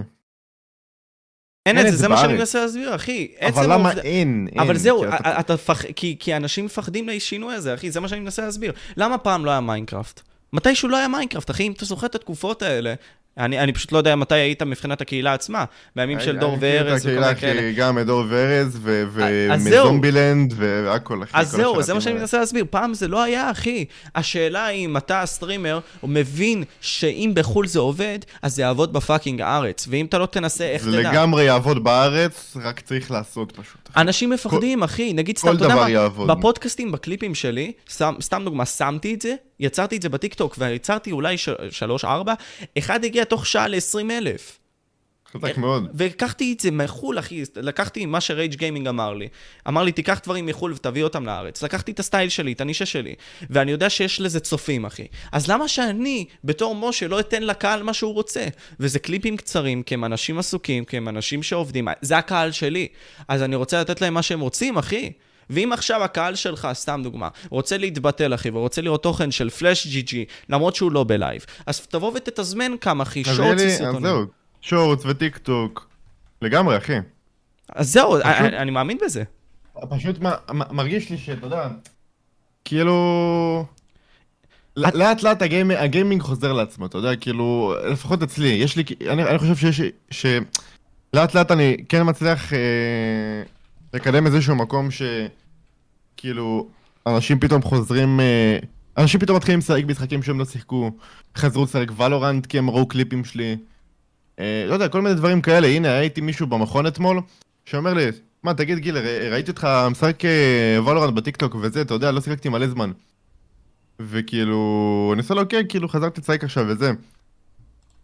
אין 1.66 1.78
אין 1.78 1.86
את 1.86 1.92
זה, 1.92 1.98
זה 1.98 2.08
מה 2.08 2.16
שאני. 2.16 2.32
מנסה 2.32 2.60
להסביר, 2.60 2.94
אחי. 2.94 3.32
אבל 3.40 3.72
למה 3.72 3.92
אין? 3.92 4.48
אין? 4.52 4.60
אבל 4.60 4.76
זהו, 4.76 5.00
כי 5.00 5.06
אתה-. 5.40 5.54
כי, 5.96 6.16
כי 6.20 6.36
אנשים 6.36 6.64
מפחדים 6.64 7.08
לשינוי 7.08 7.54
הזה, 7.54 7.74
אחי, 7.74 7.90
זה 7.90 8.00
מה 8.00 8.08
שאני 8.08 8.20
מנסה 8.20 8.42
להסביר. 8.44 8.72
למה 8.96 9.18
פעם 9.18 9.44
לא 9.44 9.50
היה 9.50 9.60
מיינקראפט? 9.60 10.20
מתישהו 10.52 10.88
לא 10.88 10.96
היה 10.96 11.08
מיינקראפט, 11.08 11.50
אחי, 11.50 11.62
אם 11.66 11.72
אתה 11.72 11.84
זוכר 11.84 12.06
את 12.06 12.14
התקופות 12.14 12.62
האלה, 12.62 12.94
אני, 13.38 13.58
אני 13.60 13.72
פשוט 13.72 13.92
לא 13.92 13.98
יודע 13.98 14.16
מתי 14.16 14.34
היית 14.34 14.62
מבחינת 14.62 15.00
הקהילה 15.00 15.34
עצמה, 15.34 15.64
בימים 15.96 16.20
של 16.20 16.36
דור 16.36 16.56
וארז 16.60 17.06
וכל 17.06 17.24
הקהילה, 17.24 17.54
מיני 17.54 17.60
כאלה. 17.60 17.72
גם 17.76 17.98
את 17.98 18.06
דור 18.06 18.24
וארז. 18.28 18.78
ומזומבילנד, 18.82 20.54
והכל, 20.56 21.22
אחי. 21.22 21.30
אז 21.34 21.50
זהו, 21.50 21.82
זה 21.82 21.94
מה 21.94 22.00
שאני. 22.00 22.14
מנסה 22.14 22.38
להסביר. 22.38 22.64
פעם 22.70 22.94
זה 22.94 23.08
לא 23.08 23.22
היה, 23.22 23.50
אחי. 23.50 23.84
השאלה 24.14 24.66
היא 24.66 24.86
אם 24.86 24.96
אתה 24.96 25.22
הסטרימר 25.22 25.80
מבין 26.04 26.64
שאם 26.80 27.30
בחו"ל 27.34 27.66
זה 27.66 27.78
עובד, 27.78 28.18
אז 28.42 28.54
זה 28.54 28.62
יעבוד 28.62 28.92
ב 28.92 28.98
fucking 28.98 29.40
הארץ. 29.40 29.86
ואם 29.90 30.06
אתה 30.06 30.18
לא 30.18 30.26
תנסה, 30.26 30.64
איך 30.64 30.82
זה 30.82 30.90
תדע? 30.90 31.10
לגמרי 31.10 31.44
יעבוד 31.44 31.84
בארץ, 31.84 32.56
רק 32.62 32.80
צריך 32.80 33.10
לעשות 33.10 33.52
פשוט. 33.52 33.90
אנשים 33.96 34.30
מפחדים, 34.30 34.82
אחי. 34.82 35.12
נגיד 35.12 35.38
סתם, 35.38 35.56
אתה 35.56 35.64
יודע 35.64 35.74
מה? 35.74 36.34
בפודקאסטים, 36.34 36.92
בקליפים 36.92 37.34
שלי, 37.34 37.72
סתם, 38.20 38.44
דוגמה, 38.44 38.66
שמתי 38.66 39.14
את 39.14 39.22
זה, 39.22 39.34
יצרתי 39.60 39.96
את 39.96 40.02
זה 40.02 40.08
בטיקטוק, 40.08 40.54
ויצרתי 40.58 41.12
אולי 41.12 41.36
שלוש, 41.70 42.04
ארבע, 42.04 42.34
אחד 42.78 43.04
הגיע 43.04 43.23
תוך 43.24 43.46
שעה 43.46 43.68
ל-20 43.68 44.10
אלף. 44.10 44.58
חזק 45.36 45.58
מאוד. 45.58 45.88
ולקחתי 45.94 46.52
את 46.52 46.60
זה 46.60 46.70
מחו"ל, 46.70 47.18
אחי, 47.18 47.42
לקחתי 47.56 48.06
מה 48.06 48.20
ש 48.20 48.32
Rage 48.32 48.54
Gaming 48.54 48.88
אמר 48.88 49.14
לי. 49.14 49.28
אמר 49.68 49.82
לי, 49.82 49.92
תיקח 49.92 50.20
דברים 50.24 50.46
מחו"ל 50.46 50.72
ותביא 50.72 51.04
אותם 51.04 51.26
לארץ. 51.26 51.62
לקחתי 51.62 51.92
את 51.92 52.00
הסטייל 52.00 52.28
שלי, 52.28 52.52
את 52.52 52.60
הנישה 52.60 52.86
שלי, 52.86 53.14
ואני 53.50 53.70
יודע 53.70 53.90
שיש 53.90 54.20
לזה 54.20 54.40
צופים, 54.40 54.84
אחי. 54.84 55.06
אז 55.32 55.48
למה 55.48 55.68
שאני, 55.68 56.24
בתור 56.44 56.74
משה, 56.74 57.08
לא 57.08 57.20
אתן 57.20 57.42
לקהל 57.42 57.82
מה 57.82 57.94
שהוא 57.94 58.14
רוצה? 58.14 58.46
וזה 58.80 58.98
קליפים 58.98 59.36
קצרים, 59.36 59.82
כי 59.82 59.94
הם 59.94 60.04
אנשים 60.04 60.38
עסוקים, 60.38 60.84
כי 60.84 60.96
הם 60.96 61.08
אנשים 61.08 61.42
שעובדים, 61.42 61.88
זה 62.00 62.18
הקהל 62.18 62.52
שלי. 62.52 62.88
אז 63.28 63.42
אני 63.42 63.56
רוצה 63.56 63.80
לתת 63.80 64.00
להם 64.00 64.14
מה 64.14 64.22
שהם 64.22 64.40
רוצים, 64.40 64.78
אחי. 64.78 65.12
ואם 65.50 65.72
עכשיו 65.72 66.04
הקהל 66.04 66.34
שלך, 66.34 66.68
סתם 66.72 67.00
דוגמה, 67.04 67.28
רוצה 67.50 67.78
להתבטל, 67.78 68.34
אחי, 68.34 68.50
ורוצה 68.50 68.80
לראות 68.82 69.02
תוכן 69.02 69.30
של 69.30 69.50
FlashGG, 69.50 70.24
למרות 70.48 70.76
שהוא 70.76 70.92
לא 70.92 71.04
בלייב, 71.04 71.44
אז 71.66 71.80
תבוא 71.86 72.12
ותתזמן 72.14 72.72
כמה, 72.80 73.02
אחי, 73.02 73.24
shorts 73.24 73.60
לי- 73.60 73.66
אז 73.66 73.72
וסרטונים. 73.74 74.02
זהו, 74.02 74.24
שורטס 74.60 75.02
וטיק 75.06 75.38
טוק. 75.38 75.88
לגמרי, 76.42 76.76
אחי. 76.76 76.92
אז 77.68 77.92
זהו, 77.92 78.12
פשוט- 78.12 78.24
אני, 78.26 78.58
אני 78.58 78.70
מאמין 78.70 78.98
בזה. 79.04 79.22
פשוט 79.90 80.18
מה- 80.18 80.34
מה- 80.52 80.64
מרגיש 80.70 81.10
לי 81.10 81.18
שאתה 81.18 81.46
יודע, 81.46 81.68
כאילו... 82.64 83.64
לאט 84.76 85.22
לאט 85.22 85.42
הגיימ- 85.42 85.76
הגיימינג 85.78 86.22
חוזר 86.22 86.52
לעצמו, 86.52 86.86
אתה 86.86 86.98
יודע, 86.98 87.16
כאילו, 87.16 87.74
לפחות 87.92 88.22
אצלי, 88.22 88.48
יש 88.48 88.76
לי, 88.76 88.84
אני 89.08 89.24
אני 89.24 89.38
חושב 89.38 89.56
שיש, 89.56 89.80
שלאט 90.10 91.34
לאט 91.34 91.50
אני 91.50 91.76
כן 91.88 92.02
מצליח 92.04 92.52
אה, 92.52 92.58
לקדם 93.94 94.26
איזשהו 94.26 94.56
מקום 94.56 94.88
שכאילו, 94.90 96.68
אנשים 97.06 97.40
פתאום 97.40 97.62
חוזרים, 97.62 98.20
אה, 98.20 98.58
אנשים 98.98 99.20
פתאום 99.20 99.36
מתחילים 99.36 99.58
לשחק 99.58 99.84
משחקים 99.84 100.22
שהם 100.22 100.38
לא 100.38 100.44
שיחקו, 100.44 100.90
חזרו 101.36 101.64
לשחק 101.64 101.86
ולורנט 101.96 102.46
כי 102.46 102.58
הם 102.58 102.70
ראו 102.70 102.88
קליפים 102.88 103.24
שלי, 103.24 103.56
אה, 104.40 104.64
לא 104.68 104.74
יודע, 104.74 104.88
כל 104.88 105.02
מיני 105.02 105.14
דברים 105.14 105.40
כאלה, 105.40 105.66
הנה, 105.66 105.92
הייתי 105.92 106.20
מישהו 106.20 106.46
במכון 106.46 106.86
אתמול, 106.86 107.20
שאומר 107.64 107.94
לי, 107.94 108.06
מה, 108.42 108.54
תגיד 108.54 108.78
גיל, 108.78 108.96
ראיתי 109.32 109.50
אותך 109.50 109.68
משחק 109.90 110.24
אה, 110.24 110.78
ולורנט 110.86 111.14
בטיקטוק 111.14 111.54
וזה, 111.54 111.80
אתה 111.80 111.94
יודע, 111.94 112.12
לא 112.12 112.20
שיחקתי 112.20 112.48
מלא 112.48 112.68
זמן. 112.68 112.90
וכאילו, 114.00 115.10
אני 115.12 115.22
עושה 115.22 115.34
לו, 115.34 115.48
כן, 115.48 115.62
כאילו, 115.68 115.88
חזרתי 115.88 116.20
לשחק 116.20 116.44
עכשיו 116.44 116.64
וזה. 116.68 116.92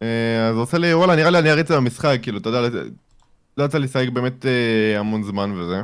אה, 0.03 0.49
אז 0.49 0.55
הוא 0.55 0.63
עושה 0.63 0.79
לי, 0.79 0.95
וואלה, 0.95 1.17
נראה 1.17 1.31
לי 1.31 1.39
אני 1.39 1.51
אריץ 1.51 1.71
במשחק, 1.71 2.19
כאילו, 2.23 2.39
אתה 2.39 2.49
יודע, 2.49 2.79
לא- 3.57 3.65
יצא 3.65 3.79
לי 3.79 3.85
לשחק 3.85 4.09
באמת 4.09 4.47
אה, 4.47 4.99
המון 4.99 5.23
זמן 5.23 5.53
וזה. 5.53 5.83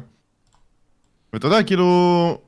ואתה 1.33 1.47
יודע, 1.47 1.63
כאילו... 1.63 2.39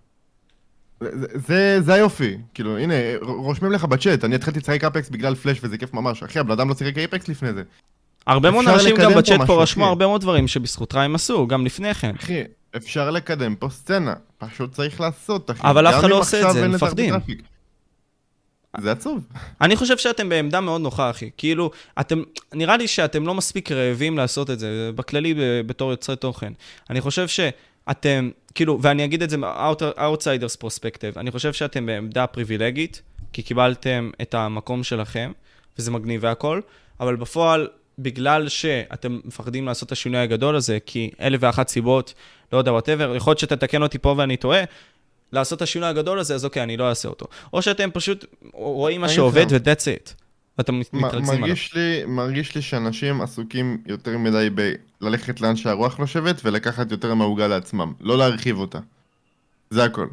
זה, 1.00 1.26
זה, 1.34 1.80
זה 1.80 1.94
היופי, 1.94 2.36
כאילו, 2.54 2.78
הנה, 2.78 2.94
רושמים 3.20 3.72
לך 3.72 3.84
בצ'אט, 3.84 4.24
אני 4.24 4.34
התחלתי 4.34 4.58
לשחק 4.58 4.84
אפקס 4.84 5.08
בגלל 5.08 5.34
פלאש 5.34 5.58
וזה 5.62 5.78
כיף 5.78 5.94
ממש. 5.94 6.22
אחי, 6.22 6.38
הבן 6.38 6.52
אדם 6.52 6.68
לא 6.68 6.74
שיחק 6.74 6.98
אפקס 6.98 7.28
לפני 7.28 7.52
זה. 7.52 7.62
הרבה 8.26 8.50
מאוד 8.50 8.68
אנשים 8.68 8.96
גם 8.96 9.14
בצ'אט 9.14 9.40
פה 9.46 9.62
רשמו. 9.62 9.84
הרבה 9.86 10.06
מאוד 10.06 10.20
דברים 10.20 10.48
שבזכותך 10.48 10.96
הם 10.96 11.14
עשו, 11.14 11.46
גם 11.46 11.66
לפני 11.66 11.94
כן. 11.94 12.14
אחי, 12.18 12.42
אפשר 12.76 13.10
לקדם 13.10 13.54
פה 13.54 13.68
סצנה, 13.68 14.14
פשוט 14.38 14.72
צריך 14.72 15.00
לעשות, 15.00 15.50
אחי. 15.50 15.60
אבל 15.70 15.86
אף 15.86 15.94
אחד 16.00 16.08
לא 16.08 16.18
עושה 16.18 16.48
את 16.48 16.54
זה, 16.54 16.68
מפחדים. 16.68 17.14
זה 18.80 18.92
עצוב. 18.92 19.26
אני 19.60 19.76
חושב 19.76 19.98
שאתם 19.98 20.28
בעמדה 20.28 20.60
מאוד 20.60 20.80
נוחה, 20.80 21.10
אחי. 21.10 21.30
כאילו, 21.36 21.70
אתם, 22.00 22.22
נראה 22.54 22.76
לי 22.76 22.88
שאתם 22.88 23.26
לא 23.26 23.34
מספיק 23.34 23.72
רעבים 23.72 24.16
לעשות 24.18 24.50
את 24.50 24.58
זה, 24.58 24.90
בכללי 24.94 25.34
בתור 25.66 25.90
יוצרי 25.90 26.16
תוכן. 26.16 26.52
אני 26.90 27.00
חושב 27.00 27.28
שאתם, 27.28 28.30
כאילו, 28.54 28.78
ואני 28.82 29.04
אגיד 29.04 29.22
את 29.22 29.30
זה 29.30 29.36
מ-outsiders 29.36 30.64
perspective, 30.64 31.16
אני 31.16 31.30
חושב 31.30 31.52
שאתם 31.52 31.86
בעמדה 31.86 32.26
פריבילגית, 32.26 33.02
כי 33.32 33.42
קיבלתם 33.42 34.10
את 34.22 34.34
המקום 34.34 34.82
שלכם, 34.84 35.32
וזה 35.78 35.90
מגניב 35.90 36.20
והכל, 36.24 36.60
אבל 37.00 37.16
בפועל, 37.16 37.68
בגלל 37.98 38.48
שאתם 38.48 39.20
מפחדים 39.24 39.66
לעשות 39.66 39.86
את 39.86 39.92
השינוי 39.92 40.20
הגדול 40.20 40.56
הזה, 40.56 40.78
כי 40.86 41.10
אלף 41.20 41.40
ואחת 41.42 41.68
סיבות, 41.68 42.14
לא 42.52 42.58
יודע, 42.58 42.72
וואטאבר, 42.72 43.16
יכול 43.16 43.30
להיות 43.30 43.38
שתתקן 43.38 43.82
אותי 43.82 43.98
פה 43.98 44.14
ואני 44.18 44.36
טועה, 44.36 44.62
לעשות 45.32 45.56
את 45.56 45.62
השינוי 45.62 45.88
הגדול 45.88 46.18
הזה, 46.18 46.34
אז 46.34 46.44
אוקיי, 46.44 46.62
אני 46.62 46.76
לא 46.76 46.88
אעשה 46.88 47.08
אותו. 47.08 47.26
או 47.52 47.62
שאתם 47.62 47.90
פשוט 47.92 48.24
רואים 48.52 49.00
מה 49.00 49.08
שעובד. 49.08 49.46
ו-that's 49.50 50.08
it. 50.08 50.14
ואתם 50.58 50.78
מתרכזים 50.78 51.30
עליו. 51.30 51.40
מרגיש 51.40 51.74
לי, 51.74 52.04
מרגיש 52.06 52.54
לי 52.54 52.62
שאנשים 52.62 53.20
עסוקים 53.20 53.82
יותר 53.86 54.18
מדי 54.18 54.48
בללכת 55.00 55.40
לאן 55.40 55.56
שהרוח 55.56 55.96
נושבת 55.98 56.40
ולקחת 56.44 56.90
יותר 56.90 57.14
מהעוגה 57.14 57.48
לעצמם, 57.48 57.92
לא 58.00 58.18
להרחיב 58.18 58.58
אותה. 58.58 58.78
זה 59.70 59.84
הכל. 59.84 60.06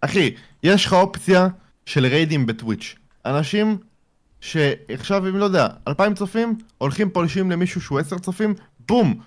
אחי, 0.00 0.34
יש 0.62 0.86
לך 0.86 0.92
אופציה 0.92 1.48
של 1.86 2.06
ריידים 2.06 2.46
בטוויץ'. 2.46 2.94
אנשים 3.26 3.78
שעכשיו, 4.40 5.28
אם 5.28 5.36
לא 5.36 5.44
יודע, 5.44 5.68
אלפיים 5.88 6.14
צופים, 6.14 6.58
הולכים 6.78 7.10
פולשים 7.10 7.50
למישהו 7.50 7.80
שהוא 7.80 7.98
עשר 7.98 8.18
צופים, 8.18 8.54
בום! 8.88 9.20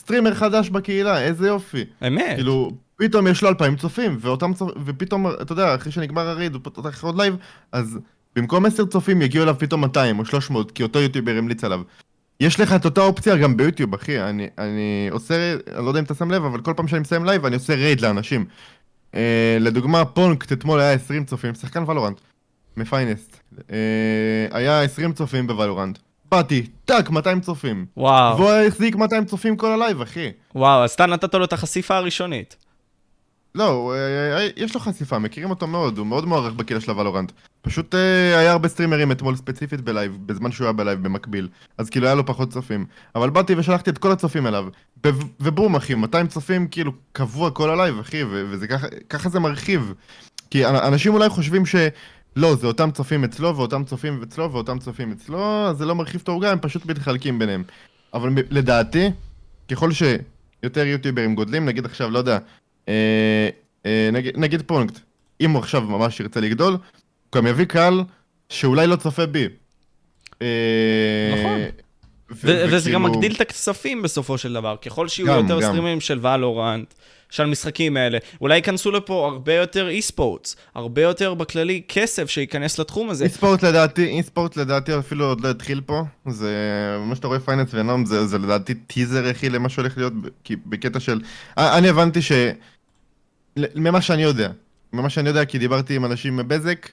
סטרימר 0.00 0.34
חדש 0.34 0.68
בקהילה, 0.68 1.22
איזה 1.22 1.48
יופי. 1.48 1.84
אמת. 2.06 2.34
כאילו, 2.34 2.70
פתאום 3.02 3.26
יש 3.26 3.42
לו 3.42 3.48
אלפיים 3.48 3.76
צופים, 3.76 4.16
ואותם 4.20 4.54
צופ... 4.54 4.70
ופתאום, 4.84 5.26
אתה 5.42 5.52
יודע, 5.52 5.74
אחרי 5.74 5.92
שנגמר 5.92 6.28
ה 6.28 6.32
raid, 6.32 6.54
הוא 6.54 6.62
פותח 6.62 7.04
עוד 7.04 7.16
לייב, 7.16 7.36
אז 7.72 7.98
במקום 8.36 8.66
עשר 8.66 8.84
צופים 8.84 9.22
יגיעו 9.22 9.44
אליו 9.44 9.56
פתאום 9.58 9.80
200 9.80 10.18
או 10.18 10.24
300, 10.24 10.70
כי 10.70 10.82
אותו 10.82 10.98
יוטיובר 10.98 11.36
המליץ 11.38 11.64
עליו. 11.64 11.80
יש 12.40 12.60
לך 12.60 12.72
את 12.72 12.84
אותה 12.84 13.00
אופציה 13.00 13.36
גם 13.36 13.56
ביוטיוב, 13.56 13.94
אחי, 13.94 14.20
אני, 14.20 14.48
אני 14.58 15.08
עושה, 15.10 15.52
אני 15.52 15.84
לא 15.84 15.88
יודע 15.88 16.00
אם 16.00 16.04
אתה 16.04 16.14
שם 16.14 16.30
לב, 16.30 16.44
אבל 16.44 16.60
כל 16.60 16.72
פעם 16.76 16.88
שאני 16.88 17.00
מסיים 17.00 17.24
לייב 17.24 17.46
אני 17.46 17.54
עושה 17.54 17.74
raid 17.74 18.00
לאנשים. 18.00 18.44
אה, 19.14 19.56
לדוגמה, 19.60 20.04
פונקט 20.04 20.52
אתמול 20.52 20.80
היה 20.80 20.92
20 20.92 21.24
צופים, 21.24 21.54
שחקן 21.54 21.90
ולורנט, 21.90 22.20
מ 22.76 22.84
Finest. 22.84 23.36
אה, 23.72 23.76
היה 24.50 24.82
20 24.82 25.12
צופים 25.12 25.46
בוולורנט. 25.46 25.98
באתי, 26.30 26.66
טאק, 26.84 27.10
200 27.10 27.40
צופים. 27.40 27.86
וואו, 27.96 28.36
והוא 28.38 28.50
החזיק 28.50 28.96
200 28.96 29.24
צופים 29.24 29.56
כל 29.56 29.70
הלייב, 29.72 30.00
אחי. 30.00 30.30
וואו, 30.54 30.84
אז 30.84 30.90
אתה 30.90 31.06
נתת 31.06 31.34
לו 31.34 31.44
את 31.44 31.52
החשיפה 31.52 31.96
הראשונית. 31.96 32.56
לא, 33.54 33.68
הוא, 33.68 33.94
אה, 33.94 34.38
אה, 34.38 34.48
יש 34.56 34.74
לו 34.74 34.80
חשיפה, 34.80 35.18
מכירים 35.18 35.50
אותו 35.50 35.66
מאוד, 35.66 35.98
הוא 35.98 36.06
מאוד 36.06 36.24
מוערך 36.24 36.52
בקהילה 36.54 36.80
של 36.80 36.90
הוולורנט. 36.90 37.32
פשוט 37.62 37.94
אה, 37.94 38.38
היה 38.38 38.52
הרבה 38.52 38.68
סטרימרים 38.68 39.12
אתמול 39.12 39.36
ספציפית 39.36 39.80
בלייב, 39.80 40.18
בזמן 40.26 40.52
שהוא 40.52 40.64
היה 40.64 40.72
בלייב 40.72 41.02
במקביל. 41.02 41.48
אז 41.78 41.90
כאילו 41.90 42.06
היה 42.06 42.14
לו 42.14 42.26
פחות 42.26 42.50
צופים. 42.50 42.86
אבל 43.14 43.30
באתי 43.30 43.54
ושלחתי 43.56 43.90
את 43.90 43.98
כל 43.98 44.12
הצופים 44.12 44.46
אליו. 44.46 44.66
ובום 45.40 45.76
אחי, 45.76 45.94
200 45.94 46.26
צופים 46.26 46.68
כאילו 46.68 46.92
קבוע 47.12 47.50
כל 47.50 47.70
הלייב 47.70 47.98
אחי, 47.98 48.24
וזה 48.24 48.66
ככה, 48.66 48.86
ככה 49.08 49.28
זה 49.28 49.40
מרחיב. 49.40 49.94
כי 50.50 50.66
אנ- 50.66 50.86
אנשים 50.86 51.14
אולי 51.14 51.28
חושבים 51.28 51.66
ש... 51.66 51.76
לא, 52.36 52.54
זה 52.54 52.66
אותם 52.66 52.90
צופים 52.90 53.24
אצלו, 53.24 53.56
ואותם 53.56 53.84
צופים 53.84 54.22
אצלו, 54.22 54.52
ואותם 54.52 54.78
צופים 54.78 55.12
אצלו, 55.12 55.66
אז 55.68 55.76
זה 55.76 55.86
לא 55.86 55.94
מרחיב 55.94 56.20
את 56.24 56.28
העוגה, 56.28 56.52
הם 56.52 56.58
פשוט 56.58 56.86
מתחלקים 56.86 57.38
ביניהם. 57.38 57.62
אבל 58.14 58.30
לדעתי, 58.50 59.10
ככל 59.70 59.90
שיותר 59.92 60.86
יוטיוברים 60.86 61.34
גודלים, 61.34 61.64
נגיד 61.64 61.84
עכשיו, 61.84 62.10
לא 62.10 62.18
יודע, 62.18 62.32
אה, 62.32 62.38
אה, 62.38 62.61
נגיד, 64.12 64.32
נגיד 64.38 64.62
פונקט, 64.66 64.98
אם 65.40 65.50
הוא 65.50 65.58
עכשיו 65.58 65.80
ממש 65.82 66.20
ירצה 66.20 66.40
לגדול, 66.40 66.72
הוא 66.72 66.80
גם 67.34 67.46
יביא 67.46 67.64
קהל 67.64 68.00
שאולי 68.48 68.86
לא 68.86 68.96
צופה 68.96 69.26
בי. 69.26 69.48
אה, 70.42 70.46
נכון. 71.38 71.60
ו- 72.30 72.34
ו- 72.34 72.64
וזה 72.72 72.90
גם 72.90 73.02
וכאילו- 73.04 73.18
מגדיל 73.18 73.34
את 73.36 73.40
הכספים 73.40 74.02
בסופו 74.02 74.38
של 74.38 74.52
דבר. 74.52 74.76
ככל 74.76 75.08
שיהיו 75.08 75.26
גם, 75.28 75.38
יותר 75.42 75.60
גם. 75.60 75.68
סטרימים 75.68 76.00
של 76.00 76.26
ולורנט, 76.26 76.94
של 77.32 77.42
המשחקים 77.42 77.96
האלה, 77.96 78.18
אולי 78.40 78.56
ייכנסו 78.56 78.90
לפה 78.90 79.28
הרבה 79.32 79.54
יותר 79.54 79.88
esports, 79.88 80.56
הרבה 80.74 81.02
יותר 81.02 81.34
בכללי 81.34 81.82
כסף 81.88 82.30
שייכנס 82.30 82.78
לתחום 82.78 83.10
הזה. 83.10 83.24
e-sport 83.24 83.64
לדעתי, 83.64 84.04
e-sport 84.06 84.56
לדעתי 84.56 84.98
אפילו 84.98 85.24
עוד 85.24 85.40
לא 85.40 85.50
התחיל 85.50 85.80
פה, 85.86 86.02
זה 86.28 86.52
מה 87.00 87.14
שאתה 87.16 87.26
רואה 87.26 87.40
Finest 87.40 87.70
ו 87.74 87.82
NOM 87.82 88.04
זה, 88.04 88.26
זה 88.26 88.38
לדעתי 88.38 88.74
טיזר 88.74 89.26
הכי 89.28 89.50
למה 89.50 89.68
שהולך 89.68 89.96
להיות, 89.98 90.12
בקטע 90.66 91.00
של, 91.00 91.20
אה, 91.58 91.78
אני 91.78 91.88
הבנתי 91.88 92.22
ש... 92.22 92.32
ממה 93.74 94.00
שאני 94.02 94.22
יודע. 94.22 94.50
ממה 94.92 95.10
שאני 95.10 95.28
יודע, 95.28 95.44
כי 95.44 95.58
דיברתי 95.58 95.96
עם 95.96 96.04
אנשים 96.04 96.36
מבזק, 96.36 96.88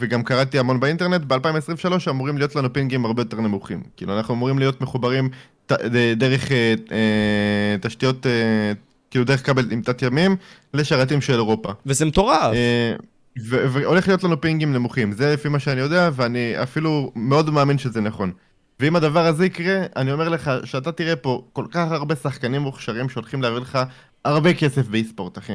וגם 0.00 0.22
קראתי 0.22 0.58
המון 0.58 0.80
באינטרנט, 0.80 1.20
ב-2023 1.26 2.10
אמורים 2.10 2.38
להיות 2.38 2.56
לנו 2.56 2.72
פינגים 2.72 3.04
הרבה 3.04 3.22
יותר 3.22 3.40
נמוכים. 3.40 3.82
כאילו, 3.96 4.16
אנחנו 4.18 4.34
אמורים 4.34 4.58
להיות 4.58 4.80
מחוברים 4.80 5.28
ת- 5.66 5.72
דרך 6.16 6.52
אה, 6.52 6.74
אה, 6.92 7.76
תשתיות, 7.80 8.26
אה, 8.26 8.72
כאילו 9.10 9.24
דרך 9.24 9.46
כבל 9.46 9.66
עם 9.70 9.82
תת 9.82 10.02
ימים, 10.02 10.36
לשרתים 10.74 11.20
של 11.20 11.32
אירופה. 11.32 11.72
וזה 11.86 12.04
מטורף. 12.04 12.54
אה, 12.54 12.94
והולך 13.36 14.08
להיות 14.08 14.24
לנו 14.24 14.40
פינגים 14.40 14.72
נמוכים, 14.72 15.12
זה 15.12 15.32
לפי 15.34 15.48
מה 15.48 15.58
שאני 15.58 15.80
יודע, 15.80 16.10
ואני 16.12 16.62
אפילו 16.62 17.12
מאוד 17.16 17.50
מאמין 17.50 17.78
שזה 17.78 18.00
נכון. 18.00 18.32
ואם 18.80 18.96
הדבר 18.96 19.26
הזה 19.26 19.46
יקרה, 19.46 19.82
אני 19.96 20.12
אומר 20.12 20.28
לך 20.28 20.50
שאתה 20.64 20.92
תראה 20.92 21.16
פה 21.16 21.44
כל 21.52 21.64
כך 21.70 21.90
הרבה 21.90 22.16
שחקנים 22.16 22.62
מוכשרים 22.62 23.08
שהולכים 23.08 23.42
להביא 23.42 23.58
לך 23.58 23.78
הרבה 24.24 24.54
כסף 24.54 24.88
ב 24.88 24.94
e-sport, 24.94 25.38
אחי. 25.38 25.52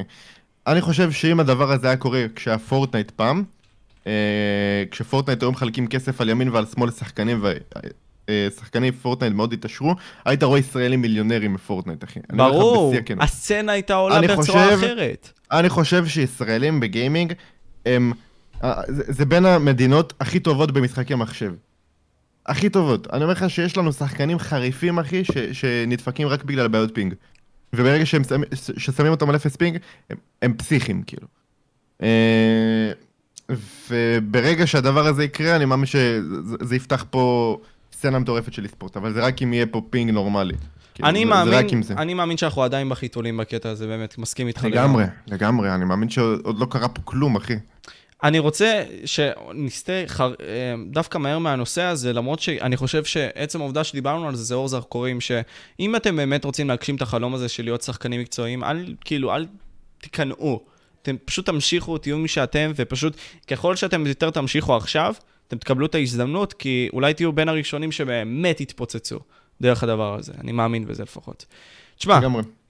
אני 0.66 0.80
חושב 0.80 1.12
שאם 1.12 1.40
הדבר 1.40 1.72
הזה 1.72 1.86
היה 1.86 1.96
קורה 1.96 2.24
כשהיה 2.34 2.58
פורטנייט 2.58 3.10
פעם, 3.10 3.44
אה, 4.06 4.84
כשפורטנייט 4.90 5.42
היו 5.42 5.52
מחלקים 5.52 5.86
כסף 5.86 6.20
על 6.20 6.28
ימין 6.28 6.48
ועל 6.48 6.66
שמאל 6.66 6.88
לשחקנים, 6.88 7.44
ושחקני 8.30 8.92
פורטנייט 8.92 9.34
מאוד 9.34 9.52
התעשרו, 9.52 9.94
היית 10.24 10.42
רואה 10.42 10.58
ישראלים 10.58 11.00
מיליונרים 11.02 11.54
מפורטנייט, 11.54 12.04
אחי. 12.04 12.20
ברור. 12.32 12.94
הסצנה 13.20 13.72
הייתה 13.72 13.94
עולה 13.94 14.20
בצורה 14.20 14.36
חושב- 14.42 14.78
אחרת. 14.84 15.32
אני 15.52 15.68
חושב 15.68 16.06
שישראלים 16.06 16.80
בגיימינג 16.80 17.32
הם... 17.86 18.12
אה, 18.64 18.74
זה, 18.88 19.02
זה 19.08 19.24
בין 19.24 19.46
המדינות 19.46 20.12
הכי 20.20 20.40
טובות 20.40 20.70
במשחקי 20.72 21.14
מחשב. 21.14 21.52
הכי 22.46 22.68
טובות. 22.68 23.06
אני 23.12 23.22
אומר 23.22 23.32
לך 23.32 23.50
שיש 23.50 23.76
לנו 23.76 23.92
שחקנים 23.92 24.38
חריפים, 24.38 24.98
אחי, 24.98 25.24
ש, 25.24 25.30
שנדפקים 25.52 26.28
רק 26.28 26.44
בגלל 26.44 26.68
בעיות 26.68 26.94
ping. 26.94 27.14
וברגע 27.72 28.06
שהם 28.06 28.24
שמים- 28.24 28.48
ששמים 28.76 29.10
אותם 29.12 29.28
על 29.30 29.36
אפס 29.36 29.56
ping, 29.56 29.78
הם, 30.10 30.16
הם 30.42 30.54
פסיכים, 30.54 31.02
כאילו. 31.02 31.26
אה, 32.02 32.92
וברגע 33.90 34.66
שהדבר 34.66 35.06
הזה 35.06 35.24
יקרה, 35.24 35.56
אני 35.56 35.64
מאמין 35.64 35.86
שזה 35.86 36.20
זה 36.62 36.76
יפתח 36.76 37.04
פה 37.10 37.58
סצנה 38.06 38.18
מטורפת 38.18 38.52
של 38.52 38.66
ספורט, 38.66 38.96
אבל 38.96 39.12
זה 39.12 39.24
רק 39.24 39.42
אם 39.42 39.52
יהיה 39.52 39.66
פה 39.66 39.82
ping 39.90 40.10
נורמלי. 40.10 40.54
כאילו, 40.94 41.08
אני 41.08 41.24
מאמין. 41.24 41.82
אני 41.96 42.14
מאמין 42.14 42.36
שאנחנו 42.36 42.62
עדיין 42.62 42.88
בחיתולים 42.88 43.36
בקטע 43.36 43.70
הזה, 43.70 43.86
באמת, 43.86 44.18
מסכים 44.18 44.46
איתך 44.46 44.64
לגמרי, 44.64 45.04
לגמרי, 45.26 45.74
אני 45.74 45.84
מאמין 45.84 46.08
שעוד 46.08 46.58
לא 46.58 46.66
קרה 46.70 46.88
פה 46.88 47.02
כלום, 47.04 47.36
אחי. 47.36 47.54
אני 48.22 48.38
רוצה 48.38 48.82
שנסטה 49.04 49.92
חר... 50.06 50.34
אה, 50.40 50.74
דווקא 50.90 51.18
מהר 51.18 51.38
מהנושא 51.38 51.82
הזה, 51.82 52.12
למרות 52.12 52.40
שאני 52.40 52.76
חושב 52.76 53.04
שעצם 53.04 53.60
העובדה 53.60 53.84
שדיברנו 53.84 54.28
על 54.28 54.34
זה, 54.34 54.42
זה 54.42 54.54
אור 54.54 54.68
זרקורים, 54.68 55.20
שאם 55.20 55.96
אתם 55.96 56.16
באמת 56.16 56.44
רוצים 56.44 56.68
להגשים 56.68 56.96
את 56.96 57.02
החלום 57.02 57.34
הזה 57.34 57.48
של 57.48 57.64
להיות 57.64 57.82
שחקנים 57.82 58.20
מקצועיים, 58.20 58.64
אל, 58.64 58.94
כאילו, 59.04 59.34
אל 59.34 59.46
תיכנעו. 59.98 60.60
אתם 61.02 61.16
פשוט 61.24 61.46
תמשיכו, 61.46 61.98
תהיו 61.98 62.18
מי 62.18 62.28
שאתם, 62.28 62.72
ופשוט 62.76 63.16
ככל 63.46 63.76
שאתם 63.76 64.06
יותר 64.06 64.30
תמשיכו 64.30 64.76
עכשיו, 64.76 65.14
אתם 65.48 65.58
תקבלו 65.58 65.86
את 65.86 65.94
ההזדמנות, 65.94 66.52
כי 66.52 66.88
אולי 66.92 67.14
תהיו 67.14 67.32
בין 67.32 67.48
הראשונים 67.48 67.92
שבאמת 67.92 68.60
יתפוצצו 68.60 69.18
דרך 69.60 69.82
הדבר 69.82 70.14
הזה. 70.14 70.32
אני 70.40 70.52
מאמין 70.52 70.86
בזה 70.86 71.02
לפחות. 71.02 71.44
תשמע. 71.96 72.18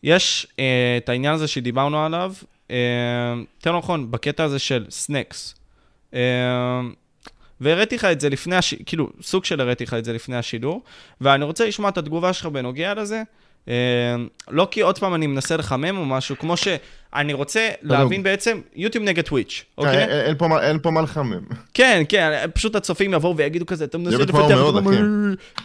יש 0.03 0.47
uh, 0.51 0.57
את 0.99 1.09
העניין 1.09 1.35
הזה 1.35 1.49
שדיברנו 1.49 2.05
עליו, 2.05 2.33
uh, 2.69 2.73
יותר 3.59 3.79
נכון, 3.79 4.11
בקטע 4.11 4.45
הזה 4.45 4.59
של 4.59 4.87
סנקס. 4.91 5.55
Uh, 6.13 6.17
והראיתי 7.61 7.97
לך 7.97 8.05
את 8.05 8.21
זה 8.21 8.29
לפני, 8.29 8.57
הש... 8.57 8.75
כאילו, 8.75 9.11
סוג 9.23 9.45
של 9.45 9.61
הראיתי 9.61 9.85
לך 9.85 9.95
את 9.95 10.05
זה 10.05 10.13
לפני 10.13 10.37
השידור, 10.37 10.83
ואני 11.21 11.45
רוצה 11.45 11.67
לשמוע 11.67 11.91
את 11.91 11.99
התגובה 11.99 12.33
שלך 12.33 12.47
בנוגע 12.47 12.95
לזה. 12.95 13.23
Uh, 13.67 13.69
לא 14.51 14.69
כי 14.71 14.81
עוד 14.81 14.99
פעם 14.99 15.15
אני 15.15 15.27
מנסה 15.27 15.57
לחמם 15.57 15.97
או 15.97 16.05
משהו, 16.05 16.39
כמו 16.39 16.55
שאני 16.57 17.33
רוצה 17.33 17.69
להבין 17.83 18.23
בעצם, 18.23 18.61
יוטיוב 18.75 19.05
נגד 19.05 19.25
טוויץ', 19.25 19.65
אוקיי. 19.79 20.03
אוקיי? 20.03 20.21
אין 20.61 20.79
פה 20.83 20.91
מה- 20.91 21.03
לחמם. 21.03 21.41
כן, 21.75 22.03
כן, 22.09 22.47
פשוט 22.55 22.75
הצופים 22.75 23.15
יבואו 23.15 23.37
ויגידו 23.37 23.67
כזה, 23.67 23.85
אתה 23.85 23.99
מנסה 23.99 24.19
לפתח... 24.19 24.35
אחי. 24.79 24.97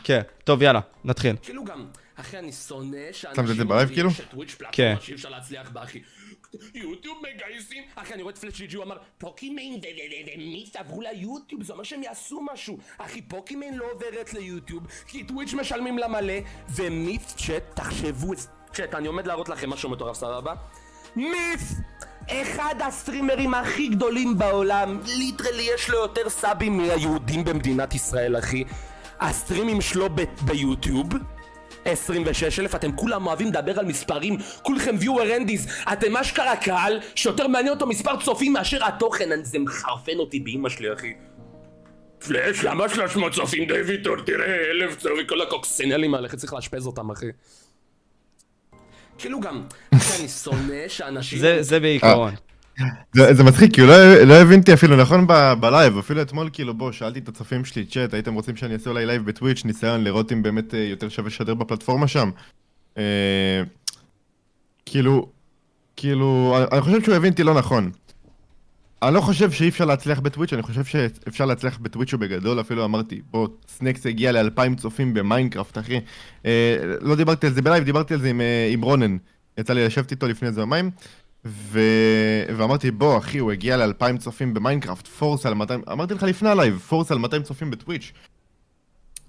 כן, 0.03 0.21
טוב, 0.43 0.61
יאללה, 0.61 0.79
נתחיל. 1.05 1.35
כאילו 1.41 1.63
גם, 1.65 1.85
אחי, 2.15 2.37
אני 2.39 2.51
שונא 2.51 2.97
שמת 3.11 3.31
את 3.31 3.35
שאנשים 3.35 3.55
זה 3.55 3.65
ברייב, 3.65 3.89
כאילו? 3.89 4.09
כן. 4.71 4.95
יוטיוב 6.73 7.17
מגייסים, 7.21 7.83
אחי, 7.95 8.13
אני 8.13 8.21
רואה 8.21 8.33
את 8.33 8.37
פלאש 8.37 8.57
ג'י 8.57 8.67
ג'י, 8.67 8.75
הוא 8.75 8.83
אמר, 8.83 8.97
פוקימן 9.17 9.79
ומיס 10.35 10.75
עברו 10.75 11.01
ליוטיוב, 11.01 11.63
זה 11.63 11.73
אומר 11.73 11.83
שהם 11.83 12.03
יעשו 12.03 12.41
משהו. 12.53 12.77
אחי, 12.97 13.21
פוקימן 13.21 13.73
לא 13.73 13.85
עוברת 13.91 14.33
ליוטיוב, 14.33 14.83
כי 15.07 15.23
טוויץ' 15.23 15.53
משלמים 15.53 15.97
לה 15.97 16.07
מלא, 16.07 16.33
ומיס 16.75 17.35
צ'אט, 17.35 17.63
תחשבו, 17.73 18.31
צ'אט, 18.73 18.95
אני 18.95 19.07
עומד 19.07 19.27
להראות 19.27 19.49
לכם 19.49 19.69
משהו 19.69 19.89
מטורף, 19.89 20.17
סבבה? 20.17 20.53
מיס! 21.15 21.73
אחד 22.27 22.75
הסטרימרים 22.83 23.53
הכי 23.53 23.87
גדולים 23.87 24.37
בעולם, 24.37 24.99
ליטרלי 25.17 25.67
יש 25.75 25.89
לו 25.89 25.97
יותר 25.97 26.29
סאבים 26.29 26.77
מהיהודים 26.77 27.43
במדינת 27.43 27.95
ישראל, 27.95 28.37
אחי. 28.37 28.63
הסטרימים 29.19 29.81
שלו 29.81 30.09
ביוטיוב 30.41 31.09
26 31.85 32.59
אלף, 32.59 32.75
אתם 32.75 32.91
כולם 32.95 33.27
אוהבים 33.27 33.47
לדבר 33.47 33.79
על 33.79 33.85
מספרים, 33.85 34.37
כולכם 34.61 34.95
viewer 35.01 35.35
אנדיס, 35.37 35.67
אתם 35.93 36.17
אשכרה 36.17 36.55
קהל 36.55 36.99
שיותר 37.15 37.47
מעניין 37.47 37.73
אותו 37.73 37.87
מספר 37.87 38.21
צופים 38.21 38.53
מאשר 38.53 38.85
התוכן, 38.85 39.43
זה 39.43 39.59
מחרפן 39.59 40.17
אותי 40.17 40.39
באמא 40.39 40.69
שלי, 40.69 40.93
אחי. 40.93 41.13
פלאש, 42.27 42.63
למה 42.63 42.89
300 42.89 43.33
צופים 43.33 43.65
דיוויטור? 43.65 44.15
תראה, 44.25 44.71
אלף 44.71 44.97
צופים, 44.97 45.27
כל 45.27 45.41
הקוקסינלים 45.41 46.13
האלה, 46.13 46.27
צריך 46.27 46.53
לאשפז 46.53 46.87
אותם, 46.87 47.11
אחי. 47.11 47.25
כאילו 49.17 49.39
גם, 49.39 49.63
אני 49.93 50.27
שונא 50.27 50.87
שאנשים... 50.87 51.39
זה 51.61 51.79
בעיקרון. 51.79 52.33
זה, 53.13 53.33
זה 53.33 53.43
מצחיק, 53.43 53.73
כי 53.73 53.81
לא, 53.81 54.23
לא 54.23 54.33
הבנתי 54.33 54.73
אפילו 54.73 54.95
נכון 54.95 55.27
ב, 55.27 55.53
בלייב, 55.59 55.97
אפילו 55.97 56.21
אתמול 56.21 56.49
כאילו 56.53 56.73
בוא, 56.73 56.91
שאלתי 56.91 57.19
את 57.19 57.27
הצופים 57.27 57.65
שלי, 57.65 57.85
צ'אט, 57.85 58.13
הייתם 58.13 58.33
רוצים 58.33 58.55
שאני 58.55 58.73
אעשה 58.73 58.89
אולי 58.89 59.05
לייב 59.05 59.25
בטוויץ', 59.25 59.65
ניסיון 59.65 60.03
לראות 60.03 60.31
אם 60.31 60.43
באמת 60.43 60.73
אה, 60.73 60.79
יותר 60.79 61.09
שווה 61.09 61.27
לשדר 61.27 61.53
בפלטפורמה 61.53 62.07
שם? 62.07 62.29
אה, 62.97 63.63
כאילו, 64.85 65.29
כאילו, 65.95 66.57
אני, 66.71 66.81
חושב 66.81 67.03
שהוא 67.03 67.15
הבין 67.15 67.31
אותי 67.31 67.43
לא 67.43 67.53
נכון. 67.53 67.91
אני 69.03 69.13
לא 69.15 69.21
חושב 69.21 69.51
שאי 69.51 69.69
אפשר 69.69 69.85
להצליח 69.85 70.19
בטוויץ', 70.19 70.53
אני 70.53 70.61
חושב 70.61 70.83
שאפשר 70.83 71.45
להצליח 71.45 71.79
בטוויץ' 71.81 72.13
ובגדול, 72.13 72.59
אפילו 72.59 72.85
אמרתי, 72.85 73.21
בוא, 73.31 73.47
סנקס 73.67 74.05
הגיע 74.05 74.31
לאלפיים 74.31 74.75
צופים 74.75 75.13
במיינקראפט, 75.13 75.77
אחי. 75.77 75.99
אה, 76.45 76.77
לא 77.01 77.15
דיברתי 77.15 77.47
על 77.47 77.53
זה 77.53 77.61
בלייב, 77.61 77.83
דיברתי 77.83 78.13
על 78.13 78.19
זה 78.19 78.29
עם, 78.29 78.41
אה, 78.41 78.69
עם 78.71 78.81
רונן. 78.81 79.17
יצא 79.57 79.73
לי 79.73 79.85
לשבת 79.85 80.11
איתו 80.11 80.27
לפני 80.27 80.47
איזה 80.47 80.61
יומיים, 80.61 80.91
ו... 81.45 81.79
ואמרתי, 82.57 82.91
בוא, 82.91 83.17
אחי, 83.17 83.37
הוא 83.37 83.51
הגיע 83.51 83.77
לאלפיים 83.77 84.17
צופים 84.17 84.53
במיינקראפט, 84.53 85.07
פורס 85.07 85.45
על 85.45 85.53
200, 85.53 85.81
אמרתי 85.91 86.13
לך 86.13 86.23
לפני 86.23 86.49
הלייב, 86.49 86.77
פורס 86.79 87.11
על 87.11 87.17
200 87.17 87.43
צופים 87.43 87.71
בטוויץ'. 87.71 88.11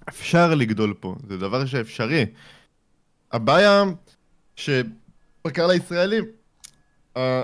אפשר 0.09 0.55
לגדול 0.55 0.93
פה, 0.99 1.15
זה 1.27 1.37
דבר 1.37 1.65
שאפשרי. 1.65 2.25
הבעיה 3.31 3.83
שבקהל 4.55 5.71
הישראלי, 5.71 6.19
אה, 7.17 7.43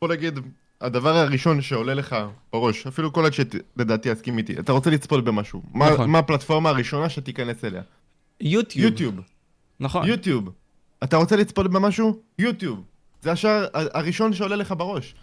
בוא 0.00 0.08
נגיד, 0.08 0.38
הדבר 0.80 1.16
הראשון 1.16 1.62
שעולה 1.62 1.94
לך 1.94 2.16
בראש, 2.52 2.86
אפילו 2.86 3.12
כל 3.12 3.26
הצ'אט 3.26 3.54
לדעתי 3.76 4.08
יסכים 4.08 4.38
איתי, 4.38 4.58
אתה 4.58 4.72
רוצה 4.72 4.90
לצפות 4.90 5.24
במשהו. 5.24 5.62
מה, 5.72 5.90
נכון. 5.90 6.10
מה 6.10 6.18
הפלטפורמה 6.18 6.70
הראשונה 6.70 7.08
שתיכנס 7.08 7.64
אליה? 7.64 7.82
יוטיוב. 8.40 8.84
יוטיוב. 8.84 9.14
נכון. 9.80 10.08
יוטיוב. 10.08 10.50
אתה 11.04 11.16
רוצה 11.16 11.36
לצפות 11.36 11.70
במשהו? 11.70 12.18
יוטיוב. 12.38 12.84
זה 13.26 13.32
השער 13.32 13.66
הראשון 13.74 14.32
שעולה 14.32 14.56
לך 14.56 14.74
בראש. 14.78 15.14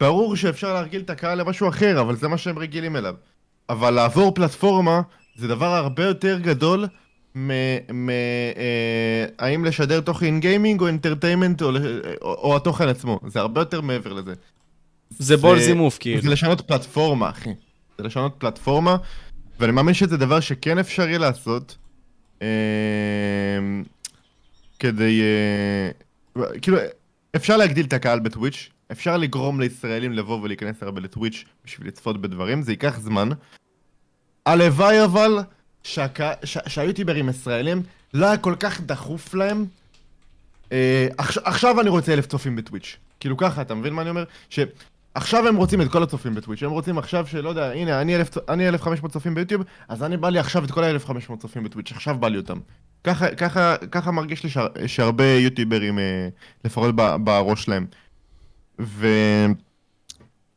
ברור 0.00 0.36
שאפשר 0.36 0.74
להרגיל 0.74 1.00
את 1.00 1.10
הקהל 1.10 1.40
למשהו 1.40 1.68
אחר, 1.68 2.00
אבל 2.00 2.16
זה 2.16 2.28
מה 2.28 2.38
שהם 2.38 2.58
רגילים 2.58 2.96
אליו. 2.96 3.14
אבל 3.68 3.90
לעבור 3.90 4.34
פלטפורמה 4.34 5.00
זה 5.36 5.48
דבר 5.48 5.66
הרבה 5.66 6.04
יותר 6.04 6.38
גדול 6.38 6.86
מ... 7.36 7.50
מ 7.92 8.10
אה, 9.40 9.56
לשדר 9.64 10.00
תוכן 10.00 10.40
גיימינג 10.40 10.80
או 10.80 10.86
אינטרטיימנט 10.86 11.62
או, 11.62 11.70
או, 12.22 12.34
או 12.34 12.56
התוכן 12.56 12.88
עצמו. 12.88 13.20
זה 13.26 13.40
הרבה 13.40 13.60
יותר 13.60 13.80
מעבר 13.80 14.12
לזה. 14.12 14.34
זה 15.10 15.36
בול 15.36 15.58
זימוף, 15.60 15.98
כאילו. 15.98 16.22
זה 16.22 16.30
לשנות 16.30 16.60
פלטפורמה, 16.60 17.30
אחי. 17.30 17.50
זה 17.98 18.04
לשנות 18.04 18.34
פלטפורמה, 18.38 18.96
ואני 19.60 19.72
מאמין 19.72 19.94
שזה 19.94 20.16
דבר 20.16 20.40
שכן 20.40 20.78
אפשרי 20.78 21.18
לעשות. 21.18 21.76
אה, 22.42 22.48
כדי... 24.78 25.20
אה, 25.22 25.90
כאילו, 26.62 26.78
אפשר 27.36 27.56
להגדיל 27.56 27.86
את 27.86 27.92
הקהל 27.92 28.20
בטוויץ', 28.20 28.70
אפשר 28.92 29.16
לגרום 29.16 29.60
לישראלים 29.60 30.12
לבוא 30.12 30.40
ולהיכנס 30.42 30.82
הרבה 30.82 31.00
לטוויץ' 31.00 31.44
בשביל 31.64 31.88
לצפות 31.88 32.20
בדברים, 32.20 32.62
זה 32.62 32.72
ייקח 32.72 32.98
זמן. 33.00 33.28
הלוואי 34.46 35.04
אבל. 35.04 35.38
שהיוטיוברים 36.66 37.28
ישראלים 37.28 37.82
לא 38.14 38.26
היה 38.26 38.36
כל 38.36 38.54
כך 38.60 38.80
דחוף 38.80 39.34
להם. 39.34 39.66
אה, 40.72 41.08
עכשיו, 41.18 41.42
עכשיו 41.46 41.80
אני 41.80 41.88
רוצה 41.88 42.12
אלף 42.12 42.26
צופים 42.26 42.56
בטוויץ'. 42.56 42.96
כאילו 43.20 43.36
ככה, 43.36 43.62
אתה 43.62 43.74
מבין 43.74 43.92
מה 43.92 44.02
אני 44.02 44.10
אומר? 44.10 44.24
שעכשיו 44.50 45.48
הם 45.48 45.56
רוצים 45.56 45.80
את 45.82 45.92
כל 45.92 46.02
הצופים 46.02 46.34
בטוויץ', 46.34 46.62
הם 46.62 46.70
רוצים 46.70 46.98
עכשיו 46.98 47.26
שלא 47.26 47.48
יודע, 47.48 47.70
הנה, 47.70 48.00
אני 48.48 48.68
1,500 48.68 49.12
צופים 49.12 49.34
ביוטיוב, 49.34 49.62
אז 49.88 50.02
אני 50.02 50.16
בא 50.16 50.28
לי 50.28 50.38
עכשיו 50.38 50.64
את 50.64 50.70
כל 50.70 50.84
ה-1,500 50.84 51.36
צופים 51.38 51.64
בטוויץ', 51.64 51.92
עכשיו 51.92 52.18
בא 52.18 52.28
לי 52.28 52.36
אותם. 52.36 52.58
ככה, 53.04 53.34
ככה, 53.34 53.76
ככה 53.90 54.10
מרגיש 54.10 54.44
לי 54.44 54.50
שה, 54.50 54.66
שהרבה 54.86 55.24
יוטיוברים, 55.24 55.98
אה, 55.98 56.28
לפחות 56.64 56.94
בראש 57.24 57.64
שלהם. 57.64 57.86
ו... 58.80 59.06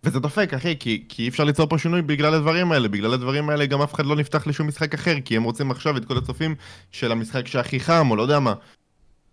וזה 0.03 0.19
דופק, 0.19 0.53
אחי, 0.53 0.75
כי, 0.79 1.05
כי 1.09 1.23
אי 1.23 1.27
אפשר 1.27 1.43
ליצור 1.43 1.69
פה 1.69 1.77
שינוי 1.77 2.01
בגלל 2.01 2.33
הדברים 2.33 2.71
האלה. 2.71 2.87
בגלל 2.87 3.13
הדברים 3.13 3.49
האלה 3.49 3.65
גם 3.65 3.81
אף 3.81 3.93
אחד 3.93 4.05
לא 4.05 4.15
נפתח 4.15 4.47
לשום 4.47 4.67
משחק 4.67 4.93
אחר, 4.93 5.15
כי 5.25 5.37
הם 5.37 5.43
רוצים 5.43 5.71
עכשיו 5.71 5.97
את 5.97 6.05
כל 6.05 6.17
הצופים 6.17 6.55
של 6.91 7.11
המשחק 7.11 7.47
שהכי 7.47 7.79
חם, 7.79 8.07
או 8.11 8.15
לא 8.15 8.21
יודע 8.21 8.39
מה. 8.39 8.53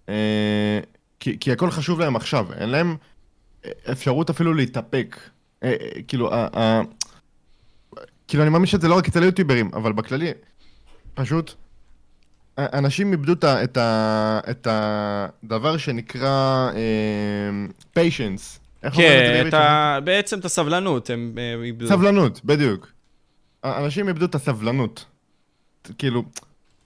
אה, 0.09 0.81
כי, 1.21 1.39
כי 1.39 1.53
הכל 1.53 1.71
חשוב 1.71 2.01
להם 2.01 2.17
עכשיו, 2.17 2.47
אין 2.53 2.69
להם 2.69 2.97
אפשרות 3.93 4.31
אפילו 4.31 4.55
להתאפק. 4.55 5.17
אה, 5.63 5.75
אה, 5.81 6.03
כאילו, 6.09 6.35
ה, 6.35 6.59
ה, 6.59 6.81
כאילו, 8.29 8.43
אני 8.43 8.51
מאמין 8.51 8.67
שזה 8.67 8.89
לא 8.89 8.95
רק 8.95 9.09
אצל 9.09 9.23
היוטיוברים, 9.23 9.71
אבל 9.75 9.93
בכללי, 9.93 10.31
פשוט, 11.15 11.55
אנשים 12.59 13.13
איבדו 13.13 13.33
את, 13.33 13.45
ה, 13.45 13.65
את, 13.65 13.77
ה, 13.77 14.41
את 14.51 14.67
הדבר 14.71 15.77
שנקרא 15.77 16.71
patience. 17.97 18.59
איך 18.83 18.95
אומרים 18.95 19.13
את 19.13 19.27
זה 19.27 19.33
כן, 19.33 19.33
בעברית? 19.35 19.55
את 19.55 19.59
ה- 19.59 19.99
בעצם 20.05 20.39
את 20.39 20.45
הסבלנות, 20.45 21.11
הם 21.11 21.35
אה, 21.39 21.63
איבדו. 21.65 21.89
סבלנות, 21.89 22.45
בדיוק. 22.45 22.93
אנשים 23.65 24.09
איבדו 24.09 24.25
את 24.25 24.35
הסבלנות. 24.35 25.05
כאילו, 25.99 26.23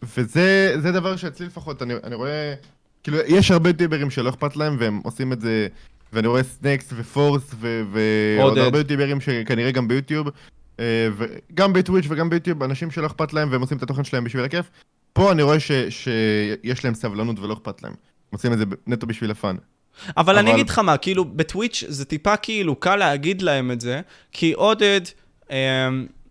וזה 0.02 0.74
זה 0.80 0.92
דבר 0.92 1.16
שאצלי 1.16 1.46
לפחות, 1.46 1.82
אני, 1.82 1.94
אני 2.04 2.14
רואה, 2.14 2.54
כאילו, 3.02 3.18
יש 3.26 3.50
הרבה 3.50 3.70
יוטיוברים 3.70 4.10
שלא 4.10 4.28
אכפת 4.28 4.56
להם 4.56 4.76
והם 4.80 5.00
עושים 5.04 5.32
את 5.32 5.40
זה, 5.40 5.66
ואני 6.12 6.26
רואה 6.26 6.42
סנקס 6.42 6.88
ופורס 6.96 7.54
ו- 7.60 7.82
ועוד. 7.92 8.58
הרבה 8.58 8.78
יוטיוברים 8.78 9.20
שכנראה 9.20 9.70
גם 9.70 9.88
ביוטיוב, 9.88 10.28
אה, 10.80 11.08
וגם 11.16 11.72
בטוויץ' 11.72 12.04
וגם 12.08 12.30
ביוטיוב, 12.30 12.62
אנשים 12.62 12.90
שלא 12.90 13.06
אכפת 13.06 13.32
להם 13.32 13.48
והם 13.52 13.60
עושים 13.60 13.76
את 13.76 13.82
התוכן 13.82 14.04
שלהם 14.04 14.24
בשביל 14.24 14.44
הכיף. 14.44 14.70
פה 15.16 15.32
אני 15.32 15.42
רואה 15.42 15.60
ש- 15.60 15.72
שיש 15.88 16.84
להם 16.84 16.94
סבלנות 16.94 17.38
ולא 17.38 17.54
אכפת 17.54 17.82
להם. 17.82 17.92
הם 17.92 17.98
עושים 18.32 18.52
את 18.52 18.58
זה 18.58 18.64
נטו 18.86 19.06
בשביל 19.06 19.30
ה 19.30 19.36
fun. 19.36 19.56
אבל 20.16 20.38
אני 20.38 20.50
אבל- 20.50 20.56
אגיד 20.60 20.70
לך 20.70 20.78
מה, 20.78 20.96
כאילו, 20.96 21.24
בטוויץ' 21.24 21.84
זה 21.88 22.04
טיפה 22.04 22.36
כאילו 22.36 22.76
קל 22.76 22.96
להגיד 22.96 23.42
להם 23.42 23.70
את 23.70 23.80
זה, 23.80 24.00
כי 24.32 24.52
עודד, 24.52 25.00
אמ, 25.50 25.56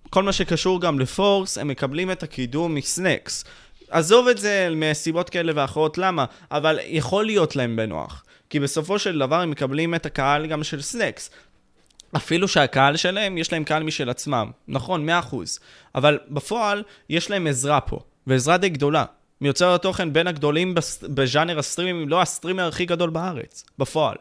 כל 0.10 0.24
מה 0.24 0.32
שקשור 0.34 0.82
גם 0.82 1.00
לפורס, 1.00 1.58
הם 1.58 1.68
מקבלים 1.68 2.12
את 2.12 2.24
הקידום 2.24 2.76
מסנקס. 2.76 3.46
עזוב 3.90 4.28
את 4.28 4.38
זה 4.38 4.70
מסיבות 4.76 5.30
כאלה 5.30 5.52
ואחרות, 5.56 5.98
למה? 5.98 6.26
אבל 6.52 6.80
יכול 6.86 7.26
להיות 7.26 7.56
להם 7.56 7.76
בנוח. 7.76 8.24
כי 8.50 8.60
בסופו 8.60 9.00
של 9.00 9.20
דבר 9.20 9.42
הם 9.42 9.50
מקבלים 9.52 9.96
את 9.96 10.06
הקהל 10.06 10.46
גם 10.48 10.64
של 10.64 10.82
סנקס. 10.82 11.30
אפילו 12.16 12.48
שהקהל 12.48 12.98
שלהם, 12.98 13.38
יש 13.38 13.52
להם 13.54 13.64
קהל 13.64 13.84
משל 13.84 14.10
עצמם. 14.10 14.52
נכון, 14.68 15.10
100%. 15.10 15.60
אבל 15.96 16.20
בפועל, 16.30 16.84
יש 17.10 17.30
להם 17.32 17.48
עזרה 17.48 17.82
פה, 17.82 18.00
ועזרה 18.28 18.58
די 18.58 18.70
גדולה. 18.70 19.06
מיוצר 19.42 19.76
התוכן 19.76 20.14
בין 20.14 20.28
הגדולים 20.28 20.74
בס... 20.74 21.04
בז'אנר 21.04 21.60
הסטרימים, 21.60 22.02
אם 22.02 22.10
לא 22.10 22.22
הסטרימר 22.22 22.68
הכי 22.68 22.86
גדול 22.86 23.10
בארץ, 23.10 23.66
בפועל. 23.78 24.16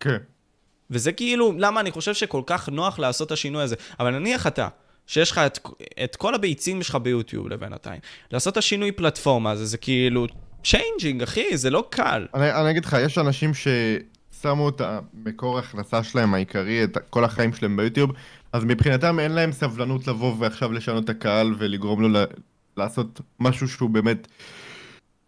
כן. 0.00 0.16
וזה 0.90 1.12
כאילו, 1.12 1.52
למה 1.58 1.80
אני 1.80 1.90
חושב 1.90 2.14
שכל 2.14 2.42
כך 2.46 2.68
נוח 2.68 2.98
לעשות 2.98 3.26
את 3.26 3.32
השינוי 3.32 3.62
הזה. 3.62 3.76
אבל 4.00 4.18
נניח 4.18 4.46
אתה, 4.46 4.68
שיש 5.06 5.30
לך 5.30 5.38
את, 5.38 5.58
את 6.04 6.16
כל 6.16 6.34
הביצים 6.34 6.82
שלך 6.82 6.94
ביוטיוב 6.94 7.48
לבינתיים, 7.48 8.00
לעשות 8.32 8.52
את 8.52 8.58
השינוי 8.58 8.92
פלטפורמה 8.92 9.50
הזה, 9.50 9.66
זה 9.66 9.78
כאילו 9.78 10.26
changing, 10.64 11.22
אחי, 11.22 11.56
זה 11.56 11.70
לא 11.70 11.84
קל. 11.90 12.26
אני, 12.34 12.52
אני 12.52 12.70
אגיד 12.70 12.84
לך, 12.84 12.96
יש 13.00 13.18
אנשים 13.18 13.52
ששמו 13.54 14.68
את 14.68 14.80
המקור 14.80 15.56
ההכנסה 15.56 16.02
שלהם 16.02 16.34
העיקרי, 16.34 16.84
את 16.84 16.98
כל 17.10 17.24
החיים 17.24 17.52
שלהם 17.52 17.76
ביוטיוב, 17.76 18.10
אז 18.52 18.64
מבחינתם 18.64 19.20
אין 19.20 19.32
להם 19.32 19.52
סבלנות 19.52 20.06
לבוא 20.06 20.34
ועכשיו 20.38 20.72
לשנות 20.72 21.04
את 21.04 21.08
הקהל 21.08 21.54
ולגרום 21.58 22.02
לו 22.02 22.08
ל- 22.08 22.24
לעשות 22.78 23.20
משהו 23.40 23.68
שהוא 23.68 23.90
באמת 23.90 24.28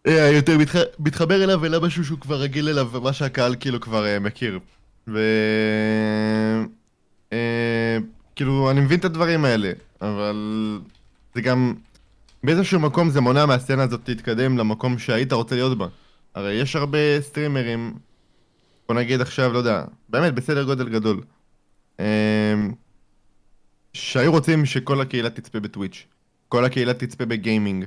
אה, 0.07 0.31
יותר 0.31 0.59
מתח... 0.59 0.79
מתחבר 0.99 1.45
אליו, 1.45 1.65
אלא 1.65 1.81
משהו 1.81 2.05
שהוא 2.05 2.19
כבר 2.19 2.41
רגיל 2.41 2.69
אליו, 2.69 2.89
ומה 2.93 3.13
שהקהל 3.13 3.57
כאילו 3.61 3.81
כבר 3.81 4.07
אה, 4.07 4.19
מכיר. 4.19 4.59
ו... 5.09 5.19
אה, 7.33 7.99
כאילו, 8.37 8.71
אני 8.71 8.81
מבין 8.81 8.99
את 8.99 9.05
הדברים 9.05 9.45
האלה, 9.45 9.73
אבל 10.01 10.81
זה 11.35 11.41
גם... 11.41 11.75
באיזשהו 12.45 12.81
מקום 12.81 13.11
זה 13.11 13.21
מונע 13.21 13.47
מהסצנה 13.47 13.83
הזאת 13.83 14.09
להתקדם 14.09 14.59
למקום 14.59 14.99
שהיית 14.99 15.33
רוצה 15.33 15.55
להיות 15.55 15.79
בה. 15.79 15.87
הרי 16.35 16.53
יש 16.53 16.77
הרבה 16.77 17.21
סטרימרים, 17.21 17.95
בוא 18.89 18.95
נגיד 18.95 19.21
עכשיו, 19.21 19.53
לא 19.53 19.59
יודע, 19.59 19.85
באמת 20.09 20.35
בסדר 20.35 20.65
גודל 20.65 20.89
גדול, 20.89 21.21
שהיו 23.93 24.33
רוצים 24.33 24.67
שכל 24.67 25.01
הקהילה 25.01 25.31
תצפה 25.31 25.61
בטוויץ', 25.61 26.07
כל 26.51 26.65
הקהילה 26.65 26.95
תצפה 26.95 27.27
בגיימינג, 27.27 27.85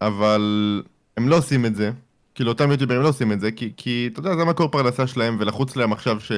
אבל 0.00 0.82
הם 1.16 1.28
לא 1.28 1.36
עושים 1.38 1.66
את 1.66 1.76
זה, 1.76 1.90
כאילו 2.34 2.50
אותם 2.50 2.70
יוטיוברים 2.70 3.00
לא 3.00 3.08
עושים 3.08 3.32
את 3.32 3.40
זה, 3.40 3.52
כי, 3.52 3.72
כי 3.76 4.08
אתה 4.12 4.20
יודע, 4.20 4.36
זה 4.36 4.44
מקור 4.44 4.68
פרנסה 4.68 5.06
שלהם, 5.06 5.36
ולחוץ 5.40 5.76
להם 5.76 5.92
עכשיו 5.92 6.20
ש... 6.20 6.32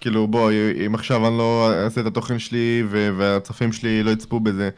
כאילו 0.00 0.26
בוא, 0.26 0.50
אם 0.86 0.94
עכשיו 0.94 1.28
אני 1.28 1.38
לא 1.38 1.72
אעשה 1.84 2.00
את 2.00 2.06
התוכן 2.06 2.38
שלי 2.38 2.82
ו- 2.88 3.10
והצופים 3.16 3.72
שלי 3.72 4.02
לא 4.02 4.10
יצפו 4.10 4.40
בזה, 4.40 4.70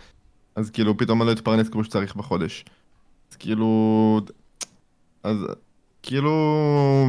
אז 0.56 0.70
כאילו 0.70 0.97
פתאום 0.97 1.22
אני 1.22 1.26
לא 1.26 1.32
אתפרנס 1.32 1.68
כמו 1.68 1.85
שצריך 1.85 2.16
בחודש. 2.16 2.64
אז 3.30 3.36
כאילו... 3.36 4.20
אז 5.22 5.36
כאילו... 6.02 7.06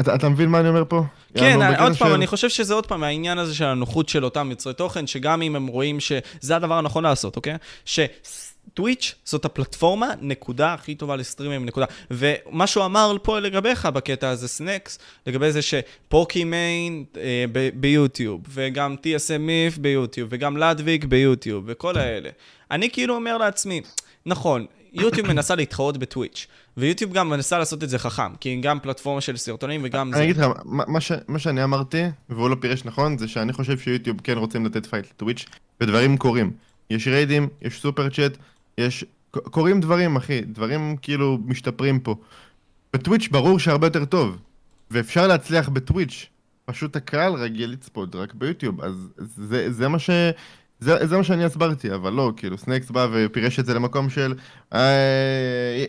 אתה, 0.00 0.14
אתה 0.14 0.28
מבין 0.28 0.48
מה 0.48 0.60
אני 0.60 0.68
אומר 0.68 0.82
פה? 0.88 1.02
כן, 1.34 1.44
יענו, 1.44 1.60
בקטע 1.72 1.84
עוד 1.84 1.96
פעם, 1.96 2.08
של- 2.08 2.14
אני 2.14 2.26
חושב 2.26 2.48
שזה 2.48 2.74
עוד 2.74 2.86
פעם 2.86 3.04
העניין 3.04 3.38
הזה 3.38 3.54
של 3.54 3.64
הנוחות 3.64 4.08
של 4.08 4.24
אותם 4.24 4.50
יוצרי 4.50 4.74
תוכן, 4.74 5.06
שגם 5.06 5.42
אם 5.42 5.56
הם 5.56 5.66
רואים 5.66 6.00
שזה 6.00 6.56
הדבר 6.56 6.74
הנכון 6.74 7.04
לעשות, 7.04 7.36
אוקיי? 7.36 7.54
שטוויץ' 7.84 9.14
זאת 9.24 9.44
הפלטפורמה, 9.44 10.08
נקודה, 10.20 10.74
הכי 10.74 10.94
טובה 10.94 11.16
לסטרימים, 11.16 11.66
נקודה. 11.66 11.86
ומה 12.10 12.66
שהוא 12.66 12.84
אמר 12.84 13.16
פה 13.22 13.38
לגביך 13.40 13.86
בקטע 13.86 14.28
הזה, 14.28 14.48
סנקס, 14.48 14.98
לגבי 15.26 15.52
זה 15.52 15.60
שפוקימיין 15.62 17.04
אה, 17.16 17.44
ב- 17.52 17.70
ביוטיוב, 17.74 18.40
וגם 18.48 18.96
TSM 19.02 19.38
מית' 19.38 19.78
ביוטיוב, 19.78 20.28
וגם 20.32 20.56
לדוויג 20.56 21.04
ביוטיוב, 21.04 21.64
וכל 21.66 21.98
האלה. 21.98 22.30
אני 22.70 22.90
כאילו 22.90 23.14
אומר 23.14 23.38
לעצמי, 23.38 23.80
נכון, 24.26 24.66
יוטיוב 24.92 25.28
מנסה 25.28 25.54
להתחרות 25.54 25.96
בטוויץ', 25.96 26.46
ויוטיוב 26.76 27.12
גם 27.12 27.28
מנסה 27.28 27.58
לעשות 27.58 27.84
את 27.84 27.88
זה 27.88 27.98
חכם, 27.98 28.36
כי 28.40 28.48
היא 28.48 28.62
גם 28.62 28.80
פלטפורמה 28.80 29.20
של 29.20 29.36
סרטונים 29.36 29.80
וגם 29.84 30.10
זה. 30.12 30.18
אני 30.18 30.24
אגיד 30.24 30.36
לך, 30.36 30.46
מה, 31.28 31.38
שאני 31.38 31.64
אמרתי, 31.64 32.02
והוא 32.28 32.50
לא 32.50 32.56
פירש 32.60 32.84
נכון, 32.84 33.18
זה 33.18 33.28
שאני 33.28 33.52
חושב 33.52 33.78
שיוטיוב 33.78 34.20
כן 34.20 34.38
רוצים 34.38 34.66
לתת 34.66 34.86
פייט 34.86 35.06
לטוויץ', 35.10 35.44
ודברים 35.80 36.16
קורים. 36.16 36.52
יש 36.90 37.08
ריידים, 37.08 37.48
יש 37.62 37.80
super 37.80 38.08
chat, 38.10 38.36
יש... 38.78 39.04
קורים 39.30 39.80
דברים, 39.80 40.16
אחי, 40.16 40.40
דברים 40.40 40.96
כאילו 41.02 41.38
משתפרים 41.44 42.00
פה. 42.00 42.14
בטוויץ' 42.92 43.28
ברור 43.30 43.58
שהרבה 43.58 43.86
יותר 43.86 44.04
טוב, 44.04 44.38
ואפשר 44.90 45.26
להצליח 45.26 45.68
בטוויץ', 45.68 46.26
פשוט 46.64 46.96
הקהל 46.96 47.32
רגיל 47.32 47.70
לצפות 47.70 48.14
רק 48.14 48.34
ביוטיוב, 48.34 48.80
אז 48.80 48.94
זה, 49.18 49.72
זה 49.72 49.88
מה 49.88 49.98
ש... 49.98 50.10
זה, 50.80 51.06
זה 51.06 51.16
מה 51.16 51.24
שאני 51.24 51.44
הסברתי, 51.44 51.94
אבל 51.94 52.12
לא, 52.12 52.32
כאילו, 52.36 52.58
סנקס 52.58 52.90
בא 52.90 53.06
ופירש 53.12 53.58
את 53.58 53.66
זה 53.66 53.74
למקום 53.74 54.10
של... 54.10 54.34
אה, 54.74 55.84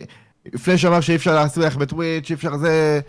פלאש 0.64 0.84
אמר 0.84 1.00
שאי 1.00 1.16
אפשר 1.16 1.34
להצליח 1.34 1.76
בטוויץ', 1.76 2.30
אי 2.30 2.34
אפשר 2.34 2.56
זה... 2.56 3.00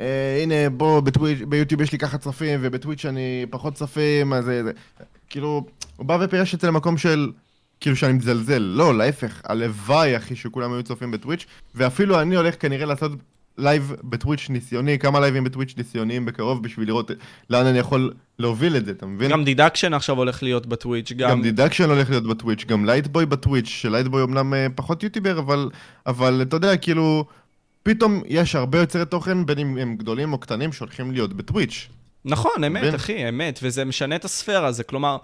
אה, 0.00 0.40
הנה, 0.42 0.70
בוא, 0.70 1.00
בטוויץ', 1.00 1.38
ביוטיוב 1.48 1.80
יש 1.80 1.92
לי 1.92 1.98
ככה 1.98 2.18
צופים, 2.18 2.60
ובטוויץ' 2.62 3.06
אני 3.06 3.46
פחות 3.50 3.74
צופים, 3.74 4.32
אז 4.32 4.44
זה... 4.44 4.64
זה. 4.64 4.72
כאילו, 5.30 5.66
הוא 5.96 6.06
בא 6.06 6.18
ופירש 6.20 6.54
את 6.54 6.60
זה 6.60 6.66
למקום 6.66 6.96
של... 6.98 7.32
כאילו 7.80 7.96
שאני 7.96 8.12
מזלזל. 8.12 8.58
לא, 8.58 8.98
להפך, 8.98 9.40
הלוואי, 9.44 10.16
אחי, 10.16 10.36
שכולם 10.36 10.72
היו 10.72 10.82
צופים 10.82 11.10
בטוויץ', 11.10 11.46
ואפילו 11.74 12.20
אני 12.20 12.36
הולך 12.36 12.54
כנראה 12.60 12.86
לעשות 12.86 13.12
לייב 13.58 13.92
בטוויץ' 14.04 14.46
ניסיוני, 14.50 14.98
כמה 14.98 15.20
לייבים 15.20 15.44
בטוויץ' 15.44 15.74
ניסיוניים 15.76 16.24
בקרוב, 16.24 16.62
בשביל 16.62 16.88
לראות 16.88 17.10
לאן 17.50 17.66
אני 17.66 17.78
יכול 17.78 18.12
להוביל 18.38 18.76
את 18.76 18.84
זה, 18.84 18.90
אתה 18.90 19.06
מבין? 19.06 19.30
גם 19.30 19.44
דידקשן 19.44 19.94
עכשיו 19.94 20.16
הולך 20.16 20.42
להיות 20.42 20.66
בטוויץ', 20.66 21.12
גם... 21.12 21.30
גם 21.30 21.42
דידקשן 21.42 21.90
הולך 21.90 22.10
להיות 22.10 22.26
בטוויץ', 22.26 22.64
גם 22.64 22.84
לייטבוי 22.84 23.26
בטוויץ', 23.26 23.68
שלייטבוי 23.68 24.22
אמנם 24.22 24.54
אה, 24.54 24.66
פחות 24.74 25.02
יוטיובר, 25.02 25.38
אבל, 25.38 25.70
אבל 26.06 26.42
אתה 26.42 26.56
יודע, 26.56 26.76
כאילו, 26.76 27.24
פתאום 27.82 28.22
יש 28.26 28.54
הרבה 28.54 28.78
יוצרי 28.78 29.06
תוכן, 29.06 29.46
בין 29.46 29.58
אם 29.58 29.78
הם 29.78 29.96
גדולים 29.96 30.32
או 30.32 30.38
קטנים, 30.38 30.72
שהולכים 30.72 31.12
להיות 31.12 31.32
בטוויץ'. 31.32 31.88
נכון, 32.24 32.64
אמת, 32.66 32.82
מבין? 32.82 32.94
אחי, 32.94 33.28
אמת, 33.28 33.58
וזה 33.62 33.84
משנה 33.84 34.16
את 34.16 34.24
הספירה, 34.24 34.72
זה 34.72 34.84
כלומר, 34.84 35.16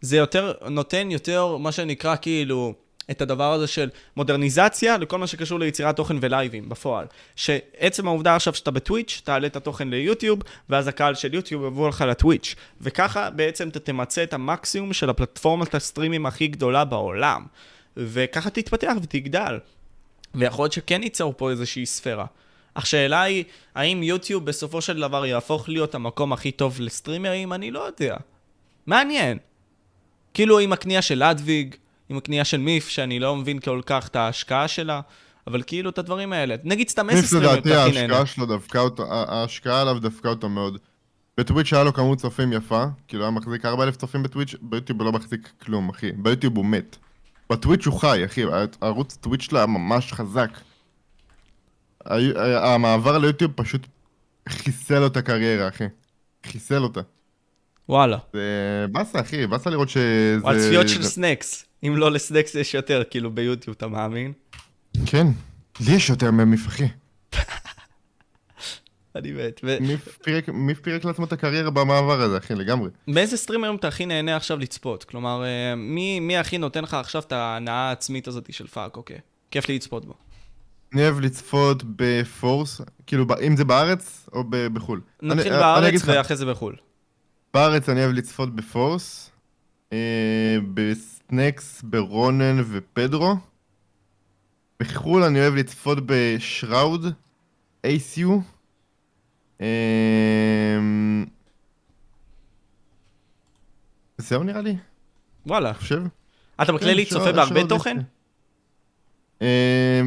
זה 0.00 0.16
יותר, 0.16 0.52
נותן 0.70 1.10
יותר, 1.10 1.56
מה 1.56 1.72
שנקרא, 1.72 2.16
כאילו, 2.16 2.74
את 3.10 3.20
הדבר 3.20 3.52
הזה 3.52 3.66
של 3.66 3.88
מודרניזציה 4.16 4.98
לכל 4.98 5.18
מה 5.18 5.26
שקשור 5.26 5.60
ליצירת 5.60 5.96
תוכן 5.96 6.16
ולייבים 6.20 6.68
בפועל. 6.68 7.06
שעצם 7.36 8.08
העובדה 8.08 8.36
עכשיו 8.36 8.54
שאתה 8.54 8.70
בטוויץ', 8.70 9.20
תעלה 9.24 9.46
את 9.46 9.56
התוכן 9.56 9.88
ליוטיוב, 9.88 10.42
ואז 10.68 10.88
הקהל 10.88 11.14
של 11.14 11.34
יוטיוב 11.34 11.64
יבוא 11.64 11.88
לך 11.88 12.04
לטוויץ'. 12.08 12.54
וככה 12.80 13.30
בעצם 13.30 13.68
אתה 13.68 13.80
תמצה 13.80 14.22
את 14.22 14.32
המקסימום 14.32 14.92
של 14.92 15.10
הפלטפורמת 15.10 15.74
הסטרימים 15.74 16.26
הכי 16.26 16.46
גדולה 16.46 16.84
בעולם. 16.84 17.46
וככה 17.96 18.50
תתפתח 18.50 18.92
ותגדל. 19.02 19.58
ויכול 20.34 20.62
להיות 20.62 20.72
שכן 20.72 21.02
ייצור 21.02 21.34
פה 21.36 21.50
איזושהי 21.50 21.86
ספירה. 21.86 22.26
אך 22.74 22.86
שאלה 22.86 23.22
היא, 23.22 23.44
האם 23.74 24.02
יוטיוב 24.02 24.44
בסופו 24.44 24.80
של 24.80 25.00
דבר 25.00 25.26
יהפוך 25.26 25.68
להיות 25.68 25.94
המקום 25.94 26.32
הכי 26.32 26.50
טוב 26.50 26.80
לסטרימרים? 26.80 27.52
אני 27.52 27.70
לא 27.70 27.80
יודע. 27.80 28.16
מעניין. 28.86 29.38
כאילו 30.34 30.58
עם 30.58 30.72
הקנייה 30.72 31.02
של 31.02 31.22
אדוויג, 31.22 31.74
עם 32.08 32.16
הקנייה 32.16 32.44
של 32.44 32.56
מיף, 32.60 32.88
שאני 32.88 33.18
לא 33.20 33.36
מבין 33.36 33.58
כל 33.58 33.80
כך 33.86 34.08
את 34.08 34.16
ההשקעה 34.16 34.68
שלה, 34.68 35.00
אבל 35.46 35.62
כאילו 35.66 35.90
את 35.90 35.98
הדברים 35.98 36.32
האלה. 36.32 36.54
נגיד 36.64 36.88
סתם 36.88 37.06
ניף 37.06 37.16
איזה 37.16 37.26
סטרימר 37.26 37.52
לדעתי. 37.52 37.98
ההשקעה 37.98 38.26
שלו 38.26 38.46
דפקה 38.46 38.80
אותו, 38.80 39.04
ההשקעה 39.10 39.80
עליו 39.80 39.98
דפקה 39.98 40.28
אותו 40.28 40.48
מאוד. 40.48 40.78
בטוויץ' 41.38 41.72
היה 41.72 41.84
לו 41.84 41.92
כמות 41.92 42.18
צופים 42.18 42.52
יפה, 42.52 42.84
כאילו 43.08 43.22
היה 43.22 43.30
מחזיק 43.30 43.64
4,000 43.64 43.96
צופים 43.96 44.22
בטוויץ', 44.22 44.54
ביוטיוב 44.62 44.98
הוא 44.98 45.06
לא 45.06 45.12
מחזיק 45.12 45.48
כלום, 45.62 45.88
אחי. 45.88 46.12
ביוטיוב 46.12 46.56
הוא 46.56 46.64
מת. 46.64 46.96
בטוויץ' 47.50 47.86
הוא 47.86 48.00
חי, 48.00 48.24
אחי, 48.24 48.42
הערוץ 48.80 49.16
טוויץ' 49.16 49.42
שלו 49.42 49.58
היה 49.58 49.66
ממש 49.66 50.12
חזק. 50.12 50.50
המעבר 52.62 53.18
ליוטיוב 53.18 53.52
פשוט 53.54 53.86
חיסל 54.48 54.98
לו 54.98 55.06
את 55.06 55.16
הקריירה, 55.16 55.68
אחי. 55.68 55.84
חיסל 56.46 56.82
אותה. 56.82 57.00
וואלה. 57.88 58.18
זה 58.32 58.86
באסה, 58.92 59.20
אחי, 59.20 59.46
באסה 59.46 59.70
לראות 59.70 59.88
שזה... 59.88 60.38
על 60.44 60.58
צפיות 60.58 60.88
של 60.88 61.02
סנקס. 61.02 61.64
אם 61.84 61.96
לא 61.96 62.10
לסנקס 62.10 62.54
יש 62.54 62.74
יותר, 62.74 63.02
כאילו 63.10 63.30
ביוטיוב, 63.30 63.74
אתה 63.78 63.86
מאמין? 63.88 64.32
כן. 65.06 65.26
לי 65.80 65.92
יש 65.94 66.10
יותר 66.10 66.30
ממיף, 66.30 66.66
אחי. 66.66 66.84
אני 69.16 69.32
מת. 69.32 69.60
ו- 69.64 69.76
מיף 69.80 70.18
פירק- 70.82 71.04
לעצמו 71.04 71.24
את 71.24 71.32
הקריירה 71.32 71.70
במעבר 71.70 72.20
הזה, 72.22 72.38
אחי, 72.38 72.54
לגמרי. 72.54 72.90
באיזה 73.08 73.36
סטרימרים 73.36 73.76
אתה 73.76 73.88
הכי 73.88 74.06
נהנה 74.06 74.36
עכשיו 74.36 74.58
לצפות? 74.58 75.04
כלומר, 75.04 75.44
אה, 75.44 75.74
מי, 75.76 76.20
מי 76.20 76.36
הכי 76.38 76.58
נותן 76.58 76.82
לך 76.84 76.94
עכשיו 76.94 77.22
את 77.22 77.32
ההנאה 77.32 77.74
העצמית 77.88 78.28
הזאת 78.28 78.52
של 78.52 78.66
fuck, 78.66 78.96
אוקיי. 78.96 79.18
כיף 79.50 79.68
לי 79.68 79.74
לצפות 79.74 80.04
בו. 80.06 80.14
אני 80.94 81.02
אוהב 81.02 81.20
לצפות 81.20 81.82
בפורס, 81.96 82.80
כאילו, 83.06 83.26
אם 83.46 83.56
זה 83.56 83.64
בארץ 83.64 84.28
או 84.32 84.44
ב- 84.50 84.66
בחו"ל. 84.66 85.00
נתחיל 85.22 85.52
אני- 85.52 85.62
אני 85.64 85.80
בארץ 85.80 86.02
ואחרי 86.04 86.36
זה 86.36 86.46
בחו"ל. 86.46 86.76
בארץ 87.54 87.88
אני 87.88 88.00
אוהב 88.04 88.12
לצפות 88.12 88.56
בפורס, 88.56 89.30
אה, 89.92 90.56
בסנקס, 91.28 91.82
ברונן 91.82 92.60
ופדרו. 92.68 93.34
בחו"ל 94.80 95.22
אני 95.22 95.40
אוהב 95.40 95.54
לצפות 95.54 95.98
בשראוד, 96.06 97.06
אייסיו. 97.84 98.38
אה, 99.60 100.78
זהו 104.18 104.42
נראה 104.42 104.60
לי, 104.60 104.76
וואלה. 105.46 105.74
חושב. 105.74 106.02
אתה 106.62 106.72
בכללי 106.72 107.06
כן, 107.06 107.10
צופה 107.10 107.32
בהרבה 107.32 107.68
תוכן? 107.68 107.96
אה, 109.42 110.00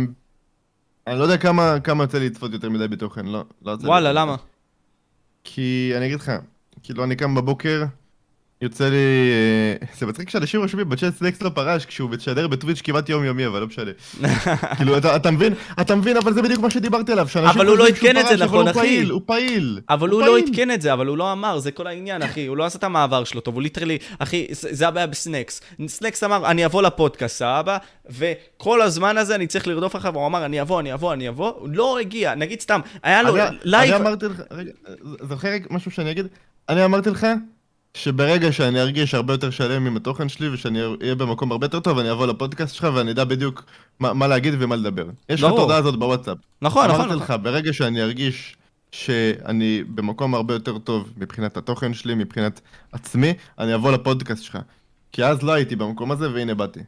אני 1.07 1.19
לא 1.19 1.23
יודע 1.23 1.37
כמה 1.37 1.79
כמה 1.83 2.03
יוצא 2.03 2.17
לי 2.17 2.29
לצפות 2.29 2.53
יותר 2.53 2.69
מדי 2.69 2.87
בתוכן, 2.87 3.25
לא. 3.25 3.45
לא 3.61 3.77
וואלה, 3.83 4.13
למה? 4.13 4.35
כי 5.43 5.93
אני 5.97 6.05
אגיד 6.05 6.19
לך, 6.19 6.31
כאילו 6.83 7.03
אני 7.03 7.15
קם 7.15 7.35
בבוקר, 7.35 7.83
יוצא 8.61 8.89
לי... 8.89 8.95
אה, 9.81 9.87
זה 9.99 10.05
מצחיק 10.05 10.29
שאנשים 10.29 10.61
רושמים 10.61 10.89
בצ'אט 10.89 11.15
סלקס 11.15 11.41
לא 11.41 11.49
פרש 11.49 11.85
כשהוא 11.85 12.09
משדר 12.09 12.47
בטוויץ' 12.47 12.81
כמעט 12.83 13.09
יומיומי, 13.09 13.47
אבל 13.47 13.59
לא 13.59 13.67
משנה. 13.67 13.91
כאילו, 14.77 14.97
אתה 14.97 15.15
אתה 15.15 15.31
מבין? 15.31 15.53
אתה 15.81 15.95
מבין, 15.95 16.17
אבל 16.17 16.33
זה 16.33 16.41
בדיוק 16.41 16.61
מה 16.61 16.69
שדיברתי 16.69 17.11
עליו, 17.11 17.27
שאנשים 17.27 17.49
אבל 17.61 17.67
הוא 17.67 17.77
לא 17.77 17.83
חושבים 17.83 17.95
שהוא 17.95 18.09
עדכן 18.09 18.19
את 18.21 18.25
זה, 18.25 18.29
פרש, 18.29 18.41
אבל 18.41 18.45
נכון, 18.49 18.61
הוא 18.67 18.71
אחי? 18.71 18.79
פעיל, 18.79 19.09
הוא 19.11 19.21
פעיל. 19.25 19.79
אבל 19.89 20.09
הוא 20.09 20.21
לא 20.21 20.31
פעיל. 20.31 20.45
עדכן 20.49 20.71
את 20.71 20.81
זה, 20.81 20.93
אבל 20.93 21.07
הוא 21.07 21.17
לא 21.17 21.31
אמר, 21.31 21.59
זה 21.59 21.71
כל 21.71 21.87
העניין, 21.87 22.21
אחי. 22.21 22.45
הוא 22.45 22.57
לא 22.57 22.65
עשה 22.65 22.77
את 22.77 22.83
המעבר 22.83 23.23
שלו 23.23 23.41
טוב, 23.41 23.53
הוא 23.55 23.61
literally, 23.63 23.97
אחי, 24.19 24.47
זה 24.51 24.69
זה 24.71 24.87
הבעיה 24.87 25.07
בסנקס. 25.07 25.61
סנקס 25.87 26.23
אמר, 26.23 26.51
אני 26.51 26.65
אבוא 26.65 26.81
לפודקאסט, 26.81 27.37
סבבה? 27.37 27.77
וכל 28.09 28.81
הזמן 28.81 29.17
הזה 29.17 29.35
אני 29.35 29.47
צריך 29.47 29.67
לרדוף 29.67 29.95
אחריו, 29.95 30.15
הוא 30.15 30.25
אמר, 30.27 30.45
אני 30.45 30.61
אבוא, 30.61 30.79
אני 30.79 30.93
אבוא, 30.93 31.13
אני 31.13 31.29
אבוא. 31.29 31.53
הוא 31.57 31.69
לא 31.71 31.99
הגיע, 31.99 32.35
נגיד 32.35 32.61
סתם, 32.61 32.79
היה 33.03 33.23
לו 33.23 33.35
אני- 33.35 33.57
לייב... 33.63 33.93
אני 33.93 34.01
אמרתי 34.01 34.25
לך, 34.25 34.41
רגע, 34.51 34.71
זוכר 35.29 35.49
משהו 35.69 35.91
שאני 35.91 36.11
אגיד? 36.11 36.27
אני 36.69 36.85
אמרתי 36.85 37.09
לך 37.09 37.27
שברגע 37.93 38.51
שאני 38.51 38.81
ארגיש 38.81 39.13
הרבה 39.13 39.33
יותר 39.33 39.49
שלם 39.49 39.87
עם 39.87 39.97
התוכן 39.97 40.29
שלי 40.29 40.49
ושאני 40.49 40.79
אהיה 41.01 41.15
במקום 41.15 41.51
הרבה 41.51 41.65
יותר 41.65 41.79
טוב, 41.79 41.99
אני 41.99 42.11
אבוא 42.11 42.27
לפודקאסט 42.27 42.75
שלך 42.75 42.87
ואני 42.95 43.11
אדע 43.11 43.23
בדיוק 43.23 43.63
מה 43.99 44.13
מה 44.13 44.27
להגיד 44.27 44.53
ומה 44.59 44.75
לדבר. 44.75 45.05
יש 45.29 45.43
לך 45.43 45.51
את. 45.53 45.57
ההודעה 45.57 45.77
הזאת 45.77 45.95
בוואטסאפ. 45.95 46.37
נכון, 46.61 46.87
נכון, 46.87 46.95
אמרתי 46.95 47.15
נכון. 47.15 47.35
לך, 47.35 47.43
ברגע 47.43 47.73
שאני 47.73 48.01
ארגיש 48.01 48.55
שאני 48.91 49.83
במקום 49.87 50.35
הרבה 50.35 50.53
יותר 50.53 50.77
טוב 50.77 51.13
מבחינת 51.17 51.57
התוכן 51.57 51.93
שלי, 51.93 52.15
מבחינת 52.15 52.61
עצמי, 52.91 53.33
אני 53.59 53.75
אבוא 53.75 53.91
לפודקאסט 53.91 54.43
שלך. 54.43 54.57
כי 55.11 55.25
אז 55.25 55.43
לא 55.43 55.51
הייתי 55.51 55.75
במקום 55.75 56.11
הזה 56.11 56.31
והנה 56.33 56.53
באתי. 56.53 56.79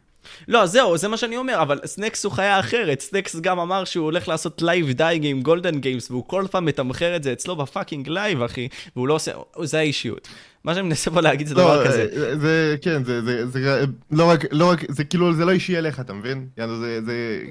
לא, 0.47 0.65
זהו, 0.65 0.97
זה 0.97 1.07
מה 1.07 1.17
שאני 1.17 1.37
אומר, 1.37 1.61
אבל 1.61 1.79
סנקס 1.85 2.23
הוא 2.23 2.33
חיה 2.33 2.59
אחרת. 2.59 2.99
סנקס 3.01 3.35
גם 3.35 3.59
אמר 3.59 3.83
שהוא 3.83 4.05
הולך 4.05 4.27
לעשות 4.27 4.61
לייב 4.61 4.91
דייג 4.91 5.25
עם 5.25 5.41
גולדן 5.41 5.79
גיימס, 5.79 6.11
והוא 6.11 6.23
כל 6.27 6.45
פעם 6.51 6.65
מתמחר 6.65 7.15
את 7.15 7.23
זה 7.23 7.33
אצלו 7.33 7.55
ב 7.55 7.62
fucking 7.62 8.09
לייב, 8.09 8.41
אחי, 8.41 8.67
והוא 8.95 9.07
לא 9.07 9.13
עושה... 9.13 9.31
זה 9.63 9.79
האישיות. 9.79 10.27
מה 10.63 10.73
שאני 10.75 10.87
מנסה 10.87 11.11
פה 11.11 11.21
להגיד 11.21 11.47
זה 11.47 11.55
דבר 11.55 11.83
לא, 11.83 11.87
כזה. 11.87 12.07
אה, 12.15 12.37
זה, 12.37 12.75
כן, 12.81 13.03
זה, 13.03 13.21
זה, 13.21 13.47
זה, 13.47 13.85
לא 14.11 14.29
רק, 14.29 14.45
לא 14.51 14.69
רק, 14.69 14.79
זה 14.89 15.03
כאילו, 15.03 15.33
זה 15.33 15.45
לא 15.45 15.51
אישי 15.51 15.77
אליך, 15.77 15.99
אתה 15.99 16.13
מבין? 16.13 16.47
יענו, 16.57 16.79
זה, 16.79 16.99
זה, 17.05 17.41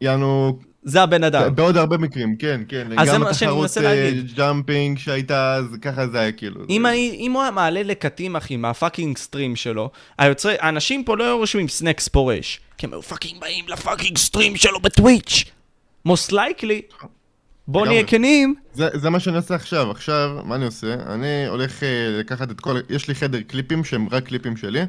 יענו, 0.00 0.58
זה 0.82 1.02
הבן 1.02 1.24
אדם. 1.24 1.54
בעוד 1.54 1.76
הרבה 1.76 1.98
מקרים, 1.98 2.36
כן, 2.36 2.60
כן. 2.68 2.88
אז 2.98 3.08
זה 3.08 3.14
גם 3.14 3.20
מה 3.20 3.34
שאני 3.34 3.48
התחרות, 3.50 3.62
מנסה 3.62 3.80
אה, 3.80 3.94
להגיד. 4.04 4.32
jumping 4.36 4.98
שהייתה, 4.98 5.54
אז 5.54 5.64
ככה 5.82 6.06
זה 6.08 6.20
היה 6.20 6.32
כאילו. 6.32 6.60
אם, 6.70 6.82
זה- 6.82 6.88
אני, 6.90 7.16
אם 7.20 7.32
הוא 7.32 7.42
היה 7.42 7.50
מעלה 7.50 7.82
לקטים, 7.82 8.36
אחי, 8.36 8.56
מה 8.56 8.70
fucking 8.70 9.18
stream 9.18 9.56
שלו, 9.56 9.90
היוצרי, 10.18 10.54
האנשים 10.60 11.04
פה 11.04 11.16
לא 11.16 11.24
היו 11.24 11.38
רושמים 11.38 11.68
סנקס 11.68 12.08
פורש. 12.08 12.60
כי 12.78 12.86
הם 12.86 12.92
היו 12.92 13.02
fucking 13.02 13.40
באים 13.40 13.64
ל 13.68 13.74
fucking 13.74 14.18
stream 14.18 14.56
שלו 14.56 14.80
בטוויץ'. 14.80 15.44
most 16.08 16.32
likely, 16.32 17.06
בוא. 17.68 17.86
נהיה 17.86 18.04
כנים, 18.04 18.54
זה, 18.72 18.88
זה 18.94 19.10
מה 19.10 19.20
שאני 19.20 19.36
עושה 19.36 19.54
עכשיו, 19.54 19.90
עכשיו, 19.90 20.42
מה 20.44 20.54
אני 20.54 20.64
עושה? 20.64 20.94
אני 20.94 21.46
הולך 21.46 21.82
אה, 21.82 22.18
לקחת 22.20 22.50
את 22.50 22.60
כל, 22.60 22.80
יש 22.90 23.08
לי 23.08 23.14
חדר 23.14 23.40
קליפים 23.40 23.84
שהם 23.84 24.08
רק 24.10 24.24
קליפים 24.24 24.56
שלי, 24.56 24.80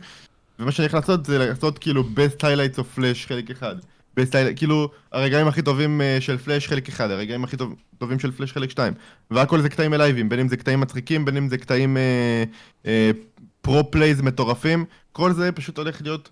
ומה 0.60 0.72
שאני 0.72 0.86
הולך 0.86 0.94
לעשות 0.94 1.26
זה 1.26 1.38
לעשות 1.38 1.80
כאילו 1.80 2.04
best 2.04 2.42
highlights 2.42 2.78
of 2.78 2.98
flash 2.98 3.28
חלק 3.28 3.52
אחד. 3.52 3.76
best 4.20 4.32
highlight, 4.32 4.56
כאילו, 4.56 4.90
הרגעים 5.12 5.48
הכי 5.48 5.62
טובים 5.62 6.02
אה, 6.02 6.18
של 6.20 6.38
פלאש 6.38 6.68
חלק 6.68 6.90
אחד, 6.90 7.12
הרגעים 7.12 7.44
הכי 7.44 7.58
טוב, 7.58 7.76
טובים 7.98 8.20
של 8.20 8.32
פלאש 8.32 8.54
חלק 8.54 8.70
שתיים. 8.70 8.94
והכל 9.32 9.62
זה 9.62 9.70
קטעים 9.70 9.94
אלייבים, 9.94 10.30
בין 10.30 10.40
אם 10.40 10.48
זה 10.48 10.58
קטעים 10.58 10.80
מצחיקים, 10.80 11.26
בין 11.26 11.38
אם 11.38 11.50
זה 11.50 11.58
קטעים 11.58 11.98
אה, 11.98 12.44
אה, 12.86 13.12
pro 13.62 13.92
plays 13.92 14.22
מטורפים, 14.22 14.86
כל 15.12 15.34
זה 15.34 15.52
פשוט 15.52 15.78
הולך 15.78 16.02
להיות, 16.02 16.30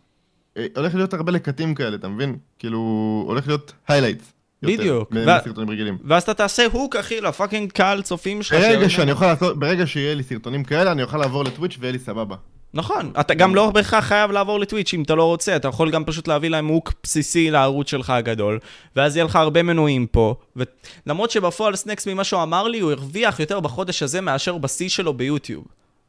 אה, 0.58 0.66
הולך 0.76 0.96
להיות 0.96 1.14
הרבה 1.14 1.32
לקטים 1.32 1.76
כאלה, 1.76 1.96
אתה 1.96 2.08
מבין? 2.08 2.38
כאילו, 2.60 3.24
הולך 3.28 3.48
להיות 3.48 3.74
highlights. 3.90 4.37
בדיוק. 4.64 5.12
מסרטונים 5.12 5.70
רגילים. 5.70 5.98
ואז 6.06 6.24
אתה 6.24 6.34
תעשה 6.34 6.66
הוק, 6.72 6.96
אחי, 6.96 7.22
ל 7.22 7.28
fucking 7.28 7.72
קהל 7.72 8.02
צופים 8.02 8.44
שלך. 8.44 8.60
ברגע 8.60 8.90
שאני 8.90 9.12
אוכל 9.12 9.28
לעשות, 9.28 9.60
ברגע 9.60 9.88
שיהיה 9.88 10.16
לי 10.16 10.24
סרטונים 10.24 10.64
כאלה, 10.64 10.92
אני 10.92 11.04
אוכל 11.04 11.18
לעבור 11.18 11.44
לטוויץ' 11.44 11.78
ויהיה 11.80 11.92
לי 11.92 12.00
סבבה. 12.00 12.36
נכון, 12.74 13.12
אתה 13.20 13.34
גם 13.34 13.56
לא 13.56 13.70
בהכרח 13.72 14.06
חייב 14.06 14.32
לעבור 14.32 14.60
לטוויץ' 14.60 14.94
אם 14.94 15.02
אתה 15.04 15.16
לא 15.16 15.24
רוצה, 15.24 15.56
אתה 15.56 15.68
יכול 15.68 15.92
גם 15.92 16.06
פשוט 16.06 16.28
להביא 16.28 16.50
להם 16.50 16.68
הוק 16.68 16.94
בסיסי 17.04 17.52
לערוץ 17.52 17.90
שלך 17.90 18.10
הגדול, 18.10 18.60
ואז 18.96 19.16
יהיה 19.16 19.26
לך 19.26 19.36
הרבה 19.36 19.64
מנויים 19.64 20.08
פה, 20.08 20.36
ולמרות 20.56 21.32
שבפועל 21.32 21.76
סנקס 21.76 22.08
ממה 22.08 22.24
שהוא 22.24 22.44
אמר 22.44 22.68
לי, 22.68 22.80
הוא 22.80 22.92
הרוויח 22.92 23.40
יותר 23.40 23.60
בחודש 23.60 24.04
הזה 24.04 24.22
מאשר 24.22 24.58
בשיא 24.58 24.90
שלו 24.90 25.14
ביוטיוב. 25.14 25.66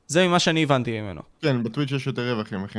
זה 0.06 0.28
ממה 0.28 0.38
שאני 0.38 0.62
הבנתי 0.62 1.00
ממנו. 1.00 1.20
כן, 1.42 1.62
בטוויץ' 1.62 1.90
יש 1.92 2.06
יותר 2.06 2.32
רווחים, 2.32 2.64
אחי. 2.64 2.78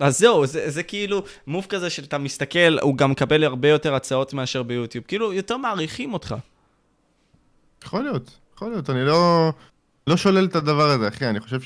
אז 0.00 0.18
זהו, 0.18 0.46
זה, 0.46 0.70
זה 0.70 0.82
כאילו 0.82 1.22
מוב 1.46 1.66
כזה 1.68 1.90
שאתה 1.90 2.18
מסתכל, 2.18 2.78
הוא 2.82 2.96
גם 2.96 3.10
מקבל 3.10 3.44
הרבה 3.44 3.68
יותר 3.68 3.94
הצעות 3.94 4.34
מאשר 4.34 4.62
ביוטיוב. 4.62 5.04
כאילו, 5.08 5.32
יותר 5.32 5.56
מעריכים 5.56 6.12
אותך. 6.12 6.34
יכול 7.84 8.02
להיות, 8.02 8.38
יכול 8.54 8.70
להיות, 8.70 8.90
אני 8.90 9.04
לא, 9.04 9.52
לא 10.06 10.16
שולל 10.16 10.44
את 10.44 10.56
הדבר 10.56 10.90
הזה, 10.90 11.08
אחי, 11.08 11.26
אני 11.26 11.40
חושב 11.40 11.60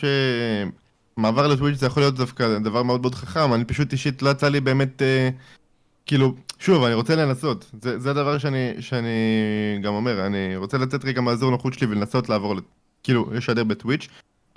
שמעבר 1.16 1.48
לטוויץ' 1.48 1.78
זה 1.78 1.86
יכול 1.86 2.02
להיות 2.02 2.14
דווקא 2.14 2.58
דבר 2.58 2.82
מאוד 2.82 3.00
מאוד 3.00 3.14
חכם, 3.14 3.54
אני 3.54 3.64
פשוט 3.64 3.92
אישית 3.92 4.22
לא 4.22 4.30
יצא 4.30 4.48
לי 4.48 4.60
באמת, 4.60 5.02
אה, 5.02 5.28
כאילו, 6.06 6.34
שוב, 6.58 6.84
אני 6.84 6.94
רוצה 6.94 7.16
לנסות, 7.16 7.70
זה, 7.82 7.98
זה 7.98 8.10
הדבר 8.10 8.38
שאני, 8.38 8.72
שאני 8.80 9.78
גם 9.82 9.94
אומר, 9.94 10.26
אני 10.26 10.56
רוצה 10.56 10.78
לצאת 10.78 11.04
רגע 11.04 11.20
מהאזור 11.20 11.50
נוחות 11.50 11.74
שלי 11.74 11.86
ולנסות 11.86 12.28
לעבור, 12.28 12.54
כאילו, 13.02 13.26
לשדר 13.32 13.64
בטוויץ', 13.64 14.08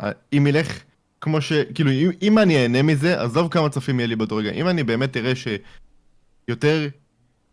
אה, 0.04 0.12
אם 0.34 0.48
ילך 0.48 0.84
כמו 1.22 1.42
ש... 1.42 1.54
כאילו, 1.54 1.92
אם, 1.92 2.10
אם 2.22 2.40
אני 2.40 2.64
אהנה 2.64 2.82
מזה, 2.82 3.22
עזוב 3.22 3.52
כמה 3.52 3.70
צופים 3.70 4.00
יהיה 4.00 4.08
לי 4.08 4.16
באותו 4.16 4.36
רגע, 4.36 4.52
אם 4.52 4.68
אני 4.68 4.84
באמת 4.84 5.18
אראה 5.18 5.34
שיותר 5.36 6.88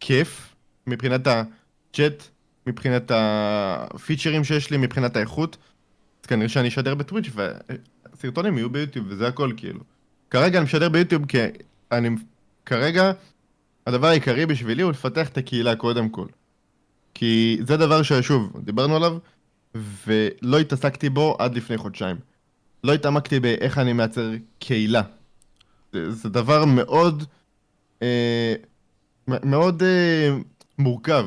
כיף 0.01 0.55
מבחינת 0.87 1.27
הצ'אט, 1.27 2.23
מבחינת 2.67 3.11
הפיצ'רים 3.15 4.45
שיש 4.45 4.71
לי, 4.71 4.77
מבחינת 4.77 5.17
האיכות, 5.17 5.57
אז 6.23 6.27
כנראה 6.27 6.49
שאני 6.49 6.69
אשדר 6.69 6.95
בטוויץ' 6.95 7.31
והסרטונים 7.35 8.59
יהיו 8.59 8.71
ביוטיוב 8.71 9.07
וזה 9.09 9.29
הכל 9.29 9.53
כאילו. 9.57 9.81
כרגע 10.31 10.59
אני 10.59 10.65
משדר 10.65 10.89
ביוטיוב 10.89 11.27
כי 11.27 11.39
אני... 11.93 12.09
כרגע 12.67 13.13
הדבר 13.87 14.07
העיקרי 14.07 14.47
בשבילי 14.47 14.83
הוא 14.83 14.91
לפתח 14.91 15.29
את 15.29 15.39
הקהילה 15.39 15.77
קודם 15.77 16.09
כל. 16.09 16.27
כי 17.15 17.59
זה 17.67 17.77
דבר 17.77 18.03
ששוב, 18.03 18.53
דיברנו 18.65 18.97
עליו, 18.97 19.19
ולא 20.07 20.59
התעסקתי 20.59 21.09
בו 21.09 21.37
עד 21.39 21.55
לפני 21.55 21.77
חודשיים. 21.77 22.17
לא 22.85 22.93
התעמקתי 22.93 23.41
באיך 23.41 23.79
אני 23.79 23.93
מייצר 23.93 24.31
קהילה. 24.59 25.03
זה, 25.93 26.11
זה 26.11 26.29
דבר 26.29 26.65
מאוד, 26.65 27.25
אה, 28.03 28.55
מאוד 29.29 29.83
אה, 29.83 30.37
מורכב. 30.79 31.27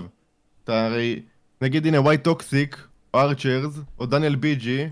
אתה 0.63 0.85
הרי, 0.85 1.21
נגיד 1.61 1.85
הנה 1.85 2.01
וואי 2.01 2.17
טוקסיק, 2.17 2.87
או 3.13 3.19
ארצ'רס, 3.19 3.79
או 3.99 4.05
דניאל 4.05 4.35
ביג'י, 4.35 4.89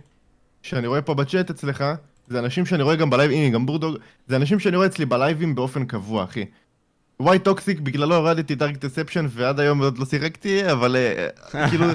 שאני 0.61 0.87
רואה 0.87 1.01
פה 1.01 1.13
בצ'אט 1.13 1.49
אצלך, 1.49 1.83
זה 2.27 2.39
אנשים 2.39 2.65
שאני 2.65 2.83
רואה 2.83 2.95
גם 2.95 3.09
בלייב, 3.09 3.31
הנה 3.31 3.49
גם 3.49 3.65
בורדוג, 3.65 3.95
זה 4.27 4.35
אנשים 4.35 4.59
שאני 4.59 4.75
רואה 4.75 4.87
אצלי 4.87 5.05
בלייבים 5.05 5.55
באופן 5.55 5.85
קבוע, 5.85 6.23
אחי. 6.23 6.45
וואי 7.19 7.39
טוקסיק, 7.39 7.79
בגללו 7.79 8.15
הורדתי 8.15 8.55
Dark 8.55 8.77
Deception 8.77 9.25
ועד 9.29 9.59
היום 9.59 9.81
עוד 9.81 9.97
לא 9.97 10.05
שיחקתי, 10.05 10.71
אבל 10.71 10.95
אה, 10.95 11.27
כאילו... 11.69 11.85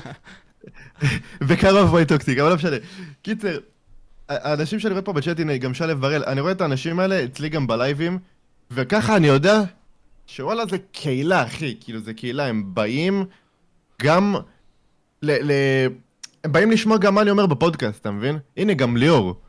בקרוב 1.48 1.92
וואי 1.92 2.04
טוקסיק, 2.04 2.38
אבל 2.38 2.48
לא 2.48 2.54
משנה. 2.54 2.76
קיצר, 3.22 3.58
האנשים 4.30 4.78
שאני 4.78 4.92
רואה 4.92 5.02
פה 5.02 5.12
בצ'אט, 5.12 5.40
הנה, 5.40 5.56
גם 5.56 5.74
שלו 5.74 5.96
בראל, 5.96 6.24
אני 6.26 6.40
רואה 6.40 6.52
את 6.52 6.60
האנשים 6.60 7.00
האלה 7.00 7.24
אצלי 7.24 7.48
גם 7.48 7.66
בלייבים, 7.66 8.18
וככה 8.70 9.16
אני 9.16 9.26
יודע 9.26 9.60
שוואלה 10.26 10.66
זה 10.66 10.76
קהילה, 10.92 11.42
אחי, 11.44 11.76
כאילו 11.80 12.00
זה 12.00 12.14
קהילה, 12.14 12.46
הם 12.46 12.74
באים 12.74 13.24
גם 14.02 14.34
ל... 15.22 15.30
ל... 15.30 15.52
הם 16.44 16.52
באים 16.52 16.70
לשמוע 16.70 16.98
גם 16.98 17.14
מה 17.14 17.22
אני 17.22 17.30
אומר 17.30 17.46
בפודקאסט, 17.46 18.00
אתה 18.00 18.10
מבין? 18.10 18.38
הנה, 18.56 18.74
גם 18.74 18.96
ליאור. 18.96 19.40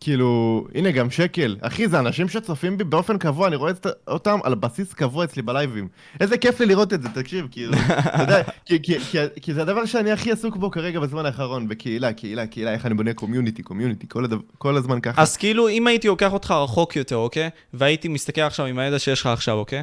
כאילו, 0.00 0.66
הנה 0.74 0.90
גם 0.90 1.10
שקל. 1.10 1.56
אחי, 1.60 1.88
זה 1.88 1.98
אנשים 1.98 2.28
שצופים 2.28 2.78
בי 2.78 2.84
באופן 2.84 3.18
קבוע, 3.18 3.48
אני 3.48 3.56
רואה 3.56 3.72
אותם 4.08 4.38
על 4.42 4.54
בסיס 4.54 4.92
קבוע 4.92 5.24
אצלי 5.24 5.42
בלייבים. 5.42 5.88
איזה 6.20 6.38
כיף 6.38 6.60
לי 6.60 6.66
לראות 6.66 6.92
את 6.92 7.02
זה, 7.02 7.08
תקשיב, 7.08 7.46
כאילו, 7.50 7.72
אתה 7.88 8.22
יודע, 8.22 8.42
כי, 8.66 8.82
כי, 8.82 9.00
כי, 9.00 9.18
כי 9.42 9.54
זה 9.54 9.62
הדבר 9.62 9.84
שאני 9.86 10.12
הכי 10.12 10.32
עסוק 10.32 10.56
בו 10.56 10.70
כרגע 10.70 11.00
בזמן 11.00 11.26
האחרון, 11.26 11.68
בקהילה, 11.68 12.12
קהילה, 12.12 12.46
קהילה, 12.46 12.72
איך 12.72 12.86
אני 12.86 12.94
בונה 12.94 13.12
community, 13.14 13.62
community, 13.62 14.06
כל, 14.08 14.24
הדבר, 14.24 14.42
כל 14.58 14.76
הזמן 14.76 15.00
ככה. 15.00 15.22
אז 15.22 15.36
כאילו, 15.36 15.68
אם 15.68 15.86
הייתי 15.86 16.08
לוקח 16.08 16.32
אותך 16.32 16.50
רחוק 16.50 16.96
יותר, 16.96 17.16
אוקיי? 17.16 17.50
והייתי 17.74 18.08
מסתכל 18.08 18.40
עכשיו 18.40 18.66
עם 18.66 18.78
הידע 18.78 18.98
שיש 18.98 19.20
לך 19.20 19.26
עכשיו, 19.26 19.56
אוקיי? 19.56 19.82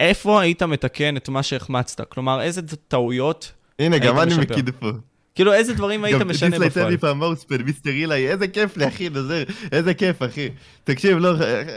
איפה 0.00 0.40
היית 0.40 0.62
מתקן 0.62 1.16
את 1.16 1.28
מה 1.28 1.42
שהחמצת? 1.42 2.00
כלומר, 2.08 2.42
איזה 2.42 2.62
טעויות 2.88 3.52
הנה, 3.78 3.98
גם 3.98 4.18
אני 4.18 4.34
מקיד 4.38 4.70
פה. 4.70 4.90
כאילו, 5.36 5.52
איזה 5.52 5.74
דברים 5.74 6.04
היית 6.04 6.22
משנה 6.22 6.48
בפועל? 6.48 6.62
גם 6.62 6.68
דיסלייט 6.68 6.90
לי 6.90 6.98
פעם 6.98 7.18
מאוספד, 7.18 7.62
מיסטר 7.62 7.90
אילי, 7.90 8.28
איזה 8.28 8.48
כיף 8.48 8.76
לי, 8.76 8.88
אחי, 8.88 9.08
נזר, 9.08 9.42
איזה 9.72 9.94
כיף, 9.94 10.22
אחי. 10.22 10.48
תקשיב, 10.84 11.18
לא, 11.18 11.34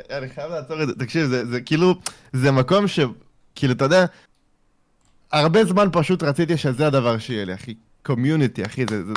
אני 0.10 0.30
חייב 0.30 0.52
לעצור 0.52 0.84
את 0.84 0.88
זה, 0.88 0.96
תקשיב, 0.96 1.26
זה 1.26 1.62
כאילו, 1.62 1.96
זה 2.34 2.52
מקום 2.52 2.88
ש... 2.88 3.00
כאילו, 3.56 3.74
אתה 3.74 3.86
יודע, 3.86 4.06
הרבה 5.32 5.66
זמן 5.66 5.88
פשוט 5.92 6.24
רציתי 6.24 6.58
שזה 6.58 6.88
הדבר 6.88 7.18
שיהיה 7.18 7.46
לי, 7.46 7.54
אחי. 7.54 7.74
community, 8.06 8.66
אחי, 8.66 8.86
זה, 8.90 9.06
זה, 9.06 9.14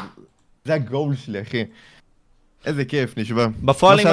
זה 0.65 0.75
הגול 0.75 1.17
שלי, 1.17 1.43
אחי. 1.43 1.65
איזה 2.67 2.85
כיף, 2.85 3.19
נשבע. 3.19 3.47
בפועל, 3.63 4.01
אם, 4.01 4.07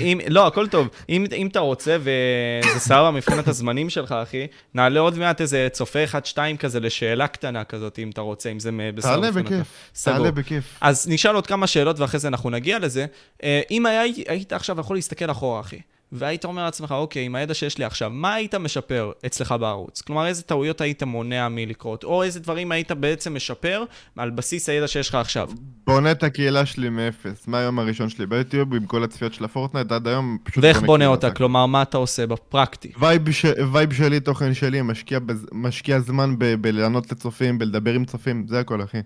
אם, 0.00 0.18
לא, 0.28 0.46
הכל 0.46 0.68
טוב. 0.68 0.88
אם, 1.08 1.24
אם 1.36 1.46
אתה 1.46 1.60
רוצה, 1.60 1.96
וזה 2.00 2.80
סבבה 2.80 3.10
מבחינת 3.10 3.48
הזמנים 3.48 3.90
שלך, 3.90 4.12
אחי, 4.12 4.46
נעלה 4.74 5.00
עוד 5.00 5.18
מעט 5.18 5.40
איזה 5.40 5.68
צופה 5.72 6.04
אחד-שתיים 6.04 6.56
כזה 6.56 6.80
לשאלה 6.80 7.26
קטנה 7.26 7.64
כזאת, 7.64 7.98
אם 7.98 8.10
אתה 8.10 8.20
רוצה, 8.20 8.50
אם 8.50 8.60
זה 8.60 8.70
בסדר. 8.94 9.14
תעלה 9.14 9.30
בכיף, 9.30 9.90
תעלה 10.04 10.30
בכיף. 10.30 10.78
אז 10.80 11.08
נשאל 11.08 11.34
עוד 11.34 11.46
כמה 11.46 11.66
שאלות 11.66 12.00
ואחרי 12.00 12.20
זה 12.20 12.28
אנחנו 12.28 12.50
נגיע 12.50 12.78
לזה. 12.78 13.06
אה, 13.42 13.60
אם 13.70 13.86
היה, 13.86 14.02
היית 14.28 14.52
עכשיו 14.52 14.80
יכול 14.80 14.96
להסתכל 14.96 15.30
אחורה, 15.30 15.60
אחי, 15.60 15.78
והיית 16.12 16.44
אומר 16.44 16.64
לעצמך, 16.64 16.92
אוקיי, 16.92 17.24
עם 17.24 17.34
הידע 17.34 17.54
שיש 17.54 17.78
לי 17.78 17.84
עכשיו, 17.84 18.10
מה 18.10 18.34
היית 18.34 18.54
משפר 18.54 19.12
אצלך 19.26 19.54
בערוץ? 19.60 20.00
כלומר, 20.00 20.26
איזה 20.26 20.42
טעויות 20.42 20.80
היית 20.80 21.02
מונע 21.02 21.48
מלקרות, 21.48 22.04
או 22.04 22.22
איזה 22.22 22.40
דברים 22.40 22.72
היית 22.72 22.92
בעצם 22.92 23.34
משפר 23.34 23.84
על 24.16 24.30
בסיס 24.30 24.68
הידע 24.68 24.88
שיש 24.88 25.08
לך 25.08 25.14
עכשיו? 25.14 25.50
בונה 25.86 26.10
את 26.10 26.22
הקהילה 26.22 26.66
שלי 26.66 26.88
מאפס, 26.88 27.48
מהיום 27.48 27.78
הראשון 27.78 28.08
שלי 28.08 28.26
ביוטיוב, 28.26 28.74
עם 28.74 28.86
כל 28.86 29.04
הצפיות 29.04 29.34
של 29.34 29.44
הפורטנייט 29.44 29.92
עד 29.92 30.08
היום, 30.08 30.38
פשוט 30.44 30.64
ואיך 30.64 30.82
בונה 30.82 31.06
אותה? 31.06 31.30
כלומר, 31.30 31.66
מה 31.66 31.82
אתה 31.82 31.96
עושה 31.96 32.26
בפרקטי? 32.26 32.92
וייב, 32.98 33.30
ש... 33.30 33.46
וייב 33.72 33.92
שלי, 33.92 34.20
תוכן 34.20 34.54
שלי, 34.54 34.82
משקיע, 34.82 35.18
בז... 35.18 35.46
משקיע 35.52 36.00
זמן 36.00 36.34
ב... 36.38 36.54
בלענות 36.54 37.12
לצופים, 37.12 37.58
בלדבר 37.58 37.92
עם 37.92 38.04
צופים, 38.04 38.46
זה 38.48 38.60
הכל, 38.60 38.82
אחי. 38.82 38.98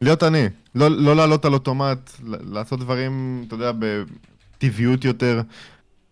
להיות 0.00 0.22
אני, 0.22 0.46
לא, 0.74 0.90
לא 0.90 1.16
לעלות 1.16 1.44
על 1.44 1.52
אוטומט, 1.52 2.10
לעשות 2.24 2.80
דברים, 2.80 3.44
אתה 3.46 3.54
יודע, 3.54 3.72
בטבעיות 3.78 5.04
יותר. 5.04 5.40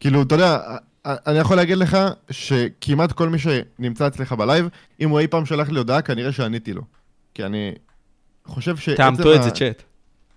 כאילו, 0.05 0.23
אתה 0.23 0.35
יודע, 0.35 0.59
אני 1.07 1.39
יכול 1.39 1.57
להגיד 1.57 1.79
לך 1.79 1.99
שכמעט 2.31 3.13
כל 3.13 3.29
מי 3.29 3.39
שנמצא 3.39 4.07
אצלך 4.07 4.33
בלייב, 4.33 4.69
אם 5.01 5.11
הוא 5.11 5.21
אי 5.21 5.27
פעם 5.27 5.47
שלח 5.47 5.69
לי 5.69 5.79
הודעה, 5.79 6.03
כנראה 6.03 6.33
שעניתי 6.33 6.73
לו. 6.73 6.83
כי 7.35 7.45
אני 7.45 7.73
חושב 8.47 8.77
ש... 8.77 8.89
תאמתו 8.89 9.35
את 9.35 9.43
זה 9.43 9.51
צ'אט. 9.51 9.83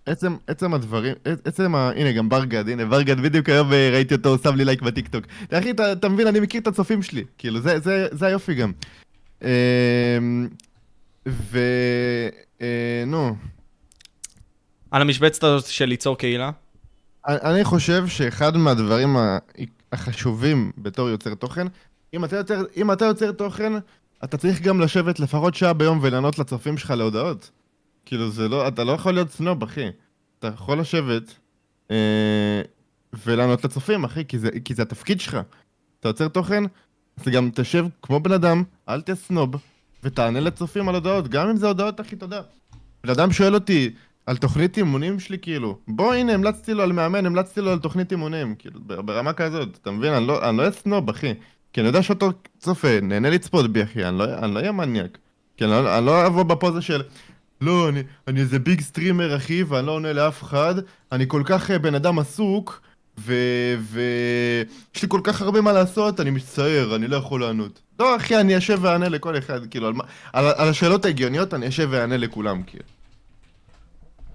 עצם, 0.06 0.36
עצם 0.48 0.74
הדברים, 0.74 1.16
עצם 1.46 1.76
ה... 1.76 1.92
הנה, 1.96 2.12
גם 2.12 2.30
ברגד, 2.30 2.70
הנה, 2.70 2.86
ברגד, 2.86 3.20
בדיוק 3.20 3.50
היום 3.50 3.74
אה, 3.74 3.90
ראיתי 3.92 4.16
אותו, 4.16 4.30
הוא 4.30 4.38
שם 4.44 4.56
לי 4.56 4.66
לייק 4.66 4.82
בטיקטוק. 4.82 5.26
אחי, 5.52 5.72
אתה, 5.72 5.92
אתה 5.92 6.10
מבין, 6.10 6.28
אני 6.28 6.40
מכיר 6.40 6.62
את 6.62 6.68
הצופים 6.68 7.02
שלי. 7.02 7.24
כאילו, 7.38 7.60
זה, 7.60 7.80
זה, 7.80 8.08
זה 8.12 8.26
היופי 8.26 8.54
גם. 8.54 8.72
אמ, 9.42 9.48
ו... 11.28 11.60
אה, 12.62 13.04
נו. 13.08 13.36
על 14.92 15.02
המשבצת 15.02 15.44
הזאת 15.44 15.66
של 15.66 15.86
ליצור 15.86 16.18
קהילה? 16.18 16.52
אני 17.28 17.64
חושב 17.64 18.08
שאחד 18.08 18.58
מהדברים 18.58 19.18
החשובים 19.92 20.72
בתור 20.78 21.10
יוצר 21.10 21.36
תוכן, 21.36 21.68
אם 22.14 22.26
אתה 22.26 22.36
יוצר, 22.36 22.64
אם 22.78 22.92
אתה 22.92 23.06
יוצר 23.06 23.32
תוכן, 23.32 23.74
אתה 24.24 24.38
צריך 24.38 24.62
גם 24.62 24.82
לשבת 24.82 25.20
לפחות 25.20 25.56
שעה 25.56 25.74
ביום 25.74 26.00
ולענות 26.02 26.40
לצופים 26.40 26.78
שלך 26.78 26.92
להודעות. 26.92 27.52
כאילו 28.06 28.30
זה 28.32 28.50
לא, 28.50 28.68
אתה 28.68 28.84
לא 28.84 28.92
יכול 28.92 29.14
להיות 29.14 29.32
סנוב, 29.32 29.64
אחי. 29.64 29.90
אתה 30.40 30.48
יכול 30.48 30.80
לשבת 30.80 31.34
אה, 31.92 32.62
ולענות 33.26 33.66
לצופים, 33.66 34.04
אחי, 34.04 34.26
כי 34.26 34.40
זה, 34.40 34.50
כי 34.66 34.76
זה 34.76 34.82
התפקיד 34.82 35.20
שלך. 35.20 35.38
אתה 36.00 36.10
יוצר 36.10 36.28
תוכן, 36.28 36.64
אז 37.18 37.28
גם 37.28 37.50
תשב 37.54 37.86
כמו 38.02 38.20
בן 38.20 38.32
אדם, 38.32 38.64
אל 38.90 39.02
תהיה 39.02 39.16
סנוב, 39.16 39.56
ותענה 40.04 40.40
לצופים 40.40 40.90
על 40.90 40.96
הודעות, 40.96 41.28
גם 41.28 41.50
אם 41.50 41.58
זה 41.58 41.68
הודעות, 41.68 42.02
אחי, 42.02 42.16
תודה. 42.16 42.42
בן 43.04 43.10
אדם 43.10 43.32
שואל 43.32 43.54
אותי, 43.54 43.94
על 44.28 44.38
תוכנית 44.38 44.78
אימונים 44.78 45.20
שלי, 45.20 45.38
כאילו. 45.40 45.78
בוא, 45.88 46.14
הנה, 46.14 46.34
המלצתי 46.34 46.74
לו 46.74 46.84
על 46.84 46.92
מאמן, 46.92 47.26
המלצתי 47.26 47.62
לו 47.62 47.72
על 47.72 47.80
תוכנית 47.80 48.12
אימונים, 48.12 48.56
כאילו, 48.56 48.80
ברמה 48.82 49.34
כזאת, 49.34 49.78
אתה 49.82 49.92
מבין? 49.92 50.14
אני 50.14 50.28
לא 50.28 50.40
אהיה 50.40 50.52
לא 50.52 50.72
סנוב, 50.72 51.10
אחי. 51.10 51.34
כי 51.74 51.82
אני 51.82 51.88
יודע 51.88 52.04
שאותו 52.04 52.32
צופה, 52.60 53.00
נהנה 53.02 53.30
לצפות 53.30 53.74
בי, 53.74 53.84
אחי, 53.84 54.06
אני 54.06 54.18
לא 54.18 54.24
אהיה 54.24 54.68
לא 54.68 54.72
מניאק. 54.72 55.18
כי 55.58 55.64
אני 55.64 55.72
לא, 55.72 55.98
אני 55.98 56.06
לא 56.06 56.28
אבוא 56.28 56.44
בפוזה 56.44 56.82
של... 56.82 57.02
לא, 57.62 57.90
אני, 57.90 58.04
אני 58.28 58.40
איזה 58.40 58.60
big 58.60 58.82
streamer, 58.82 59.36
אחי, 59.36 59.64
ואני 59.64 59.88
לא 59.88 59.92
עונה 59.92 60.14
לאף 60.14 60.44
אחד. 60.44 60.76
אני 61.12 61.26
כל 61.28 61.42
כך 61.46 61.72
אה, 61.72 61.80
בן 61.80 61.96
אדם 61.96 62.20
עסוק, 62.20 62.82
ו... 63.20 63.34
ו... 63.80 64.02
יש 64.96 65.02
לי 65.02 65.10
כל 65.10 65.22
כך 65.24 65.42
הרבה 65.42 65.62
מה 65.62 65.72
לעשות, 65.72 66.20
אני 66.20 66.30
מצטער, 66.30 66.96
אני 66.96 67.08
לא 67.08 67.16
יכול 67.16 67.42
לענות. 67.42 67.82
לא, 68.00 68.16
אחי, 68.16 68.40
אני 68.40 68.58
אשב 68.58 68.80
ואענה 68.82 69.10
לכל 69.10 69.38
אחד, 69.38 69.66
כאילו, 69.66 69.88
על, 69.88 69.94
על, 70.34 70.46
על 70.58 70.70
השאלות 70.70 71.06
ההגיוניות 71.06 71.54
אני 71.54 71.68
אשב 71.68 71.88
ואענה 71.92 72.18
לכולם, 72.18 72.64
כאילו. 72.64 72.97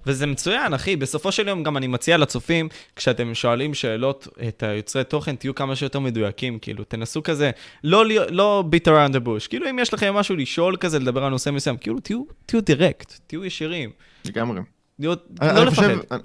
וזה 0.05 0.25
מצוין, 0.25 0.73
אחי. 0.73 0.95
בסופו 0.95 1.31
של 1.31 1.47
יום 1.47 1.63
גם 1.63 1.77
אני 1.77 1.87
מציע 1.87 2.17
לצופים, 2.17 2.69
כשאתם 2.95 3.33
שואלים 3.33 3.73
שאלות 3.73 4.27
את 4.47 4.63
היוצרי 4.63 5.03
תוכן, 5.03 5.35
תהיו 5.35 5.55
כמה 5.55 5.75
שיותר 5.75 5.99
מדויקים, 5.99 6.59
כאילו, 6.59 6.83
תנסו 6.83 7.23
כזה, 7.23 7.51
לא, 7.83 8.05
לא 8.29 8.63
beat 8.71 8.87
around 8.87 9.13
the 9.15 9.25
bush. 9.27 9.47
כאילו, 9.49 9.69
אם 9.69 9.79
יש 9.79 9.93
לכם 9.93 10.13
משהו 10.13 10.35
לשאול 10.35 10.77
כזה, 10.77 10.99
לדבר 10.99 11.23
על 11.23 11.29
נושא 11.29 11.49
מסוים, 11.49 11.77
כאילו, 11.77 11.99
תהיו, 11.99 12.23
תהיו 12.45 12.61
דירקט, 12.61 13.13
תהיו 13.27 13.45
ישירים. 13.45 13.89
לגמרי. 14.25 14.61
להיות, 14.99 15.27
אני, 15.41 15.55
לא 15.55 15.61
אני 15.61 15.65
לפחד. 15.65 15.83
חושב, 15.83 15.99
אני 16.11 16.21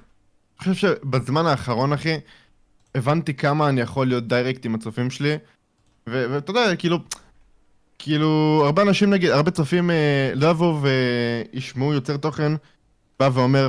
חושב 0.59 0.75
שבזמן 0.75 1.47
האחרון, 1.47 1.93
אחי, 1.93 2.15
הבנתי 2.95 3.35
כמה 3.35 3.69
אני 3.69 3.81
יכול 3.81 4.07
להיות 4.07 4.29
דיירקט 4.29 4.67
עם 4.67 4.75
הצופים 4.75 5.11
שלי, 5.11 5.37
ואתה 6.07 6.51
יודע, 6.51 6.77
כאילו... 6.77 6.99
כאילו, 8.01 8.63
הרבה 8.65 8.83
אנשים 8.83 9.11
נגיד, 9.11 9.31
הרבה 9.31 9.51
צופים 9.51 9.91
אה, 9.91 10.33
לא 10.35 10.47
יבואו 10.47 10.83
וישמעו 11.53 11.93
יוצר 11.93 12.17
תוכן 12.17 12.53
בא 13.21 13.31
ואומר, 13.33 13.69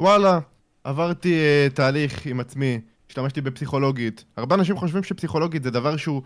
וואלה, 0.00 0.38
עברתי 0.84 1.34
uh, 1.68 1.74
תהליך 1.74 2.26
עם 2.26 2.40
עצמי, 2.40 2.80
השתמשתי 3.08 3.40
בפסיכולוגית. 3.40 4.24
הרבה 4.36 4.54
אנשים 4.54 4.76
חושבים 4.76 5.02
שפסיכולוגית 5.02 5.62
זה 5.62 5.70
דבר 5.70 5.96
שהוא 5.96 6.22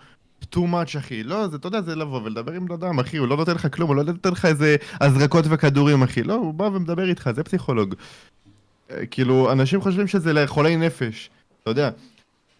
too 0.55 0.59
much, 0.59 0.99
אחי. 0.99 1.23
לא, 1.23 1.49
זה, 1.49 1.57
אתה 1.57 1.69
יודע, 1.69 1.81
זה 1.81 1.97
לבוא 1.97 2.21
ולדבר 2.23 2.53
עם 2.53 2.73
אדם, 2.73 2.99
אחי, 2.99 3.17
הוא 3.17 3.29
לא 3.29 3.37
נותן 3.37 3.55
לך 3.55 3.75
כלום, 3.75 3.89
הוא 3.89 3.97
לא 3.97 4.03
נותן 4.03 4.31
לך 4.31 4.45
איזה 4.45 4.77
הזרקות 5.01 5.45
וכדורים, 5.49 6.03
אחי. 6.03 6.23
לא, 6.23 6.35
הוא 6.35 6.55
בא 6.55 6.65
ומדבר 6.65 7.09
איתך, 7.09 7.31
זה 7.35 7.45
פסיכולוג. 7.45 7.95
Uh, 7.95 8.93
כאילו, 9.11 9.53
אנשים 9.53 9.81
חושבים 9.81 10.07
שזה 10.07 10.33
לחולי 10.33 10.77
נפש, 10.77 11.31
אתה 11.63 11.71
יודע. 11.71 11.91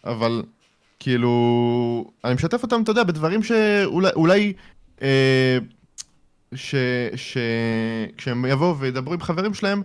אבל, 0.03 0.43
כאילו, 0.99 2.11
אני 2.23 2.33
משתף 2.33 2.63
אותם, 2.63 2.81
אתה 2.83 2.91
יודע, 2.91 3.03
בדברים 3.03 3.43
שאולי, 3.43 4.11
אולי, 4.15 4.53
אה, 5.01 5.57
ש, 6.55 6.75
ש, 7.15 7.37
כשהם 8.17 8.45
יבואו 8.45 8.79
וידברו 8.79 9.13
עם 9.13 9.21
חברים 9.21 9.53
שלהם, 9.53 9.81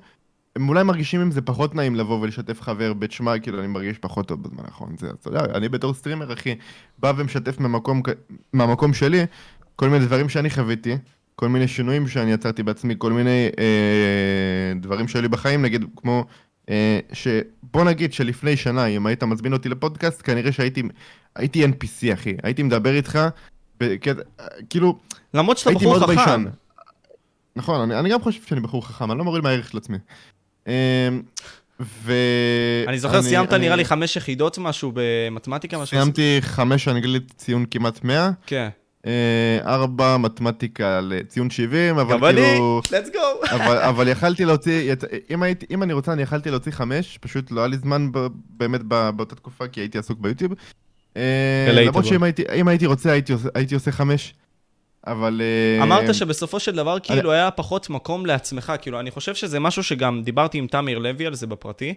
הם 0.56 0.68
אולי 0.68 0.82
מרגישים 0.82 1.20
עם 1.20 1.31
זה 1.31 1.40
פחות 1.40 1.74
נעים 1.74 1.94
לבוא 1.94 2.20
ולשתף 2.20 2.60
חבר 2.60 2.93
בית 2.93 3.12
שמע, 3.12 3.39
כאילו 3.39 3.59
אני 3.60 3.66
מרגיש 3.66 3.98
פחות 3.98 4.28
טוב 4.28 4.43
בזמן 4.43 4.64
האחרון. 4.64 4.97
זה, 4.98 5.10
אתה 5.10 5.28
יודע, 5.28 5.40
אני 5.55 5.68
בתור 5.68 5.94
סטרימר, 5.94 6.32
אחי, 6.32 6.55
בא 6.98 7.12
ומשתף 7.16 7.60
ממקום, 7.60 8.02
מהמקום 8.52 8.94
שלי, 8.94 9.27
כל 9.77 9.89
מיני 9.89 10.05
דברים 10.05 10.28
שאני 10.28 10.51
חוויתי, 10.51 10.97
כל 11.35 11.48
מיני 11.48 11.68
שינויים 11.68 12.09
שאני 12.09 12.32
יצרתי 12.32 12.62
בעצמי, 12.62 12.94
כל 12.98 13.12
מיני 13.12 13.48
אה, 13.59 14.72
דברים 14.81 15.09
שהיו 15.09 15.22
לי 15.22 15.28
בחיים, 15.28 15.62
נגיד, 15.62 15.85
כמו, 15.97 16.24
אה, 16.70 16.98
שבוא 17.12 17.85
נגיד 17.85 18.12
שלפני 18.12 18.56
שנה, 18.56 18.86
אם 18.86 19.06
היית 19.06 19.22
מזמין 19.22 19.52
אותי 19.52 19.68
לפודקאסט, 19.68 20.22
כנראה 20.24 20.52
שהייתי 20.52 20.82
הייתי 21.36 21.64
NPC, 21.64 22.14
אחי. 22.14 22.36
הייתי 22.43 22.62
מדבר 22.62 22.94
איתך, 22.94 23.18
בקטע, 23.81 24.22
כאילו, 24.70 24.98
למרות 25.35 25.59
שאתה 25.59 25.70
בחור 25.70 25.98
חכם. 25.98 26.44
נכון, 27.56 27.81
אני, 27.81 27.98
אני 27.98 28.09
גם 28.09 28.22
חושב 28.22 28.43
שאני 28.43 28.60
בחור 28.60 28.86
חכם, 28.86 29.10
אני 29.10 29.18
לא 29.18 29.24
מוריד 29.24 29.44
מהערך 29.44 29.70
של 29.70 29.78
עצמי. 29.78 29.98
אמ, 30.66 30.73
ו... 31.81 32.12
אני 32.89 32.99
זוכר, 32.99 33.23
סיימת 33.23 33.53
אני- 33.53 33.65
נראה 33.65 33.77
לי 33.77 33.85
חמש 33.85 34.16
יחידות 34.16 34.59
משהו 34.59 34.93
במתמטיקה, 34.95 35.78
משהו... 35.78 35.97
סיימתי 35.99 36.39
חמש 36.41 36.89
אנגלית 36.89 37.32
ציון 37.37 37.65
כמעט 37.70 38.05
100, 38.05 38.31
כן. 38.47 38.69
אה, 39.07 39.59
ארבע 39.65 40.16
מתמטיקה 40.16 41.01
לציון 41.01 41.51
70, 41.51 41.99
אבל 41.99 42.15
גם 42.15 42.24
אני, 42.24 42.35
כאילו... 42.41 42.81
let's 42.87 43.15
go. 43.15 43.51
אבל, 43.55 43.77
אבל 43.78 44.09
יכלתי 44.09 44.45
להוציא, 44.45 44.93
אם, 45.31 45.43
הייתי, 45.43 45.66
אם 45.70 45.82
אני 45.82 45.93
רוצה, 45.93 46.12
אני 46.12 46.23
יכלתי 46.23 46.51
להוציא 46.51 46.73
חמש, 46.73 47.19
פשוט 47.20 47.51
לא 47.51 47.61
היה 47.61 47.69
לי 47.69 47.77
זמן 47.78 48.12
ב, 48.12 48.27
באמת 48.51 48.82
באותה 49.16 49.35
תקופה, 49.35 49.69
כי 49.69 49.81
הייתי 49.81 49.99
עסוק 49.99 50.19
ביוטיוב. 50.20 50.53
אה. 51.16 51.23
למרות 51.73 52.05
שאם 52.05 52.23
הייתי, 52.23 52.43
הייתי 52.66 52.87
רוצה, 52.87 53.12
הייתי, 53.12 53.32
הייתי 53.55 53.74
עושה 53.74 53.93
חמש, 53.93 54.35
אבל... 55.06 55.43
אה, 55.44 55.82
אמרת 55.82 56.14
שבסופו 56.14 56.60
של 56.60 56.77
דבר 56.77 56.98
כאילו 57.02 57.32
היה 57.32 57.51
פחות 57.51 57.90
מקום 57.90 58.27
לעצמך, 58.27 58.72
כאילו 58.81 59.01
אני 59.01 59.10
חושב 59.10 59.35
שזה 59.35 59.60
משהו 59.60 59.82
שגם 59.82 60.22
דיברתי 60.22 60.59
עם 60.59 60.66
תמיר 60.66 60.98
לוי 60.98 61.27
על 61.27 61.35
זה 61.35 61.47
בפרטי. 61.47 61.94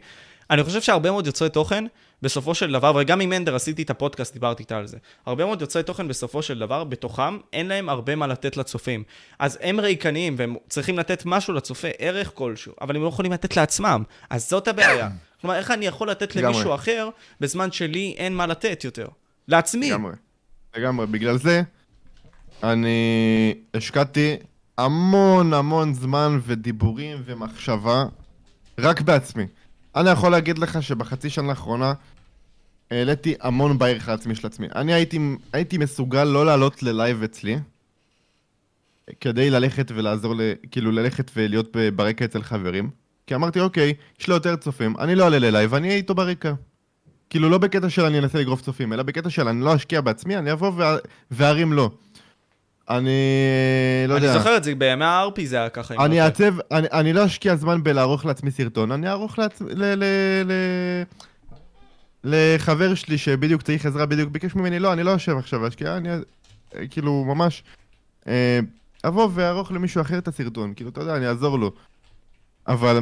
אני 0.49 0.63
חושב 0.63 0.81
שהרבה 0.81 1.11
מאוד 1.11 1.27
יוצרי 1.27 1.49
תוכן, 1.49 1.85
בסופו 2.21 2.55
של 2.55 2.71
דבר, 2.71 2.91
וגם 2.95 3.21
עם 3.21 3.33
אנדר 3.33 3.55
עשיתי 3.55 3.81
את 3.81 3.89
הפודקאסט, 3.89 4.33
דיברתי 4.33 4.63
איתה 4.63 4.77
על 4.77 4.87
זה. 4.87 4.97
הרבה 5.25 5.45
מאוד 5.45 5.61
יוצרי 5.61 5.83
תוכן 5.83 6.07
בסופו 6.07 6.41
של 6.41 6.59
דבר, 6.59 6.83
בתוכם, 6.83 7.37
אין 7.53 7.67
להם 7.67 7.89
הרבה 7.89 8.15
מה 8.15 8.27
לתת 8.27 8.57
לצופים. 8.57 9.03
אז 9.39 9.59
הם 9.61 9.79
ריקניים, 9.79 10.35
והם 10.37 10.55
צריכים 10.69 10.99
לתת 10.99 11.23
משהו 11.25 11.53
לצופה, 11.53 11.87
ערך 11.99 12.31
כלשהו, 12.33 12.73
אבל 12.81 12.95
הם 12.95 13.01
לא 13.01 13.07
יכולים 13.07 13.31
לתת 13.31 13.57
לעצמם. 13.57 14.03
אז 14.29 14.49
זאת 14.49 14.67
הבעיה. 14.67 15.09
כלומר, 15.41 15.55
איך 15.55 15.71
אני 15.71 15.85
יכול 15.85 16.09
לתת. 16.09 16.35
למישהו 16.35 16.75
אחר, 16.75 17.09
בזמן 17.39 17.71
שלי 17.71 18.15
אין 18.17 18.35
מה 18.35 18.47
לתת 18.47 18.83
יותר? 18.83 19.07
לעצמי. 19.47 19.89
לגמרי, 19.89 20.13
לגמרי. 20.77 21.07
בגלל 21.07 21.37
זה, 21.37 21.61
אני 22.63 23.53
השקעתי 23.73 24.35
המון 24.77 25.53
המון 25.53 25.93
זמן 25.93 26.39
ודיבורים 26.45 27.17
ומחשבה 27.25 28.05
רק 28.79 29.01
בעצמי. 29.01 29.43
אני 29.95 30.09
יכול 30.09 30.31
להגיד 30.31 30.59
לך 30.59 30.83
שבחצי 30.83 31.29
שנה 31.29 31.49
האחרונה 31.49 31.93
העליתי 32.91 33.33
המון 33.41 33.77
בערך 33.77 34.09
העצמי 34.09 34.35
של 34.35 34.47
עצמי. 34.47 34.67
אני 34.75 34.93
הייתי, 34.93 35.19
הייתי 35.53 35.77
מסוגל 35.77 36.23
לא 36.23 36.45
לעלות 36.45 36.83
ללייב 36.83 37.23
אצלי, 37.23 37.59
כדי 39.19 39.49
ללכת 39.49 39.91
ולעזור, 39.95 40.35
ל, 40.35 40.41
כאילו 40.71 40.91
ללכת 40.91 41.31
ולהיות 41.35 41.75
ברקע 41.95 42.25
אצל 42.25 42.41
חברים. 42.41 42.89
כי 43.27 43.35
אמרתי, 43.35 43.59
אוקיי, 43.59 43.93
יש 44.19 44.27
לו 44.27 44.33
יותר 44.35 44.55
צופים, 44.55 44.97
אני 44.97 45.15
לא 45.15 45.23
אעלה 45.23 45.39
ללייב, 45.39 45.73
אני 45.73 45.87
אהיה 45.87 45.97
איתו 45.97 46.15
ברקע. 46.15 46.53
כאילו 47.29 47.49
לא 47.49 47.57
בקטע 47.57 47.89
של 47.89 48.05
אני 48.05 48.19
אנסה 48.19 48.39
לגרוף 48.39 48.61
צופים, 48.61 48.93
אלא 48.93 49.03
בקטע 49.03 49.29
של 49.29 49.47
אני 49.47 49.61
לא 49.61 49.75
אשקיע 49.75 50.01
בעצמי, 50.01 50.37
אני 50.37 50.51
אבוא 50.51 50.71
וארים 51.31 51.73
לו. 51.73 51.91
אני 52.89 53.09
לא 54.07 54.13
יודע. 54.13 54.27
אני 54.27 54.37
זוכר 54.37 54.57
את 54.57 54.63
זה, 54.63 54.75
בימי 54.75 55.05
הארפי 55.05 55.47
זה 55.47 55.55
היה 55.55 55.69
ככה. 55.69 56.05
אני. 56.05 56.21
אעצב, 56.21 56.53
אני, 56.71 56.87
אני 56.91 57.13
לא 57.13 57.25
אשקיע 57.25 57.55
זמן 57.55 57.83
בלערוך 57.83 58.25
לעצמי 58.25 58.51
סרטון, 58.51 58.91
אני 58.91 59.07
אערוך 59.07 59.39
לעצמי, 59.39 59.69
ל, 59.75 59.83
ל, 59.95 60.03
ל, 60.45 60.53
לחבר 62.23 62.95
שלי 62.95 63.17
שבדיוק 63.17 63.61
צריך 63.61 63.85
עזרה, 63.85 64.05
בדיוק 64.05 64.29
ביקש 64.29 64.55
ממני, 64.55 64.79
לא, 64.79 64.93
אני 64.93 65.03
לא 65.03 65.11
יושב 65.11 65.37
עכשיו 65.37 65.63
להשקיע, 65.63 65.97
אני 65.97 66.09
אה, 66.09 66.87
כאילו 66.87 67.23
ממש 67.23 67.63
אה, 68.27 68.59
אבוא 69.05 69.29
ואערוך 69.33 69.71
למישהו 69.71 70.01
אחר 70.01 70.17
את 70.17 70.27
הסרטון, 70.27 70.73
כאילו, 70.75 70.89
אתה 70.89 71.01
יודע, 71.01 71.15
אני 71.15 71.27
אעזור 71.27 71.59
לו. 71.59 71.71
אבל, 72.67 72.99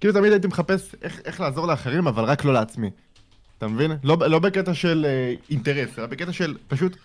כאילו, 0.00 0.14
תמיד 0.14 0.32
הייתי 0.32 0.46
מחפש 0.46 0.94
איך, 1.02 1.20
איך 1.24 1.40
לעזור 1.40 1.66
לאחרים, 1.66 2.06
אבל 2.06 2.24
רק 2.24 2.44
לא 2.44 2.52
לעצמי. 2.52 2.90
אתה 3.58 3.68
מבין? 3.68 3.92
לא, 4.04 4.16
לא 4.16 4.38
בקטע 4.38 4.74
של 4.74 5.06
אה, 5.08 5.34
אינטרס, 5.50 5.98
אלא 5.98 6.06
בקטע 6.06 6.32
של 6.32 6.56
פשוט 6.68 6.96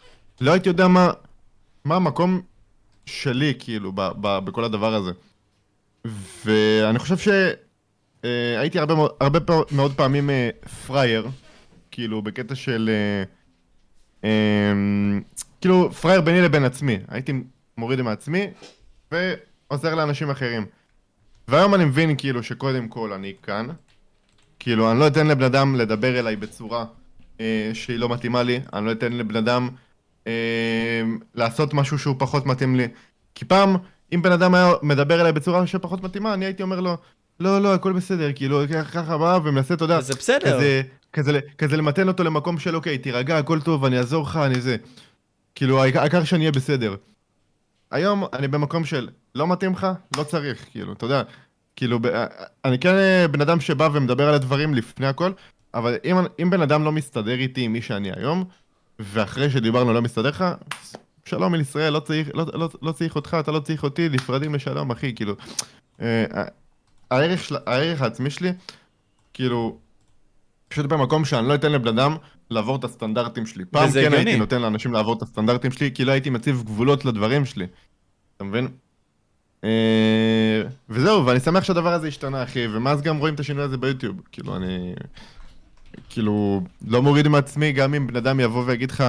לא 0.41 0.51
הייתי 0.51 0.69
יודע 0.69 0.87
מה, 0.87 1.11
מה 1.85 1.95
המקום 1.95 2.41
שלי, 3.05 3.53
כאילו, 3.59 3.91
ב, 3.95 4.01
ב, 4.21 4.39
בכל 4.45 4.63
הדבר 4.63 4.93
הזה. 4.93 5.11
ואני 6.45 6.99
חושב 6.99 7.15
שהייתי 8.23 8.79
הרבה, 8.79 8.95
מאוד- 8.95 9.11
הרבה 9.19 9.39
פע- 9.39 9.63
מאוד 9.75 9.93
פעמים 9.95 10.29
אה, 10.29 10.49
פראייר, 10.87 11.27
כאילו, 11.91 12.21
בקטע 12.21 12.55
של... 12.55 12.89
אה, 12.93 13.23
אה, 14.29 14.73
כאילו, 15.61 15.91
פראייר 15.91 16.21
ביני 16.21 16.41
לבין 16.41 16.63
עצמי. 16.65 16.97
הייתי 17.07 17.33
מוריד 17.77 18.01
מעצמי 18.01 18.47
ועוזר 19.11 19.95
לאנשים 19.95 20.29
אחרים. 20.29 20.65
והיום 21.47 21.75
אני 21.75 21.85
מבין, 21.85 22.15
כאילו, 22.17 22.43
שקודם 22.43 22.87
כל 22.87 23.13
אני 23.13 23.33
כאן. 23.43 23.67
כאילו, 24.59 24.91
אני 24.91 24.99
לא 24.99 25.07
אתן 25.07 25.27
לבן 25.27 25.43
אדם 25.43 25.75
לדבר 25.75 26.19
אליי 26.19 26.35
בצורה 26.35 26.85
אה, 27.39 27.71
שהיא 27.73 27.97
לא 27.99 28.09
מתאימה 28.09 28.43
לי, 28.43 28.59
אני 28.73 28.85
לא 28.85 28.91
אתן 28.91 29.13
לבן 29.13 29.35
אדם 29.35 29.69
אה, 29.69 29.75
לעשות 31.35 31.73
משהו 31.73 31.99
שהוא 31.99 32.15
פחות 32.19 32.45
מתאים 32.45 32.75
לי. 32.75 32.87
כי 33.35 33.45
פעם, 33.45 33.75
אם 34.13 34.21
בן 34.21 34.31
אדם 34.31 34.55
היה 34.55 34.73
מדבר 34.81 35.21
אליי 35.21 35.31
בצורה 35.31 35.67
שפחות 35.67 36.03
מתאימה, 36.03 36.33
אני 36.33 36.45
הייתי 36.45 36.63
אומר 36.63 36.79
לו, 36.79 36.97
לא, 37.39 37.61
לא, 37.61 37.73
הכל 37.73 37.93
בסדר, 37.93 38.33
כאילו, 38.35 38.61
ככה 38.93 39.17
בא 39.17 39.39
ומנסה, 39.43 39.73
אתה 39.73 39.83
יודע, 39.83 40.01
זה 40.01 40.13
בסדר. 40.13 40.57
כזה, 40.57 40.81
כזה, 41.13 41.39
כזה 41.57 41.77
למתן 41.77 42.07
אותו 42.07 42.23
למקום 42.23 42.59
של, 42.59 42.75
אוקיי, 42.75 42.97
תירגע, 42.97 43.37
הכל 43.37 43.61
טוב, 43.61 43.85
אני 43.85 43.97
אעזור 43.97 44.23
לך, 44.23 44.37
אני 44.37 44.61
זה. 44.61 44.75
כאילו, 45.55 45.83
העיקר 45.83 46.23
שאני 46.23 46.39
אהיה 46.39 46.51
בסדר. 46.51 46.95
היום 47.91 48.23
אני 48.33 48.47
במקום 48.47 48.85
של, 48.85 49.09
לא 49.35 49.47
מתאים 49.47 49.71
לך, 49.73 49.87
לא 50.17 50.23
צריך, 50.23 50.65
כאילו, 50.71 50.93
אתה 50.93 51.05
יודע. 51.05 51.23
כאילו, 51.75 51.99
ב- 52.01 52.25
אני 52.65 52.79
כן 52.79 52.95
אה, 52.95 53.27
בן 53.27 53.41
אדם 53.41 53.59
שבא 53.59 53.89
ומדבר 53.93 54.27
על 54.27 54.33
הדברים 54.33 54.73
לפני 54.73 55.07
הכל, 55.07 55.31
אבל 55.73 55.95
אם, 56.05 56.17
אם 56.41 56.49
בן 56.49 56.61
אדם 56.61 56.83
לא 56.83 56.91
מסתדר 56.91 57.33
איתי 57.39 57.61
עם 57.61 57.73
מי 57.73 57.81
שאני 57.81 58.11
היום, 58.15 58.43
ואחרי 58.99 59.49
שדיברנו 59.49 59.93
לא 59.93 60.01
מסתדר 60.01 60.29
לך, 60.29 60.45
שלום 61.25 61.55
אל 61.55 61.61
ישראל, 61.61 61.93
לא 61.93 61.99
צריך, 61.99 62.29
לא, 62.33 62.45
לא, 62.53 62.69
לא 62.81 62.91
צריך 62.91 63.15
אותך, 63.15 63.37
אתה 63.39 63.51
לא 63.51 63.59
צריך 63.59 63.83
אותי, 63.83 64.09
נפרדים 64.09 64.55
לשלום, 64.55 64.91
אחי, 64.91 65.15
כאילו. 65.15 65.33
אה, 66.01 66.25
הערך, 67.11 67.43
של, 67.43 67.55
הערך 67.65 68.01
העצמי 68.01 68.29
שלי, 68.29 68.53
כאילו, 69.33 69.77
פשוט 70.67 70.85
במקום 70.85 71.25
שאני 71.25 71.47
לא 71.47 71.55
אתן 71.55 71.71
לבן 71.71 71.87
אדם 71.87 72.15
לעבור 72.49 72.75
את 72.75 72.83
הסטנדרטים 72.83 73.45
שלי. 73.45 73.65
פעם 73.65 73.91
כן 73.91 73.97
הגיוני. 73.99 74.15
הייתי 74.17 74.37
נותן 74.37 74.61
לאנשים 74.61 74.93
לעבור 74.93 75.13
את 75.17 75.21
הסטנדרטים 75.21 75.71
שלי, 75.71 75.91
כי 75.93 76.05
לא 76.05 76.11
הייתי 76.11 76.29
מציב 76.29 76.63
גבולות 76.65 77.05
לדברים 77.05 77.45
שלי. 77.45 77.67
אתה 78.37 78.43
מבין? 78.43 78.67
אה, 79.63 80.61
וזהו, 80.89 81.25
ואני 81.25 81.39
שמח 81.39 81.63
שהדבר 81.63 81.93
הזה 81.93 82.07
השתנה, 82.07 82.43
אחי, 82.43 82.67
ומאז 82.67 83.01
גם 83.01 83.17
רואים 83.17 83.35
את 83.35 83.39
השינוי 83.39 83.63
הזה 83.63 83.77
ביוטיוב. 83.77 84.21
כאילו, 84.31 84.55
אני... 84.55 84.93
כאילו, 86.09 86.61
לא 86.87 87.01
מוריד 87.01 87.27
מעצמי, 87.27 87.71
גם 87.71 87.93
אם 87.93 88.07
בן 88.07 88.15
אדם 88.15 88.39
יבוא 88.39 88.63
ויגיד 88.65 88.91
לך, 88.91 89.03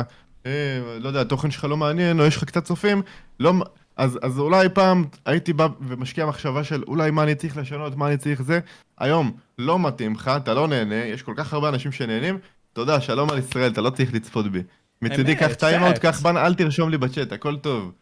אה, 0.47 0.81
לא 1.01 1.09
יודע, 1.09 1.21
התוכן 1.21 1.51
שלך 1.51 1.65
לא 1.65 1.77
מעניין, 1.77 2.21
או 2.21 2.25
יש 2.25 2.37
לך 2.37 2.45
קצת 2.45 2.65
צופים, 2.65 3.03
לא... 3.41 3.53
אז, 3.97 4.19
אז 4.23 4.39
אולי 4.39 4.69
פעם 4.69 5.05
הייתי 5.27 5.53
בא 5.53 5.69
ומשקיע 5.81 6.27
מחשבה 6.27 6.65
של 6.65 6.83
אולי 6.89 7.11
מה 7.11 7.23
אני 7.23 7.35
צריך 7.35 7.57
לשנות, 7.57 7.97
מה 7.97 8.09
אני 8.09 8.17
צריך 8.17 8.43
זה. 8.43 8.61
היום, 8.99 9.33
לא 9.59 9.79
מתאים 9.79 10.15
לך, 10.15 10.31
אתה 10.37 10.55
לא 10.55 10.69
נהנה, 10.69 10.95
יש 10.95 11.23
כל 11.23 11.35
כך 11.37 11.53
הרבה 11.53 11.69
אנשים 11.69 11.93
שנהנים, 11.93 12.39
תודה, 12.73 13.01
שלום 13.01 13.31
על 13.31 13.39
ישראל, 13.39 13.73
אתה 13.73 13.81
לא 13.81 13.91
צריך 13.91 14.15
לצפות 14.15 14.53
בי. 14.53 14.63
מצידי, 15.03 15.37
קח 15.37 15.53
טיימאוט. 15.55 15.99
קח 15.99 16.21
בן, 16.25 16.37
אל 16.37 16.55
תרשום 16.55 16.91
לי 16.91 16.99
בצ'אט, 16.99 17.33
הכל 17.33 17.57
טוב. 17.57 17.93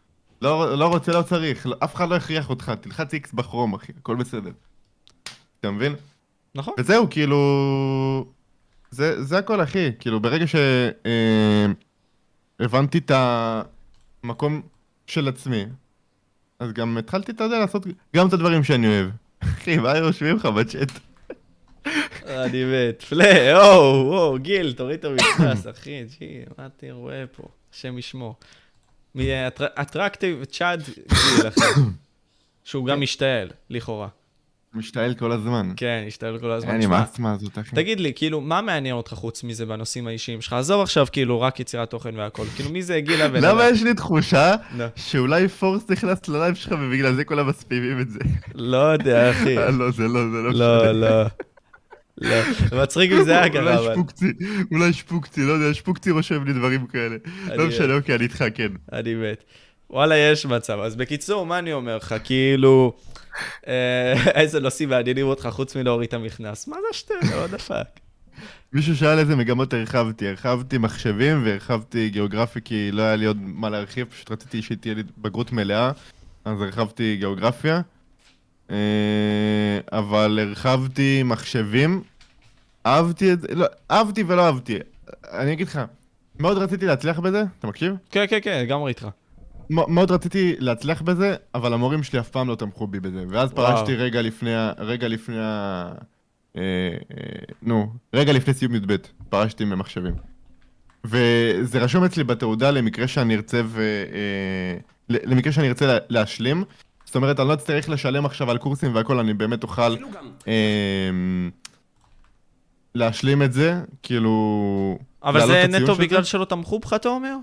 לא, 0.41 0.77
לא 0.77 0.87
רוצה, 0.87 1.11
לא 1.11 1.21
צריך, 1.21 1.67
לא- 1.67 1.75
אף 1.83 1.95
אחד 1.95 2.09
לא 2.09 2.15
הכריח 2.15 2.49
אותך, 2.49 2.71
תלחץ 2.81 3.13
איקס 3.13 3.33
בכרום, 3.33 3.73
אחי, 3.73 3.91
הכל 3.99 4.15
בסדר. 4.15 4.51
אתה 5.59 5.71
מבין? 5.71 5.95
נכון. 6.55 6.73
וזהו, 6.79 7.07
כאילו... 7.09 8.25
זה, 8.95 9.23
זה 9.23 9.37
הכל, 9.37 9.63
אחי. 9.63 9.91
כאילו, 9.99 10.19
ברגע 10.19 10.47
ש... 10.47 10.55
אה, 11.05 11.65
את 12.97 13.11
המקום 14.23 14.61
של 15.07 15.27
עצמי, 15.27 15.65
אז 16.59 16.73
גם 16.73 16.97
התחלתי, 16.97 17.31
אתה 17.31 17.43
יודע, 17.43 17.59
לעשות 17.59 17.85
גם 18.15 18.27
את 18.27 18.33
הדברים 18.33 18.63
שאני 18.63 18.87
אוהב. 18.87 19.09
אחי, 19.39 19.77
מה 19.77 19.99
רושמים 19.99 20.35
לך 20.35 20.45
בצ'אט? 20.45 20.91
אני 22.27 22.63
מת. 22.65 23.01
פלה, 23.01 23.57
וואו, 23.57 24.05
וואו, 24.07 24.39
גיל, 24.39 24.73
תוריד 24.73 24.99
את 24.99 25.05
המכנס, 25.05 25.67
אחי, 25.67 26.03
ג'י, 26.19 26.43
מה 26.57 26.65
אתה 26.65 26.87
רואה 26.91 27.23
פה? 27.31 27.43
השם 27.73 27.97
ישמור. 27.97 28.35
מאטרקטיב 29.15 30.45
צ'אד 30.45 30.83
גיל, 30.83 31.47
אחי. 31.47 31.81
שהוא 32.63 32.85
גם 32.85 33.01
משתעל, 33.01 33.49
לכאורה. 33.69 34.07
משתעל 34.75 35.13
כל 35.13 35.31
הזמן. 35.31 35.71
כן, 35.75 36.03
השתעל 36.07 36.39
כל 36.39 36.51
הזמן. 36.51 36.71
אין, 36.71 36.81
שמע, 36.81 36.97
נמאס 36.97 37.19
מה 37.19 37.31
הזאת, 37.33 37.57
אחי. 37.57 37.75
תגיד 37.75 37.99
לי, 37.99 38.11
כאילו, 38.15 38.41
מה 38.41 38.61
מעניין 38.61 38.95
אותך 38.95 39.13
חוץ 39.13 39.43
מזה 39.43 39.65
בנושאים 39.65 40.07
האישיים 40.07 40.41
שלך? 40.41 40.53
עזוב 40.53 40.81
עכשיו, 40.81 41.07
כאילו, 41.11 41.41
רק 41.41 41.59
יצירת 41.59 41.89
תוכן 41.89 42.15
והכל. 42.17 42.45
כאילו, 42.55 42.69
מי 42.69 42.83
זה 42.83 42.99
גילה 42.99 43.27
ו... 43.31 43.41
למה 43.41 43.65
יש 43.69 43.83
לי 43.83 43.93
תחושה. 43.93 44.55
שאולי 44.95 45.47
פורס 45.47 45.89
נכנס 45.89 46.27
ללייב 46.27 46.55
שלך 46.55 46.75
ובגלל 46.79 47.13
זה 47.13 47.23
כולם 47.23 47.47
מספיבים 47.47 47.99
את 47.99 48.09
זה? 48.09 48.19
לא 48.55 48.77
יודע, 48.77 49.31
אחי. 49.31 49.57
אה, 49.57 49.71
לא, 49.71 49.91
זה 49.91 50.03
לא, 50.03 50.19
זה 50.31 50.37
לא. 50.37 50.51
לא, 50.53 50.91
לא. 50.91 51.23
לא. 52.17 52.41
מצחיק 52.83 53.11
אם 53.11 53.23
זה 53.23 53.31
היה 53.39 53.49
ככה, 53.49 53.59
אולי 53.59 53.75
אבל... 53.75 53.93
שפוקצי, 53.93 54.33
אולי 54.71 54.93
שפוקצי, 54.93 55.41
לא 55.41 55.53
יודע, 55.53 55.73
שפוקצי 55.73 56.11
רושם 56.11 56.43
לי 56.43 56.53
דברים 56.53 56.87
כאלה. 56.87 57.15
לא 57.55 57.67
משנה, 57.67 57.93
אוקיי, 57.93 58.15
אני 58.15 58.23
איתך, 58.23 58.45
כן. 58.55 58.71
אני 58.93 59.15
מת. 59.15 59.43
וואלה, 59.89 60.17
יש 60.17 60.45
מצב. 60.45 60.79
אז 60.79 60.95
בקיצור, 60.95 61.45
מה 61.45 61.59
אני 61.59 61.73
אומר 61.73 61.97
לך? 61.97 62.15
כאילו, 62.23 62.93
איזה 64.39 64.59
נושאים 64.59 64.89
מעניינים 64.89 65.27
אותך 65.27 65.49
חוץ 65.51 65.75
מלהוריד 65.75 66.07
את 66.07 66.13
המכנס? 66.13 66.67
מה 66.67 66.75
זה 66.81 66.87
השטויות? 66.91 67.53
the 67.53 67.69
fuck? 67.69 67.99
מישהו 68.73 68.95
שאל 68.95 69.19
איזה 69.19 69.35
מגמות 69.35 69.73
הרחבתי, 69.73 70.27
הרחבתי 70.27 70.77
מחשבים 70.77 71.45
והרחבתי 71.45 72.09
גיאוגרפי 72.09 72.59
כי 72.65 72.91
לא 72.91 73.01
היה 73.01 73.15
לי 73.15 73.25
עוד 73.25 73.37
מה 73.41 73.69
להרחיב, 73.69 74.07
פשוט 74.07 74.31
רציתי 74.31 74.61
שתהיה 74.61 74.93
לי 74.93 75.03
בגרות 75.17 75.51
מלאה, 75.51 75.91
אז 76.45 76.61
הרחבתי 76.61 77.15
גיאוגרפיה. 77.19 77.81
אה, 78.71 79.79
אבל 79.91 80.39
הרחבתי 80.41 81.23
מחשבים. 81.23 82.03
אהבתי 82.85 83.33
את 83.33 83.41
זה, 83.41 83.47
לא, 83.55 83.65
אהבתי 83.91 84.23
ולא 84.27 84.45
אהבתי. 84.45 84.77
אני 85.31 85.53
אגיד 85.53 85.67
לך, 85.67 85.81
מאוד 86.39 86.57
רציתי 86.57 86.85
להצליח 86.85 87.19
בזה, 87.19 87.43
אתה 87.59 87.67
מקשיב? 87.67 87.93
כן, 88.11 88.25
כן, 88.29 88.39
כן, 88.41 88.61
לגמרי 88.63 88.89
איתך. 88.89 89.07
מאוד 89.69 90.11
רציתי 90.11 90.55
להצליח 90.59 91.01
בזה, 91.01 91.35
אבל 91.55 91.73
המורים 91.73 92.03
שלי 92.03 92.19
אף 92.19 92.29
פעם 92.29 92.47
לא 92.47 92.55
תמכו 92.55 92.87
בי 92.87 92.99
בזה. 92.99 93.23
ואז 93.29 93.51
וואו. 93.53 93.67
פרשתי 93.67 93.95
רגע 93.95 94.21
לפני 94.21 94.55
ה... 94.55 94.71
רגע 94.77 95.07
לפני 95.07 95.39
ה... 95.39 95.91
אה, 96.57 96.61
אה, 96.61 97.39
נו, 97.61 97.93
רגע 98.13 98.33
לפני 98.33 98.53
סיום 98.53 98.75
י"ב, 98.75 98.95
פרשתי 99.29 99.65
ממחשבים. 99.65 100.13
וזה 101.05 101.79
רשום 101.79 102.03
אצלי 102.03 102.23
בתעודה 102.23 102.71
למקרה 102.71 103.07
שאני 103.07 103.35
ארצה 103.35 103.61
ו... 103.65 103.81
אה, 104.13 104.77
למקרה 105.09 105.53
שאני 105.53 105.67
ארצה 105.67 105.85
לה- 105.87 105.97
להשלים. 106.09 106.63
זאת 107.05 107.15
אומרת, 107.15 107.39
אני 107.39 107.47
לא 107.47 107.53
אצטרך 107.53 107.89
לשלם 107.89 108.25
עכשיו 108.25 108.51
על 108.51 108.57
קורסים 108.57 108.95
והכל, 108.95 109.19
אני 109.19 109.33
באמת 109.33 109.63
אוכל. 109.63 109.95
אה, 110.47 111.09
להשלים 112.95 113.41
את 113.43 113.53
זה, 113.53 113.81
כאילו... 114.03 114.97
אבל 115.23 115.47
זה 115.47 115.65
נטו. 115.69 115.95
בגלל 115.95 116.23
שלא 116.23 116.45
תמכו 116.45 116.79
בך, 116.79 116.93
אתה 116.93 117.09
אומר? 117.09 117.35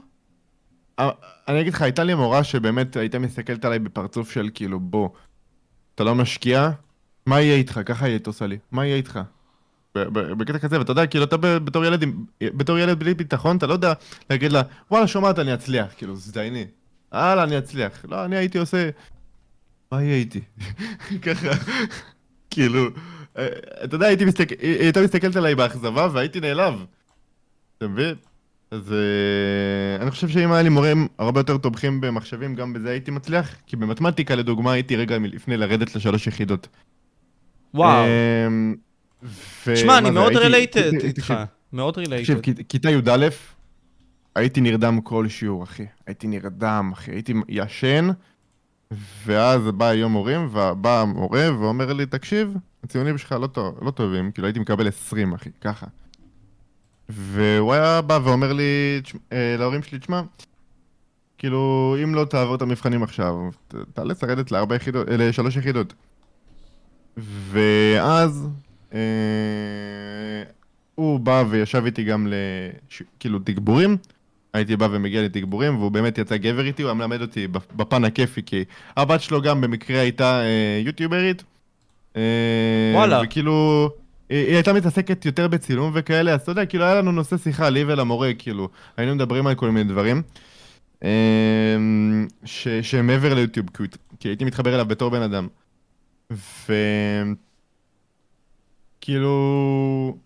אני 1.48 1.60
אגיד 1.60 1.74
לך, 1.74 1.82
הייתה 1.82 2.05
לי 2.05 2.14
מורה 2.14 2.44
שבאמת 2.44 2.97
הייתה 2.97 3.19
מסתכלת 3.19 3.64
עליי 3.64 3.78
בפרצוף 3.78 4.31
של 4.31 4.51
כאילו, 4.55 4.81
בוא, 4.81 5.09
אתה 5.94 6.05
לא 6.05 6.14
משקיע, 6.14 6.70
מה 7.27 7.40
יהיה 7.40 7.56
איתך? 7.56 7.81
ככה 7.86 8.06
היא 8.06 8.19
עושה 8.27 8.47
לי, 8.47 8.59
מה 8.70 8.86
יהיה 8.86 8.97
איתך? 8.97 9.20
בקטע 9.94 10.59
כזה, 10.59 10.78
ואתה 10.78 10.93
יודע, 10.93 11.06
כאילו, 11.06 11.24
אתה 11.24 11.36
בתור 11.36 11.85
ילד, 11.85 12.05
בתור 12.40 12.78
ילד 12.78 12.98
בלי 12.98 13.14
ביטחון, 13.14 13.56
אתה 13.56 13.66
לא 13.66 13.73
יודע 13.73 13.93
להגיד 14.31 14.52
לה, 14.52 14.62
וואלה, 14.90 15.06
שומעת, 15.06 15.39
אני 15.39 15.55
אצליח, 15.55 15.86
כאילו, 15.97 16.16
זדייני. 16.16 16.66
הלאה, 17.12 17.44
אני 17.44 17.59
אצליח. 17.59 18.05
לא, 18.09 18.24
אני 18.24 18.36
הייתי 18.36 18.59
עושה, 18.59 18.90
מה 19.93 20.02
יהיה 20.02 20.16
איתי? 20.16 20.40
ככה, 21.27 21.48
כאילו, 22.51 22.89
אה, 23.39 23.48
אתה 23.85 23.94
יודע, 23.94 24.06
הייתי 24.06 24.24
מסתכל, 24.24 24.55
היא 24.59 24.81
הייתה 24.81 25.01
מסתכלת 25.01 25.36
עליי 25.36 25.55
באכזבה 25.55 26.09
והייתי 26.12 26.40
נעלב. 26.40 26.85
אתה 27.78 27.89
מבין? 27.89 28.14
אז 28.73 28.93
אה, 28.93 30.03
אני 30.03 30.11
חושב 30.11 30.28
שאם 30.28 30.53
היה 30.53 30.62
לי 30.62 30.69
מורים 30.69 31.09
הרבה 31.19 31.40
יותר 31.40 31.57
תומכים 31.57 32.01
במחשבים, 32.01 32.55
גם 32.55 32.73
בזה 32.73 32.90
הייתי 32.90 33.11
מצליח, 33.11 33.55
כי 33.66 33.77
במתמטיקה 33.77 34.35
לדוגמה 34.35 34.73
הייתי 34.73 34.97
רגע 34.97 35.19
לפני 35.19 35.57
לרדת 35.57 35.94
לשלוש 35.97 36.27
יחידות. 36.27 36.69
וואו. 37.74 38.05
אמ, 38.47 38.74
ו- 39.66 39.77
שמע, 39.77 39.99
אני 39.99 40.11
מאוד 40.11 40.36
related 40.36 40.90
תקשיב, 40.90 41.03
איתך. 41.03 41.35
מאוד 41.73 41.94
תקשיב, 41.94 42.11
related. 42.12 42.62
כ- 42.62 42.66
כיתה 42.69 42.90
י"א, 42.90 43.28
הייתי 44.35 44.61
נרדם 44.61 45.01
כל 45.01 45.28
שיעור, 45.28 45.62
אחי. 45.65 45.86
הייתי 46.07 46.27
נרדם, 46.27 46.90
אחי. 46.94 47.11
הייתי 47.11 47.35
ישן, 47.49 48.09
ואז 49.24 49.62
בא 49.62 49.93
יום 49.93 50.12
הורים, 50.12 50.49
ובא 50.53 51.01
המורה 51.01 51.49
ואומר 51.61 51.93
לי, 51.93 52.07
תקשיב, 52.07 52.55
הציונים 52.85 53.19
שלך 53.19 53.32
לא, 53.32 53.47
טוב, 53.47 53.78
לא 53.82 53.90
טובים, 53.90 54.31
כאילו 54.32 54.47
הייתי 54.47 54.61
מקבל 54.61 54.89
20, 54.89 55.32
אחי, 55.35 55.51
ככה. 55.61 55.86
והוא 57.12 57.72
היה 57.72 58.01
בא 58.01 58.18
ואומר 58.24 58.52
לי, 58.52 59.01
"תשמע, 59.02 59.20
אה, 59.32 59.56
להורים 59.59 59.82
שלי, 59.82 59.98
תשמע, 59.98 60.20
כאילו, 61.39 61.97
אם 62.05 62.14
לא 62.14 62.24
תעבור 62.24 62.55
את 62.55 62.62
המבחנים 62.62 63.02
עכשיו, 63.02 63.34
תעלה 63.94 64.14
לרדת 64.22 64.52
לארבע 64.52 64.76
יחידות, 64.76 65.09
אה, 65.09 65.16
לשלוש 65.16 65.56
יחידות. 65.56 65.94
ואז, 67.16 68.48
אה, 68.94 68.98
הוא 70.94 71.20
בא 71.20 71.44
וישב 71.51 71.82
איתי 71.84 72.05
גם 72.05 72.26
לש... 72.30 73.02
כאילו 73.20 73.39
תגבורים. 73.39 73.97
הייתי 74.55 74.76
בא 74.76 74.89
ומגיע 74.90 75.22
לתגבורים, 75.22 75.78
והוא 75.78 75.90
באמת 75.90 76.18
יצא 76.18 76.36
גבר 76.36 76.64
איתי, 76.66 76.82
הוא 76.82 76.89
היה 76.89 76.94
מלמד 76.94 77.22
אותי 77.22 77.48
בפ- 77.52 77.76
בפן 77.76 78.05
הכיפי, 78.05 78.43
כי 78.47 78.64
הבת 78.97 79.20
שלו 79.20 79.43
גם 79.43 79.60
במקרה 79.60 80.01
הייתה 80.01 80.40
אה, 80.43 80.80
יוטיוברית. 80.84 81.43
אה, 82.16 82.93
וואלה. 82.94 83.20
וכאילו, 83.24 83.90
היא, 84.32 84.46
היא 84.46 84.54
הייתה 84.54 84.72
מתעסקת 84.72 85.26
יותר 85.26 85.48
בצילום 85.48 85.92
וכאלה, 85.94 86.34
אז 86.34 86.40
אתה 86.40 86.50
יודע, 86.50 86.66
כאילו 86.66 86.84
היה 86.84 86.94
לנו 86.94 87.12
נושא 87.12 87.36
שיחה, 87.36 87.70
לי 87.70 87.84
ולמורה, 87.84 88.30
כאילו, 88.38 88.68
היינו 88.96 89.14
מדברים 89.14 89.46
על 89.46 89.54
כל 89.54 89.70
מיני 89.70 89.92
דברים. 89.92 90.22
אה, 91.04 91.76
ש, 92.44 92.68
שמעבר 92.68 93.34
ליוטיוב, 93.34 93.66
כי, 94.20 94.28
הייתי 94.28 94.44
מתחבר 94.44 94.74
אליו 94.74 94.86
בתור 94.86 95.10
בן 95.10 95.22
אדם. 95.22 95.48
ו... 96.32 96.72
כאילו... 99.00 100.16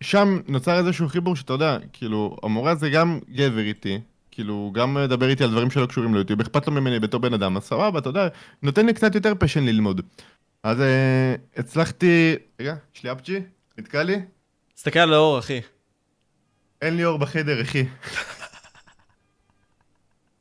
שם 0.00 0.38
נוצר 0.48 0.78
איזשהו 0.78 1.08
חיבור 1.08 1.36
שאתה 1.36 1.52
יודע, 1.52 1.78
כאילו, 1.92 2.36
המורה 2.42 2.70
הזה 2.70 2.90
גם 2.90 3.18
גבר 3.30 3.58
איתי, 3.58 4.00
כאילו, 4.30 4.54
הוא 4.54 4.74
גם 4.74 4.94
מדבר 4.94 5.28
איתי 5.28 5.44
על 5.44 5.50
דברים 5.50 5.70
שלא 5.70 5.86
קשורים 5.86 6.14
ליוטיוב, 6.14 6.40
אכפת 6.40 6.66
לו 6.66 6.72
ממני 6.72 7.00
בתור 7.00 7.20
בן 7.20 7.34
אדם, 7.34 7.56
אז 7.56 7.62
סבבה, 7.62 7.98
אתה 7.98 8.08
יודע, 8.08 8.28
נותן 8.62 8.86
לי 8.86 8.94
קצת 8.94 9.14
יותר 9.14 9.32
פשן 9.38 9.64
ללמוד. 9.64 10.00
אז 10.62 10.80
אה, 10.80 11.34
הצלחתי... 11.56 12.36
רגע, 12.60 12.74
יש 12.94 13.04
לי 13.04 13.12
אפג'י? 13.12 13.40
נתקע 13.78 14.02
לי? 14.02 14.20
תסתכל 14.74 14.98
על 14.98 15.14
האור, 15.14 15.38
אחי. 15.38 15.60
אין 16.82 16.96
לי 16.96 17.04
אור 17.04 17.18
בחדר, 17.18 17.62
אחי. 17.62 17.84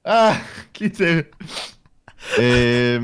אה, 0.07 0.39
קיצר. 0.71 1.19
אה, 2.39 2.97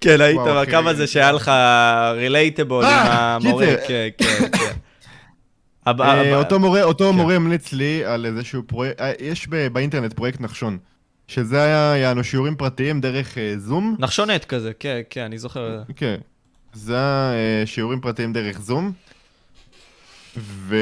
כן, 0.00 0.20
היית. 0.20 0.40
בקו 0.40 0.88
הזה 0.88 1.06
שהיה 1.06 1.32
לך 1.32 1.50
רילייטבול 2.14 2.84
עם 2.84 2.90
אה, 2.90 3.34
המורה. 3.34 3.66
קיצר. 3.66 3.86
כן, 3.86 4.08
כן, 4.18 4.58
כן. 4.58 4.76
אה, 5.86 6.36
אותו 6.36 6.60
מורה, 6.60 6.80
כן. 6.98 7.04
מורה 7.04 7.36
המליץ 7.36 7.72
לי 7.72 8.04
על 8.04 8.26
איזשהו 8.26 8.62
פרויקט, 8.66 9.00
יש 9.20 9.48
באינטרנט 9.48 10.12
פרויקט 10.12 10.40
נחשון, 10.40 10.78
שזה 11.28 11.62
היה, 11.62 11.96
יענו 11.96 12.24
שיעורים 12.24 12.56
פרטיים 12.56 13.00
דרך 13.00 13.38
אה, 13.38 13.54
זום, 13.58 13.96
נחשונט 13.98 14.44
כזה, 14.44 14.72
כן, 14.78 15.00
כן, 15.10 15.22
אני 15.22 15.38
זוכר. 15.38 15.82
כן, 15.96 16.16
זה 16.72 16.94
היה 16.94 17.32
אה, 17.34 17.66
שיעורים 17.66 18.00
פרטיים 18.00 18.32
דרך 18.32 18.60
זום, 18.60 18.92
ו... 20.36 20.76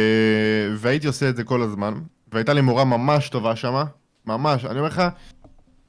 והייתי 0.77 1.07
עושה 1.07 1.29
את 1.29 1.37
זה 1.37 1.45
כל 1.45 1.63
הזמן, 1.63 1.95
והייתה 2.33 2.53
לי 2.53 2.61
מורה 2.61 2.85
ממש 2.85 3.29
טובה 3.29 3.57
שמה, 3.57 3.85
ממש, 4.27 4.65
אני 4.65 4.79
אומר 4.79 4.89
לך, 4.89 5.03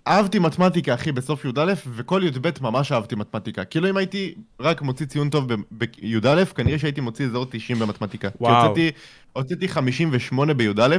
אהבתי 0.07 0.39
מתמטיקה, 0.39 0.93
אחי, 0.93 1.11
בסוף 1.11 1.45
י"א, 1.45 1.73
וכל 1.95 2.21
י"ב 2.25 2.49
ממש 2.61 2.91
אהבתי 2.91 3.15
מתמטיקה. 3.15 3.65
כאילו 3.65 3.89
אם 3.89 3.97
הייתי 3.97 4.35
רק 4.59 4.81
מוציא 4.81 5.05
ציון 5.05 5.29
טוב 5.29 5.47
בי"א, 5.71 6.45
כנראה 6.55 6.79
שהייתי 6.79 7.01
מוציא 7.01 7.25
אזור 7.25 7.45
90 7.49 7.79
במתמטיקה. 7.79 8.29
וואו. 8.41 8.61
כי 8.61 8.67
הוצאתי, 8.67 8.91
הוצאתי 9.33 9.67
58 9.67 10.53
בי"א, 10.53 10.97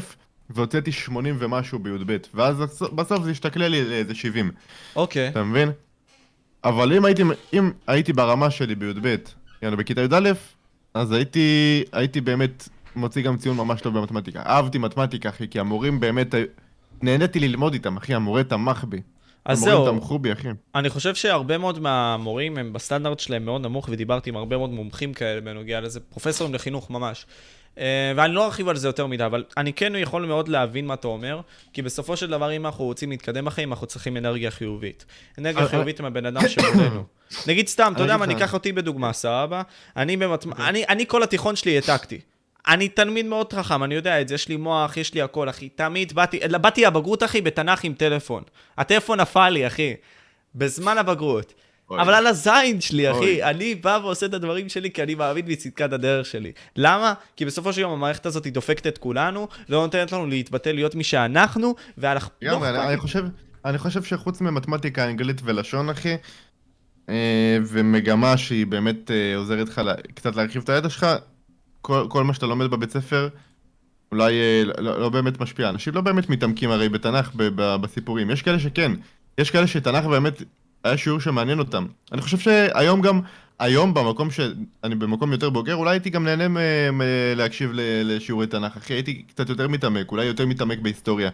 והוצאתי 0.51 0.93
80 0.93 1.37
ומשהו 1.39 1.79
בי"ב, 1.79 2.17
ואז 2.35 2.57
בסוף- 2.95 3.23
זה 3.23 3.31
השתכלל 3.31 3.69
לי 3.69 3.85
לאיזה 3.85 4.15
70, 4.15 4.51
אוקיי. 4.97 5.29
אתה 5.29 5.43
מבין? 5.45 5.71
אבל 6.65 6.93
אם 6.93 7.05
הייתי, 7.05 7.23
אם 7.53 7.71
הייתי 7.87 8.13
ברמה 8.13 8.51
שלי 8.51 8.75
בי"ב, 8.75 9.17
יאללה, 9.63 9.77
בכיתה 9.77 10.01
י"א, 10.03 10.33
אז 10.95 11.13
הייתי, 11.13 11.83
הייתי 11.93 12.21
באמת 12.21 12.69
מוציא 12.97 13.23
גם 13.23 13.37
ציון 13.37 13.57
ממש 13.57 13.81
טוב 13.81 13.99
במתמטיקה. 13.99 14.43
אהבתי 14.47 14.79
מתמטיקה, 14.79 15.29
אחי, 15.29 15.49
כי 15.49 15.61
המורים 15.61 16.01
באמת, 16.01 16.35
נהניתי 17.03 17.41
ללמוד 17.41 17.73
איתם, 17.73 17.97
אחי, 17.97 18.15
המורה 18.15 18.45
תמך 18.45 18.85
בי. 18.89 19.01
אז 19.45 19.63
המורים 19.63 19.85
זהו, 19.85 19.95
תמכו 19.95 20.19
בי, 20.19 20.33
אחי. 20.33 20.49
אני 20.75 20.91
חושב 20.91 21.15
שהרבה 21.15 21.59
מאוד 21.59 21.79
מהמורים 21.81 22.59
הם 22.59 22.73
בסטנדרט 22.73 23.21
שלהם 23.21 23.45
מאוד 23.45 23.61
נמוך, 23.63 23.89
ודיברתי 23.91 24.31
עם 24.31 24.37
הרבה 24.37 24.57
מאוד 24.57 24.71
מומחים 24.71 25.15
כאלה 25.15 25.41
בנוגע 25.41 25.81
לזה, 25.81 26.01
פרופסורים 26.01 26.55
לחינוך 26.55 26.91
ממש. 26.91 27.27
אה, 27.79 28.13
ואני 28.17 28.35
לא 28.35 28.45
ארחיב 28.45 28.69
על 28.69 28.77
זה 28.77 28.89
יותר 28.89 29.07
מדי, 29.07 29.25
אבל 29.25 29.45
אני 29.57 29.73
כן 29.73 29.93
יכול 29.97 30.27
מאוד 30.27 30.49
להבין 30.49 30.87
מה 30.87 30.95
אתה 30.95 31.09
אומר, 31.09 31.41
כי 31.73 31.83
בסופו 31.83 32.17
של 32.17 32.31
דבר, 32.31 32.53
אם 32.53 32.67
אנחנו 32.67 32.85
רוצים 32.85 33.11
להתקדם 33.11 33.45
בחיים, 33.45 33.73
אנחנו 33.73 33.87
צריכים 33.87 34.17
אנרגיה 34.17 34.51
חיובית. 34.51 35.05
אנרגיה 35.39 35.69
חיובית 35.69 36.01
עם 36.01 36.07
הבן 36.07 36.27
אדם 36.27 36.49
שמולנו. 36.49 37.05
נגיד 37.47 37.69
סתם, 37.69 37.93
אתה 37.97 38.03
יודע 38.03 38.17
מה, 38.17 38.25
אני. 38.25 38.35
אקח 38.35 38.55
אותי 38.55 38.73
בדוגמה, 38.73 39.13
סבבה? 39.13 39.63
אני 39.97 40.17
במתמ... 40.17 40.53
אני, 40.53 40.85
אני 40.89 41.07
כל 41.07 41.23
התיכון 41.23 41.57
שלי 41.57 41.75
העתקתי. 41.75 42.21
אני 42.69 42.89
תלמיד 42.89 43.27
מאוד 43.27 43.53
חכם, 43.53 43.85
אני 43.85 43.95
יודע 43.95 44.21
את 44.21 44.29
זה, 44.29 44.35
יש 44.35 44.49
לי 44.49 44.57
מוח, 44.57 44.97
יש 44.97 45.15
לי 45.15 45.23
הכל, 45.23 45.49
אחי. 45.49 45.69
תמיד 45.69 46.13
באתי, 46.13 46.41
באתי 46.61 46.87
הבגרות, 46.87 47.23
אחי, 47.23 47.41
בתנ"ך 47.41 47.85
עם 47.85 47.95
טלפון. 47.95 48.43
הטלפון 48.79 49.21
נפל 49.21 49.49
לי, 49.49 49.67
אחי. 49.67 49.95
בזמן 50.55 50.99
הבגרות. 50.99 51.55
אבל 51.91 52.15
על 52.15 52.27
הזין 52.27 52.81
שלי, 52.81 53.11
אחי. 53.11 53.43
אני 53.43 53.75
בא 53.75 53.99
ועושה 54.03 54.27
את 54.27 54.35
הדברים 54.35 54.69
שלי 54.69 54.91
כי 54.91 55.03
אני 55.03 55.15
מאמין 55.15 55.47
בצדקת 55.47 55.93
הדרך 55.93 56.27
שלי. 56.27 56.53
למה? 56.77 57.15
כי 57.37 57.45
בסופו 57.45 57.73
של 57.73 57.81
יום 57.81 57.93
המערכת 57.93 58.27
הזאת 58.27 58.45
היא 58.45 58.53
דופקת 58.53 58.87
את 58.87 58.99
כולנו, 58.99 59.49
לא 59.69 59.81
נותנת 59.81 60.13
לנו 60.13 60.27
להתבטא 60.27 60.69
להיות 60.69 60.95
מי 60.95 61.05
שאנחנו, 61.05 61.75
ואנחנו... 61.99 62.31
לא 62.43 62.59
אני-. 63.65 63.79
חושב, 63.79 64.03
שחוץ 64.03 64.41
ממתמטיקה, 64.41 65.11
אנגלית 65.11 65.41
ולשון, 65.45 65.91
אחי, 65.91 66.17
אה, 67.09 67.59
ומגמה 67.67 68.37
שהיא 68.37 68.67
באמת 68.67 69.11
אה, 69.11 69.37
עוזרת 69.37 69.69
לך 69.69 69.81
קצת 70.15 70.37
להרחיב 70.37 70.63
את 70.63 70.69
הידע 70.69 70.89
שלך, 70.89 71.07
כל, 71.83 72.07
כל 72.09 72.25
מה 72.25 72.35
שאתה 72.35 72.47
לומד 72.47 72.71
בבית 72.71 72.91
ספר, 72.91 73.29
אולי 74.13 74.35
אה, 74.35 74.63
לא, 74.79 75.01
לא 75.01 75.09
באמת 75.09 75.41
משפיע. 75.41 75.69
אנשים 75.69 75.95
לא 75.95 76.01
באמת 76.01 76.29
מתעמקים 76.29 76.71
הרי 76.71 76.89
בתנ"ך 76.89 77.31
ב, 77.37 77.43
ב, 77.43 77.77
בסיפורים. 77.77 78.31
יש 78.31 78.43
כאלה 78.43 78.59
שכן. 78.59 78.93
יש 79.39 79.51
כאלה 79.51 79.67
שתנ"ך 79.67 80.05
באמת 80.05 80.43
היה 80.87 80.97
שיעור 80.97 81.21
שמעניין 81.21 81.59
אותם. 81.59 81.87
אני 82.13 82.21
חושב 82.21 82.39
שהיום 82.39 83.01
גם, 83.01 83.21
היום 83.59 83.95
במקום 83.95 84.31
ש... 84.31 84.41
אני 84.85 84.95
במקום 84.95 85.33
יותר 85.33 85.51
בוגר, 85.51 85.75
אולי 85.75 85.91
הייתי 85.91 86.11
גם 86.11 86.25
נהנה 86.25 86.49
מ- 86.93 87.01
להקשיב 87.37 87.71
לשיעורי 88.05 88.47
תנ"ך. 88.47 88.77
אחי, 88.77 88.95
הייתי 88.95 89.23
קצת 89.23 89.49
יותר 89.49 89.69
מתעמק, 89.69 90.13
אולי 90.13 90.25
יותר 90.25 90.47
מתעמק 90.47 90.79
בהיסטוריה. 90.79 91.31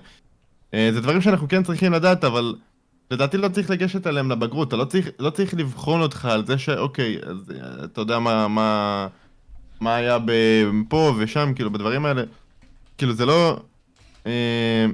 אה, 0.75 0.91
זה 0.93 1.01
דברים 1.01 1.21
שאנחנו 1.21 1.49
כן 1.49 1.63
צריכים 1.63 1.93
לדעת, 1.93 2.25
אבל 2.25 2.55
לדעתי 3.11 3.37
לא 3.37 3.49
צריך 3.49 3.71
לגשת 3.71 4.07
אליהם 4.07 4.31
לבגרות, 4.31 4.69
אתה 4.69 4.77
לא 4.77 4.85
צריך, 4.85 5.09
לא 5.19 5.31
צריך 5.31 5.55
לבחון 5.55 6.01
אותך 6.01 6.25
על 6.25 6.47
זה 6.47 6.59
שאוקיי, 6.59 7.19
אז 7.27 7.53
אה, 7.55 7.85
אתה 7.85 8.01
יודע 8.01 8.19
מה, 8.19 8.49
מה, 8.49 9.07
מה 9.81 9.95
היה 9.95 10.19
פה 10.89 11.15
ושם, 11.19 11.53
כאילו, 11.55 11.71
בדברים 11.71 12.07
האלה. 12.07 12.23
כאילו, 12.99 13.13
זה 13.13 13.27
לא... 13.27 13.61
אה, 14.27 14.87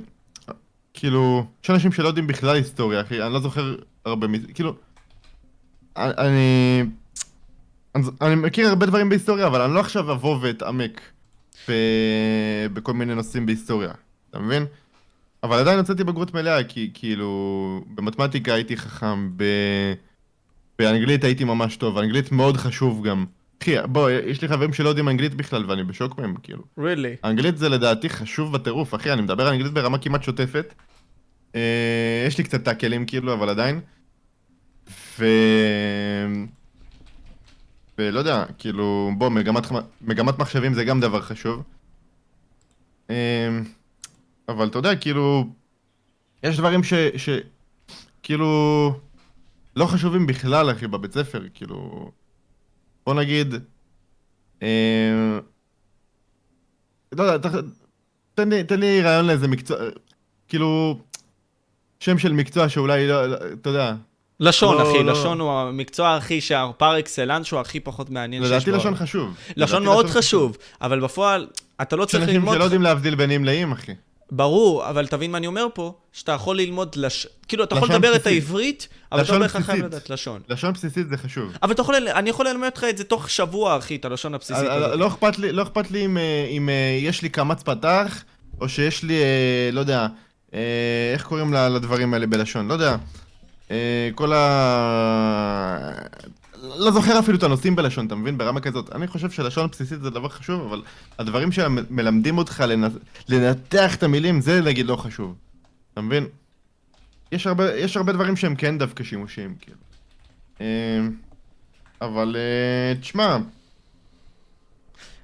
כאילו, 0.95 1.47
יש 1.65 1.71
אנשים 1.71 1.93
שלא 1.93 2.09
יודעים 2.09 2.27
בכלל 2.27 2.57
היסטוריה, 2.57 3.01
אחי, 3.01 3.23
אני 3.23 3.33
לא 3.33 3.41
זוכר 3.41 3.75
הרבה 4.09 4.27
כאילו... 4.55 4.75
אני... 5.97 6.83
אני... 7.95 8.03
אני 8.21 8.35
מכיר 8.35 8.69
הרבה 8.69 8.87
דברים 8.87 9.09
בהיסטוריה, 9.09 9.47
אבל 9.47 9.61
אני 9.61 9.75
לא 9.75 9.81
עכשיו 9.81 10.13
אבוא 10.13 10.39
ואתעמק 10.41 11.01
ב... 11.69 11.73
בכל 12.73 12.93
מיני 12.93 13.15
נושאים 13.15 13.47
בהיסטוריה, 13.47 13.91
אתה 14.31 14.39
מבין? 14.39 14.67
אבל 15.43 15.59
עדיין 15.59 15.79
הוצאתי 15.79 16.05
בגרות 16.05 16.35
מלאה, 16.35 16.65
כי 16.65 16.91
כאילו... 16.95 17.85
במתמטיקה 17.95 18.55
הייתי 18.55 18.77
חכם, 18.77 19.31
ב... 19.37 19.45
באנגלית 20.79 21.25
הייתי 21.25 21.45
ממש 21.45 21.77
טוב, 21.77 21.99
אנגלית 21.99 22.33
מאוד 22.33 22.57
חשוב 22.57 23.07
גם. 23.07 23.25
אחי, 23.63 23.75
בוא, 23.87 24.11
יש 24.11 24.43
לי 24.43 24.49
חברים 24.49 24.73
שלא 24.73 24.89
יודעים 24.89 25.09
אנגלית 25.09 25.35
בכלל, 25.35 25.65
ואני 25.71 25.85
בשוק 25.85 26.19
מהם, 26.19 26.35
כאילו. 26.43 26.63
really. 26.79 27.25
אנגלית 27.25 27.59
זה 27.59 27.69
לדעתי 27.69 28.09
חשוב 28.09 28.53
בטירוף, 28.53 28.95
אחי, 28.95 29.13
אני 29.13 29.23
מדבר 29.23 29.51
אנגלית 29.51 29.73
ברמה 29.73 29.99
כמעט 29.99 30.23
שוטפת. 30.23 30.75
אה, 31.55 32.25
יש 32.27 32.39
לי 32.39 32.45
קצת 32.45 32.65
טאקלים 32.65 33.07
כאילו, 33.07 33.33
אבל 33.33 33.49
עדיין. 33.49 33.81
ו... 35.19 35.25
ולא 37.99 38.19
יודע, 38.19 38.45
כאילו, 38.59 39.11
בוא, 39.19 39.29
מגמת, 39.29 39.65
מגמת 40.01 40.39
מחשבים 40.39 40.75
זה 40.75 40.85
גם 40.85 41.01
דבר 41.01 41.23
חשוב. 41.23 41.63
אה, 43.11 43.59
אבל 44.49 44.67
אתה 44.67 44.79
יודע, 44.79 44.97
כאילו, 44.97 45.45
יש 46.43 46.59
דברים 46.59 46.85
ש... 46.85 46.95
ש... 47.17 47.29
כאילו, 48.23 48.47
לא 49.77 49.87
חשובים 49.87 50.27
בכלל, 50.27 50.71
אחי, 50.71 50.87
בבית 50.87 51.13
ספר, 51.13 51.43
כאילו... 51.55 52.11
בוא 53.07 53.15
נגיד... 53.15 53.55
אה, 54.63 55.39
לא 57.13 57.23
יודע, 57.23 57.49
ת- 57.49 57.65
תן 58.35 58.49
לי, 58.49 58.65
תן 58.65 58.81
לי 58.81 59.03
רעיון 59.03 59.27
לאיזה 59.27 59.49
מקצוע, 59.49 59.77
כאילו, 60.49 61.01
שם 62.01 62.19
של 62.19 62.33
מקצוע 62.33 62.69
שאולי, 62.69 63.09
לא, 63.09 63.27
לא, 63.27 63.37
אתה 63.53 63.71
יודע, 63.71 63.95
לשון, 64.41 64.77
לא, 64.77 64.91
אחי, 64.91 65.03
לא. 65.03 65.13
לשון 65.13 65.41
הוא 65.41 65.53
המקצוע 65.53 66.17
הכי, 66.17 66.41
שהפר 66.41 66.99
אקסלנס 66.99 67.47
שהוא 67.47 67.61
הכי 67.61 67.81
פחות 67.81 68.11
מעניין 68.11 68.43
שיש 68.43 68.53
לדעתי 68.53 68.71
בו. 68.71 68.77
לשון 68.77 68.97
חשוב. 68.97 69.35
לשון 69.57 69.83
לדעתי 69.83 69.85
מאוד 69.85 70.07
חשוב, 70.07 70.57
אבל 70.81 71.01
בפועל, 71.01 71.47
אתה 71.83 71.97
לא 71.97 72.03
יש 72.05 72.11
צריך 72.11 72.23
אנשים 72.23 72.37
ללמוד... 72.37 72.55
שלא 72.55 72.65
יודעים 72.65 72.83
להבדיל 72.83 73.15
בין 73.15 73.31
נמלאים, 73.31 73.73
אחי. 73.73 73.93
ברור, 74.31 74.89
אבל 74.89 75.07
תבין 75.07 75.31
מה 75.31 75.39
אני 75.39 75.47
אומר 75.47 75.67
פה, 75.75 75.95
שאתה 76.13 76.33
יכול 76.33 76.57
ללמוד 76.57 76.97
לש... 76.97 77.27
כאילו, 77.49 77.65
אתה 77.65 77.75
יכול 77.75 77.89
לשון 77.89 77.97
לדבר 77.97 78.17
את. 78.17 78.27
העברית, 78.27 78.89
אבל 79.13 79.21
אתה 79.21 79.23
לשון 79.23 79.41
לא 79.41 79.47
בהכרח 79.47 79.67
חייב. 79.67 79.85
לדעת 79.85 80.11
לשון. 80.11 80.41
לשון 80.49 80.73
בסיסית 80.73 81.09
זה 81.09 81.17
חשוב. 81.17 81.53
אבל 81.63 81.73
אתה 81.73 81.83
יכול, 81.83 81.95
אני 81.95 82.31
יכול 82.31 82.49
ללמד 82.49 82.65
אותך 82.65 82.85
את 82.91 82.99
זה 82.99 83.05
תוך 83.05 83.31
שבוע, 83.31 83.79
אחי, 83.79 83.97
את 83.97 84.05
הלשון 84.05 84.35
הבסיסית 84.35 84.65
אה, 84.65 84.75
הזאת. 84.75 84.99
לא 84.99 85.07
אכפת 85.07 85.39
לי, 85.39 85.53
לא 85.53 85.63
אכפת 85.63 85.91
לי 85.91 86.05
אם, 86.05 86.19
אה, 86.19 86.47
אם 86.51 86.69
אה, 86.69 86.99
יש 87.03 87.23
לי 87.23 87.29
קמץ 87.29 87.63
פתח, 87.63 88.23
או 88.61 88.69
שיש 88.69 89.03
לי, 89.03 89.15
אה, 89.15 89.71
לא 89.73 89.81
יודע, 89.81 90.07
אה, 90.55 91.11
איך 91.13 91.23
קוראים 91.23 91.53
לדברים 91.53 92.15
האלה 92.15 92.27
בלשון, 92.27 92.69
לא 92.69 92.73
יודע. 92.73 92.97
אה, 93.71 94.11
כל 94.15 94.33
ה... 94.33 95.93
לא 96.63 96.91
זוכר 96.91 97.19
אפילו 97.19 97.39
את 97.39 97.43
הנושאים 97.43 97.77
בלשון, 97.77 98.07
אתה 98.07 98.15
מבין? 98.15 98.39
ברמה 98.39 98.61
כזאת. 98.61 98.93
אני 98.95 99.07
חושב 99.07 99.31
שלשון 99.31 99.69
בסיסית 99.71 100.01
זה 100.01 100.11
דבר 100.11 100.29
חשוב, 100.29 100.67
אבל 100.67 100.83
הדברים 101.19 101.53
שמלמדים 101.53 102.39
אותך 102.39 102.65
לנ... 102.69 102.89
לנתח 103.29 103.95
את 103.95 104.03
המילים, 104.03 104.41
זה 104.41 104.61
נגיד 104.61 104.87
לא 104.87 104.97
חשוב. 104.97 105.35
אתה 105.93 106.01
מבין? 106.01 106.27
יש 107.33 107.47
הרבה, 107.47 107.77
יש 107.77 107.97
הרבה 107.97 108.13
דברים 108.13 108.37
שהם 108.37 108.55
כן 108.55 108.79
דווקא 108.79 109.05
שימושיים, 109.05 109.55
כאילו. 109.61 109.79
אה, 110.61 111.01
אבל, 112.01 112.37
אה, 112.39 113.01
תשמע, 113.01 113.37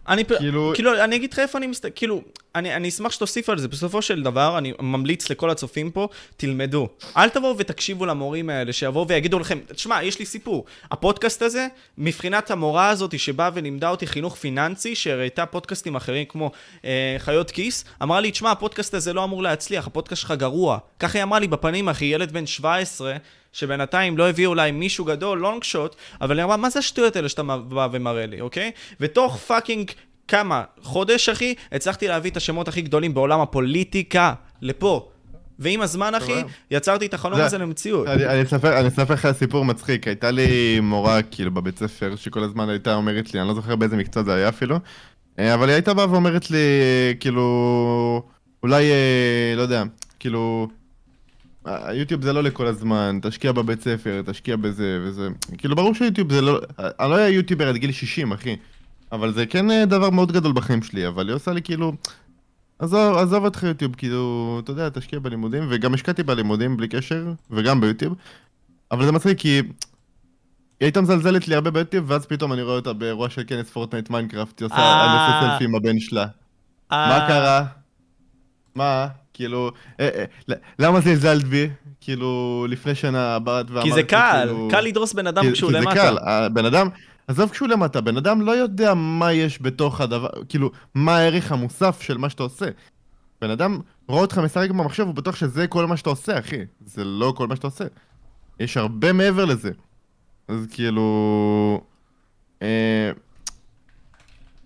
אני 0.09 0.25
כאילו- 0.25 0.73
כאילו, 0.75 1.05
אני 1.05 1.17
אגיד 1.17 1.33
לך 1.33 1.39
איפה 1.39 1.59
אני 1.59 1.67
מסתכל, 1.67 1.91
כאילו, 1.95 2.23
אני, 2.55 2.77
אני 2.77 2.89
אשמח 2.89 3.13
שתוסיף 3.13 3.49
על 3.49 3.59
זה. 3.59 3.69
בסופו 3.69 4.03
של 4.03 4.23
דבר, 4.23 4.59
אני 4.59 4.73
ממליץ 4.81 5.31
לכל 5.31 5.51
הצופים 5.51 5.91
פה, 5.91 6.09
תלמדו. 6.37 6.89
אל 7.17 7.29
תבואו 7.29 7.59
ותקשיבו 7.59 8.07
למורים 8.07 8.51
האלה, 8.51 8.73
שיבואו 8.73 9.09
ויגידו 9.09 9.39
לכם, 9.39 9.59
תשמע, 9.69 10.03
יש 10.03 10.19
לי 10.19 10.27
סיפור. 10.27 10.65
הפודקאסט 10.91 11.43
הזה, 11.43 11.67
מבחינת 11.99 12.51
המורה 12.51 12.89
הזאת 12.89 13.19
שבאה 13.19 13.51
ולימדה 13.55 13.91
אותי 13.91 14.07
חינוך 14.07 14.37
פיננסי, 14.37 14.95
שהראתה 14.95 15.47
פודקאסטים 15.47 15.97
אחרים 15.97 16.25
כמו 16.25 16.51
אה, 16.85 17.17
חיות 17.19 17.51
כיס, 17.51 17.85
אמרה 18.03 18.21
לי, 18.21 18.31
תשמע, 18.31 18.51
הפודקאסט 18.51 18.95
הזה 18.95 19.13
לא 19.13 19.25
אמור 19.25 19.43
להצליח, 19.43 19.87
הפודקאסט 19.87 20.23
שלך 20.23 20.31
גרוע. 20.31 20.79
ככה 20.99 21.19
היא 21.19 21.23
אמרה 21.23 21.39
לי 21.39 21.49
בפנים, 21.49 21.89
אחי, 21.89 22.05
ילד 22.05 22.33
בן 22.33 22.47
17, 22.47 23.17
שבינתיים 23.55 24.19
לא 24.19 24.29
הביא 24.29 24.47
אולי 24.47 24.71
מישהו 24.71 25.05
גדול, 25.05 25.39
לונג 25.39 25.63
שוט, 25.65 25.97
אבל 26.21 26.39
היא 26.39 26.45
אמרה, 26.45 26.57
מה 26.57 26.71
זה 26.71 26.79
השטויות 26.79 27.17
האלה 27.17 27.29
שאתה 27.29 27.43
בא 27.43 27.89
ומראה 27.93 28.27
לי, 28.27 28.41
אוקיי? 28.41 28.71
ותוך 29.01 29.37
פאקינג 29.37 29.91
כמה? 30.29 30.63
חודש, 30.83 31.29
אחי, 31.29 31.55
הצלחתי 31.73 32.09
להביא 32.09 32.31
את 32.31 32.37
השמות 32.37 32.69
הכי 32.69 32.83
גדולים 32.83 33.15
בעולם 33.15 33.41
הפוליטיקה 33.41 34.33
לפה. 34.63 35.09
ועם 35.59 35.81
הזמן, 35.81 36.15
אחי? 36.15 36.43
יצרתי 36.71 37.07
את 37.07 37.15
החלום 37.15 37.37
זה- 37.39 37.45
הזה 37.47 37.59
למציאות. 37.59 38.07
אני 38.09 38.43
אספר 38.89 39.15
לך 39.15 39.29
סיפור 39.33 39.65
מצחיק. 39.65 40.07
הייתה 40.07 40.31
לי 40.31 40.81
מורה, 40.81 41.23
כאילו, 41.23 41.51
בבית 41.51 41.79
ספר, 41.79 42.17
שכל 42.17 42.43
הזמן 42.45 42.69
הייתה 42.69 42.95
אומרת 42.95 43.35
לי, 43.35 43.41
אני 43.41 43.49
לא 43.49 43.55
זוכר 43.55 43.77
באיזה 43.77 43.97
מקצוע 43.97 44.23
זה 44.23 44.35
היה 44.35 44.49
אפילו, 44.49 44.77
אה, 45.39 45.55
אבל 45.55 45.69
היא 45.69 45.75
הייתה 45.75 45.95
באה 45.95 46.11
ואומרת 46.11 46.51
לי, 46.51 46.59
כאילו, 47.21 48.23
אולי, 48.63 48.91
אה, 48.91 49.55
לא 49.57 49.63
יודע, 49.63 49.83
כאילו, 50.19 50.69
היוטיוב 51.65 52.23
זה 52.23 52.33
לא 52.33 52.43
לכל 52.43 52.67
הזמן, 52.67 53.19
תשקיע 53.23 53.53
בבית 53.53 53.83
ספר, 53.83 54.23
תשקיע 54.27 54.57
בזה 54.57 55.01
וזה. 55.03 55.29
כאילו, 55.59 55.77
ברור 55.77 55.95
שיוטיוב 55.95 56.33
זה 56.33 56.41
לא... 56.41 56.61
אני 56.79 57.11
לא 57.11 57.15
אהיה 57.15 57.29
יוטיובר 57.29 57.69
עד 57.69 57.77
גיל 57.77 57.93
60, 57.93 58.33
אחי. 58.33 58.57
אבל 59.13 59.33
זה 59.33 59.47
כן 59.47 59.71
אה, 59.71 59.87
דבר 59.87 60.11
מאוד 60.11 60.33
גדול 60.33 60.53
בחיים 60.53 60.83
שלי, 60.83 61.09
אבל 61.09 61.29
היא 61.29 61.35
עושה 61.35 61.53
לי 61.53 61.63
כאילו... 61.63 61.93
עזוב, 62.79 63.17
עזוב 63.17 63.45
אותך 63.45 63.63
יוטיוב, 63.63 63.95
כאילו, 63.95 64.61
אתה 64.65 64.73
יודע, 64.73 64.89
תשקיע 64.89 65.19
בלימודים, 65.19 65.67
וגם 65.71 65.95
השקעתי 65.95 66.23
בלימודים 66.23 66.77
בלי 66.77 66.89
קשר, 66.89 67.33
וגם 67.51 67.81
ביוטיוב. 67.81 68.15
אבל 68.91 69.05
זה 69.05 69.13
מצחיק 69.13 69.39
כי... 69.39 69.63
היא 70.81 70.87
הייתה 70.87 71.01
מזלזלת 71.01 71.49
לי 71.49 71.55
הרבה 71.55 71.71
ביוטיוב, 71.71 72.11
ואז 72.11 72.27
פתאום 72.27 72.53
אני 72.53 72.63
רואה 72.63 72.77
אותה 72.77 72.93
באירוע 72.93 73.31
של 73.31 73.43
כנס 73.47 73.71
פורטנייט 73.71 74.11
מיינקראפט, 74.11 74.61
היא 74.61 74.67
עושה 74.67 74.77
אה. 74.77 75.41
סלפי 75.41 75.65
עם 75.65 75.75
הבן 75.75 75.99
שלה. 75.99 76.27
מה 76.91 77.19
אה, 77.19 77.29
קרה? 77.29 77.65
מה? 78.75 79.07
כאילו, 79.35 79.71
אה, 80.01 80.09
אה, 80.15 80.25
למה 80.79 81.01
זלזלת 81.01 81.45
בי? 81.45 81.69
כאילו, 82.01 82.67
לפני 82.69 82.95
שנה 82.95 83.39
באת 83.39 83.71
ואמרת, 83.71 83.85
כי 83.85 83.93
זה 83.93 84.03
קל, 84.03 84.43
כאילו- 84.47 84.69
קל 84.71 84.81
לדרוס 84.81 85.13
בן 85.13 85.27
אדם 85.27 85.43
כי- 85.45 85.53
כשהוא 85.53 85.71
כי 85.71 85.77
זה 85.79 85.81
למטה. 85.81 85.95
קל, 85.95 86.17
הבן 86.23 86.65
אדם, 86.65 86.89
עזוב 87.29 87.51
כשהוא 87.51 87.69
למטה, 87.69 88.01
בן 88.01 88.17
אדם 88.17 88.41
לא 88.41 88.53
יודע 88.53 88.95
מה 88.95 89.33
יש 89.33 89.63
בתוך 89.63 90.01
הדבר, 90.01 90.29
כאילו, 90.49 90.71
מה 90.95 91.17
הערך 91.17 91.53
המוסף 91.53 92.01
של 92.03 92.19
מה 92.19 92.29
שאתה 92.31 92.43
עושה. 92.43 92.67
בן 93.41 93.51
אדם 93.51 93.79
רואה 94.09 94.21
אותך 94.21 94.39
משחק 94.39 94.71
במחשב, 94.71 95.07
הוא 95.07 95.15
בטוח 95.15 95.37
שזה 95.37 95.67
כל 95.67 95.87
מה 95.87 95.97
שאתה 95.97 96.11
עושה, 96.11 96.39
אחי. 96.39 96.57
זה 96.87 97.05
לא 97.05 97.33
כל 97.37 97.47
מה 97.47 97.57
שאתה 97.57 97.67
עושה. 97.67 97.85
יש 98.61 98.77
הרבה 98.77 99.13
מעבר 99.13 99.45
לזה. 99.45 99.71
אז 100.49 100.67
כאילו... 100.71 101.81
אה, 102.63 103.11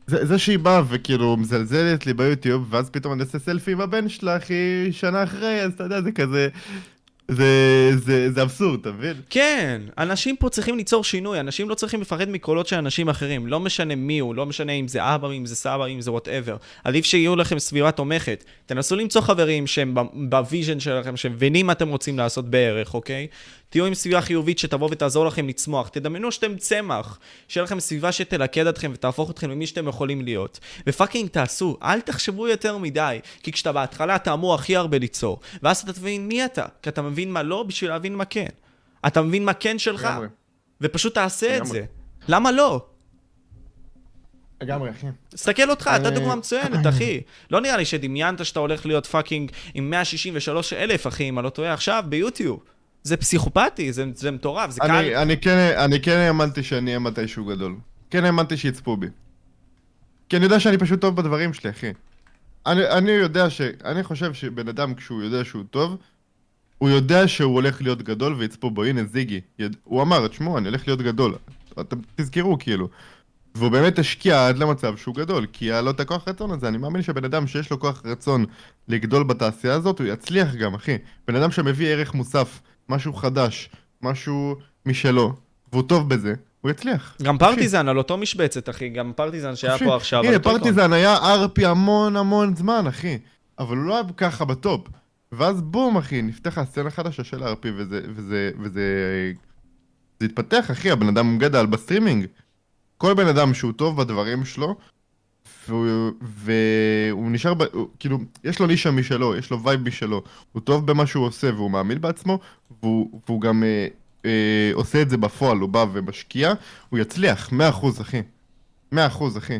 זה, 0.09 0.27
זה 0.27 0.39
שהיא 0.39 0.59
באה 0.59 0.83
וכאילו 0.89 1.37
מזלזלת 1.37 2.07
לי 2.07 2.15
ביוטיוב, 2.15 2.67
ואז 2.71 2.91
פתאום 2.91 3.13
אני 3.13 3.23
עושה 3.23 3.39
סלפי 3.39 3.73
עם 3.73 3.81
הבן 3.81 4.09
שלה, 4.09 4.37
אחי, 4.37 4.93
שנה 4.93 5.23
אחרי, 5.23 5.63
אז 5.63 5.73
אתה 5.73 5.85
יודע, 5.85 6.03
זה 6.03 6.13
כזה... 6.13 6.49
זה, 7.31 7.91
זה, 7.97 8.33
זה 8.33 8.43
אבסורד, 8.43 8.81
אתה 8.81 8.93
מבין? 8.93 9.15
כן, 9.31 9.81
אנשים 9.99 10.37
פה 10.37 10.49
צריכים 10.49 10.77
ליצור 10.77 11.05
שינוי, 11.05 11.41
אנשים 11.41 11.69
לא 11.69 11.75
צריכים 11.75 12.01
לפחד 12.01 12.29
מקולות 12.29 12.67
של 12.67 12.77
אנשים 12.77 13.09
אחרים, 13.09 13.47
לא 13.47 13.61
משנה 13.61 13.95
מי 13.95 14.19
הוא, 14.19 14.35
לא 14.35 14.47
משנה 14.47 14.73
אם 14.73 14.89
זה 14.89 15.15
אבא, 15.15 15.31
אם 15.31 15.47
זה 15.47 15.57
סבא, 15.57 15.87
אם 15.87 16.01
זה 16.01 16.13
whatever. 16.12 16.57
עדיף 16.85 17.05
שיהיו 17.05 17.37
לכם 17.37 17.59
סביבה 17.59 17.91
תומכת. 17.91 18.45
תנסו 18.67 18.97
למצוא 18.97 19.21
חברים 19.21 19.67
שהם 19.67 19.95
ב 20.29 20.36
vision 20.36 20.81
שלכם, 20.81 21.17
שמבינים 21.17 21.67
מה 21.67 21.73
אתם 21.73 21.89
רוצים 21.89 22.19
לעשות 22.19 22.51
בערך, 22.51 22.95
אוקיי? 22.95 23.27
תהיו 23.70 23.86
עם 23.86 23.95
סביבה 23.95 24.20
חיובית 24.20 24.59
שתבוא 24.59 24.89
ותעזור 24.90 25.27
לכם 25.27 25.49
לצמוח. 25.49 25.89
תדמיינו 25.89 26.32
שאתם 26.32 26.57
צמח, 26.57 27.19
שיהיה 27.49 27.65
לכם 27.65 27.81
סביבה 27.81 28.12
שתלכד 28.12 28.66
אתכם 28.66 28.90
ותהפוך 28.95 29.31
אתכם 29.31 29.51
למי 29.51 29.66
שאתם 29.66 29.89
יכולים 29.89 30.23
להיות. 30.23 30.61
ו 30.87 30.92
fucking 30.92 31.29
תעשו, 31.31 31.78
אל 31.82 32.01
תחשבו 32.01 32.49
יותר 32.49 32.78
מדי, 32.78 33.20
כי 33.43 33.53
כשאתה 33.53 33.73
בהתחלה 33.73 34.16
אתה 34.16 34.32
אמור 34.32 34.55
הכי 34.55 34.77
הרבה 34.77 34.99
ליצור, 34.99 35.40
ואז 35.62 35.78
אתה 35.78 35.93
תבין 35.93 36.28
מי 36.28 36.45
אתה, 36.45 36.66
כי 36.82 36.89
אתה 36.89 37.03
מבין 37.03 37.32
מה 37.32 37.43
לא 37.43 37.62
בשביל 37.62 37.90
להבין 37.90 38.15
מה 38.15 38.24
כן. 38.24 38.49
אתה 39.07 39.23
מבין 39.23 39.45
מה 39.45 39.55
כן 39.55 39.78
שלך, 39.78 40.05
לגמרי. 40.05 40.27
ופשוט 40.81 41.15
תעשה 41.15 41.57
את 41.57 41.61
לגמרי. 41.61 41.81
זה. 41.81 41.85
למה 42.28 42.53
לא? 42.53 42.86
לגמרי, 44.62 44.90
אחי. 44.90 45.07
תסתכל 45.28 45.70
אותך, 45.70 45.90
אתה 45.97 46.05
אה, 46.05 46.11
דוגמה 46.11 46.35
מצוינת, 46.35 46.86
אחי. 46.86 47.20
לא 47.51 47.61
נראה 47.61 47.77
לי 47.77 47.85
שדמיינת 47.85 48.45
שאתה 48.45 48.61
הולך 48.61 48.86
להיות 48.86 49.07
fucking 49.07 49.51
עם 49.74 49.90
163 49.90 50.73
אלף, 50.73 51.07
אחי, 51.07 51.28
אם 51.28 51.39
אני 51.39 51.45
לא 51.45 51.51
טועה, 51.51 51.73
עכשיו 51.73 52.05
ביוטיוב. 52.09 52.61
זה 53.09 53.17
פסיכופתי, 53.17 53.93
זה, 53.93 54.05
זה 54.15 54.31
מטורף, 54.31 54.71
זה 54.71 54.81
קל. 54.81 54.91
אני, 54.91 55.17
אני, 55.17 55.37
כן, 55.37 55.75
אני 55.77 56.01
כן 56.01 56.17
האמנתי 56.17 56.63
שאני 56.63 56.91
אהיה 56.91 56.99
מתישהו 56.99 57.45
גדול. 57.45 57.77
כן 58.11 58.25
האמנתי 58.25 58.57
שיצפו 58.57 58.97
בי. 58.97 59.07
כי 60.29 60.37
אני 60.37 60.45
יודע 60.45 60.61
שאני 60.61 60.79
פשוט 60.79 61.01
טוב 61.01 61.17
בדברים 61.17 61.53
שלי, 61.53 61.71
אחי. 61.71 61.93
אני, 62.67 62.89
אני 62.89 63.11
יודע 63.11 63.51
ש... 63.51 63.61
אני 63.85 64.03
חושב 64.03 64.35
שבן 64.35 64.69
אדם 64.69 64.95
כשהוא 64.95 65.23
יודע 65.23 65.45
שהוא 65.45 65.65
טוב, 65.71 65.97
הוא 66.79 66.91
יודע 66.91 67.29
שהוא 67.29 67.55
הולך 67.55 67.83
להיות 67.83 68.03
גדול 68.03 68.35
ויצפו 68.35 68.71
בו, 68.71 68.85
הנה 68.85 69.05
זיגי. 69.05 69.41
יד... 69.59 69.77
הוא 69.85 70.03
אמר, 70.03 70.29
תשמעו, 70.29 70.59
אני 70.59 70.69
הולך 70.69 70.87
להיות 70.87 71.03
גדול. 71.03 71.35
אתם 71.81 71.97
תזכרו, 72.17 72.59
כאילו. 72.59 72.89
והוא 73.55 73.71
באמת 73.71 73.99
השקיע 73.99 74.49
עד 74.49 74.59
למצב 74.59 74.97
שהוא 74.97 75.15
גדול, 75.15 75.47
כי 75.53 75.65
היה 75.65 75.81
לו 75.81 75.91
את 75.91 76.01
הכוח 76.01 76.29
רצון 76.29 76.51
הזה. 76.51 76.69
אני 76.69 76.79
מאמין 76.79 77.03
שבן 77.03 77.25
אדם 77.25 77.47
שיש 77.47 77.71
לו 77.71 77.81
כוח 77.81 78.03
רצון 78.05 78.45
לגדול 78.89 79.25
בתעשייה 79.25 79.75
הזאת, 79.75 79.99
הוא 79.99 80.07
יצליח 80.07 80.55
גם, 80.55 80.75
אחי. 80.75 80.99
בן 81.29 81.37
אדם 81.37 81.51
שמביא 81.51 81.89
ערך 81.89 82.15
מוסף, 82.15 82.61
משהו 82.89 83.12
חדש, 83.12 83.70
משהו 84.02 84.56
משלו, 84.86 85.32
והוא 85.73 85.82
טוב 85.82 86.09
בזה, 86.09 86.35
הוא 86.60 86.70
יצליח. 86.70 87.16
גם 87.23 87.39
פרטיזן 87.39 87.89
על 87.89 87.98
אותו 87.98 88.16
משבצת, 88.16 88.69
אחי, 88.69 88.89
גם 88.89 89.12
פרטיזן 89.16 89.56
שהיה. 89.56 89.78
פה 89.78 89.97
עכשיו. 89.97 90.24
הנה. 90.24 90.39
פרטיזן 90.39 90.93
היה 90.93 91.16
ארפי 91.16 91.66
המון 91.66 92.16
המון 92.16 92.56
זמן, 92.56 92.86
אחי. 92.86 93.19
אבל 93.59 93.77
הוא 93.77 93.85
לא 93.85 93.94
היה 93.94 94.05
ככה 94.16 94.44
ב 94.45 94.53
top. 94.53 94.89
ואז 95.32 95.62
בום, 95.62 95.97
אחי, 95.97 96.23
נפתחה 96.23 96.65
סצנה 96.65 96.90
חדשה 96.90 97.24
של 97.24 97.44
RP, 97.45 97.69
וזה, 97.77 98.01
וזה, 98.16 98.51
וזה... 98.60 98.82
זה 100.20 100.27
התפתח, 100.27 100.70
אחי, 100.70 100.90
הבן 100.90 101.09
אדם 101.09 101.39
גדל 101.39 101.66
בסטרימינג. 101.66 102.27
כל 102.98 103.15
בן 103.15 103.27
אדם 103.27 103.55
שהוא 103.55 103.73
טוב 103.73 104.02
בדברים 104.02 104.44
שלו, 104.44 104.77
והוא, 105.69 106.11
והוא 106.20 107.31
נשאר, 107.31 107.55
ב, 107.55 107.62
הוא, 107.73 107.89
כאילו, 107.99 108.19
יש 108.45 108.59
לו 108.61 108.66
נישה 108.66 108.91
משלו, 108.91 109.37
יש 109.37 109.51
לו 109.51 109.62
וייב 109.62 109.81
משלו. 109.81 110.23
הוא 110.53 110.62
טוב 110.62 110.87
במה 110.87 111.07
שהוא 111.07 111.27
עושה, 111.27 111.55
והוא 111.55 111.70
מאמין 111.70 112.01
בעצמו, 112.01 112.39
והוא, 112.83 113.20
והוא 113.27 113.41
גם 113.41 113.62
אה, 113.62 113.87
אה, 114.25 114.70
עושה 114.75 115.03
את 115.03 115.11
זה 115.11 115.16
בפועל, 115.16 115.59
הוא 115.59 115.69
בא 115.69 115.85
ומשקיע, 115.93 116.53
הוא 116.89 116.99
יצליח, 116.99 117.51
100% 117.53 118.01
אחי. 118.01 118.23
100% 118.95 118.97
אחי. 119.39 119.59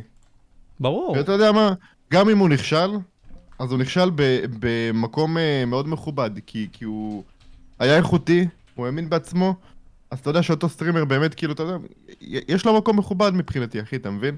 ברור. 0.81 1.15
ואתה 1.17 1.33
יודע 1.33 1.53
מה, 1.53 1.73
גם 2.13 2.29
אם 2.29 2.39
הוא 2.39 2.49
נכשל, 2.49 2.91
אז 3.59 3.71
הוא 3.73 3.79
נכשל 3.79 4.11
ב- 4.15 4.45
במקום 4.61 5.39
אה, 5.39 5.65
מאוד 5.67 5.89
מכובד, 5.89 6.31
כי, 6.47 6.69
כי 6.73 6.85
הוא 6.85 7.23
היה 7.79 7.97
איכותי, 7.97 8.47
הוא 8.75 8.87
האמין 8.87 9.11
בעצמו, 9.11 9.55
אז 10.11 10.19
אתה 10.19 10.31
יודע 10.31 10.43
שאותו 10.43 10.69
סטרימר 10.69 11.05
באמת, 11.05 11.35
כאילו, 11.35 11.53
אתה 11.53 11.63
יודע, 11.63 11.77
יש 12.49 12.67
לו 12.67 12.79
מקום 12.79 12.99
מכובד 12.99 13.31
מבחינתי, 13.35 13.83
אחי, 13.83 13.97
אתה 13.97 14.11
מבין? 14.11 14.37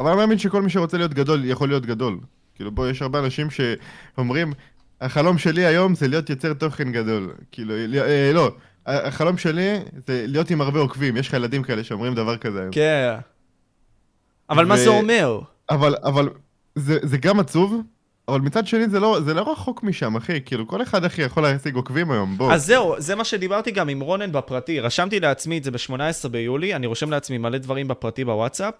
אבל 0.00 0.10
אני 0.10 0.16
מאמין 0.16 0.38
שכל 0.38 0.62
מי 0.62 0.70
שרוצה 0.70 0.96
להיות 0.96 1.14
גדול, 1.14 1.44
יכול 1.44 1.68
להיות 1.68 1.86
גדול. 1.86 2.18
כאילו, 2.54 2.70
בוא, 2.70 2.88
יש 2.88 3.02
הרבה 3.02 3.18
אנשים 3.18 3.48
שאומרים, 3.50 4.52
החלום 5.00 5.38
שלי 5.38 5.64
היום 5.64 5.94
זה 5.94 6.08
להיות 6.08 6.30
יוצר 6.30 6.52
תוכן 6.52 6.92
גדול. 6.92 7.34
כאילו, 7.52 7.74
אה, 7.74 8.30
לא, 8.34 8.50
החלום 8.86 9.38
שלי 9.38 9.78
זה 10.06 10.24
להיות 10.26 10.50
עם 10.50 10.60
הרבה 10.60 10.80
עוקבים, 10.80 11.16
יש 11.16 11.28
לך 11.28 11.34
ילדים 11.34 11.62
כאלה 11.62 11.84
שאומרים 11.84 12.14
דבר 12.14 12.36
כזה 12.36 12.60
היום. 12.60 12.72
כן. 12.72 13.16
אבל 14.50 14.64
מה 14.66 14.74
ו- 14.74 14.78
זה 14.78 14.88
אומר? 14.88 15.40
אבל, 15.70 15.94
אבל, 16.02 16.28
זה, 16.74 16.98
זה 17.02 17.18
גם 17.18 17.40
עצוב, 17.40 17.82
אבל 18.28 18.40
מצד 18.40 18.66
שני 18.66 18.88
זה 18.88 19.00
לא, 19.00 19.20
זה 19.24 19.34
לא 19.34 19.52
רחוק 19.52 19.82
משם, 19.82 20.16
אחי. 20.16 20.40
כאילו, 20.44 20.66
כל 20.66 20.82
אחד, 20.82 21.04
אחי, 21.04 21.22
יכול 21.22 21.42
להשיג 21.42 21.74
עוקבים 21.74 22.10
היום, 22.10 22.36
בוא. 22.36 22.52
אז 22.52 22.66
זהו, 22.66 22.94
זה 22.98 23.14
מה 23.14 23.24
שדיברתי 23.24 23.70
גם 23.70 23.88
עם 23.88 24.00
רונן 24.00 24.32
בפרטי. 24.32 24.80
רשמתי 24.80 25.20
לעצמי 25.20 25.58
את 25.58 25.64
זה 25.64 25.70
ב-18 25.70 26.28
ביולי, 26.30 26.74
אני 26.74 26.86
רושם 26.86 27.10
לעצמי 27.10 27.38
מלא 27.38 27.58
דברים 27.58 27.88
בפרטי 27.88 28.24
בוואטסאפ, 28.24 28.74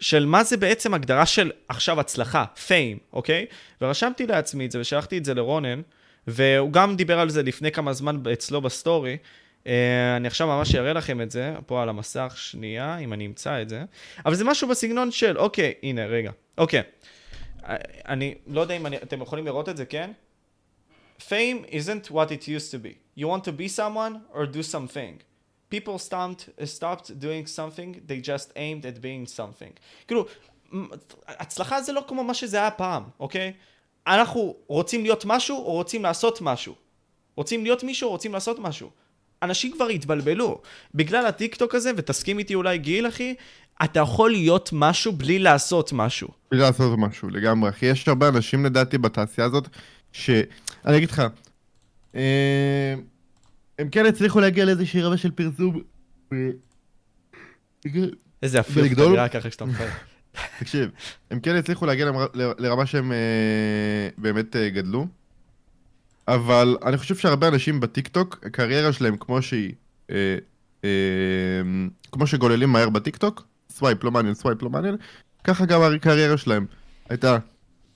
של 0.00 0.26
מה 0.26 0.44
זה 0.44 0.56
בעצם 0.56 0.94
הגדרה 0.94 1.26
של 1.26 1.50
עכשיו 1.68 2.00
הצלחה, 2.00 2.44
פיים, 2.66 2.98
אוקיי? 3.12 3.46
ורשמתי 3.80 4.26
לעצמי 4.26 4.66
את 4.66 4.70
זה 4.70 4.80
ושלחתי 4.80 5.18
את 5.18 5.24
זה 5.24 5.34
לרונן, 5.34 5.80
והוא 6.26 6.72
גם 6.72 6.96
דיבר 6.96 7.20
על 7.20 7.30
זה 7.30 7.42
לפני 7.42 7.72
כמה 7.72 7.92
זמן 7.92 8.20
אצלו 8.32 8.60
בסטורי. 8.60 9.16
אה, 9.66 10.16
אני 10.16 10.28
עכשיו 10.28 10.46
ממש 10.46 10.74
אראה 10.74 10.92
לכם 10.92 11.20
את 11.20 11.30
זה, 11.30 11.54
פה 11.66 11.82
על 11.82 11.88
המסך, 11.88 12.34
שנייה, 12.36 12.98
אם 12.98 13.12
אני 13.12 13.26
אמצא 13.26 13.62
את 13.62 13.68
זה. 13.68 13.82
אבל 14.26 14.34
זה 14.34 14.44
משהו 14.44 14.68
בסגנון 14.68 15.10
של, 15.10 15.38
אוקיי, 15.38 15.72
הנה, 15.82 16.06
רגע. 16.06 16.30
אוקיי. 16.58 16.82
אני 18.08 18.34
לא 18.46 18.60
יודע 18.60 18.76
אם 18.76 18.86
אני, 18.86 18.96
אתם 18.96 19.22
יכולים 19.22 19.46
לראות 19.46 19.68
את 19.68 19.76
זה, 19.76 19.86
כן? 19.86 20.10
Fame 21.18 21.66
isn't 21.70 22.10
what 22.10 22.28
it 22.28 22.42
used 22.42 22.70
to 22.70 22.78
be. 22.78 23.20
You 23.20 23.26
want 23.26 23.44
to 23.44 23.52
be 23.52 23.68
someone 23.76 24.34
or 24.34 24.46
do 24.46 24.62
something. 24.62 25.22
People 25.70 25.98
stopped, 25.98 26.48
stopped 26.64 27.10
doing 27.20 27.46
something, 27.46 28.00
they 28.06 28.20
just 28.20 28.52
aimed 28.56 28.84
at 28.84 29.00
being 29.00 29.38
something. 29.38 29.80
כאילו, 30.06 30.26
הצלחה 31.26 31.82
זה 31.82 31.92
לא 31.92 32.04
כמו 32.08 32.24
מה 32.24 32.34
שזה 32.34 32.56
היה 32.56 32.70
פעם, 32.70 33.02
אוקיי? 33.20 33.52
אנחנו 34.06 34.56
רוצים 34.66 35.02
להיות 35.02 35.24
משהו 35.24 35.56
או 35.56 35.72
רוצים 35.72 36.02
לעשות 36.02 36.40
משהו. 36.40 36.74
רוצים 37.36 37.62
להיות 37.62 37.82
מישהו 37.82 38.06
או 38.06 38.12
רוצים 38.12 38.32
לעשות 38.32 38.58
משהו. 38.58 38.90
אנשים 39.42 39.72
כבר 39.72 39.86
התבלבלו. 39.86 40.60
בגלל 40.94 41.26
הטיקטוק 41.26 41.74
הזה, 41.74 41.90
ותסכים 41.96 42.38
איתי 42.38 42.54
אולי 42.54 42.78
גיל, 42.78 43.08
אחי, 43.08 43.34
אתה 43.84 44.00
יכול 44.00 44.30
להיות 44.30 44.70
משהו 44.72 45.12
בלי 45.12 45.38
לעשות 45.38 45.92
משהו. 45.92 46.28
בלי 46.50 46.60
לעשות 46.60 46.98
משהו, 46.98 47.28
לגמרי, 47.28 47.70
אחי. 47.70 47.86
יש 47.86 48.08
הרבה 48.08 48.28
אנשים, 48.28 48.64
לדעתי, 48.64 48.98
בתעשייה 48.98 49.46
הזאת, 49.46 49.68
ש... 50.12 50.30
אני 50.86 50.96
אגיד 50.96 51.10
לך, 51.10 51.22
אה, 52.14 52.94
הם 53.78 53.88
כן 53.88 54.06
הצליחו 54.06 54.40
להגיע 54.40 54.64
לאיזושהי 54.64 55.02
רמה 55.02 55.16
של 55.16 55.30
פרסום. 55.30 55.80
איזה 58.42 58.60
ולגדול? 58.74 59.04
אתה 59.06 59.12
נראה 59.12 59.28
ככה 59.28 59.48
כשאתה 59.50 59.64
מפרט. 59.64 59.92
תקשיב, 60.60 60.90
הם 61.30 61.40
כן 61.40 61.56
הצליחו 61.56 61.86
להגיע 61.86 62.06
למר- 62.06 62.26
לרמה 62.34 62.86
שהם 62.86 63.12
אה, 63.12 63.16
באמת 64.18 64.56
אה, 64.56 64.70
גדלו, 64.70 65.06
אבל 66.28 66.76
אני 66.86 66.96
חושב 66.96 67.16
שהרבה 67.16 67.48
אנשים 67.48 67.80
בטיקטוק, 67.80 68.38
הקריירה 68.46 68.92
שלהם 68.92 69.16
כמו 69.16 69.42
שהיא, 69.42 69.72
אה, 70.10 70.36
אה, 70.84 70.90
כמו 72.12 72.26
שגוללים 72.26 72.68
מהר 72.72 72.88
בטיקטוק, 72.90 73.46
swipe 73.76 74.04
לא 74.04 74.10
מעניין, 74.10 74.34
swipe 74.34 74.62
לא 74.62 74.70
מעניין, 74.70 74.96
ככה 75.44 75.66
גם 75.66 75.82
הקריירה 75.82 76.36
שלהם 76.36 76.66
הייתה 77.08 77.38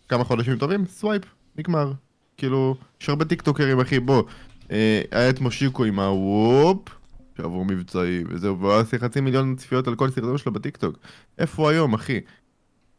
כמה 0.08 0.24
חודשים 0.24 0.56
טובים, 0.58 0.86
swipe, 0.86 1.22
נגמר. 1.56 1.92
כאילו, 2.36 2.76
יש 3.00 3.08
הרבה 3.08 3.24
טיקטוקרים, 3.24 3.80
אחי, 3.80 4.00
בוא, 4.00 4.22
אה, 4.70 5.02
היה 5.10 5.30
את 5.30 5.40
מושיקו 5.40 5.84
עם 5.84 6.00
ה 6.00 6.15
vape, 6.15 6.88
שעבור 7.36 7.64
מבצעי, 7.64 8.24
וזהו, 8.28 8.60
והוא 8.60 8.72
עשה 8.72 8.98
חצי 8.98 9.20
מיליון 9.20 9.56
צפיות 9.56 9.88
על 9.88 9.94
כל 9.94 10.10
סרטון 10.10 10.38
שלו 10.38 10.52
בטיקטוק. 10.52 10.96
איפה 11.38 11.62
הוא 11.62 11.70
היום, 11.70 11.94
אחי? 11.94 12.20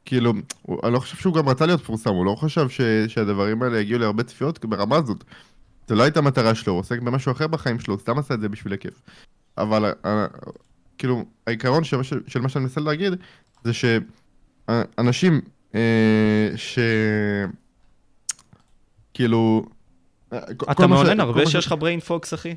כאילו, 0.06 0.34
הוא, 0.62 0.80
אני 0.84 0.94
לא 0.94 1.00
חושב 1.00 1.18
שהוא 1.18 1.34
גם 1.34 1.50
רצה 1.50 1.66
להיות 1.66 1.82
מפורסם, 1.82 2.10
הוא 2.10 2.26
לא 2.26 2.36
חשב 2.36 2.70
ש, 2.70 2.82
שהדברים 3.08 3.64
האלה 3.64 3.80
יגיעו 3.80 4.00
להרבה 4.00 4.24
צפיות 4.24 4.66
ברמה 4.66 4.96
הזאת. 4.96 5.24
זו 5.88 5.96
לא 5.96 6.04
הייתה 6.04 6.20
המטרה 6.20 6.56
שלו, 6.56 6.74
הוא 6.74 6.80
עוסק 6.80 7.02
במשהו 7.02 7.32
אחר 7.32 7.48
בחיים 7.48 7.80
שלו, 7.80 7.94
הוא 7.94 8.02
סתם 8.02 8.18
עשה 8.18 8.34
את 8.34 8.42
זה 8.42 8.50
בשביל 8.50 8.74
הכיף. 8.74 9.02
אבל, 9.58 9.94
אה, 10.06 10.26
כאילו, 11.02 11.26
העיקרון 11.48 11.84
של, 11.84 11.98
מה 11.98 12.04
ש- 12.04 12.14
של 12.28 12.42
מה 12.42 12.50
שאני 12.50 12.64
מנסה 12.64 12.82
להגיד, 12.82 13.14
זה 13.64 13.72
שאנשים 13.74 15.42
אה, 15.76 15.80
ש... 16.56 16.80
כאילו... 19.14 19.66
אה, 20.34 20.40
אתה 20.72 20.84
ש- 20.84 20.86
מעונן 20.90 21.16
כל 21.16 21.22
הרבה 21.22 21.46
ש- 21.46 21.52
שיש 21.52 21.66
לך 21.68 21.72
brain 21.80 22.08
fogs, 22.10 22.34
אחי? 22.36 22.56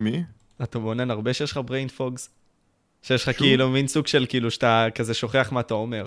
מי? 0.00 0.24
אתה 0.62 0.78
מעונן 0.78 1.10
הרבה 1.10 1.34
שיש 1.34 1.50
לך 1.52 1.60
brain 1.68 1.98
fogs? 2.00 2.28
שיש 3.02 3.28
לך? 3.28 3.36
כאילו 3.36 3.68
מין 3.70 3.86
סוג 3.88 4.06
של 4.06 4.26
כאילו 4.28 4.50
שאתה 4.50 4.86
כזה 4.94 5.14
שוכח 5.14 5.48
מה 5.52 5.60
אתה 5.60 5.74
אומר. 5.74 6.06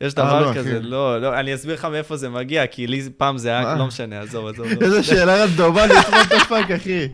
יש 0.00 0.14
אה, 0.18 0.24
דבר 0.24 0.46
לא, 0.50 0.54
כזה, 0.54 0.78
אחי. 0.78 0.86
לא, 0.86 1.20
לא, 1.20 1.40
אני 1.40 1.54
אסביר 1.54 1.74
לך 1.74 1.84
מאיפה 1.84 2.16
זה 2.16 2.28
מגיע, 2.28 2.66
כי 2.66 2.86
לי 2.86 3.02
פעם 3.16 3.38
זה 3.38 3.48
היה? 3.48 3.74
לא 3.74 3.86
משנה, 3.86 4.20
עזוב, 4.20 4.46
עזוב. 4.46 4.66
איזה 4.66 5.02
שאלה 5.02 5.44
רנדומלית, 5.44 5.92
what 5.92 6.32
the 6.32 6.48
fuck, 6.48 6.76
אחי. 6.76 7.08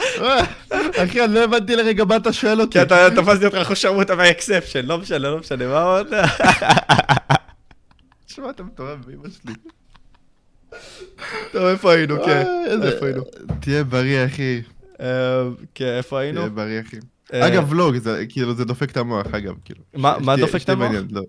אה, 0.00 0.44
אחי, 1.04 1.24
אני 1.24 1.34
לא 1.34 1.44
הבנתי 1.44 1.76
לרגע 1.76 2.04
מה 2.04 2.16
אתה 2.16 2.32
שואל 2.32 2.60
אותי. 2.60 2.72
כי 2.72 2.82
אתה 2.82 3.08
תפסתי 3.16 3.46
אותך 3.46 3.58
חושבות 3.66 4.10
מהאקספשן, 4.10 4.86
לא 4.86 4.98
משנה, 4.98 5.18
לא 5.18 5.38
משנה, 5.38 5.66
מה 5.68 5.82
עוד? 5.82 6.06
תשמע, 8.26 8.50
אתה 8.50 8.62
מטורף 8.62 8.98
באמא 9.06 9.28
שלי. 9.42 9.52
טוב, 11.52 11.64
איפה 11.66 11.92
היינו, 11.92 12.16
כן. 12.24 12.30
אה, 12.46 12.64
איזה- 12.64 12.88
איפה 12.92 13.06
היינו? 13.06 13.22
תהיה 13.60 13.84
בריא, 13.84 14.26
אחי. 14.26 14.62
אה, 15.00 15.42
כן, 15.74 15.94
איפה 15.96 16.18
היינו? 16.20 16.40
תהיה 16.40 16.50
בריא, 16.50 16.80
אחי. 16.80 16.96
אה, 17.32 17.46
אגב, 17.48 17.72
ולוג, 17.72 17.96
זה 17.98 18.24
כאילו, 18.28 18.54
זה 18.54 18.64
דופק 18.64 18.90
את 18.90 18.96
המוח, 18.96 19.26
אגב, 19.26 19.54
כאילו. 19.64 19.80
מה- 19.94 20.36
דופק 20.36 20.62
את 20.62 20.68
המוח? 20.68 20.92
לא. 21.10 21.22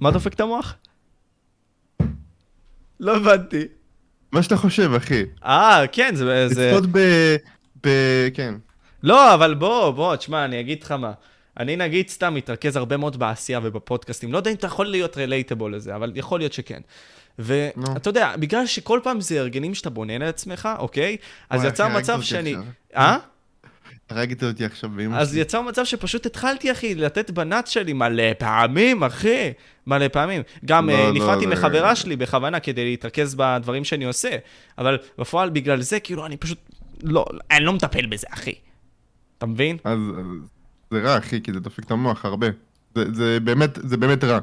מה 0.00 0.10
דופק 0.10 0.34
את 0.34 0.40
המוח? 0.40 0.74
לא 3.00 3.16
הבנתי. 3.16 3.64
מה 4.34 4.42
שאתה 4.42 4.56
חושב, 4.56 4.94
אחי. 4.94 5.22
אה, 5.44 5.84
כן, 5.92 6.14
זה... 6.14 6.46
לצפות 6.50 6.84
ב... 6.92 6.98
ב... 7.86 7.88
כן. 8.34 8.54
לא, 9.02 9.34
אבל 9.34 9.54
בוא, 9.54 9.90
בוא, 9.90 10.16
תשמע, 10.16 10.44
אני 10.44 10.60
אגיד 10.60 10.82
לך 10.82 10.92
מה. 10.92 11.12
אני 11.60 11.76
נגיד 11.76 12.08
סתם 12.08 12.34
מתרכז 12.34 12.76
הרבה 12.76 12.96
מאוד 12.96 13.16
בעשייה 13.16 13.60
ובפודקאסטים. 13.62 14.32
לא 14.32 14.38
יודע 14.38 14.50
אם 14.50 14.56
אתה 14.56 14.66
יכול 14.66 14.86
להיות 14.86 15.16
רילייטבול 15.16 15.74
לזה, 15.74 15.96
אבל 15.96 16.12
יכול 16.14 16.40
להיות 16.40 16.52
שכן. 16.52 16.80
ואתה 17.38 18.08
יודע, 18.08 18.36
בגלל 18.36 18.66
שכל 18.66 19.00
פעם 19.02 19.20
זה 19.20 19.40
הרגלים 19.40 19.74
שאתה 19.74 19.90
בונה 19.90 20.18
לעצמך, 20.18 20.68
אוקיי? 20.78 21.16
אז 21.50 21.64
הרגת 21.64 21.80
מצב 21.80 22.22
שאני... 22.22 22.56
אה? 22.96 23.16
הרגת 24.10 24.44
אותי 24.44 24.64
עכשיו 24.64 24.90
באמא 24.90 25.16
אז 25.16 25.30
שלי. 25.30 25.40
יצר 25.40 25.60
מצב 25.62 25.84
שפשוט 25.84 26.26
התחלתי, 26.26 26.72
אחי, 26.72 26.94
לתת 26.94 27.30
בנאט 27.30 27.66
שלי 27.66 27.92
מלא 27.92 28.22
פעמים, 28.38 29.04
אחי. 29.04 29.52
מלא 29.86 30.08
פעמים. 30.08 30.42
גם 30.64 30.88
לא, 30.90 30.94
אה, 30.94 31.04
לא, 31.06 31.12
נפרדתי 31.12 31.44
זה- 31.44 31.50
מחברה 31.52 31.96
שלי 31.96 32.16
בכוונה 32.16 32.60
כדי 32.60 32.84
להתרכז 32.84 33.34
בדברים 33.34 33.84
שאני 33.84 34.04
עושה. 34.04 34.36
אבל 34.78 34.98
בפועל, 35.18 35.50
בגלל 35.50 35.80
זה, 35.80 36.00
כאילו, 36.00 36.26
אני 36.26 36.36
פשוט... 36.36 36.58
לא, 37.02 37.24
אני 37.50 37.64
לא 37.64 37.72
מטפל 37.72 38.06
בזה, 38.06 38.26
אחי. 38.30 38.54
אתה 39.38 39.46
מבין? 39.46 39.76
אז 39.84 39.98
אז 40.18 40.24
זה 40.90 41.00
רע, 41.02 41.18
אחי, 41.18 41.40
כי 41.42 41.52
זה 41.52 41.60
דופק 41.60 41.84
את 41.84 41.90
המוח 41.90 42.24
הרבה. 42.24 42.46
זה, 42.94 43.04
זה 43.14 43.38
באמת, 43.44 43.78
זה 43.82 43.96
באמת 43.96 44.24
רע. 44.24 44.38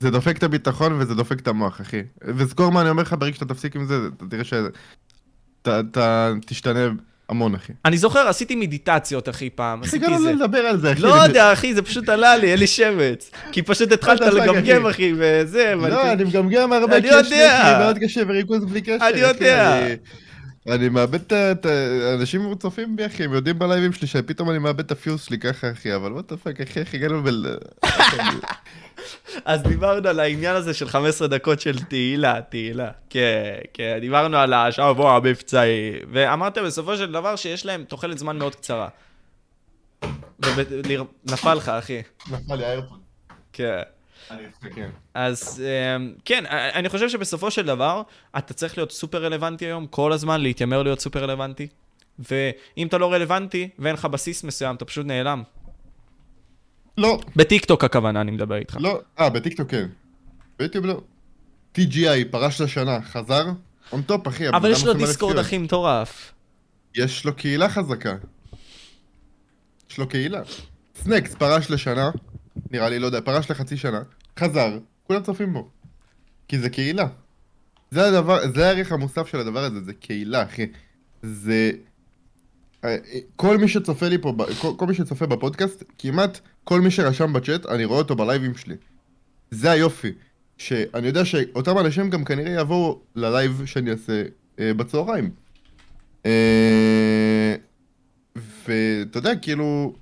זה 0.00 0.10
דופק 0.10 0.36
את 0.38 0.42
הביטחון 0.42 0.92
וזה 1.00 1.14
דופק 1.14 1.40
את 1.40 1.48
המוח, 1.48 1.80
אחי. 1.80 2.02
וזכור 2.24 2.72
מה 2.72 2.80
אני 2.80 2.90
אומר 2.90 3.02
לך, 3.02 3.14
ברגע 3.18 3.34
שאתה 3.34 3.44
תפסיק 3.54 3.76
עם 3.76 3.86
זה, 3.86 3.94
אתה 4.16 4.24
תראה 4.30 4.44
שאתה 4.44 5.80
אתה 5.80 6.32
תשתנה 6.46 6.88
המון, 7.28 7.54
אחי. 7.54 7.72
אני 7.84 7.98
זוכר, 7.98 8.28
עשיתי 8.28 8.54
מדיטציות, 8.56 9.28
אחי, 9.28 9.50
פעם. 9.50 9.82
איך 9.82 9.94
הגענו. 9.94 10.32
לדבר 10.32 10.58
על 10.58 10.80
זה, 10.80 10.92
אחי? 10.92 11.00
לא 11.02 11.08
יודע, 11.08 11.52
אחי, 11.52 11.74
זה 11.74 11.82
פשוט 11.82 12.08
עלה 12.08 12.36
לי, 12.36 12.50
אין 12.50 12.58
לי 12.58 12.66
שמץ. 12.66 13.30
כי 13.52 13.62
פשוט 13.62 13.92
התחלת 13.92 14.22
אתה 14.22 14.30
דפק, 14.30 14.38
לגמגם, 14.38 14.86
אחי. 14.86 15.12
וזה, 15.16 15.74
לא, 15.76 16.12
אני 16.12 16.24
מגמגם 16.24 16.72
הרבה, 16.72 16.96
אני 16.96 17.10
כי 17.10 17.14
יש 17.20 17.30
לי 17.30 17.36
יודע. 17.36 17.62
אחי, 17.62 17.84
מאוד 17.84 17.98
קשה 17.98 18.20
וריכוז 18.28 18.64
בלי 18.64 18.80
קשר. 18.80 19.08
אני 19.08 19.20
יודע. 19.20 19.86
אני- 20.68 20.88
מאבד 20.88 21.32
את 21.32 21.32
ה... 21.66 22.14
אנשים 22.14 22.54
צופים 22.54 22.96
בי, 22.96 23.06
אחי, 23.06 23.24
הם 23.24 23.32
יודעים 23.32 23.58
בלייבים 23.58 23.92
שלי 23.92 24.06
שפתאום 24.06 24.50
אני 24.50 24.58
מאבד 24.58 24.80
את 24.80 24.90
הפוקוס 24.90 25.24
שלי 25.24 25.38
ככה, 25.38 25.70
אחי, 25.72 25.94
אבל 25.94 26.12
what 26.12 26.32
fuck, 26.32 26.60
אחי, 26.60 26.80
איך 26.80 26.94
הגענו 26.94 27.22
בל... 27.22 27.56
אז 29.44 29.62
דיברנו 29.62 30.08
על 30.08 30.20
העניין 30.20 30.56
הזה 30.56 30.74
של 30.74 30.88
15 30.88 31.28
דקות 31.28 31.60
של 31.60 31.78
תהילה, 31.84 32.40
תהילה. 32.48 32.90
כן, 33.10 33.54
כן, 33.74 33.98
דיברנו 34.00 34.36
על 34.36 34.52
השבוע 34.52 35.16
המבצעי, 35.16 35.70
ואמרת 36.12 36.58
בסופו 36.58 36.96
של 36.96 37.12
דבר 37.12 37.36
שיש 37.36 37.66
להם 37.66 37.84
תוחלת 37.84 38.18
זמן 38.18 38.38
מאוד 38.38 38.54
קצרה. 38.54 38.88
ונפל 40.42 41.54
לך, 41.54 41.68
אחי. 41.68 42.02
נפל 42.30 42.54
לי 42.54 42.64
האיירפוד. 42.64 43.00
כן. 43.52 43.80
אסתכל. 44.30 44.80
אז 45.14 45.62
אמ, 45.96 46.12
כן, 46.24 46.44
אני 46.48 46.88
חושב 46.88 47.08
שבסופו 47.08 47.50
של 47.50 47.66
דבר, 47.66 48.02
אתה 48.38 48.54
צריך 48.54 48.78
להיות 48.78 48.92
סופר 48.92 49.24
רלוונטי 49.24 49.64
היום, 49.64 49.86
כל 49.86 50.12
הזמן 50.12 50.40
להתיימר 50.40 50.82
להיות 50.82 51.00
סופר 51.00 51.22
רלוונטי. 51.22 51.68
ואם 52.18 52.86
אתה 52.86 52.98
לא 52.98 53.12
רלוונטי 53.12 53.68
ואין 53.78 53.94
לך 53.94 54.04
בסיס 54.04 54.44
מסוים, 54.44 54.76
אתה 54.76 54.84
פשוט 54.84 55.06
נעלם. 55.06 55.42
לא, 56.98 57.20
בטיקטוק 57.36 57.84
הכוונה, 57.84 58.20
אני 58.20 58.30
מדבר 58.30 58.56
איתך. 58.56 58.76
לא, 58.80 59.00
אה, 59.18 59.30
בטיקטוק 59.30 59.70
כן. 59.70 59.86
ביוטיוב 60.58 60.86
לא. 60.86 61.00
TGI 61.78 62.30
פרש 62.30 62.60
לשנה, 62.60 63.02
חזר? 63.02 63.44
On 63.92 64.02
top, 64.02 64.28
אחי. 64.28 64.48
אבל 64.48 64.70
יש 64.70 64.84
לו 64.84 64.94
דיסקורד. 64.94 65.38
הכי 65.38 65.58
מטורף. 65.58 66.32
יש 66.96 67.24
לו 67.24 67.36
קהילה 67.36 67.68
חזקה. 67.68 68.14
יש 69.90 69.98
לו 69.98 70.08
קהילה. 70.08 70.40
סנקס 70.96 71.34
פרש 71.34 71.70
לשנה, 71.70 72.10
נראה 72.70 72.88
לי, 72.88 72.98
לא 72.98 73.06
יודע, 73.06 73.20
פרש 73.20 73.50
לחצי 73.50 73.76
שנה, 73.76 74.02
חזר, 74.38 74.78
כולם 75.06 75.22
צופים 75.22 75.52
בו. 75.52 75.68
כי 76.48 76.58
זה 76.58 76.70
קהילה. 76.70 77.06
זה 77.90 78.08
הדבר, 78.08 78.52
זה 78.54 78.66
הערך 78.66 78.92
המוסף 78.92 79.26
של 79.26 79.40
הדבר 79.40 79.64
הזה, 79.64 79.80
זה 79.80 79.92
קהילה, 79.92 80.42
אחי. 80.42 80.66
זה... 81.22 81.70
אה, 82.84 82.96
כל 83.36 83.58
מי 83.58 83.68
שצופה 83.68 84.08
לי 84.08 84.18
פה, 84.18 84.34
כל, 84.60 84.72
כל 84.76 84.86
מי 84.86 84.94
שצופה 84.94 85.26
בפודקאסט, 85.26 85.84
כמעט 85.98 86.40
כל 86.64 86.80
מי 86.80 86.90
שרשם 86.90 87.32
בצ'אט, 87.32 87.66
אני 87.66 87.84
רואה 87.84 87.98
אותו 87.98 88.16
בלייבים 88.16 88.54
שלי. 88.54 88.74
זה 89.50 89.70
היופי. 89.70 90.12
שאני 90.58 91.06
יודע 91.06 91.24
שאותם 91.24 91.78
אנשים 91.78 92.10
גם 92.10 92.24
כנראה 92.24 92.60
יבואו 92.60 93.00
ללייב 93.14 93.62
שאני 93.64 93.90
אעשה 93.90 94.22
אה, 94.58 94.74
בצהריים. 94.74 95.30
אה, 96.26 97.54
ואתה 98.36 99.18
יודע, 99.18 99.36
כאילו... 99.36 99.94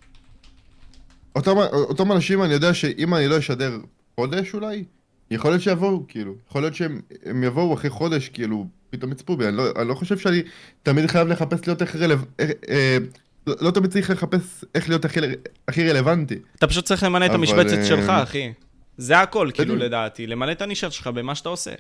אותם, 1.37 1.57
אותם 1.73 2.13
אנשים, 2.13 2.43
אני 2.43 2.53
יודע 2.53 2.75
שאם 2.75 3.15
אני 3.15 3.29
לא 3.29 3.39
אשדר 3.39 3.79
חודש 4.17 4.55
אולי, 4.55 4.85
יכול 5.31 5.51
להיות 5.51 5.63
שיבואו, 5.63 6.05
כאילו. 6.09 6.35
יכול 6.49 6.63
להיות 6.63 6.75
שהם 6.75 7.01
הם 7.25 7.45
יבואו 7.45 7.75
אחרי 7.75 7.91
חודש, 7.91 8.29
כאילו, 8.29 8.67
פתאום 8.91 9.13
יצפו 9.13 9.37
בי. 9.37 9.49
אני 9.49 9.57
לא, 9.57 9.65
אני 9.77 9.89
לא 9.89 9.95
חושב 9.95 10.19
שאני 10.19 10.43
תמיד 10.83 11.07
חייב 11.07 11.29
לחפש 11.29 11.67
להיות 11.67 11.83
איך 11.83 11.97
רלו... 11.97 12.15
אה, 12.41 12.51
אה, 12.69 12.99
לא, 13.47 13.55
לא 13.61 13.71
תמיד 13.71 13.91
צריך 13.91 14.11
לחפש 14.11 14.65
איך 14.75 14.89
להיות 14.89 15.05
הכי, 15.05 15.21
הכי 15.69 15.91
רלוונטי. 15.91 16.39
אתה 16.59 16.67
פשוט 16.67 16.85
צריך 16.85 17.03
למלא 17.03 17.27
את 17.27 17.31
המשבצת 17.31 17.79
אה, 17.79 17.85
שלך, 17.85 18.09
אחי. 18.09 18.53
זה 18.97 19.21
הכל, 19.21 19.51
כאילו. 19.55 19.77
לדעתי. 19.77 20.27
למלא 20.27 20.53
את 20.53 20.63
הנישה 20.63 20.91
שלך 20.91 21.07
במה 21.07 21.35
שאתה 21.35 21.49
עושה. 21.49 21.71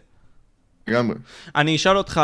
לגמרי. 0.88 1.16
אני 1.56 1.76
אשאל 1.76 1.96
אותך, 1.96 2.20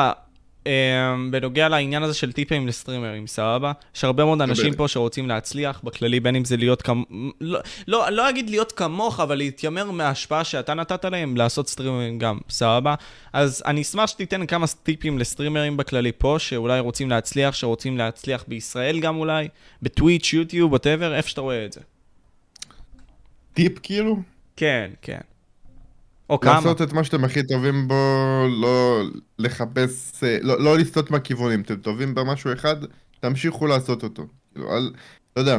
בנוגע 1.31 1.69
לעניין 1.69 2.03
הזה 2.03 2.15
של 2.15 2.33
טיפים 2.33 2.69
לסטרימרים, 2.69 3.27
סבבה? 3.27 3.73
יש 3.97 4.05
הרבה 4.05 4.25
מאוד 4.25 4.43
אנשים. 4.43 4.75
פה 4.75 4.89
שרוצים 4.89 5.29
להצליח, 5.29 5.81
בכללי, 5.85 6.21
בין 6.21 6.37
אם 6.37 6.45
זה 6.45 6.57
להיות 6.57 6.83
כמ... 6.83 7.03
לא, 7.41 7.59
לא, 7.89 8.11
לא 8.11 8.29
אגיד 8.31 8.51
להיות 8.51 8.73
כמוך, 8.73 9.21
אבל 9.21 9.35
להתיימר 9.35 9.91
מההשפעה 9.91 10.45
שאתה 10.45 10.75
נתת 10.75 11.05
להם, 11.05 11.37
לעשות 11.37 11.69
סטרימרים 11.69 12.19
גם, 12.19 12.39
סבבה? 12.49 12.95
אז 13.33 13.63
אני 13.67 13.83
אשמח 13.83 14.07
שתיתן 14.07 14.47
כמה 14.47 14.67
טיפים 14.83 15.19
לסטרימרים 15.19 15.77
בכללי 15.77 16.13
פה, 16.19 16.37
שאולי 16.39 16.81
רוצים 16.81 17.11
להצליח, 17.11 17.55
שרוצים 17.55 17.99
להצליח 17.99 18.45
בישראל 18.49 19.01
גם 19.01 19.17
אולי, 19.17 19.49
בטוויץ', 19.83 20.33
יוטיוב, 20.33 20.73
ווטאבר, 20.73 21.15
איפה 21.15 21.29
שאתה 21.29 21.41
רואה 21.41 21.65
את 21.65 21.73
זה. 21.73 21.81
טיפ 23.55 23.79
כאילו? 23.83 24.17
כן, 24.57 24.91
כן. 25.03 25.21
או 26.31 26.41
כמה. 26.41 26.55
לעשות 26.55 26.83
את 26.83 26.93
מה 26.93 27.05
שאתם 27.05 27.25
הכי 27.25 27.47
טובים 27.47 27.89
בו, 27.89 27.95
לא 28.61 29.03
לחפש, 29.39 30.25
אה, 30.25 30.39
לא, 30.43 30.61
לא 30.61 30.79
לסטות 30.79 31.11
מהכיוונים. 31.11 31.61
אתם 31.61 31.77
טובים 31.77 32.15
במשהו 32.15 32.53
אחד, 32.53 32.77
תמשיכו 33.21 33.67
לעשות 33.67 34.03
אותו. 34.03 34.27
כאילו, 34.55 34.77
אל, 34.77 34.91
לא 35.37 35.41
יודע, 35.41 35.59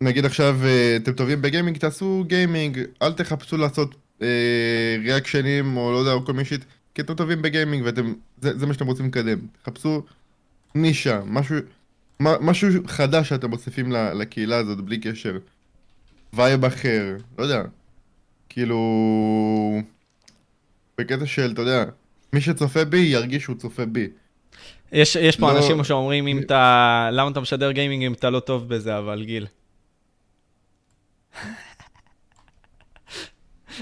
נגיד 0.00 0.24
עכשיו 0.24 0.58
אה, 0.64 0.96
אתם 0.96 1.12
טובים 1.12 1.42
בגיימינג, 1.42 1.78
תעשו 1.78 2.24
גיימינג, 2.26 2.80
אל 3.02 3.12
תחפשו 3.12 3.56
לעשות 3.56 3.94
אה, 4.22 4.96
ריאקשנים 5.02 5.76
או 5.76 5.92
לא 5.92 5.96
יודע, 5.98 6.12
או 6.12 6.24
כל 6.24 6.32
מיני 6.32 6.44
שיט, 6.44 6.64
כי 6.94 7.02
אתם 7.02 7.14
טובים 7.14 7.42
בגיימינג 7.42 7.84
ואתם, 7.84 8.12
זה, 8.40 8.58
זה 8.58 8.66
מה 8.66 8.74
שאתם 8.74 8.86
רוצים 8.86 9.06
לקדם. 9.06 9.38
תחפשו 9.62 10.02
נישה, 10.74 11.20
משהו, 11.26 11.56
מה, 12.20 12.34
משהו 12.40 12.68
חדש 12.86 13.28
שאתם 13.28 13.50
מוסיפים 13.50 13.92
לקהילה 13.92 14.56
הזאת 14.56 14.80
בלי 14.80 14.98
קשר. 14.98 15.38
וייב 16.32 16.64
אחר, 16.64 17.16
לא 17.38 17.42
יודע. 17.44 17.62
כאילו... 18.60 19.80
בקטע 20.98 21.26
של, 21.26 21.50
אתה 21.52 21.62
יודע, 21.62 21.84
מי 22.32 22.40
שצופה 22.40 22.84
בי 22.84 22.98
ירגיש 22.98 23.42
שהוא 23.42 23.56
צופה 23.56 23.84
בי. 23.86 24.08
יש, 24.92 25.16
יש 25.16 25.36
פה 25.36 25.52
לא- 25.52 25.56
אנשים 25.58 25.84
שאומרים 25.84 26.26
אם 26.26 26.38
אתה, 26.38 27.08
למה 27.12 27.30
אתה 27.30 27.40
משדר 27.40 27.70
גיימינג 27.70 28.04
אם 28.04 28.12
אתה 28.12 28.30
לא 28.30 28.40
טוב 28.40 28.68
בזה, 28.68 28.98
אבל 28.98 29.24
גיל. 29.24 29.46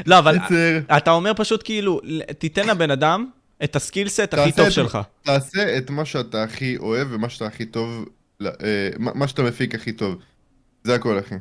לא, 0.07 0.19
אבל 0.19 0.39
קיצר, 0.39 0.79
אתה 0.97 1.11
אומר 1.11 1.33
פשוט 1.37 1.61
כאילו, 1.65 2.01
תיתן 2.39 2.67
לבן 2.69 2.91
אדם 2.91 3.31
את 3.65 3.77
ה 3.77 3.83
skill 3.83 4.15
set 4.15 4.35
הכי 4.35 4.53
טוב 4.53 4.67
את- 4.67 4.73
שלך. 4.73 4.99
תעשה 5.23 5.79
את 5.79 5.91
מה 5.91 6.05
שאתה 6.05 6.43
הכי 6.43 6.77
אוהב 6.77 7.09
ומה 7.11 7.29
שאתה 7.29 7.47
הכי 7.47 7.67
טוב, 7.67 8.05
אה, 8.43 8.49
מה 8.99 9.11
מה 9.15 9.29
שאתה 9.29 9.43
מפיק 9.43 9.75
הכי 9.75 9.93
טוב. 9.93 10.17
זה 10.85 10.95
הכל, 10.95 11.19
אחי. 11.19 11.35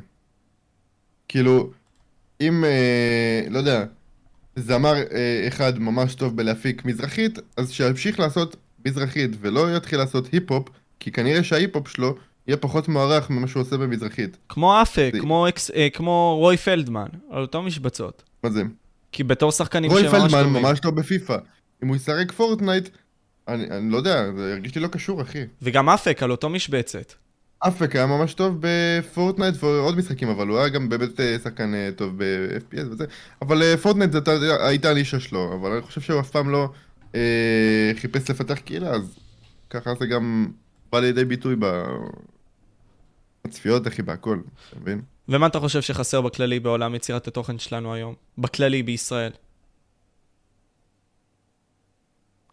כאילו, 1.28 1.70
אם, 2.40 2.64
אה, 2.64 2.70
לא 3.50 3.58
יודע, 3.58 3.84
זמר 4.56 4.94
אה, 4.96 5.44
אחד 5.48 5.78
ממש 5.78 6.14
טוב 6.14 6.36
בלהפיק 6.36 6.84
מזרחית, 6.84 7.38
אז 7.56 7.70
שימשיך 7.72 8.20
לעשות 8.20 8.56
מזרחית 8.86 9.30
ולא 9.40 9.76
יתחיל 9.76 9.98
לעשות 9.98 10.28
היפ-הופ, 10.32 10.68
כי 11.00 11.12
כנראה 11.12 11.44
שההיפ-הופ 11.44 11.88
שלו 11.88 12.14
יהיה 12.46 12.56
פחות 12.56 12.88
מוערך 12.88 13.30
ממה 13.30 13.46
שהוא 13.48 13.60
עושה 13.60 13.76
במזרחית. 13.76 14.36
כמו 14.48 14.82
אפק, 14.82 15.10
זה- 15.14 15.20
כמו, 15.20 15.48
אקס, 15.48 15.70
אה, 15.70 15.88
כמו 15.92 16.36
רוי 16.40 16.56
פלדמן, 16.56 17.06
על 17.30 17.42
אותו 17.42 17.62
משבצות. 17.62 18.22
מה 18.44 18.50
זה? 18.50 18.62
כי 19.12 19.24
בתור 19.24 19.52
שחקנים 19.52 19.90
רוי 19.90 20.02
שממש 20.02 20.12
פלדמן 20.12 20.42
טובים. 20.44 20.62
ממש 20.62 20.80
טוב 20.80 20.96
בפיפא. 20.96 21.36
אם 21.82 21.88
הוא 21.88 21.96
ישחק 21.96 22.32
פורטנייט, 22.32 22.88
אני, 23.48 23.70
אני 23.70 23.90
לא 23.90 23.96
יודע, 23.96 24.24
זה 24.36 24.52
הרגיש 24.52 24.74
לי 24.74 24.80
לא 24.80 24.88
קשור, 24.88 25.22
אחי. 25.22 25.38
וגם 25.62 25.88
אפק 25.88 26.22
על 26.22 26.30
אותו 26.30 26.48
משבצת. 26.48 27.12
אפק 27.68 27.96
היה 27.96 28.06
ממש 28.06 28.34
טוב 28.34 28.58
בפורטנייט 28.60 29.54
ועוד 29.62 29.96
משחקים, 29.96 30.28
אבל 30.28 30.48
הוא 30.48 30.58
היה 30.58 30.68
גם 30.68 30.88
באמת 30.88 31.20
אה, 31.20 31.36
שחקן 31.44 31.74
אה, 31.74 31.88
טוב 31.96 32.12
ב-FPS 32.16 32.86
וזה. 32.90 33.04
אבל 33.42 33.62
אה, 33.62 33.76
פורטנייט 33.76 34.12
זאת 34.12 34.28
הייתה- 34.28 34.90
הנישה 34.90 35.20
שלו, 35.20 35.54
אבל 35.54 35.70
אני 35.72 35.82
חושב 35.82 36.00
שהוא 36.00 36.20
אף 36.20 36.30
פעם 36.30 36.50
לא 36.50 36.68
אה, 37.14 37.20
חיפש 38.00 38.30
לפתח 38.30 38.58
קהילה, 38.58 38.90
אז 38.90 39.18
ככה 39.70 39.94
זה 40.00 40.06
גם 40.06 40.48
בא 40.92 41.00
לידי 41.00 41.24
ביטוי 41.24 41.56
בצפיות, 43.46 43.86
אחי, 43.88 44.02
בהכל, 44.02 44.38
אתה 44.70 44.80
מבין? 44.80 45.00
ומה 45.28 45.46
אתה 45.46 45.60
חושב 45.60 45.82
שחסר 45.82 46.20
בכללי 46.20 46.60
בעולם 46.60 46.94
יצירת 46.94 47.28
התוכן 47.28 47.58
שלנו 47.58 47.94
היום? 47.94 48.14
בכללי, 48.38 48.82
בישראל. 48.82 49.30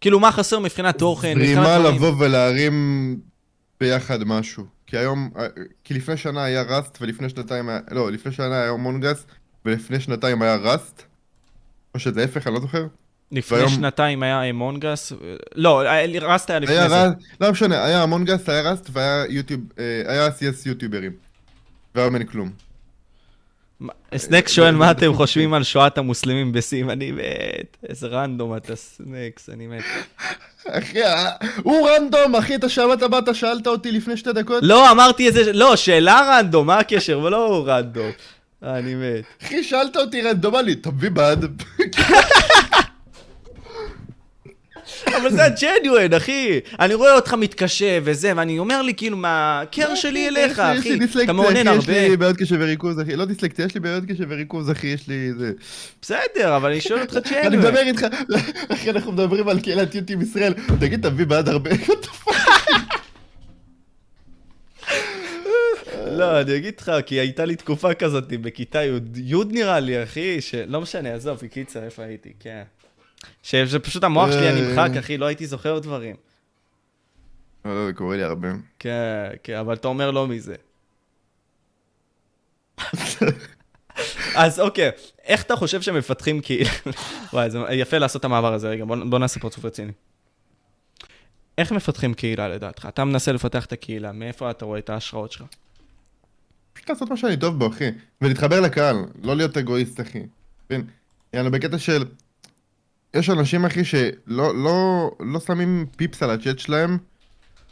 כאילו, 0.01 0.19
מה 0.19 0.31
חסר 0.31 0.59
מבחינת 0.59 0.97
תוכן? 0.97 1.33
זרימה? 1.38 1.79
לבוא 1.79 2.13
ולהרים 2.19 3.19
ביחד 3.82 4.24
משהו. 4.24 4.66
כי 4.88 4.98
היום, 4.98 5.30
אה, 5.40 5.48
כי 5.84 5.94
לפני 5.94 6.18
שנה 6.18 6.44
היה 6.44 6.62
ראסט 6.62 6.98
ולפני 7.02 7.30
שנתיים 7.30 7.70
היה, 7.70 7.80
לא, 7.91 8.12
לפני 8.12 8.32
שנה 8.32 8.62
היה 8.62 8.74
אמונגס 8.73 9.26
ולפני 9.66 9.99
שנתיים 9.99 10.41
היה 10.41 10.56
ראסט. 10.56 11.03
או 11.95 11.99
שזה 11.99 12.22
ההפך, 12.22 12.48
אני 12.48 12.56
לא 12.56 12.62
זוכר. 12.62 12.86
לפני 13.32 13.58
והיום- 13.58 13.72
שנתיים 13.72 14.24
היה 14.24 14.49
אמונגס, 14.49 15.14
לא, 15.56 15.82
ראסט 16.22 16.49
היה 16.49 16.60
לפני 16.60 16.76
היה 16.78 16.90
זה. 16.90 16.95
ראסט, 17.03 17.16
לא 17.41 17.52
משנה, 17.52 17.86
היה 17.86 18.03
אמונגס, 18.03 18.49
היה 18.49 18.72
ראסט 18.72 18.90
והיה 18.91 19.26
יוטיוב, 19.30 19.62
אה, 19.80 20.02
היה 20.12 20.28
CS 20.28 20.66
יוטיוברים. 20.68 21.12
והיום 21.95 22.16
אין 22.16 22.24
כלום. 22.28 22.49
מה- 23.82 23.94
סנקס 24.18 24.52
שואל 24.52 24.76
מה 24.76 24.91
אתם 24.91 25.14
חושבים 25.14 25.53
על 25.53 25.64
שואת 25.64 25.98
המוסלמים 25.98 26.52
בסים, 26.52 26.90
אני 26.90 27.12
מת, 27.12 27.78
איזה 27.90 28.08
רנדום 28.08 28.58
אתה 28.58 28.76
סנקס, 28.76 29.49
אני 29.49 29.68
מת. 29.68 29.84
אחי, 30.70 30.99
הוא 31.64 31.90
רנדום, 31.90 32.36
אחי, 32.36 32.56
אתה 32.56 32.70
שמעת 32.70 33.03
באת, 33.03 33.36
שאלת 33.36 33.68
אותי 33.68 33.91
לפני 33.91 34.18
שתי 34.18 34.34
דקות? 34.34 34.64
לא, 34.64 34.91
אמרתי 34.91 35.28
איזה, 35.28 35.53
לא, 35.53 35.76
שאלה 35.76 36.22
רנדום, 36.40 36.68
מה 36.68 36.78
הקשר? 36.80 37.20
ולא 37.20 37.64
רנדום. 37.68 38.12
אני 38.64 38.95
מת. 38.95 39.24
אחי, 39.44 39.64
שאלת 39.64 39.98
אותי 39.98 40.22
רנדומלי, 40.22 40.74
אתה 40.74 40.90
מביא 40.91 41.10
בד? 41.10 41.38
אבל 45.17 45.29
זה 45.31 45.43
הג'ניואן, 45.45 46.13
אחי. 46.13 46.59
אני 46.79 46.93
רואה 46.93 47.15
אותך 47.15 47.33
מתקשה 47.33 47.99
וזה, 48.03 48.31
ואני 48.35 48.59
אומר 48.59 48.81
לי, 48.81 48.93
כאילו, 48.93 49.17
מהקר 49.17 49.95
שלי 49.95 50.27
אליך, 50.27 50.61
יש 50.75 50.85
לי- 50.85 50.99
יש 51.03 51.09
אחי. 51.15 51.23
אתה 51.23 51.33
מעונן 51.33 51.67
אחי, 51.67 51.77
יש 51.77 51.89
הרבה. 51.89 52.07
לי 52.07 52.17
בעיות 52.17 52.38
קשב 52.38 52.55
וריכוז, 52.59 53.01
אחי. 53.01 53.15
לא 53.15 53.25
דיסלקציה, 53.25 53.65
יש 53.65 53.73
לי 53.73 53.79
בעיות 53.79 54.03
קשב 54.05 54.25
וריכוז, 54.29 54.71
אחי, 54.71 54.88
יש 54.88 55.07
לי 55.07 55.33
זה. 55.38 55.51
בסדר, 56.01 56.55
אבל 56.57 56.71
אני 56.71 56.81
שואל 56.81 57.01
אותך 57.01 57.17
אני 57.17 57.23
ג'ניואן. 57.43 57.59
מדבר 57.59 57.79
איתך, 57.79 58.05
אחי, 58.73 58.89
אנחנו 58.89 59.11
מדברים 59.11 59.47
על 59.49 59.59
קהילת 59.59 59.95
יוטיוב 59.95 60.21
ישראל. 60.21 60.53
תגיד, 60.79 60.99
אתה 60.99 61.09
מביא 61.09 61.25
בעד 61.25 61.49
הרבה? 61.49 61.69
לא, 66.11 66.41
אני 66.41 66.55
אגיד 66.55 66.73
לך, 66.79 66.91
כי 67.05 67.15
הייתה 67.15 67.45
לי 67.45 67.55
תקופה 67.55 67.93
כזאת 67.93 68.27
בכיתה 68.27 68.83
י', 68.83 68.89
י' 69.15 69.35
נראה 69.51 69.79
לי, 69.79 70.03
אחי, 70.03 70.41
שלא 70.41 70.81
משנה, 70.81 71.13
עזוב, 71.13 71.39
בקיצר, 71.43 71.83
איפה 71.83 72.03
הייתי, 72.03 72.29
כן. 72.39 72.61
שזה 73.43 73.80
פשוט 73.80 74.03
המוח 74.03 74.31
שלי 74.31 74.48
אה. 74.48 74.52
הנמחק, 74.52 74.98
אחי, 74.98 75.18
לא 75.18 75.26
הייתי 75.26 75.48
זוכר 75.48 75.80
דברים. 75.80 76.15
לא, 77.65 77.76
לא, 77.76 77.85
זה 77.85 77.93
קורה 77.93 78.18
לי 78.18 78.23
הרבה. 78.23 78.48
כן, 78.80 79.30
כן, 79.43 79.57
אבל 79.57 79.73
אתה 79.73 79.88
אומר 79.88 80.11
לא 80.11 80.27
מזה. 80.27 80.56
אז 84.35 84.60
אוקיי, 84.60 84.89
איך 85.23 85.43
אתה 85.43 85.56
חושב 85.56 85.81
שמפתחים 85.81 86.41
קהילה? 86.41 86.69
וואי, 87.34 87.49
זה 87.49 87.60
יפה 87.72 87.98
לעשות 87.98 88.19
את 88.19 88.26
המעבר 88.26 88.53
הזה, 88.53 88.69
רגע, 88.69 88.85
בוא, 88.85 88.98
בוא 89.10 89.19
נעשה 89.19 89.39
פרצוף 89.39 89.65
רציני. 89.65 89.91
איך 91.57 91.72
מפתחים 91.72 92.14
קהילה 92.14 92.48
לדעתך? 92.48 92.85
אתה 92.89 93.06
מנסה 93.06 93.31
לפתח 93.31 93.65
את 93.65 93.72
הקהילה, 93.72 94.11
מאיפה 94.11 94.52
אתה 94.52 94.65
רואה 94.65 94.80
את 94.80 94.89
ההשראות 94.89 95.31
שלך? 95.31 95.43
פשוט 96.73 96.89
לעשות 96.89 97.10
מה 97.10 97.18
שאני 97.18 97.38
טוב 97.38 97.60
בו, 97.60 97.68
אחי. 97.68 97.89
ולהתחבר 98.22 98.60
לקהל, 98.60 98.95
לא 99.23 99.35
להיות 99.35 99.57
אגואיסט, 99.57 100.02
אחי. 100.02 100.23
מבין? 100.65 100.88
יאללה, 101.34 101.49
בקטע 101.49 101.77
של... 101.77 102.03
יש 103.13 103.29
אנשים, 103.29 103.65
אחי, 103.65 103.85
שלא 103.85 104.55
לא, 104.63 105.11
לא 105.19 105.39
שמים 105.39 105.85
פיפס 105.97 106.23
על 106.23 106.29
הצ'אט 106.29 106.59
שלהם, 106.59 106.97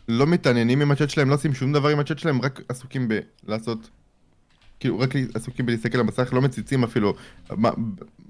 לא 0.07 0.27
מתעניינים 0.27 0.81
עם 0.81 0.91
הצ'אט 0.91 1.09
שלהם, 1.09 1.29
לא 1.29 1.35
עושים 1.35 1.53
שום 1.53 1.73
דבר 1.73 1.89
עם 1.89 1.99
הצ'אט 1.99 2.19
שלהם, 2.19 2.41
רק 2.41 2.61
עסוקים 2.69 3.07
בלעשות... 3.43 3.89
כאילו, 4.79 4.99
רק 4.99 5.09
עסוקים 5.33 5.65
בלהסתכל 5.65 5.97
על 5.97 6.01
המסך, 6.01 6.33
לא 6.33 6.41
מציצים 6.41 6.83
אפילו 6.83 7.13
מה, 7.49 7.69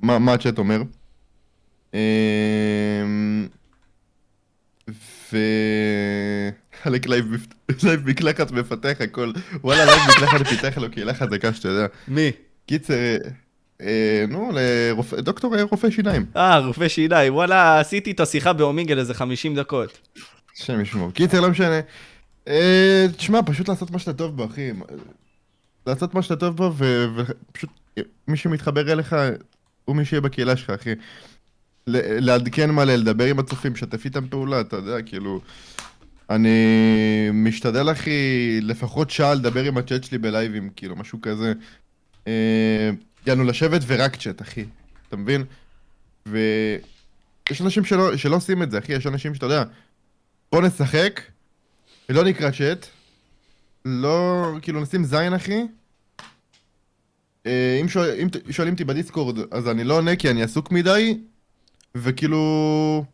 מה, 0.01 0.19
מה 0.19 0.33
הצ'אט 0.33 0.57
אומר. 0.57 0.81
אמ, 1.93 3.47
ו... 4.89 5.37
חלק 6.83 7.07
לייב 7.07 7.25
מקלחת 8.05 8.51
מפתח 8.51 8.97
הכל. 8.99 9.31
וואלה, 9.61 9.85
לייב 9.85 10.01
מקלחת 10.09 10.47
פיתח 10.47 10.77
לו 10.77 10.91
קהילה 10.91 11.13
חזקה 11.13 11.53
שאתה 11.53 11.67
יודע. 11.69 11.87
מי? 12.07 12.31
קיצר, 12.65 13.17
נו, 14.29 14.51
לרופא, 14.53 15.21
דוקטור 15.21 15.55
אה, 15.55 15.63
רופא 15.63 15.89
שיניים. 15.89 16.25
אה, 16.35 16.59
רופא 16.59 16.87
שיניים, 16.87 17.33
וואלה, 17.33 17.79
עשיתי 17.79 18.09
איתו 18.09 18.25
שיחה 18.25 18.53
באומיגל 18.53 18.99
איזה 18.99 19.13
50 19.13 19.55
דקות. 19.55 19.99
השם 20.55 20.81
ישמור. 20.81 21.11
קיצר, 21.11 21.41
לא 21.41 21.49
משנה. 21.49 21.79
אה, 22.47 23.05
תשמע, 23.17 23.39
פשוט 23.45 23.69
לעשות 23.69 23.91
מה 23.91 23.99
שאתה 23.99 24.13
טוב 24.13 24.35
בו, 24.35 24.45
אחי. 24.45 24.71
לעשות 25.87 26.13
מה 26.13 26.21
שאתה 26.21 26.35
טוב 26.35 26.55
בו, 26.55 26.73
ופשוט 26.77 27.69
מי 28.27 28.37
שמתחבר 28.37 28.91
אליך, 28.91 29.15
הוא 29.85 29.95
מי 29.95 30.05
שיהיה 30.05 30.21
בקהילה 30.21 30.57
שלך, 30.57 30.69
אחי. 30.69 30.93
לעדכן 31.87 32.71
מלא, 32.71 32.95
לדבר 32.95 33.25
עם 33.25 33.39
הצופים, 33.39 33.73
לשתף 33.73 34.05
איתם 34.05 34.27
פעולה, 34.27 34.61
אתה 34.61 34.75
יודע, 34.75 35.01
כאילו... 35.01 35.41
אני 36.29 37.29
משתדל, 37.33 37.91
אחי, 37.91 38.59
לפחות 38.61 39.09
שעה 39.09 39.33
לדבר 39.33 39.63
עם 39.63 39.77
הצ'אט 39.77 40.03
שלי 40.03 40.17
בלייבים, 40.17 40.69
כאילו, 40.75 40.95
משהו 40.95 41.19
כזה. 41.21 41.53
יענו, 43.27 43.43
לשבת 43.43 43.81
ורק 43.87 44.15
צ'אט, 44.15 44.41
אחי. 44.41 44.65
אתה 45.07 45.17
מבין? 45.17 45.45
ויש 46.25 47.61
אנשים 47.61 47.85
שלא, 47.85 48.17
שלא 48.17 48.35
עושים 48.35 48.63
את 48.63 48.71
זה, 48.71 48.77
אחי, 48.77 48.93
יש 48.93 49.07
אנשים 49.07 49.35
שאתה 49.35 49.45
יודע, 49.45 49.63
בוא 50.51 50.61
נשחק, 50.61 51.21
ולא 52.09 52.23
נקרא 52.23 52.51
צ'אט, 52.51 52.85
לא, 53.85 54.45
כאילו 54.61 54.81
נשים 54.81 55.03
זין 55.03 55.33
אחי. 55.33 55.61
אה, 57.45 57.77
אם, 57.81 57.89
שואל, 57.89 58.19
אם 58.21 58.51
שואלים 58.51 58.73
אותי 58.73 58.83
בדיסקורד, 58.83 59.37
אז 59.51 59.67
אני 59.67 59.83
לא 59.83 59.93
עונה 59.93 60.15
כי 60.15 60.29
אני 60.29 60.43
עסוק 60.43 60.71
מדי, 60.71 61.17
וכאילו... 61.95 63.05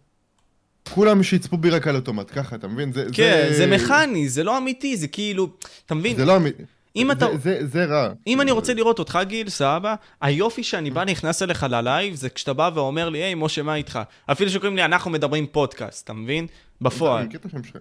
כולם 0.94 1.23
שיצפו 1.23 1.57
בי 1.57 1.69
רק 1.69 1.88
על 1.88 1.95
אוטומט, 1.95 2.32
ככה, 2.32 2.56
אתה 2.56 2.68
מבין? 2.68 2.94
זה, 2.94 3.06
כן, 3.14 3.48
זה 3.57 3.68
מכני, 3.68 4.30
זה 4.30 4.44
לא 4.44 4.57
אמיתי, 4.57 4.98
זה 4.98 5.07
כאילו, 5.07 5.49
אתה 5.86 5.95
מבין? 5.95 6.15
זה 6.15 6.26
לא 6.26 6.38
אמיתי. 6.38 6.64
אם 6.95 7.07
זה, 7.07 7.13
אתה... 7.13 7.38
זה, 7.38 7.59
זה 7.67 7.85
רע. 7.85 8.09
אם 8.27 8.41
אני 8.41 8.51
רוצה 8.51 8.73
לראות 8.73 8.99
אותך, 8.99 9.19
גיל, 9.23 9.49
סבבה, 9.49 9.95
היופי 10.22 10.63
שאני 10.63 10.91
בא, 10.91 11.03
נכנס 11.03 11.41
אליך 11.41 11.65
ללייב, 11.69 12.15
זה 12.15 12.30
כשאתה 12.30 12.53
בא 12.53 12.69
ואומר 12.73 13.09
לי, 13.09 13.19
היי, 13.23 13.34
משה, 13.35 13.63
מה 13.63 13.76
איתך? 13.76 13.99
אפילו 14.31 14.49
שקוראים 14.51 14.76
לי, 14.76 14.85
אנחנו 14.85 15.11
מדברים 15.11 15.45
פודקאסט, 15.47 16.03
אתה 16.03 16.13
מבין? 16.13 16.47
בפועל. 16.81 17.27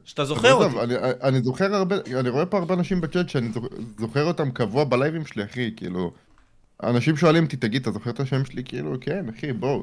שאתה 0.04 0.24
זוכר 0.24 0.52
אותי. 0.54 0.80
אני, 0.80 0.94
אני 1.22 1.42
זוכר 1.42 1.74
הרבה, 1.74 1.96
אני 2.20 2.28
רואה 2.28 2.46
פה 2.46 2.58
הרבה 2.58 2.74
אנשים 2.74 3.00
בצ'אט 3.00 3.28
שאני 3.28 3.48
זוכר, 3.52 3.66
זוכר 3.98 4.24
אותם 4.24 4.50
קבוע 4.50 4.84
בלייבים 4.84 5.26
שלי, 5.26 5.44
אחי, 5.44 5.70
כאילו... 5.76 6.12
אנשים 6.82 7.16
שואלים 7.16 7.44
אותי, 7.44 7.56
תגיד, 7.56 7.82
אתה 7.82 7.90
זוכר 7.90 8.10
את 8.10 8.20
השם 8.20 8.44
שלי? 8.44 8.62
כאילו, 8.64 8.96
כן, 9.00 9.24
אחי, 9.38 9.52
בואו. 9.52 9.82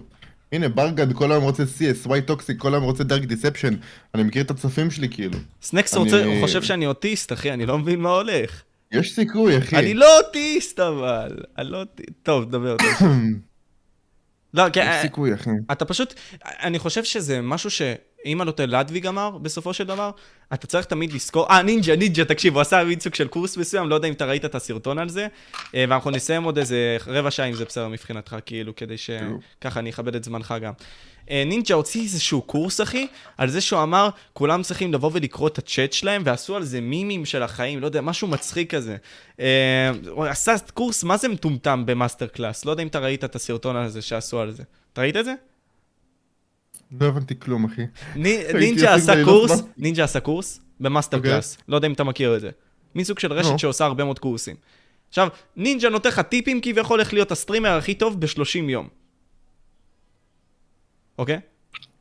הנה, 0.52 0.70
ברגד 0.70 1.14
כל 1.14 1.32
היום 1.32 1.44
רוצה 1.44 1.64
CS, 1.64 2.08
וואי 2.08 2.22
toxic, 2.22 2.58
כל 2.60 2.74
היום 2.74 2.84
רוצה 2.84 3.04
Dark 3.04 3.22
Deception. 3.24 3.74
אני 4.16 4.24
מכיר 4.24 4.44
את 4.44 4.52
הצופים 4.52 4.92
שלי, 4.92 5.10
כאילו. 5.10 5.38
סנקס 5.62 5.94
אני- 5.94 6.04
רוצה, 6.04 6.26
הוא 6.26 6.42
חושב 6.42 6.64
שאני 6.64 6.88
אוטיסט, 6.88 7.34
אחי, 7.34 7.54
אני 7.54 7.66
לא 7.66 7.78
מבין 7.78 8.00
מה 8.00 8.10
הולך. 8.10 8.62
יש 8.92 9.16
סיכוי, 9.16 9.58
אחי. 9.58 9.76
אני 9.76 9.94
לא 9.94 10.20
אוטיסט, 10.20 10.80
אבל. 10.80 11.38
אני 11.58 11.70
לא 11.70 11.80
אוטיסט. 11.80 12.10
טוב, 12.24 12.52
דבר. 12.52 12.76
לא, 14.54 14.64
כן, 14.74 14.82
יש 14.82 14.88
אה, 14.88 15.02
סיכוי, 15.02 15.34
אחי. 15.34 15.50
אתה 15.72 15.86
פשוט, 15.86 16.14
אני 16.44 16.80
חושב 16.80 17.04
שזה 17.04 17.42
משהו 17.42 17.72
שאם 17.72 18.42
אני 18.42 18.48
לא 18.48 18.52
טועה, 18.52 18.68
לדוויג 18.68 19.08
אמר 19.08 19.38
בסופו 19.38 19.74
של 19.74 19.84
דבר, 19.84 20.12
אתה 20.54 20.68
צריך 20.68 20.86
תמיד 20.86 21.14
לזכור, 21.14 21.48
אה, 21.50 21.62
נינג'ה, 21.62 21.96
נינג'ה, 21.96 22.26
תקשיב, 22.26 22.54
הוא 22.54 22.62
עשה 22.62 22.84
מיצג 22.84 23.16
של 23.16 23.28
קורס 23.28 23.58
מסוים, 23.58 23.90
לא 23.90 23.96
יודע 23.96 24.08
אם 24.08 24.14
אתה 24.14 24.26
ראית 24.26 24.46
את 24.46 24.56
הסרטון 24.56 25.00
על 25.00 25.10
זה, 25.10 25.28
אה, 25.76 25.86
ואנחנו 25.90 26.12
נסיים 26.12 26.44
עוד 26.44 26.58
איזה 26.58 26.98
רבע 27.08 27.32
שעה 27.32 27.46
אם 27.46 27.54
זה 27.54 27.66
בסדר 27.66 27.88
מבחינתך, 27.88 28.36
כאילו, 28.46 28.76
כדי 28.76 28.96
שככה 28.98 29.80
אני 29.80 29.90
אכבד 29.90 30.16
את 30.16 30.24
זמנך 30.24 30.56
גם. 30.62 30.74
אה, 31.32 31.44
נינג'ה 31.46 31.76
הוציא 31.76 32.02
איזשהו 32.02 32.42
קורס, 32.42 32.82
אחי, 32.82 33.08
על 33.38 33.50
זה 33.50 33.62
שהוא 33.62 33.84
אמר, 33.84 34.10
כולם 34.34 34.62
צריכים 34.64 34.94
לבוא 34.94 35.10
ולקרוא 35.14 35.48
את 35.48 35.58
הצ'אט 35.58 35.94
שלהם, 35.94 36.22
ועשו 36.26 36.56
על 36.56 36.64
זה 36.64 36.82
מימים 36.82 37.26
של 37.26 37.44
החיים, 37.44 37.80
לא 37.80 37.86
יודע, 37.86 38.02
משהו 38.02 38.28
מצחיק 38.28 38.76
כזה. 38.76 38.98
אה, 39.40 39.92
הוא 40.10 40.26
עשה 40.26 40.56
קורס, 40.74 41.04
מה 41.04 41.18
זה 41.18 41.28
מטומטם 41.28 41.84
ב 41.86 42.28
MasterClass? 42.28 42.66
לא 42.66 42.72
יודע 42.72 42.84
אם 42.84 42.88
אתה 42.88 43.00
ראית 43.00 43.24
את 43.24 43.36
הסרטון 43.36 43.76
הזה 43.76 44.02
שעשו 44.02 44.40
על 44.40 44.52
זה. 44.52 44.64
אתה 44.94 45.02
ראית 45.02 45.18
את 45.18 45.26
זה? 45.26 45.34
לא 47.02 47.06
הבנתי 47.06 47.40
כלום, 47.40 47.66
אחי. 47.66 47.82
נינג'ה 48.60 48.94
עשה 48.94 49.24
קורס, 49.26 49.52
בס- 49.52 49.64
נינג'ה 49.78 50.04
עשה 50.04 50.20
קורס 50.20 50.60
ב 50.80 50.85
Master 50.85 51.18
אוקיי. 51.18 51.32
Class. 51.32 51.58
לא 51.68 51.76
יודע 51.76 51.88
אם 51.88 51.94
אתה 51.94 52.04
מכיר 52.04 52.36
את 52.36 52.42
זה. 52.42 52.50
מין 52.96 53.06
סוג 53.06 53.20
של 53.20 53.34
רשת 53.34 53.52
נו. 53.52 53.60
שעושה 53.60 53.86
הרבה 53.86 54.04
מאוד 54.04 54.20
קורסים. 54.20 54.56
עכשיו, 55.10 55.28
נינג'ה 55.56 55.90
נותן 55.90 56.10
לך 56.10 56.20
טיפים 56.20 56.60
כביכול 56.62 57.00
איך 57.00 57.14
להיות 57.14 57.32
הסטרימר 57.32 57.70
הכי 57.70 57.94
טוב 57.94 58.20
ב-30 58.22 58.70
יום. 58.70 59.01
אוקיי? 61.20 61.40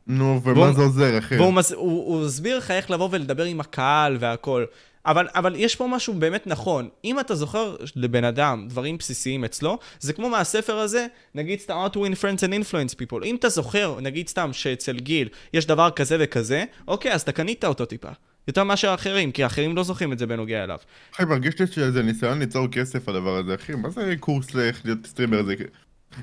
נו, 0.07 0.41
והוא- 0.43 0.57
ומה 0.63 0.73
זה 0.73 0.81
עוזר, 0.81 1.17
אחי? 1.17 1.37
והוא 1.37 1.53
מס... 1.53 1.71
הוא, 1.71 2.05
הוא 2.07 2.25
הסביר 2.25 2.57
לך 2.57 2.71
איך 2.71 2.91
לבוא 2.91 3.09
ולדבר 3.11 3.43
עם 3.43 3.59
הקהל 3.59 4.17
והכל. 4.19 4.65
אבל, 5.05 5.27
אבל 5.35 5.53
יש 5.57 5.75
פה 5.75 5.87
משהו 5.87 6.13
באמת 6.13 6.47
נכון. 6.47 6.89
אם 7.05 7.19
אתה 7.19 7.35
זוכר 7.35 7.75
לבן 7.95 8.23
אדם 8.23 8.65
דברים 8.69 8.97
בסיסיים 8.97 9.43
אצלו, 9.43 9.79
זה 9.99 10.13
כמו 10.13 10.29
מהספר 10.29 10.75
הזה, 10.77 11.07
נגיד 11.35 11.59
סתם 11.59 11.85
How 11.85 11.93
to 11.93 11.97
win 11.97 12.15
friends 12.21 12.39
and 12.41 12.51
influence 12.51 12.95
people. 12.95 13.25
אם 13.25 13.35
אתה 13.35 13.49
זוכר, 13.49 13.97
נגיד 14.01 14.27
סתם 14.27 14.49
שאצל 14.53 14.99
גיל 14.99 15.29
יש 15.53 15.65
דבר 15.65 15.89
כזה 15.89 16.17
וכזה, 16.19 16.63
אוקיי, 16.87 17.13
אז 17.13 17.21
אתה 17.21 17.31
קנית 17.31 17.65
אותו 17.65 17.85
טיפה. 17.85 18.09
יותר 18.47 18.63
מאשר 18.63 18.89
האחרים, 18.89 19.31
כי 19.31 19.43
האחרים 19.43 19.75
לא 19.75 19.83
זוכרים 19.83 20.13
את 20.13 20.19
זה 20.19 20.27
בנוגע 20.27 20.63
אליו. 20.63 20.77
אחי, 21.15 21.25
מרגיש 21.25 21.59
לי 21.59 21.67
שזה 21.67 22.03
ניסיון 22.03 22.39
ליצור 22.39 22.67
כסף 22.67 23.09
הדבר 23.09 23.37
הזה, 23.37 23.55
אחי, 23.55 23.75
מה 23.75 23.89
זה 23.89 24.13
קורס 24.19 24.53
לאיך 24.53 24.81
להיות 24.85 25.05
סטרימר 25.05 25.43
זה? 25.43 25.53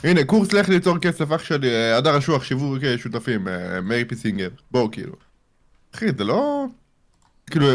הנה, 0.04 0.24
קורס 0.24 0.52
לאיך 0.52 0.68
ליצור 0.68 0.98
כסף, 0.98 1.32
אח 1.32 1.44
שלי, 1.44 1.68
אה, 1.68 1.96
הדר 1.96 2.18
אשוח, 2.18 2.44
שיווק 2.44 2.84
אה, 2.84 2.98
שותפים, 2.98 3.48
אה, 3.48 3.80
מאיר 3.80 4.04
פיסינגר, 4.08 4.48
בואו, 4.70 4.90
כאילו. 4.90 5.12
אחי, 5.94 6.06
זה 6.18 6.24
לא... 6.24 6.66
כאילו, 7.50 7.66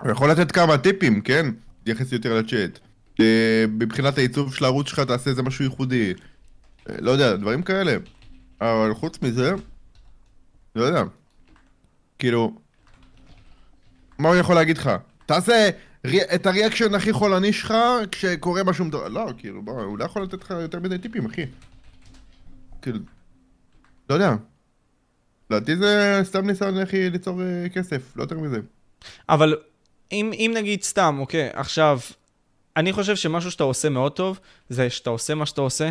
הוא 0.00 0.10
יכול 0.10 0.30
לתת 0.30 0.52
כמה 0.52 0.78
טיפים, 0.78 1.20
כן? 1.20 1.46
תתייחס 1.82 2.12
יותר 2.12 2.38
לצ'אט. 2.38 2.78
אה, 3.20 3.64
מבחינת 3.68 4.18
העיצוב 4.18 4.54
של 4.54 4.64
הערוץ 4.64 4.88
שלך, 4.88 5.00
תעשה 5.00 5.30
איזה 5.30 5.42
משהו 5.42 5.64
ייחודי. 5.64 6.14
אה, 6.90 6.94
לא 7.00 7.10
יודע, 7.10 7.36
דברים 7.36 7.62
כאלה. 7.62 7.96
אבל 8.60 8.94
חוץ 8.94 9.22
מזה, 9.22 9.52
לא 10.76 10.84
יודע. 10.84 11.02
כאילו, 12.18 12.56
מה 14.18 14.28
הוא 14.28 14.36
יכול 14.36 14.54
להגיד 14.54 14.78
לך? 14.78 14.90
תעשה 15.26 15.70
את 16.34 16.46
הריאקשן 16.46 16.94
הכי 16.94 17.12
חולני 17.12 17.52
שלך 17.52 17.74
כשקורה 18.12 18.64
משהו 18.64 18.84
מטורף. 18.84 19.08
לא, 19.10 19.30
כאילו, 19.38 19.62
בוא, 19.62 19.82
הוא 19.82 19.98
לא 19.98 20.04
יכול 20.04 20.22
לתת 20.22 20.42
לך 20.42 20.50
יותר 20.50 20.80
מדי 20.80 20.98
טיפים, 20.98 21.26
אחי. 21.26 21.46
כאילו, 22.82 22.98
לא 24.10 24.14
יודע. 24.14 24.34
לדעתי 25.50 25.76
זה 25.76 26.20
סתם 26.22 26.46
ניסיון, 26.46 26.78
אחי, 26.78 27.10
ליצור 27.10 27.42
אה, 27.42 27.68
כסף, 27.68 28.16
לא 28.16 28.22
יותר 28.22 28.38
מזה. 28.38 28.60
אבל 29.28 29.56
אם, 30.12 30.30
אם 30.34 30.52
נגיד 30.56 30.82
סתם, 30.82 31.16
אוקיי, 31.20 31.50
עכשיו, 31.52 31.98
אני 32.76 32.92
חושב 32.92 33.16
שמשהו 33.16 33.50
שאתה 33.50 33.64
עושה 33.64 33.88
מאוד 33.88 34.12
טוב, 34.12 34.40
זה 34.68 34.90
שאתה 34.90 35.10
עושה 35.10 35.34
מה 35.34 35.46
שאתה 35.46 35.60
עושה, 35.60 35.90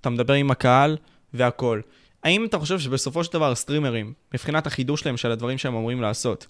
אתה 0.00 0.10
מדבר 0.10 0.34
עם 0.34 0.50
הקהל 0.50 0.96
והכול. 1.34 1.82
האם 2.22 2.44
אתה 2.44 2.58
חושב 2.58 2.78
שבסופו 2.78 3.24
של 3.24 3.32
דבר 3.32 3.52
הסטרימרים, 3.52 4.12
מבחינת 4.34 4.66
החידוש 4.66 5.00
שלהם 5.00 5.16
של 5.16 5.30
הדברים 5.30 5.58
שהם 5.58 5.74
אמורים 5.74 6.02
לעשות, 6.02 6.46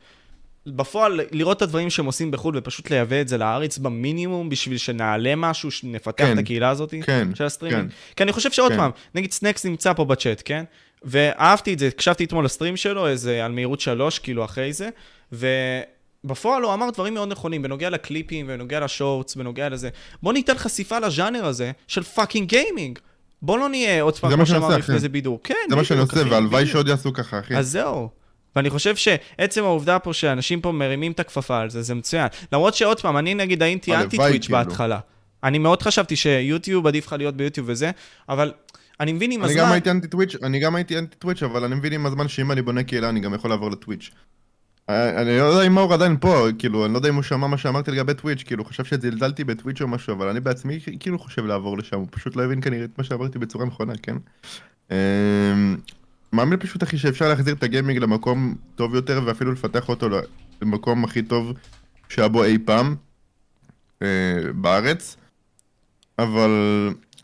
בפועל, 0.66 1.20
לראות 1.32 1.56
את 1.56 1.62
הדברים 1.62 1.90
שהם 1.90 2.06
עושים 2.06 2.30
בחו"ל 2.30 2.54
ופשוט 2.58 2.90
לייבא 2.90 3.20
את 3.20 3.28
זה 3.28 3.38
לארץ 3.38 3.78
במינימום 3.78 4.48
בשביל 4.48 4.78
שנעלה 4.78 5.36
משהו, 5.36 5.70
שנפתח 5.70 6.24
כן, 6.24 6.32
את 6.32 6.38
הקהילה 6.38 6.68
הזאת 6.68 6.94
כן, 7.02 7.28
של 7.34 7.44
הסטרימינג. 7.44 7.90
כן. 7.90 8.14
כי 8.16 8.22
אני 8.22 8.32
חושב 8.32 8.52
שעוד 8.52 8.72
כן. 8.72 8.78
פעם, 8.78 8.90
נגיד 9.14 9.32
סנקס 9.32 9.66
נמצא 9.66 9.92
פה 9.92 10.04
בצ'אט, 10.04 10.42
כן? 10.44 10.64
ואהבתי 11.02 11.74
את 11.74 11.78
זה, 11.78 11.86
הקשבתי 11.86 12.24
אתמול 12.24 12.44
ל 12.44 12.49
stream 12.49 12.76
שלו, 12.76 13.08
איזה 13.08 13.44
על 13.44 13.52
מהירות 13.52 13.80
שלוש, 13.80 14.18
כאילו 14.18 14.44
אחרי 14.44 14.72
זה, 14.72 14.88
ובפועל 15.32 16.62
הוא 16.62 16.74
אמר 16.74 16.90
דברים 16.90 17.14
מאוד 17.14 17.28
נכונים, 17.28 17.62
בנוגע 17.62 17.90
לקליפים, 17.90 18.46
בנוגע 18.46 18.80
ל 18.80 18.87
shorts, 18.87 19.34
בנוגע 19.34 19.68
לזה. 19.68 19.88
בוא 20.22 20.32
ניתן 20.32 20.54
חשיפה 20.54 20.98
לז'אנר 20.98 21.44
הזה 21.44 21.72
של 21.88 22.02
fucking 22.02 22.48
gaming. 22.48 22.98
בוא 23.42 23.58
לא 23.58 23.68
נהיה 23.68 24.02
עוד 24.02 24.18
פעם, 24.18 24.32
כמו 24.32 24.46
שאמרנו 24.46 24.78
לפני. 24.78 24.98
זה 24.98 25.08
בידור. 25.08 25.40
כן, 25.44 25.54
זה 25.70 25.76
מה 25.76 25.84
שאני 25.84 26.00
עושה, 26.00 26.20
והלוואי. 26.30 26.66
שעוד 26.66 26.88
יעשו 26.88 27.12
ככה, 27.12 27.38
אחי. 27.38 27.56
אז 27.56 27.70
זהו. 27.70 28.08
ואני 28.56 28.70
חושב 28.70 28.96
שעצם 28.96 29.64
העובדה 29.64 29.98
פה 29.98 30.12
שאנשים 30.12 30.60
פה 30.60 30.72
מרימים 30.72 31.12
את 31.12 31.20
הכפפה 31.20 31.58
על 31.60 31.70
זה, 31.70 31.82
זה 31.82 31.94
מצוין. 31.94 32.28
למרות 32.52 32.74
שעוד 32.74 33.00
פעם, 33.00 33.16
אני 33.16 33.34
נגיד 33.34 33.62
הייתי 33.62 33.96
אנטי 33.96 34.16
טוויץ' 34.16 34.46
כאילו. 34.46 34.58
בהתחלה. 34.58 34.98
אני 35.44 35.58
מאוד 35.58 35.82
חשבתי 35.82 36.16
שיוטיוב 36.16 36.86
עדיף 36.86 37.06
לך 37.06 37.12
להיות 37.12 37.36
ביוטיוב 37.36 37.68
וזה, 37.68 37.90
אבל 38.28 38.52
אני 39.00 39.12
מבין 39.12 39.30
עם 39.30 39.44
אני 39.44 39.50
הזמן... 39.50 39.62
גם 39.62 39.72
הייתי 39.72 39.90
אנטי 39.90 40.08
טוויץ', 40.08 40.36
אני 40.42 40.58
גם 40.58 40.74
הייתי 40.74 40.98
אנטי 40.98 41.16
טוויץ', 41.16 41.42
אבל 41.42 41.64
אני 41.64 41.74
מבין 41.74 41.92
עם 41.92 42.06
הזמן 42.06 42.28
שאם 42.28 42.52
אני 42.52 42.62
בונה 42.62 42.82
קהילה, 42.82 43.08
אני 43.08 43.20
גם 43.20 43.34
יכול 43.34 43.50
לעבור 43.50 43.70
לטוויץ'. 43.70 44.10
אה, 44.90 45.22
אני 45.22 45.38
לא 45.38 45.44
יודע 45.44 45.66
אם 45.66 45.74
מאור 45.74 45.94
עדיין 45.94 46.16
פה, 46.20 46.46
כאילו, 46.58 46.84
אני 46.84 46.92
לא 46.92 46.98
יודע 46.98 47.08
אם 47.08 47.14
הוא 47.14 47.22
שמע 47.22 47.46
מה 47.46 47.58
שאמרתי 47.58 47.90
לגבי 47.90 48.14
טוויץ', 48.14 48.42
כאילו, 48.42 48.64
חשב 48.64 48.84
שזלזלתי 48.84 49.44
בטוויץ' 49.44 49.80
או 49.80 49.88
משהו, 49.88 50.14
אבל 50.14 50.28
אני 50.28 50.40
בעצמי 50.40 50.78
כאילו 51.00 51.18
חושב 51.18 51.46
לעבור 51.46 51.78
לשם, 51.78 51.96
הוא 51.96 52.06
פשוט 52.10 52.36
לא 52.36 52.44
הבין 52.44 52.60
כנראה 52.60 52.84
את 52.84 52.98
מה 52.98 53.04
שאמרתי 53.04 53.38
בצורה 53.38 53.66
נכונה, 53.66 53.92
כן? 54.02 54.16
אמ, 56.36 56.48
מאמין 56.48 56.58
פשוט, 56.58 56.82
אחי, 56.82 56.98
שאפשר 56.98 57.28
להחזיר 57.28 57.54
את 57.54 57.62
הגיימינג 57.62 57.98
למקום 57.98 58.54
טוב 58.74 58.94
יותר, 58.94 59.20
ואפילו 59.26 59.52
לפתח 59.52 59.88
אותו 59.88 60.08
למקום 60.62 61.04
הכי 61.04 61.22
טוב 61.22 61.52
שהיה 62.08 62.28
בו 62.28 62.44
אי 62.44 62.58
פעם, 62.58 62.94
אה, 64.02 64.52
בארץ. 64.54 65.16
אבל 66.18 66.50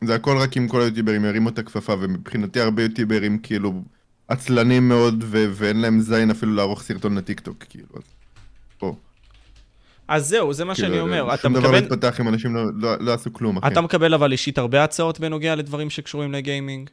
זה 0.04 0.14
הכל 0.14 0.36
רק 0.36 0.56
אם 0.56 0.68
כל 0.68 0.80
היוטיוברים 0.80 1.24
ירימו 1.24 1.48
את 1.48 1.58
הכפפה, 1.58 1.94
ומבחינתי 2.00 2.60
הרבה 2.60 2.82
יוטיוברים 2.82 3.38
כאילו 3.38 3.82
עצלנים 4.28 4.88
מאוד, 4.88 5.24
ו- 5.26 5.46
ואין 5.52 5.80
להם 5.80 6.00
זין 6.00 6.30
אפילו 6.30 6.54
לערוך 6.54 6.82
סרטון 6.82 7.18
לטיקטוק, 7.18 7.64
כאילו, 7.68 7.86
אז 7.96 8.02
פה. 8.78 8.94
אז 10.08 10.28
זהו, 10.28 10.52
זה 10.52 10.64
מה 10.64 10.74
שאני 10.74 10.88
כאילו, 10.88 11.02
אומר. 11.02 11.34
אתה 11.34 11.42
שום 11.42 11.52
דבר 11.52 11.70
לא 11.70 11.78
מקבל... 11.78 11.84
יתפתח 11.84 12.20
אם 12.20 12.28
אנשים 12.28 12.54
לא, 12.54 12.64
לא, 12.76 12.96
לא 13.00 13.14
עשו 13.14 13.32
כלום, 13.32 13.58
אחי. 13.58 13.66
אתה 13.66 13.80
מקבל 13.80 14.14
אבל 14.14 14.32
אישית 14.32 14.58
הרבה 14.58 14.84
הצעות 14.84 15.20
בנוגע 15.20 15.54
לדברים 15.54 15.90
שקשורים 15.90 16.32
לגיימינג? 16.32 16.90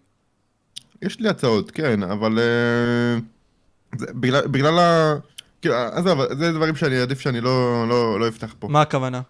יש 1.01 1.19
לי 1.19 1.29
הצעות, 1.29 1.71
כן, 1.71 2.03
אבל... 2.03 2.39
אה, 2.39 3.19
זה, 3.97 4.05
בגלל, 4.13 4.47
בגלל 4.47 4.79
ה... 4.79 5.13
כאילו, 5.61 5.75
עזוב, 5.75 6.19
זה 6.33 6.51
דברים 6.51 6.75
שאני 6.75 6.97
עדיף 6.97 7.19
שאני 7.19 7.41
לא, 7.41 7.85
לא, 7.89 8.19
לא 8.19 8.27
אפתח 8.27 8.55
פה. 8.59 8.67
מה 8.67 8.81
הכוונה? 8.81 9.21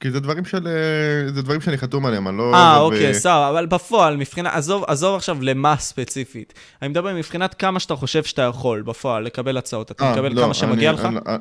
כי 0.00 0.10
זה 0.10 0.20
דברים 0.20 0.44
של... 0.44 0.66
אה, 0.68 1.32
זה 1.34 1.42
דברים 1.42 1.60
שאני 1.60 1.78
חתום 1.78 2.06
עליהם, 2.06 2.28
אני 2.28 2.36
לא... 2.38 2.54
אה, 2.54 2.78
אוקיי, 2.80 3.06
אה, 3.08 3.14
סבבה, 3.14 3.50
אבל 3.50 3.66
בפועל, 3.66 4.16
מבחינת, 4.16 4.52
עזוב, 4.54 4.84
עזוב 4.86 5.16
עכשיו 5.16 5.38
למה 5.42 5.76
ספציפית. 5.76 6.54
אני 6.82 6.88
מדבר 6.88 7.14
מבחינת 7.14 7.54
כמה 7.54 7.80
שאתה 7.80 7.96
חושב 7.96 8.24
שאתה 8.24 8.42
יכול 8.42 8.82
בפועל 8.82 9.22
לקבל 9.24 9.56
הצעות. 9.56 9.90
אתה 9.90 10.04
אה, 10.04 10.12
מקבל 10.12 10.32
לא, 10.34 10.42
כמה 10.42 10.54
שמגיע 10.54 10.90
אני- 10.90 10.98
לך? 10.98 11.04
אני- 11.04 11.18
אה, 11.26 11.36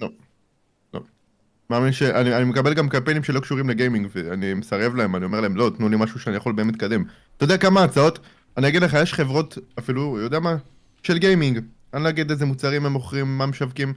לא. 0.00 0.08
לא. 0.94 1.00
מאמין 1.70 1.92
שאני 1.92 2.36
אני 2.36 2.44
מקבל 2.44 2.74
גם 2.74 2.88
קמפיינים 2.88 3.22
שלא 3.24 3.40
קשורים 3.40 3.70
לגיימינג, 3.70 4.08
ואני 4.14 4.54
מסרב 4.54 4.94
להם, 4.94 5.16
אני 5.16 5.24
אומר 5.24 5.40
להם, 5.40 5.56
לא, 5.56 5.70
תנו 5.76 5.88
לי 5.88 5.96
משהו 5.98 6.20
שאני 6.20 6.36
יכול 6.36 6.52
באמת 6.52 6.74
לקדם. 6.74 7.04
אתה 7.36 7.44
יודע 7.44 7.56
כמה 7.58 7.84
הצעות? 7.84 8.18
אני 8.56 8.68
אגיד 8.68 8.82
לך, 8.82 8.96
יש 9.02 9.14
חברות, 9.14 9.58
אפילו, 9.78 10.18
יודע 10.20 10.40
מה? 10.40 10.56
של 11.02 11.18
גיימינג. 11.18 11.60
אני 11.94 12.04
לא 12.04 12.08
אגיד 12.08 12.30
איזה 12.30 12.46
מוצרים 12.46 12.86
הם 12.86 12.92
מוכרים, 12.92 13.38
מה 13.38 13.46
משווקים. 13.46 13.94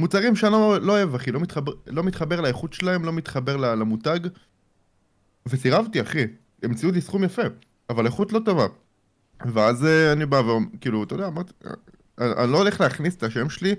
מוצרים 0.00 0.36
שאני 0.36 0.52
לא, 0.52 0.78
לא 0.80 0.92
אוהב, 0.92 1.14
אחי, 1.14 1.32
לא 1.32 1.40
מתחבר, 1.40 1.72
לא 1.86 2.02
מתחבר 2.02 2.40
לאיכות 2.40 2.72
שלהם, 2.72 3.04
לא 3.04 3.12
מתחבר 3.12 3.56
למותג. 3.56 4.20
וסירבתי, 5.46 6.00
אחי. 6.00 6.26
הם 6.62 6.70
הציעו 6.70 6.92
לי 6.92 7.00
סכום 7.00 7.24
יפה, 7.24 7.42
אבל 7.90 8.06
איכות 8.06 8.32
לא 8.32 8.40
טובה. 8.44 8.66
ואז 9.46 9.84
אה, 9.84 10.12
אני 10.12 10.26
בא 10.26 10.36
וכאילו, 10.36 11.04
אתה 11.04 11.14
יודע, 11.14 11.26
אמרתי, 11.26 11.52
אה, 11.66 11.70
אני, 12.18 12.32
אני 12.44 12.52
לא 12.52 12.58
הולך 12.58 12.80
להכניס 12.80 13.16
את 13.16 13.22
השם 13.22 13.50
שלי 13.50 13.74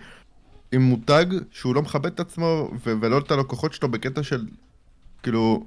עם 0.72 0.82
מותג 0.82 1.26
שהוא 1.52 1.76
לא 1.76 1.82
מכבד 1.82 2.12
את 2.14 2.20
עצמו 2.20 2.72
ו- 2.86 2.94
ולא 3.02 3.18
את 3.18 3.32
הלקוחות 3.32 3.74
שלו 3.74 3.92
בקטע 3.92 4.24
של, 4.24 4.46
כאילו... 5.24 5.66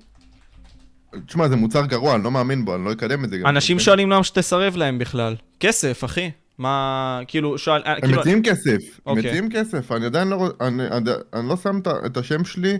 תשמע, 1.26 1.48
זה 1.48 1.56
מוצר 1.56 1.86
גרוע, 1.86 2.14
אני 2.14 2.24
לא 2.24 2.30
מאמין 2.30 2.64
בו, 2.64 2.74
אני 2.74 2.84
לא 2.84 2.92
אקדם 2.92 3.24
את 3.24 3.30
זה. 3.30 3.36
אנשים 3.46 3.76
כן? 3.78 3.82
שואלים 3.84 4.10
למה 4.10 4.24
שתסרב 4.24 4.76
להם 4.76 4.98
בכלל. 4.98 5.36
כסף, 5.60 6.04
אחי. 6.04 6.30
מה, 6.58 7.20
כאילו, 7.28 7.58
שואל, 7.58 7.82
אה, 7.86 7.92
הם 7.94 8.00
כאילו, 8.00 8.20
מציעים 8.20 8.42
כסף, 8.42 8.70
הם 8.70 9.00
אוקיי. 9.06 9.22
מציעים 9.26 9.50
כסף, 9.50 9.92
אני 9.92 10.06
עדיין 10.06 10.28
לא, 10.28 10.46
רוצ- 10.48 10.64
אני, 10.64 10.86
אני, 10.86 11.10
אני 11.32 11.48
לא 11.48 11.56
שם 11.56 11.78
את 12.06 12.16
השם 12.16 12.44
שלי, 12.44 12.78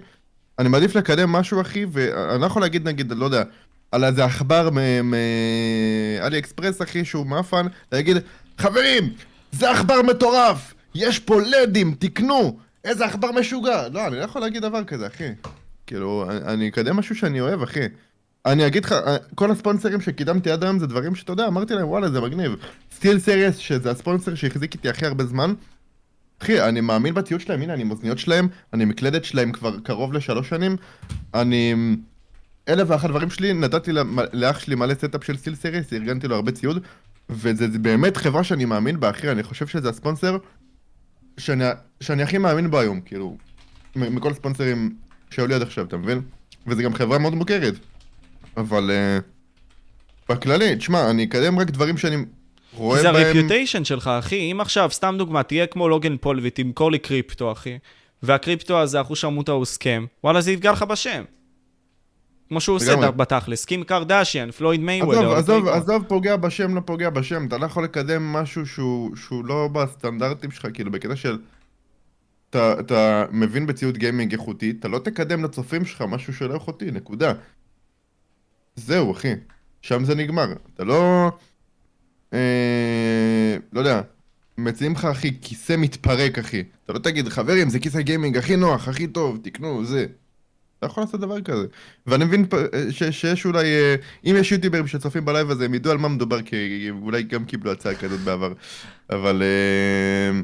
אני 0.59 0.69
מעדיף 0.69 0.95
לקדם 0.97 1.33
משהו 1.33 1.61
אחי, 1.61 1.85
ואני 1.93 2.41
לא 2.41 2.47
יכול 2.47 2.63
להגיד 2.63 2.89
נגיד, 2.89 3.13
לא 3.13 3.25
יודע, 3.25 3.43
על 3.93 4.05
איזה 4.05 4.25
עכבר 4.25 4.71
מאלי 5.05 6.39
אקספרס 6.39 6.83
אחי 6.83 7.05
שהוא 7.05 7.27
מאפן, 7.27 7.67
להגיד, 7.93 8.17
חברים, 8.59 9.13
זה 9.53 9.71
עכבר 9.71 10.03
מטורף, 10.03 10.75
יש 10.95 11.19
פה 11.19 11.41
לדים, 11.41 11.95
תקנו, 11.99 12.59
איזה 12.85 13.05
עכבר 13.05 13.33
משוגע, 13.33 13.89
לא, 13.93 14.07
אני 14.07 14.17
לא 14.17 14.23
יכול 14.23 14.43
להגיד 14.43 14.63
דבר 14.63 14.85
כזה 14.85 15.07
אחי, 15.07 15.29
כאילו, 15.87 16.27
אני, 16.31 16.39
אני 16.55 16.69
אקדם 16.69 16.97
משהו 16.97 17.15
שאני 17.17 17.41
אוהב 17.41 17.63
אחי. 17.63 17.81
אני 18.47 18.67
אגיד 18.67 18.85
לך, 18.85 18.95
כל 19.35 19.51
ה 19.51 19.56
sponsorים 19.56 20.01
שקידמתי 20.01 20.51
עד 20.51 20.65
היום 20.65 20.79
זה 20.79 20.87
דברים 20.87 21.15
שאתה 21.15 21.33
יודע, 21.33 21.47
אמרתי 21.47 21.75
להם 21.75 21.89
וואלה 21.89 22.11
זה 22.11 22.21
מגניב. 22.21 22.57
SteelSeries, 22.95 23.57
שזה 23.57 23.91
הספונסר 23.91 24.35
שהחזיק 24.35 24.75
איתי 24.75 24.89
הכי 24.89 25.07
הרבה 25.07 25.25
זמן. 25.25 25.55
אחי, 26.43 26.61
אני 26.61 26.81
מאמין 26.81 27.15
בציוד 27.15 27.41
שלהם, 27.41 27.63
הנה 27.63 27.75
אני 27.75 27.83
עם 27.83 27.91
אוזניות 27.91 28.19
שלהם, 28.19 28.49
אני 28.73 28.85
מקלדת 28.85 29.25
שלהם 29.25 29.53
כבר 29.53 29.81
קרוב 29.81 30.13
לשלוש 30.13 30.49
שנים. 30.49 30.77
אני... 31.35 31.75
אלף 32.69 32.91
ואחת 32.91 33.11
דברים 33.11 33.31
שלי, 33.31 33.53
נתתי 33.53 33.91
לאח 34.33 34.59
שלי 34.59 34.75
מלא 34.75 34.95
stuff 34.95 35.25
של 35.25 35.37
SteelSeries, 35.37 35.93
ארגנתי 35.93 36.29
לו 36.29 36.37
הרבה 36.37 36.53
ציוד. 36.53 36.83
וזה 37.31 37.71
זה 37.71 37.79
באמת 37.79 38.17
חברה 38.17 38.45
שאני 38.45 38.65
מאמין 38.65 39.01
בה, 39.01 39.11
אחי, 39.11 39.31
אני 39.31 39.43
חושב 39.43 39.67
שזה 39.67 39.89
הספונסר 39.89 40.37
שאני, 41.39 41.65
שאני 42.01 42.23
הכי 42.23 42.39
מאמין 42.39 42.71
בו 42.71 42.79
היום, 42.79 43.01
כאילו, 43.01 43.37
מכל 43.97 44.31
הספונסרים 44.31 44.97
שהיו 45.31 45.47
לי 45.47 45.55
עד 45.55 45.63
עכשיו, 45.63 45.85
אתה 45.85 45.97
מבין? 45.97 46.23
וזה 46.67 46.83
גם 46.83 46.95
חברה 46.95 47.19
מאוד 47.19 47.35
מוכרת. 47.35 47.75
אבל 48.57 48.91
uh, 48.91 50.33
בכללי, 50.33 50.77
תשמע, 50.77 51.11
אני 51.11 51.25
אקדם 51.25 51.59
רק 51.59 51.71
דברים 51.71 51.97
שאני 51.97 52.17
רואה 52.77 53.03
זה 53.03 53.13
בהם... 53.13 53.27
הרפיוטיישן 53.27 53.85
שלך, 53.85 54.11
אחי. 54.19 54.53
אם 54.53 54.61
עכשיו, 54.61 54.91
סתם 54.93 55.15
דוגמה, 55.19 55.43
תהיה 55.43 55.67
כמו 55.67 55.89
לוגן 55.89 56.17
פול 56.17 56.41
ותמכור 56.43 56.93
לי 56.93 56.99
קריפטו, 56.99 57.53
אחי, 57.53 57.79
והקריפטו 58.23 58.81
הזה, 58.81 59.01
אחוז 59.01 59.19
שרמוטה 59.19 59.53
הוא 59.53 59.65
סכם, 59.65 60.07
וואלה, 60.25 60.41
זה 60.41 60.53
יפגע 60.53 60.73
לך 60.73 60.83
בשם. 60.83 61.25
כמו 62.49 62.61
שהוא 62.61 62.77
עושה 62.77 62.93
לגמרי. 62.93 63.13
בתכלס, 63.13 63.65
קים 63.65 63.85
קרדשיאן, 63.85 64.51
פלויד 64.51 64.81
עזוב, 64.81 64.87
מייוודר. 64.87 65.33
עזוב, 65.33 65.69
עזוב, 65.69 66.05
פוגע 66.09 66.37
בשם, 66.37 66.75
לא 66.75 66.81
פוגע 66.81 67.11
בשם, 67.11 67.47
אתה 67.47 67.59
לא 67.59 67.67
יכול 67.67 67.85
לקדם 67.85 68.33
משהו 68.33 68.67
שהוא, 68.67 69.17
שהוא 69.17 69.45
לא 69.45 69.69
בסטנדרטים 69.73 70.51
שלך, 70.51 70.67
כאילו, 70.75 70.91
בקטע 70.91 71.17
של... 71.17 71.39
אתה, 72.51 72.81
אתה 72.81 73.25
מבין 73.31 73.67
בציוד 73.67 73.99
gaming 73.99 74.33
איכותי, 74.33 74.75
אתה 74.81 74.89
לא 74.89 74.99
תקדם 74.99 75.45
לצופים 75.45 75.85
שלך 75.85 76.03
משהו 76.09 76.35
שלא 76.35 76.55
איכותי, 76.55 76.91
נקודה. 76.91 77.33
זהו, 78.77 79.13
אחי. 79.13 79.33
שם 79.83 80.05
זה 80.05 80.15
נגמר. 80.15 80.53
אתה 80.75 80.85
לא... 80.85 81.31
אה, 82.33 83.57
לא 83.73 83.81
יודע. 83.81 84.01
מציעים 84.59 84.93
לך, 84.93 85.05
אחי, 85.05 85.41
כיסא 85.43 85.75
מתפרק, 85.79 86.39
אחי. 86.39 86.63
אתה 86.85 86.93
לא 86.93 86.99
תגיד, 86.99 87.29
חברים, 87.29 87.71
זה 87.71 87.79
כיסא 87.79 88.01
gaming 88.01 88.37
הכי 88.37 88.57
נוח, 88.57 88.89
הכי 88.89 89.07
טוב, 89.07 89.39
תקנו, 89.43 89.85
זה. 89.85 90.07
אתה 90.79 90.87
יכול 90.87 91.03
לעשות 91.03 91.21
דבר 91.21 91.41
כזה. 91.41 91.67
ואני 92.07 92.25
מבין 92.25 92.45
אה, 92.53 92.93
ש, 92.93 93.03
שיש 93.03 93.47
אולי, 93.47 93.65
אה, 93.65 93.95
אם 94.25 94.35
יש 94.39 94.53
יוטיוברים 94.53 94.87
שצופים 94.87 95.25
בלייב 95.25 95.51
הזה, 95.51 95.65
הם 95.65 95.75
ידעו 95.75 95.93
על 95.93 95.99
מה 95.99 96.09
מדובר, 96.09 96.43
כי 96.43 96.91
אולי 97.03 97.23
גם 97.23 97.45
קיבלו 97.45 97.73
הצעה 97.73 97.95
כזאת 97.95 98.21
בעבר. 98.21 98.53
אבל 99.11 99.43
אה, 99.43 100.41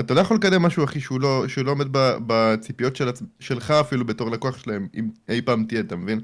אתה 0.00 0.14
לא 0.14 0.20
יכול 0.20 0.36
לקדם 0.36 0.62
משהו, 0.62 0.84
אחי, 0.84 1.00
שהוא 1.00 1.20
לא, 1.20 1.44
שהוא 1.48 1.64
לא 1.64 1.70
עומד 1.70 1.86
בציפיות 2.26 2.96
של, 2.96 3.08
שלך 3.40 3.70
אפילו 3.70 4.04
בתור 4.06 4.30
לקוח 4.30 4.58
שלהם, 4.58 4.88
אם 4.94 5.08
אי 5.28 5.42
פעם 5.42 5.64
תהיה, 5.64 5.80
אתה 5.80 5.96
מבין? 5.96 6.20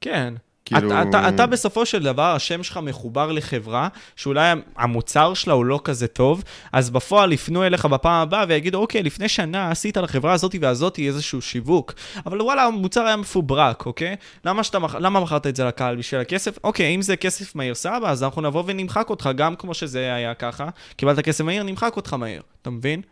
כן. 0.00 0.34
כאילו- 0.64 0.90
אתה, 0.90 1.02
אתה, 1.02 1.28
אתה 1.28 1.46
בסופו 1.46 1.86
של 1.86 2.02
דבר, 2.02 2.34
השם 2.34 2.62
שלך 2.62 2.76
מחובר 2.82 3.32
לחברה, 3.32 3.88
שאולי 4.16 4.42
המוצר 4.76 5.34
שלה 5.34 5.54
הוא 5.54 5.64
לא 5.64 5.80
כזה 5.84 6.06
טוב, 6.06 6.44
אז 6.72 6.90
בפועל 6.90 7.32
יפנו 7.32 7.64
אליך 7.64 7.84
בפעם 7.86 8.22
הבאה 8.22 8.44
ויגידו, 8.48 8.78
אוקיי, 8.78 9.02
לפני 9.02 9.28
שנה 9.28 9.70
עשית 9.70 9.96
לחברה 9.96 10.32
הזאת 10.32 10.54
והזאת 10.60 10.98
איזשהו 10.98 11.42
שיווק, 11.42 11.94
אבל 12.26 12.42
וואלה, 12.42 12.64
המוצר 12.64 13.00
היה 13.06 13.16
מפוברק, 13.16 13.86
אוקיי? 13.86 14.16
למה, 14.44 14.64
שאתה, 14.64 14.78
מח- 14.78 14.94
למה 14.94 15.20
מכרת 15.20 15.46
את 15.46 15.56
זה 15.56 15.64
לקהל 15.64 15.96
בשביל 15.96 16.20
הכסף? 16.20 16.58
אוקיי, 16.64 16.94
אם 16.94 17.02
זה 17.02 17.16
כסף 17.16 17.54
מהיר, 17.54 17.74
סבבה, 17.74 18.10
אז 18.10 18.22
אנחנו 18.22 18.42
נבוא 18.42 18.62
ונמחק 18.66 19.10
אותך, 19.10 19.30
גם 19.36 19.56
כמו 19.56 19.74
שזה 19.74 20.14
היה 20.14 20.34
ככה, 20.34 20.68
קיבלת 20.96 21.20
כסף 21.20 21.44
מהיר, 21.44 21.62
נמחק 21.62 21.96
אותך 21.96 22.14
מהיר, 22.14 22.42
אתה 22.62 22.70
מבין? 22.70 23.02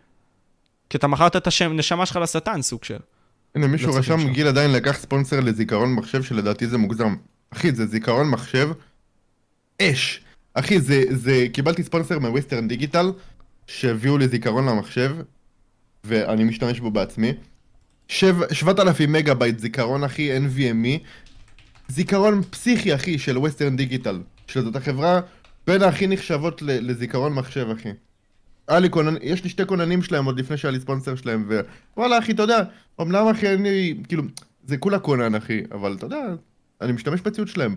כי 0.91 0.99
אתה 0.99 1.07
מכרת 1.07 1.37
את 1.37 1.47
השם, 1.47 1.73
נשמה 1.77 2.07
שלך 2.07 2.17
לשטן, 2.17 2.63
סוג 2.63 2.85
של. 2.85 2.99
הנה, 3.57 3.67
מישהו 3.67 3.89
לצופים 3.89 4.15
רשם. 4.21 4.33
גיל 4.33 4.47
עדיין 4.47 4.73
לקח 4.73 4.99
ספונסר 4.99 5.41
לזיכרון 5.41 5.95
מחשב, 5.95 6.23
שלדעתי 6.23 6.67
זה 6.67 6.79
מוגזם. 6.79 7.15
אחי, 7.51 7.73
זה 7.73 7.87
זיכרון 7.87 8.31
מחשב 8.31 8.71
אש. 9.83 10.21
אחי, 10.55 10.81
זה, 10.81 11.03
זה, 11.11 11.47
קיבלתי 11.53 11.83
ספונסר 11.83 12.19
מ 12.19 12.25
Western 12.25 12.69
Digital, 12.69 13.13
שהביאו 13.67 14.19
לי 14.19 14.29
זיכרון 14.29 14.69
למחשב, 14.69 15.17
ואני 16.05 16.45
משתמש 16.45 16.81
בו 16.81 16.91
בעצמי. 16.91 17.33
שבע- 18.09 18.55
7,000 18.55 19.13
מגה 19.13 19.35
בייט 19.35 19.59
זיכרון, 19.59 20.05
אחי, 20.05 20.39
NVMe. 20.39 20.99
זיכרון 21.89 22.43
פסיכי, 22.51 22.95
אחי, 22.95 23.19
של 23.19 23.39
Western 23.39 23.77
Digital. 23.77 24.21
שזאת 24.47 24.77
החברה 24.77 25.21
בין 25.67 25.83
הכי 25.83 26.07
נחשבות 26.07 26.63
לזיכרון 26.63 27.33
מחשב, 27.33 27.67
אחי. 27.81 27.89
היה 28.69 28.81
לי 28.81 28.91
כונן, 28.91 29.15
יש 29.23 29.45
לי 29.45 29.51
שתי 29.51 29.67
כוננים 29.67 30.03
שלהם 30.03 30.25
עוד 30.25 30.41
לפני 30.41 30.57
שהיה 30.57 30.73
לי 30.73 30.81
ספונסר 30.81 31.15
שלהם, 31.17 31.49
ווואלה 31.97 32.19
אחי, 32.19 32.33
אתה 32.33 32.43
יודע, 32.43 32.63
אמנם 33.01 33.29
אחי, 33.29 33.55
אני, 33.55 33.95
כאילו, 34.09 34.23
זה 34.65 34.77
כולה 34.77 34.99
כונן 34.99 35.35
אחי, 35.35 35.61
אבל 35.73 35.95
אתה 35.95 36.07
יודע, 36.07 36.27
אני 36.81 36.93
משתמש 36.93 37.21
בציוד 37.21 37.49
שלהם. 37.49 37.77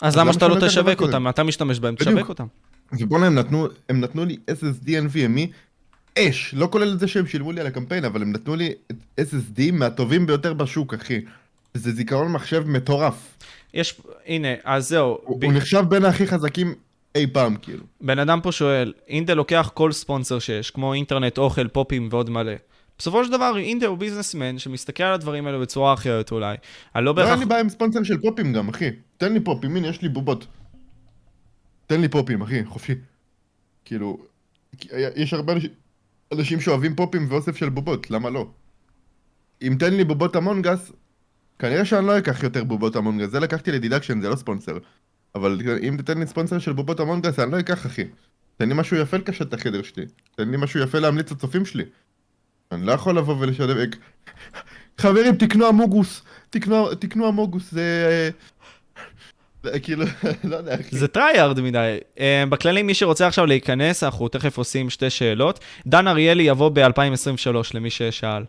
אז 0.00 0.16
למה 0.16 0.32
שאתה 0.32 0.48
לא 0.48 0.56
לא 0.58 0.68
תשווק? 0.68 1.02
אותם? 1.02 1.28
אתה 1.28 1.42
משתמש 1.42 1.80
בהם. 1.80 1.94
תשווק 1.94 2.28
אותם. 2.28 2.46
ובואנה, 2.92 3.26
הם 3.26 3.34
נתנו, 3.34 3.66
הם 3.88 4.00
נתנו 4.00 4.24
לי 4.24 4.36
SSD 4.50 4.88
NVMe 4.88 5.40
אש, 6.18 6.54
לא 6.54 6.68
כולל 6.72 6.92
את 6.92 7.00
זה 7.00 7.08
שהם 7.08 7.26
שילמו 7.26 7.52
לי 7.52 7.60
על 7.60 7.66
הקמפיין, 7.66 8.04
אבל 8.04 8.22
הם 8.22 8.32
נתנו 8.32 8.56
לי 8.56 8.72
SSD 9.20 9.72
מהטובים 9.72 10.26
ביותר 10.26 10.54
בשוק, 10.54 10.94
אחי. 10.94 11.20
זה 11.74 11.92
זיכרון 11.92 12.32
מחשב 12.32 12.64
מטורף. 12.66 13.38
יש, 13.74 14.00
הנה, 14.26 14.48
אז 14.64 14.88
זהו. 14.88 15.18
הוא 15.24 15.40
ב- 15.40 15.44
הוא 15.44 15.52
נחשב 15.52 15.84
בין 15.88 16.04
הכי 16.04 16.26
חזקים 16.26 16.74
אי 17.18 17.26
פעם, 17.26 17.56
כאילו. 17.56 17.84
בן 18.00 18.18
אדם 18.18 18.40
פה 18.42 18.52
שואל, 18.52 18.92
אינטל 19.08 19.34
לוקח 19.34 19.70
כל 19.74 19.92
ספונסר 19.92 20.38
שיש, 20.38 20.70
כמו 20.70 20.94
אינטרנט, 20.94 21.38
אוכל, 21.38 21.68
פופים 21.68 22.08
ועוד 22.10 22.30
מלא. 22.30 22.52
בסופו 22.98 23.24
של 23.24 23.32
דבר, 23.32 23.56
אינטל 23.56 23.86
הוא 23.86 23.98
ביזנסמן 23.98 24.58
שמסתכל 24.58 25.02
על 25.02 25.12
הדברים 25.12 25.46
האלה 25.46 25.58
בצורה 25.58 25.94
אחרת 25.94 26.32
אולי. 26.32 26.56
אני 26.96 27.04
לא 27.04 27.10
לא, 27.10 27.12
בהכרח... 27.12 27.30
אין 27.30 27.38
לי 27.38 27.46
בעיה 27.46 27.60
עם 27.60 27.68
ספונסר 27.68 28.02
של 28.02 28.18
פופים 28.18 28.52
גם, 28.52 28.68
אחי. 28.68 28.90
תן 29.16 29.32
לי 29.32 29.40
פופים, 29.40 29.76
הנה, 29.76 29.88
יש 29.88 30.02
לי 30.02 30.08
בובות. 30.08 30.46
תן 31.86 32.00
לי 32.00 32.08
פופים, 32.08 32.42
אחי, 32.42 32.64
חופשי. 32.64 32.94
כאילו, 33.84 34.18
יש 34.92 35.32
הרבה 35.32 35.52
אנשים 36.32 36.60
שאוהבים 36.60 36.94
פופים 36.94 37.26
ואוסף 37.28 37.56
של 37.56 37.68
בובות, 37.68 38.10
למה 38.10 38.30
לא? 38.30 38.46
אם 39.62 39.76
תתן 39.78 39.94
לי 39.94 40.04
בובות 40.04 40.36
Among 40.36 40.71
Us, 40.71 40.92
כנראה 41.58 41.84
שאני 41.84 42.06
לא 42.06 42.18
אקח 42.18 42.42
יותר 42.42 42.64
בובות 42.64 42.96
Among 42.96 43.17
Us, 43.17 43.30
זה 43.30 43.40
לקחתי 43.40 43.72
ל 43.72 43.76
dedication, 43.76 44.20
זה 44.20 44.28
לא 44.28 44.36
ספונסר. 44.36 44.78
אבל 45.34 45.60
אם 45.88 45.96
תתן 45.98 46.18
לי 46.18 46.26
ספונסר 46.26 46.58
של 46.58 46.72
בובות 46.72 47.00
Among 47.00 47.24
Us, 47.24 47.38
אני 47.38 47.52
לא 47.52 47.60
אקח, 47.60 47.86
אחי. 47.86 48.04
תן 48.56 48.68
לי 48.68 48.74
משהו 48.74 48.96
יפה 48.96 49.16
לקשט 49.16 49.42
את 49.42 49.54
החדר 49.54 49.82
שלי. 49.82 50.04
תן 50.36 50.48
לי 50.48 50.56
משהו 50.56 50.80
יפה 50.80 50.98
להמליץ 50.98 51.30
לצופים 51.32 51.64
שלי. 51.64 51.84
אני 52.72 52.86
לא 52.86 52.92
יכול 52.92 53.18
לבוא 53.18 53.36
ולשווק. 53.38 53.94
חברים, 54.98 55.36
תקנו 55.36 55.66
Among 55.66 56.01
Us. 56.01 56.22
תקנו, 56.50 56.94
תקנו 56.94 57.28
Among 57.28 57.56
Us, 57.56 57.72
זה... 57.72 58.30
זה 59.62 59.80
כאילו, 59.80 60.04
לא 60.44 60.56
יודע. 60.56 60.76
זה 60.90 61.08
try 61.08 61.30
hard 61.30 61.60
מדי. 61.60 61.98
בכללי, 62.48 62.82
מי 62.82 62.94
שרוצה 62.94 63.26
עכשיו 63.26 63.46
להיכנס, 63.46 64.02
אנחנו 64.02 64.28
תכף 64.28 64.58
עושים 64.58 64.90
שתי 64.90 65.10
שאלות. 65.10 65.60
דן 65.86 66.08
אריאלי 66.08 66.42
יבוא 66.42 66.68
ב-2023, 66.68 67.56
למי 67.74 67.90
ששאל. 67.90 68.44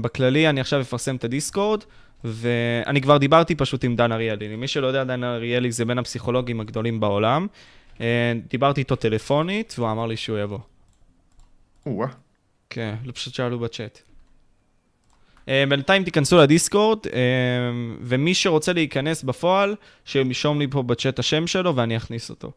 בכללי, 0.00 0.48
אני 0.48 0.60
עכשיו 0.60 0.80
אפרסם 0.80 1.16
את 1.16 1.24
הדיסקורד, 1.24 1.84
ואני 2.24 3.00
כבר 3.00 3.16
דיברתי 3.16 3.54
פשוט 3.54 3.84
עם 3.84 3.96
דן 3.96 4.12
אריאלי. 4.12 4.48
למי 4.48 4.68
שלא 4.68 4.86
יודע, 4.86 5.04
דן 5.04 5.24
אריאלי 5.24 5.72
זה 5.72 5.84
בין 5.84 5.98
הפסיכולוגים 5.98 6.60
הגדולים 6.60 7.00
בעולם. 7.00 7.46
Uh, 7.96 8.00
דיברתי 8.48 8.80
איתו 8.80 8.96
טלפונית, 8.96 9.74
והוא 9.78 9.90
אמר 9.90 10.06
לי 10.06 10.16
שהוא 10.16 10.38
יבוא. 10.38 10.58
או-אה. 11.86 12.08
כן, 12.70 12.94
לא 13.04 13.12
פשוט 13.12 13.34
שאלו 13.34 13.58
בצ'אט. 13.58 13.98
Uh, 15.46 15.48
בינתיים 15.68 16.04
תיכנסו 16.04 16.38
לדיסקורד, 16.38 16.98
uh, 17.06 17.10
ומי 18.00 18.34
שרוצה 18.34 18.72
להיכנס 18.72 19.22
בפועל, 19.22 19.74
שירשום 20.04 20.58
לי 20.58 20.66
פה 20.70 20.82
בצ'אט 20.82 21.18
השם 21.18 21.46
שלו 21.46 21.76
ואני 21.76 21.96
אכניס 21.96 22.30
אותו. 22.30 22.52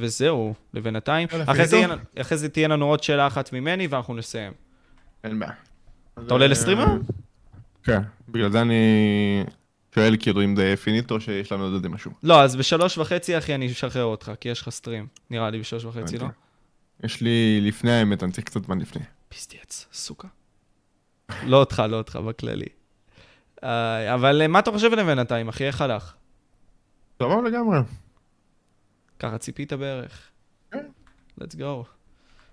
וזהו, 0.00 0.54
לבינתיים. 0.74 1.28
זה, 1.66 1.84
אחרי 2.20 2.36
זה 2.36 2.48
תהיה 2.48 2.68
לנו 2.68 2.86
עוד 2.86 3.02
שאלה 3.02 3.26
אחת 3.26 3.52
ממני 3.52 3.86
ואנחנו 3.86 4.14
נסיים. 4.14 4.52
אין 5.24 5.38
בעיה. 5.38 5.52
אתה 6.14 6.34
עולה 6.34 6.46
לסטרימר? 6.46 6.86
כן, 7.84 8.02
בגלל 8.28 8.50
זה 8.50 8.60
אני 8.60 9.44
שואל 9.94 10.16
כאילו 10.20 10.44
אם 10.44 10.56
זה 10.56 10.74
פיניטו 10.82 11.20
שיש 11.20 11.52
לנו 11.52 11.64
עוד 11.64 11.74
איזה 11.74 11.88
משהו. 11.88 12.10
לא, 12.22 12.42
אז 12.42 12.56
בשלוש 12.56 12.98
וחצי, 12.98 13.38
אחי, 13.38 13.54
אני 13.54 13.66
אשחרר 13.66 14.04
אותך, 14.04 14.32
כי 14.40 14.48
יש 14.48 14.62
לך 14.62 14.68
סטרים. 14.68 15.06
נראה 15.30 15.50
לי 15.50 15.58
בשלוש 15.58 15.84
וחצי, 15.84 16.18
לא? 16.18 16.26
יש 17.04 17.20
לי 17.20 17.60
לפני 17.60 17.92
האמת, 17.92 18.22
אני 18.22 18.32
צריך 18.32 18.46
קצת 18.46 18.64
זמן 18.64 18.78
לפני. 18.78 19.02
פיסטיאץ, 19.28 19.86
סוכה. 19.92 20.28
לא 21.46 21.56
אותך, 21.56 21.82
לא 21.88 21.96
אותך, 21.96 22.16
בכללי. 22.16 22.66
אבל 24.14 24.42
אה, 24.42 24.48
מה 24.48 24.58
אתה 24.58 24.70
חושב 24.70 24.92
עליהם 24.92 25.06
בינתיים, 25.06 25.48
אחי? 25.48 25.64
איך 25.64 25.80
הלך? 25.80 26.14
סבבה 27.18 27.48
לגמרי. 27.48 27.78
ככה 29.18 29.38
ציפית 29.38 29.72
בערך. 29.72 30.30
כן. 30.70 30.86
let's 31.40 31.54
go. 31.54 31.86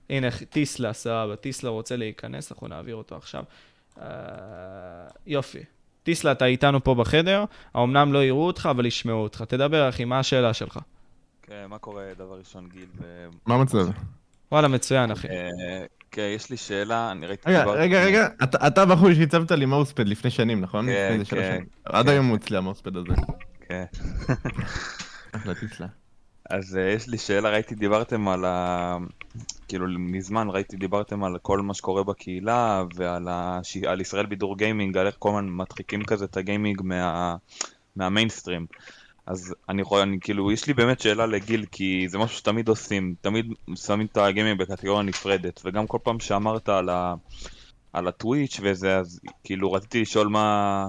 הנה, 0.09 0.27
טיסלה, 0.49 0.93
סבבה, 0.93 1.35
טיסלה 1.35 1.69
רוצה 1.69 1.95
להיכנס, 1.95 2.51
אנחנו 2.51 2.67
נעביר 2.67 2.95
אותו 2.95 3.15
עכשיו. 3.15 3.43
Uh, 3.97 4.01
יופי. 5.27 5.59
טיסלה, 6.03 6.31
אתה 6.31 6.45
איתנו 6.45 6.83
פה 6.83 6.95
בחדר, 6.95 7.45
האומנם 7.73 8.13
לא 8.13 8.23
יראו 8.23 8.47
אותך, 8.47 8.67
אבל 8.71 8.85
ישמעו 8.85 9.23
אותך. 9.23 9.43
תדבר, 9.47 9.89
אחי, 9.89 10.05
מה 10.05 10.19
השאלה 10.19 10.53
שלך? 10.53 10.79
כן, 11.41 11.65
מה 11.69 11.77
קורה, 11.77 12.03
דבר 12.17 12.37
ראשון, 12.39 12.69
גיל? 12.73 12.85
ו- 13.01 13.27
מה 13.45 13.55
המצב? 13.55 13.87
וואלה, 14.51 14.67
מצוין, 14.67 15.11
אחי. 15.11 15.27
אה, 15.27 15.49
כן, 16.11 16.31
יש 16.35 16.49
לי 16.49 16.57
שאלה, 16.57 17.11
אני 17.11 17.27
ראיתי... 17.27 17.49
רגע, 17.49 17.63
רגע, 17.65 18.03
רגע, 18.03 18.27
אתה- 18.43 18.67
אתה 18.67 18.81
הבחור 18.81 19.13
שהצבת 19.13 19.51
לי 19.51 19.65
מאוספד 19.65 20.07
לפני 20.07 20.31
שנים, 20.31 20.61
נכון? 20.61 20.85
כן, 20.85 21.17
כן, 21.17 21.25
שנים. 21.25 21.65
עד 21.85 22.09
היום 22.09 22.27
הוא 22.27 22.35
אצלי 22.37 22.57
המאוספד 22.57 22.97
הזה. 22.97 23.07
כן. 23.69 23.85
אחלה 25.31 25.55
טיסלה. 25.55 25.87
אז 26.51 26.77
אה, 26.77 26.89
יש 26.89 27.07
לי 27.07 27.17
שאלה, 27.17 27.49
ראיתי 27.49 27.75
דיברתם 27.75 28.27
על 28.27 28.45
ה... 28.45 28.97
כאילו 29.67 29.85
מזמן 29.99 30.47
ראיתי 30.49 30.77
דיברתם 30.77 31.23
על 31.23 31.37
כל 31.41 31.59
מה 31.59 31.73
שקורה 31.73 32.03
בקהילה 32.03 32.83
ועל 32.95 33.27
הש... 33.29 33.77
על 33.77 34.01
ישראל 34.01 34.25
בידור 34.25 34.57
גיימינג, 34.57 34.97
על 34.97 35.07
איך 35.07 35.15
כל 35.19 35.29
הזמן 35.29 35.49
מדחיקים 35.49 36.03
כזה 36.03 36.25
את 36.25 36.37
הגיימינג 36.37 36.81
מה... 36.83 37.35
מהמיינסטרים. 37.95 38.65
אז 39.25 39.55
אני 39.69 39.81
יכול, 39.81 40.01
אני 40.01 40.19
כאילו, 40.19 40.51
יש 40.51 40.67
לי 40.67 40.73
באמת 40.73 40.99
שאלה 40.99 41.25
לגיל, 41.25 41.65
כי 41.71 42.05
זה 42.09 42.17
משהו 42.17 42.37
שתמיד 42.37 42.67
עושים, 42.67 43.15
תמיד 43.21 43.45
שמים 43.75 44.07
את 44.11 44.17
הגיימינג 44.17 44.59
בקטגוריה 44.59 45.01
נפרדת, 45.03 45.61
וגם 45.65 45.87
כל 45.87 45.97
פעם 46.03 46.19
שאמרת 46.19 46.69
על, 46.69 46.89
ה... 46.89 47.13
על 47.93 48.07
הטוויץ' 48.07 48.59
וזה, 48.63 48.97
אז 48.97 49.19
כאילו 49.43 49.71
רציתי 49.71 50.01
לשאול 50.01 50.27
מה... 50.27 50.87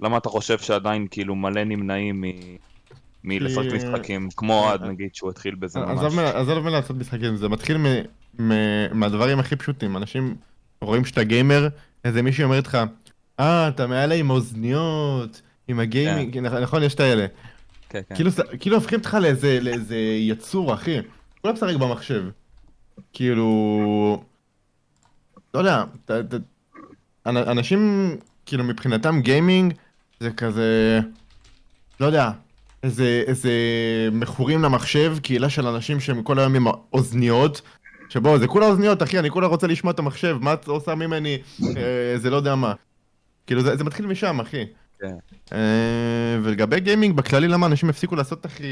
למה 0.00 0.16
אתה 0.16 0.28
חושב 0.28 0.58
שעדיין 0.58 1.06
כאילו 1.10 1.34
מלא 1.34 1.64
נמנעים 1.64 2.20
מ... 2.20 2.24
כי- 3.70 3.76
משחקים, 3.76 4.28
כמו 4.36 4.52
אוהד 4.58 4.82
נגיד 4.84 5.14
שהוא 5.14 5.30
התחיל 5.30 5.54
בזה 5.54 5.80
ממש. 5.80 6.18
עזוב 6.34 6.60
מלעשות 6.60 6.96
משחקים, 6.96 7.36
זה 7.36 7.48
מתחיל 7.48 7.76
מהדברים 8.92 9.38
הכי 9.38 9.56
פשוטים. 9.56 9.96
אנשים 9.96 10.34
רואים 10.80 11.04
שאתה 11.04 11.24
גיימר, 11.24 11.68
איזה 12.04 12.22
מישהו 12.22 12.44
אומר 12.44 12.60
לך, 12.60 12.78
אה, 13.40 13.68
אתה 13.68 13.86
מעלה 13.86 14.14
עם 14.14 14.30
אוזניות, 14.30 15.42
עם 15.68 15.80
הגיימינג, 15.80 16.38
נכ- 16.38 16.60
נכון, 16.60 16.82
יש 16.82 16.94
את 16.94 17.00
האלה. 17.00 17.26
כן, 17.88 18.00
כן. 18.08 18.14
כאילו, 18.14 18.30
כאילו 18.60 18.76
הופכים 18.76 18.98
אותך 18.98 19.16
לאיזה, 19.20 19.96
יצור, 20.18 20.74
אחי. 20.74 20.96
כולה 21.42 21.54
משחק 21.54 21.74
במחשב. 21.76 22.24
כאילו... 23.12 24.24
לא 25.54 25.58
יודע, 25.58 25.84
ת, 26.04 26.10
ת, 26.10 26.34
אנ- 27.26 27.36
אנשים, 27.50 28.10
כאילו, 28.46 28.64
מבחינתם 28.64 29.20
גיימינג 29.20 29.74
זה 30.20 30.30
כזה... 30.30 31.00
לא 32.00 32.06
יודע, 32.06 32.30
איזה, 32.84 33.22
איזה 33.26 33.50
מכורים 34.12 34.62
למחשב, 34.62 35.16
קהילה 35.22 35.48
של 35.50 35.66
אנשים 35.66 36.00
שהם 36.00 36.22
כל 36.22 36.38
היום 36.38 36.54
עם 36.54 36.66
האוזניות. 36.66 37.62
שבואו, 38.08 38.38
זה 38.38 38.46
כולה 38.46 38.66
אוזניות, 38.66 39.02
אחי, 39.02 39.18
אני 39.18 39.30
כולה 39.30 39.46
רוצה 39.46 39.66
לשמוע 39.66 39.92
את 39.92 39.98
המחשב, 39.98 40.36
מה 40.40 40.52
את 40.52 40.68
עושה 40.68 40.94
ממני, 40.94 41.38
אה, 41.76 42.18
זה 42.18 42.30
לא 42.30 42.36
יודע 42.36 42.54
מה. 42.54 42.72
כאילו, 43.46 43.62
זה, 43.62 43.76
זה 43.76 43.84
מתחיל 43.84 44.06
משם, 44.06 44.40
אחי. 44.40 44.64
כן. 45.00 45.14
אה, 45.52 45.58
ולגבי 46.42 46.80
גיימינג, 46.80 47.16
בכללי 47.16 47.48
למה 47.48 47.66
אנשים 47.66 47.88
הפסיקו 47.88 48.16
לעשות 48.16 48.46
אחי 48.46 48.64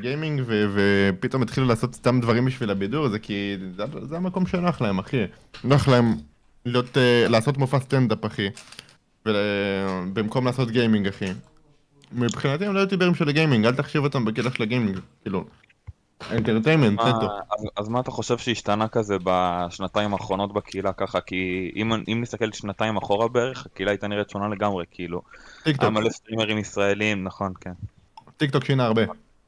גיימינג 0.00 0.42
ו- 0.46 0.66
ופתאום 0.74 1.42
התחילו 1.42 1.66
לעשות 1.66 1.94
סתם 1.94 2.20
דברים 2.20 2.44
בשביל 2.44 2.70
הבידור, 2.70 3.08
זה 3.08 3.18
כי 3.18 3.56
זה, 3.76 3.84
זה 4.02 4.16
המקום 4.16 4.46
שנוח 4.46 4.80
להם, 4.80 4.98
אחי. 4.98 5.24
נוח 5.64 5.88
להם 5.88 6.14
להיות, 6.66 6.98
אה, 6.98 7.28
לעשות 7.28 7.58
מופע 7.58 7.80
סטנדאפ, 7.80 8.26
אחי. 8.26 8.48
ול- 9.26 9.36
במקום 10.12 10.46
לעשות 10.46 10.70
גיימינג, 10.70 11.06
אחי. 11.08 11.26
מבחינתי 12.12 12.66
הם 12.66 12.74
לא 12.74 12.80
יוטיוברים 12.80 13.14
של 13.14 13.28
הגיימינג, 13.28 13.66
אל 13.66 13.74
תחשיב 13.74 14.04
אותם 14.04 14.24
בקטע 14.24 14.50
של 14.50 14.62
הגיימינג, 14.62 14.98
כאילו. 15.22 15.44
entertainment, 16.30 17.00
נטו. 17.00 17.26
אז- 17.26 17.66
אז 17.76 17.88
מה 17.88 18.00
אתה 18.00 18.10
חושב 18.10 18.38
שהשתנה 18.38 18.88
כזה 18.88 19.16
בשנתיים 19.24 20.12
האחרונות 20.12 20.52
בקהילה 20.52 20.92
ככה? 20.92 21.20
כי 21.20 21.70
אם 21.76 21.92
אם 21.92 22.18
נסתכל 22.20 22.52
שנתיים 22.52 22.96
אחורה 22.96 23.28
בערך, 23.28 23.66
הקהילה 23.66 23.90
הייתה 23.90 24.08
נראית 24.08 24.30
שונה 24.30 24.48
לגמרי, 24.48 24.84
כאילו. 24.90 25.22
טיק 25.64 25.80
היה 25.80 25.90
מלא 25.90 26.10
סטרימרים 26.10 26.58
ישראלים, 26.58 27.24
נכון, 27.24 27.52
כן. 27.60 27.72
טיק 28.36 28.50
טוק 28.50 28.64
שינה 28.64 28.84
הרבה. 28.84 29.02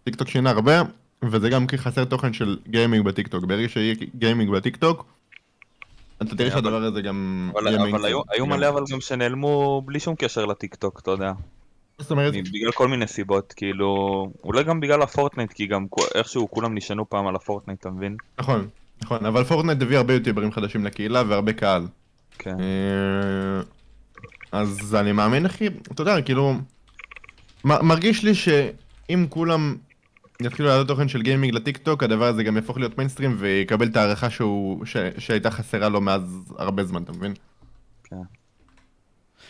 טיק 0.04 0.14
טוק 0.14 0.28
שינה 0.28 0.50
הרבה, 0.50 0.82
וזה 1.22 1.50
גם 1.50 1.66
כי 1.66 1.78
חסר 1.78 2.04
תוכן 2.04 2.32
של 2.32 2.58
גיימינג 2.68 3.04
בטיק 3.04 3.28
טוק. 3.28 3.44
ברגע 3.44 3.68
שיהיה 3.68 3.94
גיימינג 4.18 4.50
בטיק 4.50 4.76
טוק, 4.76 5.04
אתה 6.22 6.36
תראה 6.36 6.50
שהדבר 6.50 6.82
הזה 6.84 7.02
גם... 7.02 7.50
אבל, 7.54 7.74
אבל. 7.74 8.04
היו, 8.04 8.20
היו 8.30 8.46
מלא 8.46 8.68
אבל 8.68 8.82
גם 8.92 9.00
שנעלמו 9.00 9.82
בלי 9.84 10.00
שום 10.00 10.14
קשר 10.14 10.44
לטיק 10.46 10.74
טוק, 10.74 11.00
אתה 11.00 11.10
יודע. 11.10 11.32
זאת 11.98 12.10
אומרת, 12.10 12.34
בגלל 12.34 12.72
כל 12.72 12.88
מיני 12.88 13.06
סיבות, 13.06 13.52
כאילו, 13.56 14.30
אולי 14.44 14.64
גם 14.64 14.80
בגלל 14.80 15.02
הפורטנייט, 15.02 15.52
כי 15.52 15.66
גם 15.66 15.86
איכשהו 16.14 16.50
כולם 16.50 16.74
נשענו 16.74 17.08
פעם 17.08 17.26
על 17.26 17.34
הפורטנייט, 17.34 17.80
אתה 17.80 17.90
מבין? 17.90 18.16
נכון, 18.38 18.68
נכון, 19.02 19.26
אבל 19.26 19.44
פורטנייט 19.44 19.82
הביא 19.82 19.96
הרבה 19.96 20.14
יוטיוברים 20.14 20.52
חדשים 20.52 20.84
לקהילה 20.84 21.22
והרבה 21.28 21.52
קהל. 21.52 21.86
כן. 22.38 22.56
אה, 22.60 23.62
אז 24.52 24.94
אני 25.00 25.12
מאמין, 25.12 25.46
אחי, 25.46 25.66
אתה 25.66 26.02
יודע, 26.02 26.22
כאילו, 26.22 26.54
מרגיש 27.64 28.24
לי 28.24 28.34
שאם 28.34 29.26
כולם 29.28 29.76
יתחילו 30.42 30.68
לעלות 30.68 30.88
תוכן 30.88 31.08
של 31.08 31.22
גיימינג 31.22 31.54
לטיק 31.54 31.76
טוק, 31.76 32.02
הדבר 32.02 32.24
הזה 32.24 32.42
גם 32.42 32.56
יהפוך 32.56 32.78
להיות 32.78 32.98
מיינסטרים 32.98 33.36
ויקבל 33.38 33.86
את 33.86 33.96
הערכה 33.96 34.30
שהוא, 34.30 34.86
ש, 34.86 34.96
שהייתה 35.18 35.50
חסרה 35.50 35.88
לו 35.88 36.00
מאז 36.00 36.52
הרבה 36.58 36.84
זמן, 36.84 37.02
אתה 37.02 37.12
מבין? 37.12 37.34
כן. 38.04 38.16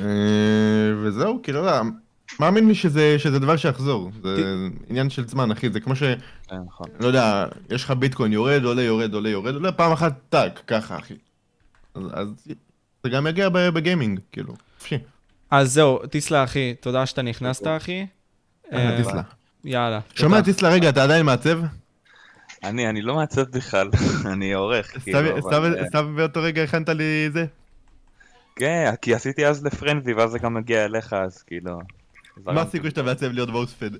אה, 0.01 0.07
וזהו, 1.03 1.41
כאילו, 1.43 1.62
לא 1.62 1.70
מאמין 2.41 2.69
לי 2.69 2.75
שזה, 2.75 3.19
שזה 3.19 3.39
דבר 3.39 3.57
שיחזור, 3.57 4.11
זה 4.23 4.55
עניין 4.89 5.11
של 5.11 5.29
זמן, 5.29 5.51
אחי, 5.51 5.71
זה 5.71 5.81
כמו 5.81 5.97
ש... 5.97 6.03
כן, 6.49 6.57
נכון. 6.67 6.87
לא 7.01 7.07
יודע, 7.07 7.47
יש 7.71 7.85
לך 7.85 7.91
ביטקוין 7.91 8.33
יורד, 8.33 8.65
עולה, 8.65 8.83
יורד, 8.83 9.15
עולה, 9.15 9.29
יורד, 9.29 9.55
עולה, 9.55 9.73
פעם 9.73 9.93
אחת 9.93 10.13
טאק, 10.29 10.61
ככה, 10.67 10.99
אחי. 10.99 11.15
אז, 11.95 12.03
אז 12.13 12.29
זה 13.05 13.11
גם 13.11 13.27
יגיע 13.27 13.49
בגיימינג, 13.49 14.21
כאילו, 14.33 14.55
חופשי. 14.79 14.99
אז 15.51 15.73
זהו, 15.73 16.07
טיסלה 16.07 16.45
אחי, 16.45 16.75
תודה 16.81 17.07
שאתה 17.07 17.23
נכנסת 17.23 17.67
אחי. 17.67 18.07
אהלן, 18.73 18.91
אה, 18.91 18.97
טיסלה. 18.97 19.23
יאללה. 19.65 20.01
שומע, 20.15 20.37
תודה. 20.41 20.53
טיסלה, 20.53 20.69
רגע, 20.71 20.89
אתה 20.89 21.03
עדיין 21.05 21.27
מעצב? 21.27 21.59
אני, 22.65 22.89
אני 22.89 23.03
לא 23.03 23.15
מעצב 23.15 23.43
בכלל, 23.43 23.91
אני 24.33 24.53
עורך, 24.55 24.87
כאילו, 25.05 25.19
סתם- 25.43 25.65
אה, 25.79 25.87
סתם 25.89 26.17
באותו 26.17 26.43
רגע 26.43 26.63
הכנת 26.63 26.89
לי 26.89 27.31
זה? 27.33 27.47
כן, 28.57 28.95
כי 29.03 29.15
עשיתי 29.15 29.47
אז 29.47 29.65
לפרנזי, 29.65 30.13
ואז 30.13 30.31
זה 30.31 30.39
גם 30.39 30.55
מגיע 30.55 30.85
אליך, 30.85 31.13
אז 31.13 31.43
כאילו... 31.43 31.79
מה. 32.44 32.62
הסיכוי 32.62 32.90
שאתה 32.90 33.02
מעצב 33.02 33.27
להיות 33.27 33.48
ווספד? 33.48 33.90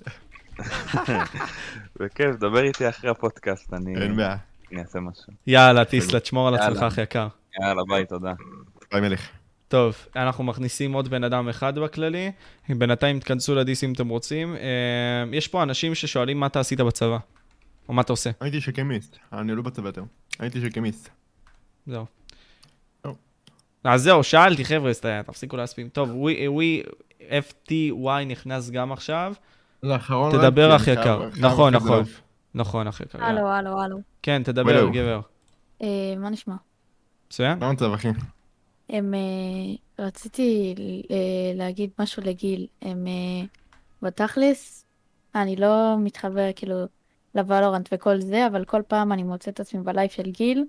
בכיף, 1.99 2.35
דבר 2.35 2.63
איתי 2.63 2.89
אחרי 2.89 3.09
הפודקאסט, 3.09 3.73
אני 3.73 4.01
אין 4.01 4.15
בעיה. 4.15 4.37
אני 4.71 4.81
אעשה 4.81 4.99
משהו. 4.99 5.33
יאללה, 5.47 5.85
טיסלה, 5.85 6.19
תשמור 6.19 6.47
על 6.47 6.55
עצמך. 6.55 6.83
אחי 6.83 7.01
יקר. 7.01 7.27
יאללה, 7.61 7.81
ביי, 7.87 8.05
תודה. 8.05 8.33
ביי 8.91 9.01
מלך. 9.01 9.29
טוב, 9.67 9.95
אנחנו 10.15 10.43
מכניסים 10.43 10.93
עוד 10.93 11.07
בן 11.07 11.23
אדם 11.23 11.49
אחד 11.49 11.79
בכללי. 11.79 12.31
בינתיים 12.69 13.19
תכנסו 13.19 13.55
לדיס 13.55 13.83
אם 13.83 13.93
אתם 13.93 14.07
רוצים. 14.07 14.55
אה, 14.55 15.23
יש 15.31 15.47
פה 15.47 15.63
אנשים 15.63 15.95
ששואלים 15.95 16.39
מה 16.39 16.45
אתה 16.45 16.59
עשית 16.59 16.81
בצבא. 16.81 17.17
או 17.89 17.93
מה 17.93 18.01
אתה 18.01 18.13
עושה. 18.13 18.29
הייתי 18.39 18.61
שקמיסט, 18.61 19.17
אני 19.33 19.55
לא 19.55 19.61
בצבא 19.61 19.87
יותר. 19.87 20.03
הייתי 20.39 20.61
שקמיסט. 20.61 21.09
זהו. 21.87 22.05
אז 23.83 24.01
זהו, 24.03 24.23
שאלתי, 24.23 24.65
חבר'ה, 24.65 24.91
תפסיקו 25.25 25.57
להספים. 25.57 25.89
טוב, 25.89 26.09
ווי, 26.15 26.83
FTY 27.19 28.25
נכנס 28.25 28.69
גם 28.69 28.91
עכשיו. 28.91 29.33
לאחרון 29.83 30.31
תדבר, 30.31 30.75
אחי 30.75 30.95
כן, 30.95 31.01
יקר. 31.01 31.29
נכון, 31.39 31.75
נכון. 31.75 32.03
נכון, 32.55 32.87
אחי 32.87 33.03
יקר. 33.03 33.23
הלו. 33.23 33.47
הלו, 33.47 33.81
הלו. 33.81 33.97
כן, 34.21 34.43
תדבר. 34.43 34.89
גבר. 34.89 35.21
אה, 35.81 36.13
מה 36.17 36.29
נשמע? 36.29 36.55
מצוין? 37.27 37.59
מה 37.59 37.69
המצב, 37.69 37.93
אחי? 37.93 38.07
הם, 38.89 39.13
אה, 39.13 40.05
רציתי 40.05 40.75
אה, 41.11 41.15
להגיד 41.55 41.89
משהו 41.99 42.23
לגיל. 42.25 42.67
הם, 42.81 43.05
בתכלס, 44.01 44.85
אני 45.35 45.55
לא 45.55 45.95
מתחבר 45.99 46.49
כאילו 46.55 46.75
ל 47.35 47.41
Valorant 47.41 47.89
וכל 47.91 48.21
זה, 48.21 48.47
אבל 48.47 48.65
כל 48.65 48.81
פעם 48.87 49.11
אני 49.11 49.23
מוצא 49.23 49.51
את 49.51 49.59
עצמי 49.59 49.81
בלייב 49.83 50.09
של 50.09 50.31
גיל, 50.31 50.65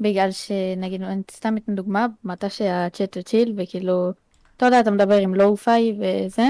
בגלל 0.00 0.30
שנגיד, 0.30 1.02
אני 1.02 1.22
סתם 1.30 1.56
אתן 1.56 1.74
דוגמה, 1.74 2.06
מתי 2.24 2.50
שהצ'אט 2.50 3.16
הוא 3.16 3.22
chill, 3.22 3.54
וכאילו, 3.56 4.10
אתה 4.58 4.66
יודע, 4.66 4.80
אתה 4.80 4.90
מדבר 4.90 5.16
עם 5.16 5.34
lo-fi 5.34 5.98
וזה, 5.98 6.46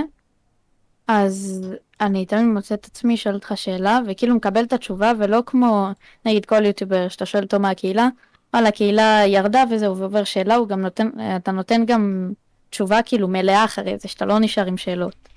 אז 1.09 1.67
אני 2.01 2.27
תמיד 2.27 2.45
מוצאת 2.45 2.81
את 2.81 2.85
עצמי, 2.85 3.17
שואלת 3.17 3.37
אותך 3.37 3.53
שאלה, 3.55 3.99
וכאילו 4.07 4.37
מקבל 4.37 4.65
את 4.65 4.73
התשובה, 4.73 5.13
ולא 5.19 5.43
כמו, 5.47 5.89
נגיד, 6.27 6.47
כל 6.47 6.65
יוטיובר 6.65 7.09
שאתה 7.09 7.27
שואל 7.27 7.43
אותו 7.43 7.61
מה 7.61 7.71
הקהילה, 7.71 8.09
וואלה, 8.55 8.69
הקהילה 8.69 9.23
ירדה 9.27 9.65
וזהו, 9.71 9.97
ועובר 9.97 10.25
שאלה, 10.25 10.55
הוא 10.55 10.69
גם 10.69 10.81
נותן, 10.81 11.09
אתה 11.37 11.53
נותן 11.53 11.85
גם 11.87 12.33
תשובה 12.71 13.03
כאילו 13.03 13.29
מלאה 13.29 13.65
אחרי 13.65 13.99
זה, 13.99 14.09
שאתה 14.09 14.27
לא 14.27 14.39
נשאר 14.39 14.67
עם 14.67 14.77
שאלות. 14.77 15.29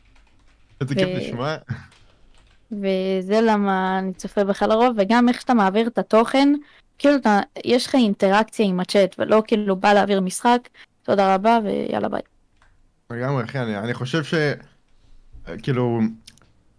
איזה 0.81 0.95
כיף 0.95 1.09
לשמוע. 1.17 1.55
וזה 2.71 3.41
למה 3.41 3.99
אני 3.99 4.13
צופה 4.13 4.43
בך 4.43 4.63
לרוב, 4.63 4.95
וגם 4.97 5.29
איך 5.29 5.41
שאתה 5.41 5.53
מעביר 5.53 5.87
את 5.87 5.97
התוכן, 5.97 6.53
כאילו 6.97 7.15
אתה, 7.15 7.39
יש 7.65 7.87
לך 7.87 7.95
אינטראקציה 7.95 8.65
עם 8.65 8.79
הצ'אט, 8.79 9.15
ולא 9.19 9.43
כאילו 9.47 9.75
בא 9.75 9.93
להעביר 9.93 10.21
משחק, 10.21 10.69
תודה 11.03 11.35
רבה 11.35 11.59
ויאללה 11.63 12.09
ביי. 12.09 12.21
לגמרי, 13.11 13.43
אחי, 13.43 13.59
אני, 13.59 13.77
אני 13.77 13.93
חושב 13.93 14.23
ש... 14.23 14.33
כאילו... 15.63 16.01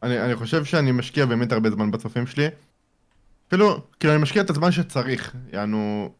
אני, 0.03 0.21
אני 0.21 0.37
חושב 0.37 0.65
שאני 0.65 0.93
משקיע 0.93 1.27
באמת 1.27 1.53
הרבה 1.53 1.71
זמן 1.71 1.91
בצופים 1.91 2.27
שלי. 2.27 2.47
אפילו, 3.49 3.83
כאילו, 4.01 4.15
אני 4.15 4.23
משקיע 4.23 4.43
את 4.43 4.51
הזמן 4.51 4.73
שצריך. 4.73 5.35
יענו, 5.53 6.13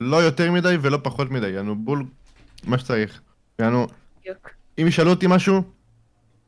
לא 0.00 0.16
יותר 0.16 0.52
מדי 0.52 0.76
ולא 0.80 0.98
פחות 1.02 1.30
מדי. 1.30 1.48
יענו, 1.48 1.76
בול 1.76 2.04
מה 2.64 2.78
שצריך. 2.78 3.20
יענו. 3.58 3.86
אם 4.78 4.86
ישאלו 4.86 5.10
אותי 5.10 5.26
משהו, 5.28 5.62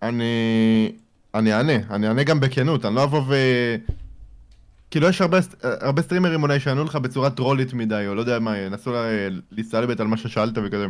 אני... 0.03 0.93
אני 1.35 1.55
אענה. 1.55 1.73
אני 1.90 2.09
אענה 2.09 2.23
גם 2.24 2.40
בכנות. 2.40 2.85
אני 2.85 2.94
לא 2.94 3.05
אבוא 3.05 3.23
ו... 3.28 3.35
כאילו, 4.90 5.09
יש 5.09 5.20
הרבה, 5.20 5.39
הרבה 5.62 6.03
סטרימרים 6.03 6.43
אולי 6.43 6.61
שיענו 6.61 6.85
לך 6.85 6.97
בצורה 6.97 7.31
טרולית 7.31 7.74
מדי, 7.74 8.05
או 8.09 8.15
לא 8.15 8.20
יודע 8.20 8.39
מה, 8.39 8.59
ינסו 8.59 8.93
לה- 8.93 9.09
להסתלבט 9.51 10.01
על 10.01 10.07
מה 10.07 10.16
ששאלת 10.16 10.53
וכזה. 10.65 10.86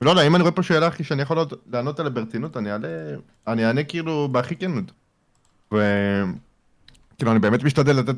ולא 0.00 0.10
יודע, 0.10 0.26
אם 0.26 0.34
אני 0.34 0.42
רואה 0.42 0.52
פה 0.52 0.62
שאלה, 0.62 0.88
אחי, 0.88 1.04
שאני 1.04 1.22
יכול 1.22 1.38
לענות- 1.72 2.00
עליה 2.00 2.10
ברצינות, 2.10 2.56
אני 2.56 2.72
אענה, 2.72 2.86
אני 3.46 3.66
אענה 3.66 3.84
כאילו 3.84 4.28
בהכי 4.32 4.56
כנות. 4.56 4.92
ו... 5.74 5.76
כאילו, 7.18 7.30
אני 7.32 7.38
באמת 7.40 7.62
משתדל 7.62 7.96
לתת 7.96 8.14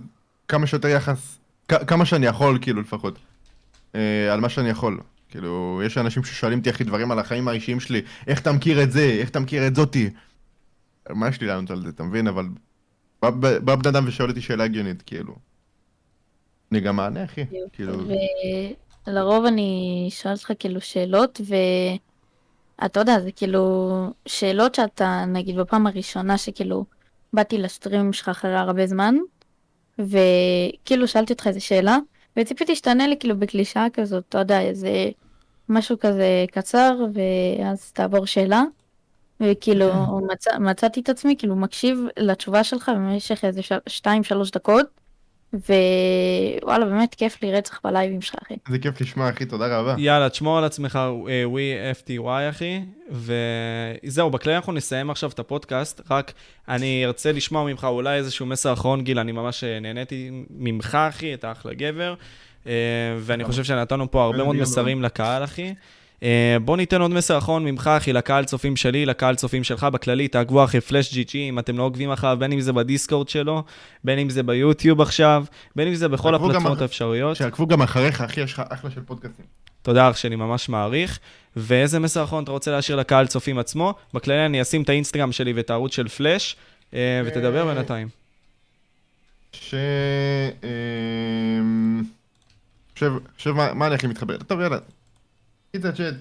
כמה 0.49 0.67
שיותר 0.67 0.89
יחס, 0.89 1.39
כ- 1.69 1.85
כמה 1.87 2.05
שאני 2.05 2.27
יכול, 2.27 2.59
כאילו, 2.61 2.81
לפחות. 2.81 3.19
אה, 3.95 4.33
על 4.33 4.41
מה 4.41 4.49
שאני 4.49 4.69
יכול. 4.69 5.01
כאילו, 5.29 5.83
יש 5.87 5.99
אנשים 5.99 6.25
ששואלים 6.25 6.59
אותי, 6.59 6.71
אחי, 6.71 6.85
דברים 6.85 7.11
על 7.11 7.19
החיים 7.19 7.49
האישיים 7.49 7.81
שלי, 7.81 8.03
איך 8.27 8.41
אתה 8.41 8.53
מכיר 8.53 8.83
את 8.83 8.93
זה, 8.93 9.03
איך 9.21 9.29
אתה 9.31 9.41
מכיר 9.41 9.67
את 9.67 9.75
זאתי. 9.75 10.11
מה 11.11 11.29
יש 11.29 11.41
לי 11.41 11.47
לענות 11.47 11.71
על 11.71 11.83
זה, 11.83 11.89
אתה 11.89 12.03
מבין? 12.03 12.27
אבל... 12.27 12.47
בא- 13.23 13.31
בא 13.59 13.75
בן 13.77 13.89
אדם 13.89 14.05
ושואל 14.07 14.29
אותי 14.29 14.41
שאלה 14.41 14.65
הגיונית, 14.65 15.03
כאילו. 15.03 15.37
אני 16.73 16.81
גם 16.81 17.01
אענה, 17.01 17.25
אחי. 17.25 17.45
כאילו... 17.73 17.93
ולרוב 19.11 19.45
אני 19.45 20.09
שואלת 20.11 20.39
אותך 20.39 20.53
כאילו 20.59 20.81
שאלות, 20.81 21.41
ואתה 22.79 23.01
יודע, 23.01 23.21
זה 23.21 23.33
כאילו 23.33 23.89
שאלות 24.27 24.75
שאתה, 24.75 25.25
נגיד 25.27 25.57
בפעם 25.57 25.87
הראשונה 25.87 26.39
שכאילו 26.39 26.85
באתי 27.33 27.59
לסטרימים 27.59 28.13
שלך 28.13 28.29
אחרי 28.29 28.55
הרבה 28.55 28.87
זמן, 28.87 29.15
וכאילו 29.99 31.09
שאלתי 31.09 31.33
אותך 31.33 31.47
איזה 31.47 31.61
שאלה, 31.61 31.99
וציפיתי 32.37 32.77
שתענה 32.77 33.07
לי 33.07 33.17
כאילו 33.21 33.39
בקלישאה 33.39 33.87
כזאת, 33.93 34.25
אתה 34.29 34.39
יודע, 34.39 34.61
איזה 34.61 34.91
משהו 35.69 35.99
כזה 35.99 36.45
קצר, 36.53 36.97
ואז 37.15 37.93
תעבור 37.93 38.27
שאלה. 38.27 38.63
וכאילו 39.41 39.87
מצא, 40.33 40.59
מצאתי 40.59 41.01
את 41.01 41.09
עצמי 41.09 41.37
כאילו 41.39 41.57
מקשיב 41.57 41.99
לתשובה 42.17 42.65
שלך 42.65 42.89
במשך 42.95 43.45
איזה 43.45 43.63
של- 43.63 43.79
שתיים 43.87 44.25
שלוש 44.25 44.51
דקות 44.51 45.00
ווואלה 45.53 46.85
באמת 46.85 47.15
כיף 47.15 47.43
לי 47.43 47.53
רצח 47.53 47.81
בלייבים 47.85 48.21
שלך 48.21 48.35
אחי. 48.43 48.55
איזה 48.67 48.79
כיף 48.79 49.01
לשמוע, 49.01 49.31
אחי, 49.31 49.45
תודה 49.45 49.79
רבה. 49.79 49.95
יאללה, 49.99 50.29
תשמור 50.29 50.59
על 50.59 50.65
עצמך, 50.65 50.97
אה, 51.29 51.49
ווי 51.49 51.73
FTY, 51.93 52.51
אחי. 52.51 52.81
וזהו, 53.11 54.31
בכללי 54.31 54.57
אנחנו 54.57 54.73
נסיים 54.73 55.11
עכשיו 55.11 55.31
את 55.31 55.39
הפודקאסט, 55.39 56.01
רק 56.11 56.33
אני 56.69 57.07
ארצה 57.07 57.33
לשמוע 57.33 57.65
ממך 57.65 57.85
אולי 57.85 58.17
איזשהו 58.17 58.47
מסר 58.47 58.73
אחרון, 58.73 59.05
גיל, 59.05 59.19
אני 59.19 59.33
ממש 59.33 59.65
אה, 59.65 59.81
נהניתי 59.81 60.31
ממך, 60.51 60.95
אחי, 60.95 61.35
אתה 61.35 61.53
אחלה 61.53 61.75
גבר. 61.75 62.15
אה, 62.67 62.73
ואני 63.19 63.45
חושב 63.45 63.65
שנתנו 63.65 64.11
פה 64.11 64.25
הרבה 64.25 64.45
מאוד 64.45 64.57
מסרים 64.57 65.03
לקהל, 65.03 65.45
אחי. 65.45 65.75
אה, 66.23 66.57
בוא 66.65 66.77
ניתן 66.77 67.01
עוד 67.01 67.11
מסר 67.11 67.39
אחרון 67.39 67.65
ממך, 67.65 67.91
אחי, 67.97 68.13
לקהל 68.13 68.45
צופים 68.45 68.77
שלי, 68.77 69.07
לקהל 69.07 69.35
צופים 69.35 69.65
שלך 69.65 69.85
בכללי, 69.85 70.29
תעקבו 70.29 70.65
אחי 70.65 70.81
פלאש 70.81 71.15
ג'י 71.15 71.25
ג'י, 71.25 71.49
אם 71.49 71.59
אתם 71.59 71.79
לא 71.79 71.83
עוקבים 71.83 72.13
אחריו, 72.13 72.37
בין 72.39 72.53
אם 72.53 72.61
זה 72.61 72.73
בדיסקורד 72.73 73.29
שלו, 73.29 73.63
בין 74.05 74.19
אם 74.19 74.31
זה 74.31 74.43
ביוטיוב 74.43 75.01
עכשיו, 75.01 75.45
בין 75.77 75.89
אם 75.89 75.95
זה 75.95 76.09
בכל 76.09 76.35
הפלטפורמות 76.35 76.81
האפשריות. 76.81 77.37
שיעקבו 77.37 77.67
גם 77.67 77.83
אחריך, 77.83 78.21
אחי, 78.21 78.41
יש 78.41 78.53
לך 78.53 78.63
אחלה 78.69 78.91
של 78.91 79.01
פודקאסטים. 79.01 79.45
תודה 79.83 80.11
אח 80.11 80.17
שלי, 80.17 80.37
ממש 80.37 80.69
מעריך. 80.69 81.19
ואיזה 81.57 81.99
מסר 81.99 82.25
אחרון 82.25 82.45
אתה 82.45 82.53
רוצה 82.53 82.71
להשאיר 82.71 82.99
לקהל 82.99 83.27
צופים 83.27 83.59
עצמו? 83.59 83.95
בכללי 84.15 84.47
אני 84.47 84.63
אשים 84.63 84.83
את 84.83 84.89
האינסטגרם 84.89 85.33
שלי 85.33 85.53
ואת 85.53 85.71
הערוץ 85.71 85.95
של 85.95 86.09
פלאש, 86.09 86.57
אה, 86.95 87.23
ותדבר 87.25 87.69
אה, 87.69 87.75
בינתיים. 87.75 88.09
ש... 89.53 89.75
אמ, 90.65 92.03
חושב, 93.37 93.53
מה 93.53 93.87
אני 93.87 93.95
הכי 93.95 94.07
מתחבר. 94.07 94.37
טוב, 94.37 94.61
יאללה. 94.61 94.79
קיצר 95.73 95.91
צ'אט. 95.91 96.15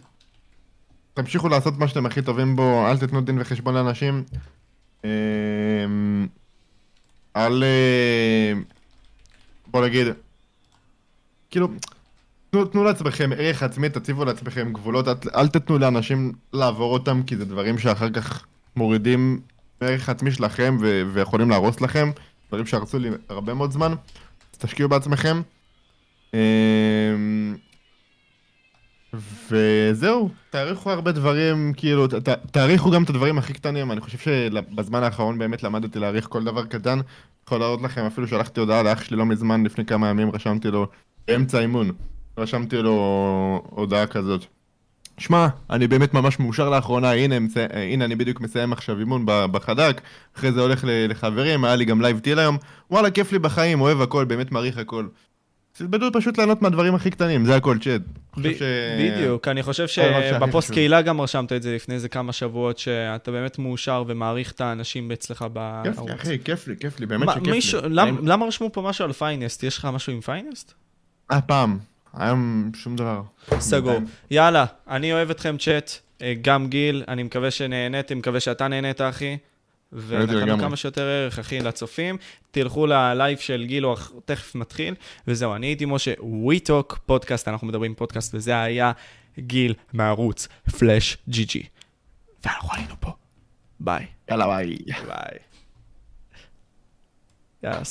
תמשיכו 1.13 1.49
לעשות 1.49 1.77
מה 1.77 1.87
שאתם 1.87 2.05
הכי 2.05 2.21
טובים 2.21 2.55
בו, 2.55 2.87
אל 2.87 2.97
תתנו 2.97 3.21
דין 3.21 3.41
וחשבון 3.41 3.73
לאנשים. 3.73 4.23
אמ, 5.03 6.27
אל... 7.35 7.63
אה, 7.63 8.53
בוא 9.67 9.85
נגיד... 9.85 10.07
כאילו, 11.49 11.67
תנו, 12.49 12.65
תנו 12.65 12.83
לעצמכם 12.83 13.29
ערך 13.37 13.63
עצמי, 13.63 13.89
תציבו 13.89 14.25
לעצמכם 14.25 14.73
גבולות, 14.73 15.07
אל, 15.35 15.47
תתנו 15.47 15.77
לאנשים 15.77 16.33
לעבור 16.53 16.93
אותם, 16.93 17.23
כי 17.23 17.37
זה 17.37 17.45
דברים 17.45 17.77
שאחר 17.77 18.09
כך 18.09 18.45
מורידים 18.75 19.41
ערך 19.79 20.09
עצמי 20.09 20.31
שלכם 20.31 20.77
ו, 20.81 21.01
ויכולים 21.13 21.49
להרוס 21.49 21.81
לכם, 21.81 22.11
דברים 22.47 22.65
שהרסו 22.65 22.99
לי 22.99 23.09
הרבה 23.29 23.53
מאוד 23.53 23.71
זמן, 23.71 23.91
אז 24.53 24.59
תשקיעו 24.59 24.89
בעצמכם. 24.89 25.41
וזהו, 29.13 30.29
תעריכו 30.49 30.91
הרבה 30.91 31.11
דברים, 31.11 31.73
כאילו, 31.77 32.07
ת, 32.07 32.29
תעריכו 32.51 32.91
גם 32.91 33.03
את 33.03 33.09
הדברים 33.09 33.37
הכי 33.37 33.53
קטנים, 33.53 33.91
אני 33.91 34.01
חושב 34.01 34.17
שבזמן 34.17 35.03
האחרון 35.03 35.37
באמת 35.37 35.63
למדתי 35.63 35.99
להעריך 35.99 36.27
כל 36.29 36.43
דבר 36.43 36.65
קטן. 36.65 36.99
יכול 37.45 37.59
להראות 37.59 37.81
לכם, 37.81 38.05
אפילו 38.05 38.27
שלחתי 38.27 38.59
הודעה 38.59 38.83
לאח 38.83 39.03
שלי 39.03 39.17
לא 39.17 39.25
מזמן, 39.25 39.63
לפני 39.63 39.85
כמה 39.85 40.09
ימים, 40.09 40.31
רשמתי 40.31 40.71
לו, 40.71 40.87
באמצע 41.27 41.59
אימון, 41.59 41.91
רשמתי 42.37 42.77
לו 42.77 43.63
הודעה 43.69 44.07
כזאת. 44.07 44.45
שמע, 45.17 45.47
אני 45.69 45.87
באמת 45.87 46.13
ממש 46.13 46.39
מאושר 46.39 46.69
לאחרונה, 46.69 47.11
הנה, 47.11 47.39
מצ... 47.39 47.53
הנה 47.73 48.05
אני 48.05 48.15
בדיוק 48.15 48.41
מסיים 48.41 48.73
עכשיו 48.73 48.99
אימון 48.99 49.23
בחד"כ, 49.25 50.01
אחרי 50.37 50.51
זה 50.51 50.61
הולך 50.61 50.83
לחברים, 50.87 51.65
היה 51.65 51.75
לי 51.75 51.85
גם 51.85 52.01
לייב 52.01 52.19
טיל 52.19 52.39
היום, 52.39 52.57
וואלה, 52.91 53.11
כיף 53.11 53.31
לי 53.31 53.39
בחיים, 53.39 53.81
אוהב 53.81 54.01
הכל, 54.01 54.25
באמת 54.25 54.51
מעריך 54.51 54.77
הכל. 54.77 55.07
תלמדו 55.79 56.09
פשוט 56.13 56.37
ליהנות 56.37 56.61
מהדברים 56.61 56.95
הכי 56.95 57.09
קטנים, 57.11 57.45
זה 57.45 57.55
הכל, 57.55 57.77
צ'אט. 57.81 58.01
ב- 58.37 58.47
בדיוק, 58.99 59.47
אני 59.47 59.63
חושב 59.63 59.87
שבפוסט. 59.87 60.71
קהילה 60.73 61.01
גם 61.01 61.21
רשמת 61.21 61.51
את 61.53 61.63
זה 61.63 61.75
לפני 61.75 61.95
איזה 61.95 62.09
כמה 62.09 62.33
שבועות, 62.33 62.77
שאתה 62.77 63.31
באמת 63.31 63.59
מאושר 63.59 64.03
ומעריך 64.07 64.51
את 64.51 64.61
האנשים 64.61 65.11
אצלך 65.11 65.37
כיף 65.37 65.47
בערוץ. 65.47 66.09
לי, 66.09 66.15
אחי, 66.15 66.39
כיף 66.43 66.67
לי, 66.67 66.75
כיף 66.79 66.99
לי, 66.99 67.05
באמת 67.05 67.29
שכיף 67.31 67.43
לי. 67.45 67.51
מישהו- 67.51 67.79
למ- 67.89 68.27
למה 68.27 68.45
רשמו 68.45 68.69
פה 68.73 68.81
משהו 68.81 69.05
על 69.05 69.13
פיינסט? 69.13 69.63
יש 69.63 69.77
לך 69.77 69.85
משהו 69.93 70.13
עם 70.13 70.21
פיינסט? 70.21 70.73
אה, 71.31 71.41
פעם. 71.41 71.77
היום 72.13 72.71
שום 72.75 72.95
דבר. 72.95 73.21
סגור. 73.59 73.99
יאללה, 74.31 74.65
אני 74.89 75.13
אוהב 75.13 75.29
אתכם 75.29 75.55
צ'אט, 75.59 75.91
אה, 76.21 76.33
גם 76.41 76.67
גיל, 76.67 77.03
אני 77.07 77.23
מקווה 77.23 77.51
שנהניתם, 77.51 78.17
מקווה 78.17 78.39
שאתה 78.39 78.67
נהנית, 78.67 79.01
אחי. 79.01 79.37
ונתנו. 79.93 80.59
כמה 80.59 80.75
שיותר 80.75 81.01
ערך, 81.01 81.39
אחי, 81.39 81.59
לצופים. 81.59 82.17
תלכו 82.51 82.87
ללייב 82.87 83.37
של 83.37 83.65
גיל, 83.67 83.83
הוא 83.83 83.93
אח- 83.93 84.11
תכף 84.25 84.55
מתחיל. 84.55 84.95
וזהו, 85.27 85.55
אני 85.55 85.67
הייתי 85.67 85.85
משה, 85.85 86.13
We 86.13 86.59
Talk 86.67 86.95
פודקאסט, 87.05 87.47
אנחנו 87.47 87.67
מדברים 87.67 87.95
פודקאסט, 87.95 88.35
וזה 88.35 88.61
היה 88.61 88.91
גיל 89.39 89.73
מערוץ 89.93 90.47
FlashGG. 90.79 91.63
ואנחנו 92.43 92.69
היינו 92.75 92.93
פה. 92.99 93.11
ביי. 93.79 94.05
יאללה, 94.31 94.47
ביי. 94.47 94.75
ביי. 94.87 95.37
יאללה, 97.63 97.85